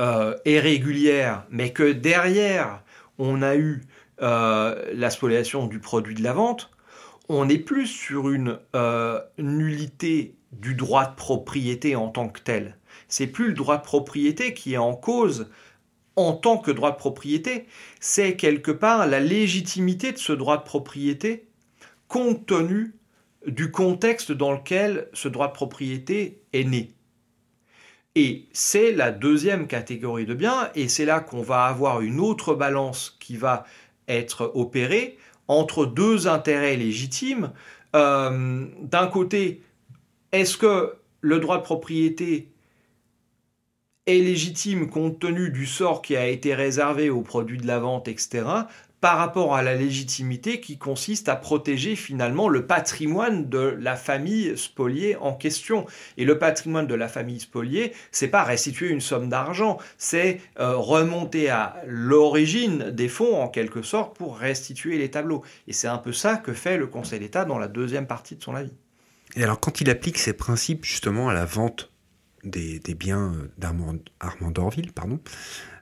euh, 0.00 0.34
est 0.46 0.60
régulière, 0.60 1.44
mais 1.50 1.72
que 1.72 1.92
derrière, 1.92 2.82
on 3.18 3.42
a 3.42 3.54
eu 3.56 3.82
euh, 4.22 4.90
la 4.94 5.10
spoliation 5.10 5.66
du 5.66 5.78
produit 5.78 6.14
de 6.14 6.22
la 6.22 6.32
vente, 6.32 6.70
on 7.28 7.44
n'est 7.44 7.58
plus 7.58 7.86
sur 7.86 8.30
une 8.30 8.58
nullité 9.38 10.34
du 10.52 10.74
droit 10.74 11.06
de 11.06 11.14
propriété 11.14 11.96
en 11.96 12.08
tant 12.08 12.28
que 12.28 12.40
tel. 12.40 12.76
C'est 13.10 13.26
plus 13.26 13.48
le 13.48 13.54
droit 13.54 13.76
de 13.76 13.82
propriété 13.82 14.54
qui 14.54 14.72
est 14.72 14.78
en 14.78 14.94
cause 14.94 15.48
en 16.16 16.32
tant 16.32 16.58
que 16.58 16.70
droit 16.70 16.90
de 16.90 16.96
propriété, 16.96 17.66
c'est 18.00 18.36
quelque 18.36 18.70
part 18.70 19.06
la 19.06 19.20
légitimité 19.20 20.12
de 20.12 20.18
ce 20.18 20.32
droit 20.32 20.58
de 20.58 20.64
propriété 20.64 21.46
compte 22.08 22.46
tenu 22.46 22.94
du 23.46 23.70
contexte 23.70 24.32
dans 24.32 24.52
lequel 24.52 25.08
ce 25.12 25.28
droit 25.28 25.48
de 25.48 25.52
propriété 25.52 26.42
est 26.52 26.64
né. 26.64 26.92
Et 28.16 28.48
c'est 28.52 28.92
la 28.92 29.12
deuxième 29.12 29.66
catégorie 29.66 30.26
de 30.26 30.34
biens, 30.34 30.70
et 30.74 30.88
c'est 30.88 31.04
là 31.04 31.20
qu'on 31.20 31.42
va 31.42 31.64
avoir 31.64 32.00
une 32.00 32.18
autre 32.18 32.54
balance 32.54 33.16
qui 33.20 33.36
va 33.36 33.64
être 34.08 34.50
opérée 34.54 35.16
entre 35.46 35.86
deux 35.86 36.26
intérêts 36.26 36.76
légitimes. 36.76 37.52
Euh, 37.94 38.66
d'un 38.82 39.06
côté, 39.06 39.62
est-ce 40.32 40.56
que 40.56 40.94
le 41.20 41.38
droit 41.38 41.58
de 41.58 41.62
propriété 41.62 42.48
est 44.10 44.20
légitime 44.20 44.88
compte 44.88 45.18
tenu 45.18 45.50
du 45.50 45.66
sort 45.66 46.02
qui 46.02 46.16
a 46.16 46.26
été 46.26 46.54
réservé 46.54 47.10
aux 47.10 47.22
produits 47.22 47.58
de 47.58 47.66
la 47.66 47.78
vente, 47.78 48.08
etc., 48.08 48.44
par 49.00 49.16
rapport 49.16 49.56
à 49.56 49.62
la 49.62 49.74
légitimité 49.74 50.60
qui 50.60 50.76
consiste 50.76 51.28
à 51.28 51.36
protéger 51.36 51.96
finalement 51.96 52.48
le 52.48 52.66
patrimoine 52.66 53.48
de 53.48 53.58
la 53.80 53.96
famille 53.96 54.56
spoliée 54.58 55.16
en 55.16 55.32
question. 55.32 55.86
Et 56.18 56.24
le 56.24 56.38
patrimoine 56.38 56.86
de 56.86 56.94
la 56.94 57.08
famille 57.08 57.40
spoliée, 57.40 57.92
c'est 58.12 58.28
pas 58.28 58.42
restituer 58.42 58.88
une 58.90 59.00
somme 59.00 59.28
d'argent, 59.28 59.78
c'est 59.96 60.40
euh, 60.58 60.76
remonter 60.76 61.48
à 61.48 61.76
l'origine 61.86 62.90
des 62.90 63.08
fonds 63.08 63.40
en 63.40 63.48
quelque 63.48 63.82
sorte 63.82 64.16
pour 64.16 64.36
restituer 64.36 64.98
les 64.98 65.10
tableaux. 65.10 65.42
Et 65.66 65.72
c'est 65.72 65.88
un 65.88 65.98
peu 65.98 66.12
ça 66.12 66.36
que 66.36 66.52
fait 66.52 66.76
le 66.76 66.86
Conseil 66.86 67.20
d'État 67.20 67.44
dans 67.44 67.58
la 67.58 67.68
deuxième 67.68 68.06
partie 68.06 68.36
de 68.36 68.42
son 68.42 68.54
avis. 68.54 68.74
Et 69.36 69.44
alors 69.44 69.60
quand 69.60 69.80
il 69.80 69.88
applique 69.88 70.18
ces 70.18 70.32
principes 70.32 70.84
justement 70.84 71.28
à 71.28 71.34
la 71.34 71.44
vente 71.44 71.89
des, 72.44 72.94
biens 72.94 73.34
euh, 73.34 73.48
d'Armand 73.58 73.94
d'Orville, 74.50 74.92
pardon, 74.92 75.20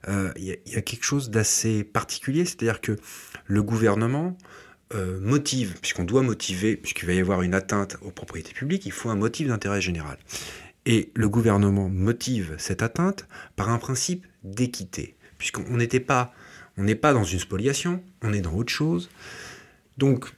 euh, 0.09 0.33
il 0.37 0.45
y, 0.45 0.77
a 0.77 0.83
quelque 0.83 1.05
chose 1.05 1.31
d'assez 1.31 1.85
particulier, 1.85 2.45
c'est-à-dire 2.45 2.81
que 2.81 2.97
le 3.47 3.63
gouvernement 3.63 4.37
euh, 4.95 5.21
motive, 5.21 5.79
puisqu'on 5.81 6.05
doit 6.05 6.23
motiver, 6.23 6.77
puisqu'il 6.77 7.07
va 7.07 7.13
y 7.13 7.21
avoir 7.21 7.43
une 7.43 7.55
atteinte 7.55 7.97
aux 8.03 8.11
propriétés 8.11 8.53
publiques, 8.53 8.87
il 8.87 8.93
faut 8.93 9.11
un 9.11 9.17
motif 9.17 9.49
d'intérêt 9.49 9.81
général. 9.81 10.19
Et 10.87 11.11
le 11.15 11.29
gouvernement 11.29 11.89
motive 11.89 12.55
cette 12.59 12.83
atteinte 12.83 13.27
par 13.57 13.69
un 13.69 13.79
principe 13.79 14.27
d'équité, 14.45 15.17
puisqu'on 15.37 15.77
n'était 15.77 16.01
pas, 16.01 16.33
on 16.77 16.85
n'est 16.85 16.95
pas 16.95 17.13
dans 17.13 17.25
une 17.25 17.39
spoliation, 17.39 18.03
on 18.23 18.33
est 18.33 18.41
dans 18.41 18.55
autre 18.55 18.73
chose. 18.73 19.11
Donc, 19.99 20.33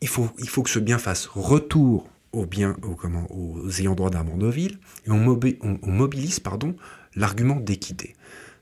il 0.00 0.08
faut, 0.08 0.30
il 0.38 0.48
faut 0.48 0.62
que 0.62 0.70
ce 0.70 0.78
bien 0.78 0.98
fasse 0.98 1.26
retour 1.26 2.08
aux 2.34 2.46
biens, 2.46 2.76
aux, 2.82 2.94
comment, 2.94 3.26
aux 3.30 3.68
ayants 3.80 3.94
droit 3.94 4.10
d'Armandoville, 4.10 4.78
et 5.06 5.10
on, 5.10 5.18
mobilise 5.86 6.40
pardon 6.40 6.74
l'argument 7.14 7.56
d'équité. 7.56 8.14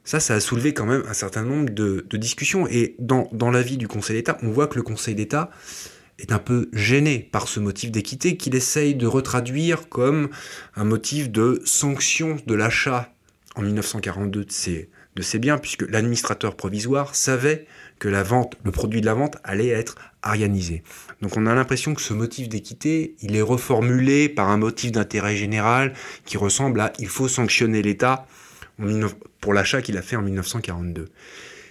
Ça, 0.04 0.20
ça 0.20 0.34
a 0.34 0.40
soulevé 0.40 0.74
quand 0.74 0.86
même 0.86 1.02
un 1.08 1.14
certain 1.14 1.42
nombre 1.42 1.70
de, 1.70 2.04
discussions. 2.16 2.66
Et 2.68 2.96
dans, 2.98 3.50
l'avis 3.50 3.76
du 3.76 3.88
Conseil 3.88 4.16
d'État, 4.16 4.38
on 4.42 4.50
voit 4.50 4.66
que 4.66 4.76
le 4.76 4.82
Conseil 4.82 5.14
d'État 5.14 5.50
est 6.18 6.32
un 6.32 6.38
peu 6.38 6.68
gêné 6.72 7.18
par 7.18 7.48
ce 7.48 7.60
motif 7.60 7.90
d'équité 7.90 8.36
qu'il 8.36 8.54
essaye 8.54 8.94
de 8.94 9.06
retraduire 9.06 9.88
comme 9.88 10.28
un 10.76 10.84
motif 10.84 11.30
de 11.30 11.60
sanction 11.64 12.36
de 12.46 12.54
l'achat 12.54 13.12
en 13.54 13.62
1942 13.62 14.44
de 14.44 14.50
ces, 14.50 14.90
de 15.16 15.22
ces 15.22 15.38
biens, 15.38 15.58
puisque 15.58 15.88
l'administrateur 15.88 16.56
provisoire 16.56 17.14
savait 17.14 17.66
que 17.98 18.08
la 18.08 18.22
vente, 18.22 18.56
le 18.64 18.70
produit 18.70 19.00
de 19.00 19.06
la 19.06 19.14
vente 19.14 19.36
allait 19.44 19.68
être 19.68 19.96
arianisé. 20.22 20.82
Donc 21.22 21.36
on 21.36 21.46
a 21.46 21.54
l'impression 21.54 21.94
que 21.94 22.02
ce 22.02 22.12
motif 22.12 22.48
d'équité, 22.48 23.14
il 23.22 23.36
est 23.36 23.42
reformulé 23.42 24.28
par 24.28 24.50
un 24.50 24.56
motif 24.56 24.90
d'intérêt 24.90 25.36
général 25.36 25.94
qui 26.24 26.36
ressemble 26.36 26.80
à 26.80 26.92
il 26.98 27.06
faut 27.06 27.28
sanctionner 27.28 27.80
l'État 27.80 28.26
pour 29.40 29.54
l'achat 29.54 29.80
qu'il 29.80 29.96
a 29.96 30.02
fait 30.02 30.16
en 30.16 30.22
1942. 30.22 31.08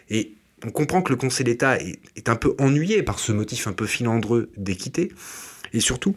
Et 0.10 0.34
on 0.66 0.72
comprend 0.72 1.02
que 1.02 1.12
le 1.12 1.18
Conseil 1.18 1.44
d'État 1.44 1.78
est, 1.80 2.30
un 2.30 2.36
peu 2.38 2.56
ennuyé 2.60 3.04
par 3.04 3.20
ce 3.20 3.34
motif 3.34 3.68
un 3.68 3.74
peu 3.74 3.86
filandreux 3.86 4.50
d'équité, 4.56 5.12
et 5.74 5.82
surtout 5.82 6.16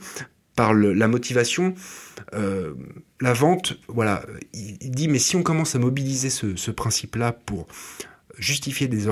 par 0.55 0.73
la 0.73 1.09
motivation, 1.09 1.75
euh, 2.35 2.75
la 3.21 3.33
vente, 3.33 3.77
voilà, 3.89 4.25
il, 4.53 4.91
dit 4.93 5.09
mais 5.09 5.19
si 5.19 5.35
on 5.35 5.43
commence 5.43 5.75
à 5.75 5.81
mobiliser 5.81 6.31
ce, 6.31 6.71
principe-là 6.71 7.33
pour 7.33 7.67
justifier 8.39 8.87
des, 8.87 9.07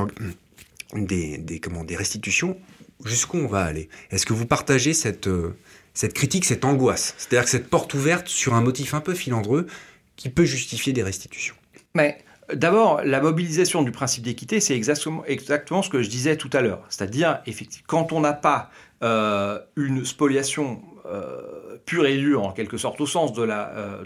des, 0.94 1.38
des, 1.38 1.58
comment, 1.58 1.82
des 1.82 1.96
restitutions, 1.96 2.56
jusqu'où 3.04 3.38
on 3.38 3.46
va 3.46 3.64
aller? 3.64 3.88
Est-ce 4.10 4.26
que 4.26 4.32
vous 4.32 4.46
partagez 4.46 4.94
cette, 4.94 5.26
euh, 5.28 5.56
cette 5.94 6.14
critique, 6.14 6.44
cette 6.44 6.64
angoisse? 6.64 7.14
C'est-à-dire 7.18 7.44
que 7.44 7.50
cette 7.50 7.68
porte 7.68 7.94
ouverte 7.94 8.28
sur 8.28 8.54
un 8.54 8.60
motif 8.60 8.94
un 8.94 9.00
peu 9.00 9.14
filandreux 9.14 9.66
qui 10.16 10.28
peut 10.28 10.44
justifier 10.44 10.92
des 10.92 11.02
restitutions? 11.02 11.54
Mais 11.94 12.18
d'abord, 12.54 13.02
la 13.04 13.20
mobilisation 13.20 13.82
du 13.82 13.90
principe 13.90 14.24
d'équité, 14.24 14.60
c'est 14.60 14.74
exactement, 14.74 15.24
exactement 15.26 15.82
ce 15.82 15.90
que 15.90 16.02
je 16.02 16.08
disais 16.08 16.36
tout 16.36 16.50
à 16.52 16.60
l'heure. 16.60 16.84
C'est-à-dire, 16.88 17.40
effectivement, 17.46 17.84
quand 17.86 18.12
on 18.12 18.20
n'a 18.20 18.32
pas 18.32 18.70
euh, 19.02 19.58
une 19.76 20.04
spoliation 20.04 20.82
euh, 21.06 21.76
pure 21.84 22.06
et 22.06 22.16
dure, 22.16 22.44
en 22.44 22.52
quelque 22.52 22.76
sorte, 22.76 23.00
au 23.00 23.06
sens 23.06 23.32
de 23.32 23.42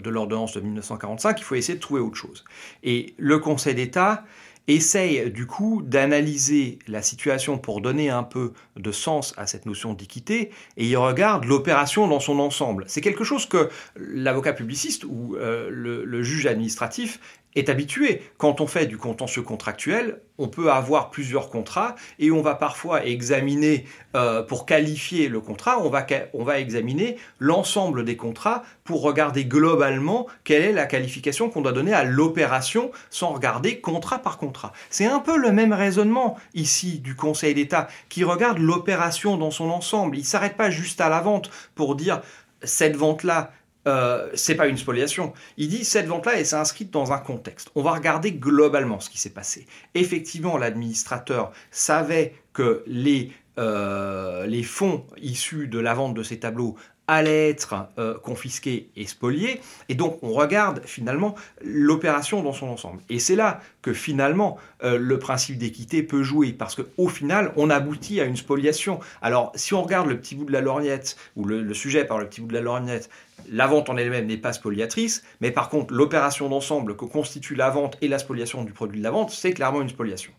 l'ordonnance 0.09 0.53
de, 0.53 0.59
de 0.59 0.65
1945, 0.65 1.39
il 1.39 1.43
faut 1.43 1.55
essayer 1.55 1.75
de 1.75 1.81
trouver 1.81 2.01
autre 2.01 2.15
chose. 2.15 2.43
Et 2.83 3.13
le 3.17 3.39
Conseil 3.39 3.75
d'État 3.75 4.23
essaye 4.67 5.31
du 5.31 5.45
coup 5.45 5.81
d'analyser 5.83 6.79
la 6.87 7.01
situation 7.01 7.57
pour 7.57 7.81
donner 7.81 8.09
un 8.09 8.23
peu 8.23 8.53
de 8.75 8.91
sens 8.91 9.33
à 9.37 9.47
cette 9.47 9.65
notion 9.65 9.93
d'équité 9.93 10.51
et 10.75 10.85
il 10.85 10.97
regarde 10.97 11.45
l'opération 11.45 12.07
dans 12.07 12.19
son 12.19 12.39
ensemble. 12.39 12.83
C'est 12.87 13.01
quelque 13.01 13.23
chose 13.23 13.45
que 13.45 13.69
l'avocat 13.95 14.53
publiciste 14.53 15.05
ou 15.05 15.35
euh, 15.35 15.69
le, 15.71 16.23
juge 16.23 16.47
administratif 16.47 17.19
est 17.59 17.69
habitué. 17.69 18.21
Quand 18.37 18.61
on 18.61 18.67
fait 18.67 18.85
du 18.85 18.97
contentieux 18.97 19.41
contractuel, 19.41 20.21
on 20.37 20.47
peut 20.47 20.71
avoir 20.71 21.09
plusieurs 21.09 21.49
contrats 21.49 21.95
et 22.19 22.31
on 22.31 22.41
va 22.41 22.55
parfois 22.55 23.05
examiner, 23.05 23.85
euh, 24.15 24.43
pour 24.43 24.65
qualifier 24.65 25.29
le 25.29 25.39
contrat, 25.39 25.79
on 25.79 25.89
va, 25.89 26.05
on 26.33 26.43
va 26.43 26.59
examiner 26.59 27.17
l'ensemble 27.39 28.03
des 28.05 28.15
contrats 28.15 28.63
pour 28.83 29.01
regarder 29.01 29.45
globalement 29.45 30.27
quelle 30.43 30.63
est 30.63 30.71
la 30.71 30.85
qualification 30.85 31.49
qu'on 31.49 31.61
doit 31.61 31.71
donner 31.71 31.93
à 31.93 32.03
l'opération 32.03 32.91
sans 33.09 33.33
regarder 33.33 33.79
contrat 33.79 34.19
par 34.19 34.37
contrat. 34.37 34.73
C'est 34.89 35.05
un 35.05 35.19
peu 35.19 35.37
le 35.37 35.51
même 35.51 35.73
raisonnement 35.73 36.37
ici 36.53 36.99
du 36.99 37.15
Conseil 37.15 37.53
d'État 37.53 37.87
qui 38.09 38.23
regarde 38.23 38.59
l'opération 38.59 39.37
dans 39.37 39.51
son 39.51 39.69
ensemble. 39.69 40.17
Il 40.17 40.21
ne 40.21 40.25
s'arrête 40.25 40.57
pas 40.57 40.69
juste 40.69 41.01
à 41.01 41.09
la 41.09 41.21
vente 41.21 41.49
pour 41.75 41.95
dire 41.95 42.21
cette 42.63 42.95
vente-là, 42.95 43.51
euh, 43.87 44.27
c'est 44.33 44.55
pas 44.55 44.67
une 44.67 44.77
spoliation. 44.77 45.33
Il 45.55 45.69
dit 45.69 45.85
cette 45.85 46.07
vente-là, 46.07 46.33
elle 46.37 46.45
s'est 46.45 46.55
inscrite 46.55 46.91
dans 46.91 47.13
un 47.13 47.19
contexte. 47.19 47.69
On 47.73 47.81
va 47.81 47.91
regarder 47.91 48.33
globalement 48.33 48.99
ce 48.99 49.09
qui 49.09 49.17
s'est 49.17 49.29
passé. 49.29 49.65
Effectivement, 49.95 50.57
l'administrateur 50.57 51.51
savait 51.71 52.33
que 52.51 52.83
les, 52.85 53.31
euh, 53.57 54.63
fonds 54.63 55.05
issus 55.21 55.67
de 55.67 55.79
la 55.79 55.93
vente 55.93 56.13
de 56.13 56.23
ces 56.23 56.37
tableaux 56.37 56.75
allaient 57.09 57.49
être 57.49 57.87
euh, 57.97 58.15
confisqués 58.19 58.89
et 58.97 59.07
spoliés. 59.07 59.61
Et 59.87 59.95
donc, 59.95 60.19
on 60.21 60.33
regarde 60.33 60.81
finalement 60.83 61.35
l'opération 61.63 62.43
dans 62.43 62.51
son 62.51 62.67
ensemble. 62.67 63.01
Et 63.07 63.19
c'est 63.19 63.37
là 63.37 63.61
que 63.81 63.93
finalement, 63.93 64.57
le 64.83 65.17
principe 65.17 65.57
d'équité 65.57 66.03
peut 66.03 66.21
jouer, 66.21 66.51
parce 66.51 66.75
qu'au 66.75 67.07
final, 67.07 67.53
on 67.55 67.69
aboutit 67.69 68.19
à 68.19 68.25
une 68.25 68.35
spoliation. 68.35 68.99
Alors, 69.21 69.53
si 69.55 69.73
on 69.73 69.81
regarde 69.81 70.09
le 70.09 70.19
petit 70.19 70.35
bout 70.35 70.43
de 70.43 70.51
la 70.51 70.59
lorgnette, 70.59 71.15
ou 71.37 71.45
le 71.45 71.73
sujet 71.73 72.03
par 72.03 72.19
le 72.19 72.27
petit 72.27 72.41
bout 72.41 72.47
de 72.47 72.53
la 72.53 72.61
lorgnette, 72.61 73.09
la 73.49 73.67
vente 73.67 73.89
en 73.89 73.97
elle-même 73.97 74.25
n'est 74.25 74.37
pas 74.37 74.53
spoliatrice, 74.53 75.23
mais 75.41 75.51
par 75.51 75.69
contre, 75.69 75.93
l'opération 75.93 76.49
d'ensemble 76.49 76.95
que 76.95 77.05
constitue 77.05 77.55
la 77.55 77.69
vente 77.69 77.97
et 78.01 78.07
la 78.07 78.19
spoliation 78.19 78.63
du 78.63 78.73
produit 78.73 78.99
de 78.99 79.03
la 79.03 79.11
vente, 79.11 79.31
c'est 79.31 79.53
clairement 79.53 79.81
une 79.81 79.89
spoliation. 79.89 80.31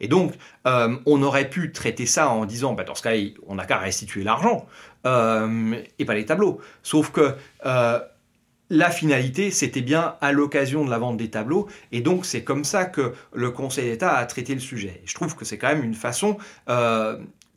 Et 0.00 0.08
donc, 0.08 0.34
euh, 0.66 0.96
on 1.06 1.22
aurait 1.22 1.50
pu 1.50 1.72
traiter 1.72 2.06
ça 2.06 2.30
en 2.30 2.44
disant, 2.44 2.74
bah, 2.74 2.84
dans 2.84 2.94
ce 2.94 3.02
cas, 3.02 3.14
on 3.46 3.56
n'a 3.56 3.66
qu'à 3.66 3.78
restituer 3.78 4.22
l'argent 4.22 4.66
euh, 5.06 5.74
et 5.98 6.04
pas 6.04 6.14
les 6.14 6.24
tableaux. 6.24 6.60
Sauf 6.82 7.10
que 7.10 7.34
euh, 7.66 7.98
la 8.70 8.90
finalité, 8.90 9.50
c'était 9.50 9.80
bien 9.80 10.16
à 10.20 10.32
l'occasion 10.32 10.84
de 10.84 10.90
la 10.90 10.98
vente 10.98 11.16
des 11.16 11.30
tableaux, 11.30 11.68
et 11.90 12.00
donc 12.00 12.26
c'est 12.26 12.44
comme 12.44 12.64
ça 12.64 12.84
que 12.84 13.14
le 13.32 13.50
Conseil 13.50 13.90
d'État 13.90 14.14
a 14.14 14.26
traité 14.26 14.54
le 14.54 14.60
sujet. 14.60 15.00
je 15.06 15.14
trouve 15.14 15.34
que 15.34 15.46
c'est 15.46 15.56
quand 15.56 15.68
même 15.68 15.84
une 15.84 15.94
façon 15.94 16.36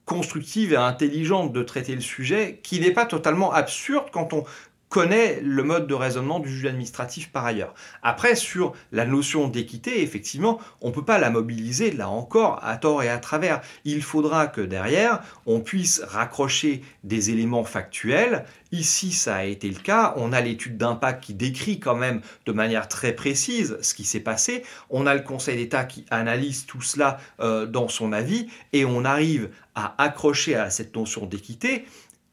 constructive 0.05 0.73
et 0.73 0.77
intelligente 0.77 1.53
de 1.53 1.63
traiter 1.63 1.95
le 1.95 2.01
sujet, 2.01 2.59
qui 2.63 2.79
n'est 2.79 2.91
pas 2.91 3.05
totalement 3.05 3.53
absurde 3.53 4.05
quand 4.11 4.33
on 4.33 4.43
connaît 4.91 5.39
le 5.41 5.63
mode 5.63 5.87
de 5.87 5.93
raisonnement 5.93 6.39
du 6.39 6.49
juge 6.49 6.65
administratif 6.65 7.31
par 7.31 7.45
ailleurs. 7.45 7.73
Après, 8.03 8.35
sur 8.35 8.73
la 8.91 9.05
notion 9.05 9.47
d'équité, 9.47 10.03
effectivement, 10.03 10.59
on 10.81 10.89
ne 10.89 10.93
peut 10.93 11.05
pas 11.05 11.17
la 11.17 11.29
mobiliser, 11.29 11.91
là 11.91 12.09
encore, 12.09 12.59
à 12.61 12.75
tort 12.75 13.01
et 13.01 13.07
à 13.07 13.17
travers. 13.17 13.61
Il 13.85 14.03
faudra 14.03 14.47
que 14.47 14.59
derrière, 14.59 15.21
on 15.45 15.61
puisse 15.61 16.01
raccrocher 16.05 16.81
des 17.05 17.29
éléments 17.29 17.63
factuels. 17.63 18.43
Ici, 18.73 19.13
ça 19.13 19.37
a 19.37 19.43
été 19.45 19.69
le 19.69 19.79
cas. 19.79 20.13
On 20.17 20.33
a 20.33 20.41
l'étude 20.41 20.77
d'impact 20.77 21.23
qui 21.23 21.33
décrit 21.35 21.79
quand 21.79 21.95
même 21.95 22.19
de 22.45 22.51
manière 22.51 22.89
très 22.89 23.13
précise 23.13 23.77
ce 23.81 23.93
qui 23.93 24.03
s'est 24.03 24.19
passé. 24.19 24.63
On 24.89 25.07
a 25.07 25.15
le 25.15 25.21
Conseil 25.21 25.55
d'État 25.55 25.85
qui 25.85 26.05
analyse 26.09 26.65
tout 26.65 26.81
cela 26.81 27.17
euh, 27.39 27.65
dans 27.65 27.87
son 27.87 28.11
avis 28.11 28.47
et 28.73 28.83
on 28.83 29.05
arrive 29.05 29.51
à 29.73 29.95
accrocher 30.03 30.55
à 30.55 30.69
cette 30.69 30.93
notion 30.93 31.25
d'équité 31.25 31.85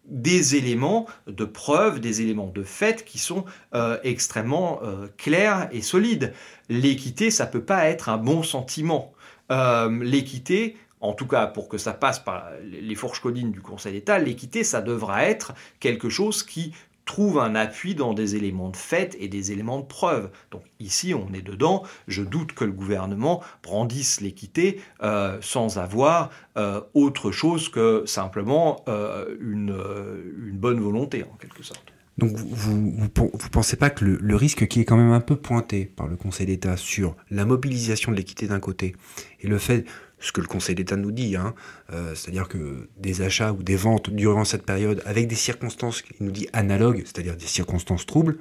des 0.08 0.56
éléments 0.56 1.06
de 1.26 1.44
preuve, 1.44 2.00
des 2.00 2.22
éléments 2.22 2.48
de 2.48 2.62
fait 2.62 3.04
qui 3.04 3.18
sont 3.18 3.44
euh, 3.74 3.98
extrêmement 4.02 4.80
euh, 4.82 5.06
clairs 5.16 5.68
et 5.70 5.82
solides. 5.82 6.32
L'équité, 6.68 7.30
ça 7.30 7.46
peut 7.46 7.62
pas 7.62 7.86
être 7.86 8.08
un 8.08 8.18
bon 8.18 8.42
sentiment. 8.42 9.12
Euh, 9.50 10.02
l'équité, 10.02 10.76
en 11.00 11.12
tout 11.12 11.26
cas 11.26 11.46
pour 11.46 11.68
que 11.68 11.78
ça 11.78 11.92
passe 11.92 12.18
par 12.18 12.50
les 12.62 12.94
fourches 12.94 13.20
codines 13.20 13.52
du 13.52 13.60
Conseil 13.60 13.92
d'État, 13.92 14.18
l'équité, 14.18 14.64
ça 14.64 14.80
devra 14.80 15.24
être 15.24 15.52
quelque 15.80 16.08
chose 16.08 16.42
qui 16.42 16.72
trouve 17.08 17.38
un 17.38 17.54
appui 17.54 17.94
dans 17.94 18.12
des 18.12 18.36
éléments 18.36 18.68
de 18.68 18.76
fait 18.76 19.16
et 19.18 19.28
des 19.28 19.50
éléments 19.50 19.80
de 19.80 19.86
preuve. 19.86 20.30
Donc 20.50 20.62
ici, 20.78 21.14
on 21.14 21.32
est 21.32 21.42
dedans. 21.42 21.82
Je 22.06 22.22
doute 22.22 22.52
que 22.52 22.64
le 22.64 22.72
gouvernement 22.72 23.42
brandisse 23.62 24.20
l'équité 24.20 24.80
euh, 25.02 25.38
sans 25.40 25.78
avoir 25.78 26.30
euh, 26.58 26.82
autre 26.92 27.32
chose 27.32 27.70
que 27.70 28.04
simplement 28.06 28.84
euh, 28.88 29.36
une, 29.40 29.74
bonne 30.52 30.80
volonté, 30.80 31.24
en 31.24 31.36
quelque 31.36 31.62
sorte. 31.62 31.82
Donc 32.18 32.32
vous 32.32 32.90
vous 32.90 33.08
pensez 33.50 33.76
pas 33.76 33.90
que 33.90 34.04
le, 34.04 34.36
risque 34.36 34.66
qui 34.66 34.80
est 34.80 34.84
quand 34.84 34.96
même 34.96 35.12
un 35.12 35.20
peu 35.20 35.36
pointé 35.36 35.86
par 35.86 36.08
le 36.08 36.16
Conseil 36.16 36.46
d'État 36.46 36.76
sur 36.76 37.16
la 37.30 37.44
mobilisation 37.44 38.12
de 38.12 38.16
l'équité 38.16 38.48
d'un 38.48 38.60
côté 38.60 38.96
et 39.40 39.46
le 39.46 39.58
fait 39.58 39.86
ce 40.20 40.32
que 40.32 40.40
le 40.40 40.46
Conseil 40.46 40.74
d'État 40.74 40.96
nous 40.96 41.12
dit, 41.12 41.36
hein, 41.36 41.54
euh, 41.92 42.14
c'est-à-dire 42.14 42.48
que 42.48 42.88
des 42.96 43.22
achats 43.22 43.52
ou 43.52 43.62
des 43.62 43.76
ventes 43.76 44.10
durant 44.10 44.44
cette 44.44 44.64
période 44.64 45.02
avec 45.06 45.28
des 45.28 45.36
circonstances, 45.36 46.02
il 46.18 46.26
nous 46.26 46.32
dit 46.32 46.48
analogues, 46.52 47.02
c'est-à-dire 47.04 47.36
des 47.36 47.46
circonstances 47.46 48.06
troubles, 48.06 48.38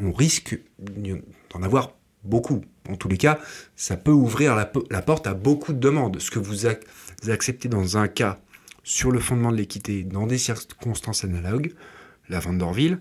on 0.00 0.12
risque 0.12 0.58
d'en 0.78 1.62
avoir 1.62 1.94
beaucoup. 2.24 2.62
En 2.88 2.96
tous 2.96 3.08
les 3.08 3.16
cas, 3.16 3.38
ça 3.76 3.96
peut 3.96 4.12
ouvrir 4.12 4.54
la, 4.54 5.02
porte 5.02 5.26
à 5.26 5.34
beaucoup 5.34 5.72
de 5.72 5.78
demandes. 5.78 6.20
Ce 6.20 6.30
que 6.30 6.38
vous 6.38 6.66
acceptez 7.28 7.68
dans 7.68 7.96
un 7.96 8.08
cas 8.08 8.38
sur 8.84 9.10
le 9.10 9.18
fondement 9.18 9.50
de 9.50 9.56
l'équité, 9.56 10.04
dans 10.04 10.26
des 10.26 10.38
circonstances 10.38 11.24
analogues, 11.24 11.74
la 12.28 12.40
vente 12.40 12.58
d'Orville, 12.58 13.00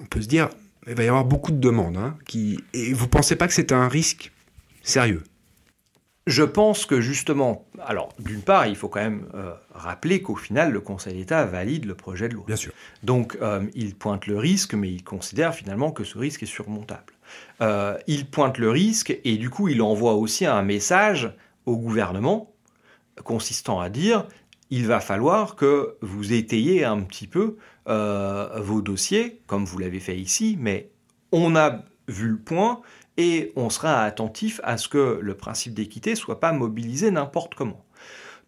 on 0.00 0.06
peut 0.06 0.22
se 0.22 0.28
dire, 0.28 0.48
il 0.86 0.94
va 0.94 1.04
y 1.04 1.08
avoir 1.08 1.24
beaucoup 1.24 1.52
de 1.52 1.58
demandes. 1.58 1.96
Hein, 1.96 2.16
qui... 2.26 2.62
Et 2.72 2.92
vous 2.92 3.04
ne 3.04 3.10
pensez 3.10 3.36
pas 3.36 3.46
que 3.46 3.54
c'est 3.54 3.72
un 3.72 3.88
risque 3.88 4.32
sérieux? 4.82 5.22
Je 6.26 6.42
pense 6.42 6.86
que 6.86 7.00
justement, 7.00 7.66
alors 7.84 8.08
d'une 8.18 8.40
part, 8.40 8.66
il 8.66 8.76
faut 8.76 8.88
quand 8.88 9.00
même 9.00 9.26
euh, 9.34 9.52
rappeler 9.74 10.22
qu'au 10.22 10.36
final, 10.36 10.72
le 10.72 10.80
Conseil 10.80 11.14
d'État 11.14 11.44
valide 11.44 11.84
le 11.84 11.94
projet 11.94 12.28
de 12.28 12.34
loi. 12.34 12.44
Bien 12.46 12.56
sûr. 12.56 12.72
Donc, 13.02 13.36
euh, 13.42 13.66
il 13.74 13.94
pointe 13.94 14.26
le 14.26 14.38
risque, 14.38 14.72
mais 14.72 14.90
il 14.90 15.04
considère 15.04 15.54
finalement 15.54 15.90
que 15.90 16.02
ce 16.02 16.16
risque 16.16 16.42
est 16.42 16.46
surmontable. 16.46 17.12
Euh, 17.60 17.98
il 18.06 18.26
pointe 18.26 18.56
le 18.56 18.70
risque 18.70 19.18
et 19.24 19.36
du 19.36 19.50
coup, 19.50 19.68
il 19.68 19.82
envoie 19.82 20.14
aussi 20.14 20.46
un 20.46 20.62
message 20.62 21.30
au 21.66 21.76
gouvernement 21.76 22.50
consistant 23.22 23.80
à 23.80 23.90
dire 23.90 24.26
il 24.70 24.86
va 24.86 25.00
falloir 25.00 25.56
que 25.56 25.96
vous 26.00 26.32
étayiez 26.32 26.84
un 26.84 27.00
petit 27.02 27.26
peu 27.26 27.56
vos 27.86 28.80
dossiers, 28.80 29.42
comme 29.46 29.66
vous 29.66 29.78
l'avez 29.78 30.00
fait 30.00 30.16
ici, 30.16 30.56
mais 30.58 30.90
on 31.32 31.54
a 31.54 31.84
vu 32.08 32.28
le 32.28 32.38
point 32.38 32.80
et 33.16 33.52
on 33.56 33.70
sera 33.70 34.02
attentif 34.02 34.60
à 34.64 34.76
ce 34.76 34.88
que 34.88 35.18
le 35.20 35.34
principe 35.34 35.74
d'équité 35.74 36.14
soit 36.14 36.40
pas 36.40 36.52
mobilisé 36.52 37.10
n'importe 37.10 37.54
comment. 37.54 37.84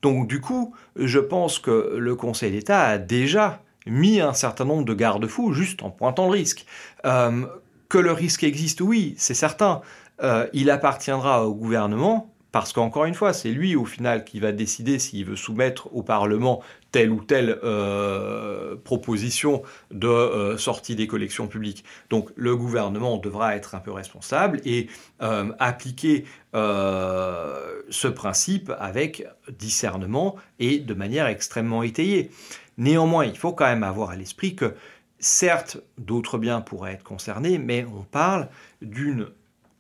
Donc 0.02 0.28
du 0.28 0.40
coup, 0.40 0.74
je 0.97 1.18
pense 1.18 1.59
que 1.59 1.97
le 1.98 2.14
Conseil 2.16 2.52
d'État 2.52 2.82
a 2.82 2.98
déjà 2.98 3.62
mis 3.86 4.20
un 4.20 4.32
certain 4.32 4.64
nombre 4.64 4.84
de 4.84 4.94
garde-fous 4.94 5.52
juste 5.52 5.82
en 5.82 5.90
pointant 5.90 6.26
le 6.26 6.32
risque. 6.32 6.66
Euh, 7.05 7.47
que 7.88 7.98
le 7.98 8.12
risque 8.12 8.43
existe, 8.43 8.80
oui, 8.80 9.14
c'est 9.16 9.34
certain. 9.34 9.80
Euh, 10.22 10.47
il 10.52 10.70
appartiendra 10.70 11.47
au 11.47 11.55
gouvernement 11.55 12.32
parce 12.56 12.72
qu'encore 12.72 13.04
une 13.04 13.12
fois, 13.12 13.34
c'est 13.34 13.50
lui 13.50 13.76
au 13.76 13.84
final 13.84 14.24
qui 14.24 14.40
va 14.40 14.50
décider 14.50 14.98
s'il 14.98 15.26
veut 15.26 15.36
soumettre 15.36 15.94
au 15.94 16.02
Parlement 16.02 16.62
telle 16.90 17.10
ou 17.10 17.22
telle 17.22 17.58
euh, 17.62 18.76
proposition 18.82 19.62
de 19.90 20.08
euh, 20.08 20.56
sortie 20.56 20.96
des 20.96 21.06
collections 21.06 21.48
publiques. 21.48 21.84
Donc 22.08 22.30
le 22.34 22.56
gouvernement 22.56 23.18
devra 23.18 23.56
être 23.56 23.74
un 23.74 23.80
peu 23.80 23.92
responsable 23.92 24.62
et 24.64 24.88
euh, 25.20 25.52
appliquer 25.58 26.24
ce 26.54 28.08
principe 28.08 28.72
avec 28.78 29.26
discernement 29.58 30.36
et 30.58 30.78
de 30.78 30.94
manière 30.94 31.26
extrêmement 31.26 31.82
étayée. 31.82 32.30
Néanmoins, 32.78 33.26
il 33.26 33.36
faut 33.36 33.52
quand 33.52 33.66
même 33.66 33.82
avoir 33.82 34.08
à 34.08 34.16
l'esprit 34.16 34.56
que 34.56 34.72
certes, 35.18 35.76
d'autres 35.98 36.38
biens 36.38 36.62
pourraient 36.62 36.94
être 36.94 37.04
concernés, 37.04 37.58
mais 37.58 37.84
on 37.84 38.04
parle 38.04 38.48
d'une 38.80 39.28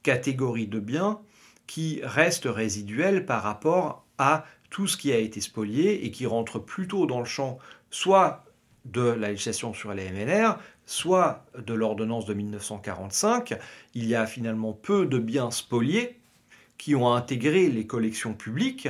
catégorie 0.02 0.66
de 0.66 0.78
biens 0.78 1.20
qui 1.66 2.00
reste 2.02 2.44
résiduel 2.46 3.26
par 3.26 3.42
rapport 3.42 4.04
à 4.18 4.44
tout 4.70 4.86
ce 4.86 4.96
qui 4.96 5.12
a 5.12 5.18
été 5.18 5.40
spolié 5.40 6.04
et 6.04 6.10
qui 6.10 6.26
rentre 6.26 6.58
plutôt 6.58 7.06
dans 7.06 7.20
le 7.20 7.24
champ 7.24 7.58
soit 7.90 8.44
de 8.84 9.02
la 9.02 9.30
législation 9.30 9.74
sur 9.74 9.92
les 9.94 10.10
MNR, 10.10 10.58
soit 10.84 11.44
de 11.58 11.74
l'ordonnance 11.74 12.24
de 12.26 12.34
1945. 12.34 13.58
Il 13.94 14.06
y 14.06 14.14
a 14.14 14.26
finalement 14.26 14.72
peu 14.72 15.06
de 15.06 15.18
biens 15.18 15.50
spoliés 15.50 16.18
qui 16.78 16.94
ont 16.94 17.12
intégré 17.12 17.68
les 17.68 17.86
collections 17.86 18.34
publiques 18.34 18.88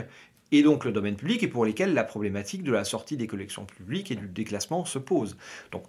et 0.53 0.63
donc 0.63 0.85
le 0.85 0.93
domaine 0.93 1.17
public 1.17 1.43
et 1.43 1.49
pour 1.49 1.65
lesquels 1.65 1.95
la 1.95 2.05
problématique 2.05 2.63
de 2.63 2.73
la 2.73 2.85
sortie 2.85 3.17
des 3.17 3.27
collections 3.27 3.65
publiques 3.65 4.11
et 4.11 4.17
du 4.17 4.29
déclassement 4.29 4.85
se 4.85 4.99
pose. 4.99 5.37
Donc 5.73 5.85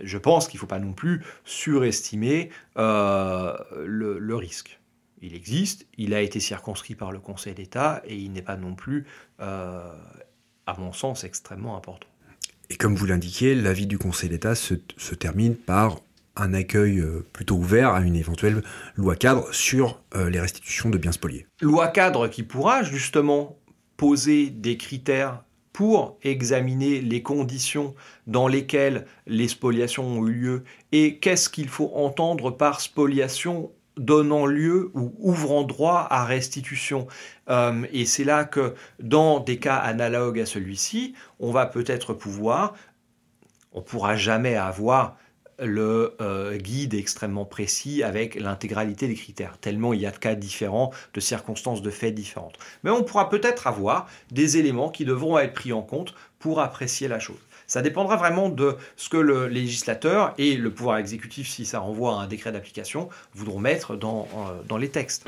je 0.00 0.18
pense 0.18 0.48
qu'il 0.48 0.58
ne 0.58 0.60
faut 0.60 0.66
pas 0.66 0.78
non 0.78 0.92
plus 0.92 1.24
surestimer 1.44 2.50
euh, 2.76 3.56
le, 3.84 4.18
le 4.18 4.36
risque 4.36 4.78
il 5.22 5.34
existe, 5.34 5.86
il 5.96 6.14
a 6.14 6.20
été 6.20 6.40
circonscrit 6.40 6.94
par 6.94 7.12
le 7.12 7.18
Conseil 7.18 7.54
d'État 7.54 8.02
et 8.06 8.16
il 8.16 8.32
n'est 8.32 8.42
pas 8.42 8.56
non 8.56 8.74
plus, 8.74 9.06
euh, 9.40 9.92
à 10.66 10.76
mon 10.78 10.92
sens, 10.92 11.24
extrêmement 11.24 11.76
important. 11.76 12.08
Et 12.68 12.76
comme 12.76 12.94
vous 12.94 13.06
l'indiquiez, 13.06 13.54
l'avis 13.54 13.86
du 13.86 13.98
Conseil 13.98 14.28
d'État 14.28 14.54
se, 14.54 14.74
termine 15.14 15.54
par 15.54 16.00
un 16.34 16.52
accueil 16.52 16.98
euh, 16.98 17.24
plutôt 17.32 17.56
ouvert 17.56 17.90
à 17.90 18.00
une 18.00 18.16
éventuelle 18.16 18.62
loi 18.96 19.16
cadre 19.16 19.52
sur 19.54 20.02
euh, 20.14 20.28
les 20.28 20.40
restitutions 20.40 20.90
de 20.90 20.98
biens 20.98 21.12
spoliés. 21.12 21.46
Loi 21.60 21.88
cadre 21.88 22.28
qui 22.28 22.42
pourra 22.42 22.82
justement 22.82 23.58
poser 23.96 24.50
des 24.50 24.76
critères 24.76 25.42
pour 25.72 26.18
examiner 26.22 27.00
les 27.00 27.22
conditions 27.22 27.94
dans 28.26 28.48
lesquelles 28.48 29.06
les 29.26 29.48
spoliations 29.48 30.06
ont 30.06 30.26
eu 30.26 30.32
lieu 30.32 30.64
et 30.92 31.18
qu'est-ce 31.18 31.48
qu'il 31.48 31.68
faut 31.68 31.92
entendre 31.94 32.50
par 32.50 32.80
spoliation 32.80 33.70
donnant 33.96 34.46
lieu 34.46 34.90
ou 34.94 35.14
ouvrant 35.18 35.62
droit 35.64 36.06
à 36.10 36.24
restitution. 36.24 37.06
Euh, 37.48 37.86
et 37.92 38.04
c'est 38.04 38.24
là 38.24 38.44
que 38.44 38.74
dans 39.00 39.40
des 39.40 39.58
cas 39.58 39.76
analogues 39.76 40.40
à 40.40 40.46
celui-ci, 40.46 41.14
on 41.40 41.50
va 41.50 41.66
peut-être 41.66 42.12
pouvoir, 42.12 42.74
on 43.72 43.82
pourra 43.82 44.16
jamais 44.16 44.56
avoir 44.56 45.16
le 45.58 46.14
euh, 46.20 46.56
guide 46.56 46.94
extrêmement 46.94 47.44
précis 47.44 48.02
avec 48.02 48.34
l'intégralité 48.34 49.08
des 49.08 49.14
critères, 49.14 49.56
tellement 49.58 49.94
il 49.94 50.00
y 50.00 50.06
a 50.06 50.10
de 50.10 50.18
cas 50.18 50.34
différents, 50.34 50.92
de 51.14 51.20
circonstances 51.20 51.82
de 51.82 51.90
faits 51.90 52.14
différentes. 52.14 52.58
Mais 52.84 52.90
on 52.90 53.02
pourra 53.02 53.28
peut-être 53.30 53.66
avoir 53.66 54.06
des 54.30 54.58
éléments 54.58 54.90
qui 54.90 55.04
devront 55.04 55.38
être 55.38 55.54
pris 55.54 55.72
en 55.72 55.82
compte 55.82 56.14
pour 56.38 56.60
apprécier 56.60 57.08
la 57.08 57.18
chose. 57.18 57.38
Ça 57.66 57.82
dépendra 57.82 58.16
vraiment 58.16 58.48
de 58.48 58.76
ce 58.96 59.08
que 59.08 59.16
le 59.16 59.48
législateur 59.48 60.34
et 60.38 60.56
le 60.56 60.70
pouvoir 60.70 60.98
exécutif, 60.98 61.48
si 61.48 61.64
ça 61.64 61.80
renvoie 61.80 62.18
à 62.18 62.22
un 62.22 62.26
décret 62.26 62.52
d'application, 62.52 63.08
voudront 63.34 63.58
mettre 63.58 63.96
dans, 63.96 64.28
euh, 64.36 64.62
dans 64.68 64.76
les 64.76 64.88
textes. 64.88 65.26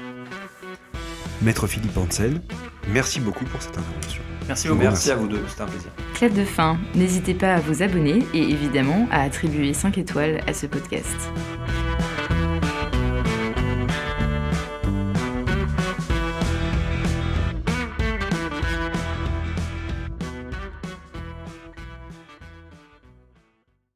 Maître 1.42 1.66
Philippe 1.66 1.96
Ansel, 1.96 2.40
merci 2.88 3.20
beaucoup 3.20 3.44
pour 3.44 3.62
cette 3.62 3.78
intervention. 3.78 4.22
Merci 4.48 4.68
beaucoup. 4.68 4.80
Merci 4.80 5.10
à 5.10 5.14
vous 5.14 5.28
deux, 5.28 5.44
c'était 5.48 5.62
un 5.62 5.66
plaisir. 5.66 5.90
Clap 6.14 6.32
de 6.32 6.44
fin, 6.44 6.78
n'hésitez 6.94 7.34
pas 7.34 7.54
à 7.54 7.60
vous 7.60 7.82
abonner 7.82 8.24
et 8.34 8.42
évidemment 8.42 9.06
à 9.10 9.22
attribuer 9.22 9.72
5 9.72 9.98
étoiles 9.98 10.40
à 10.46 10.54
ce 10.54 10.66
podcast. 10.66 11.16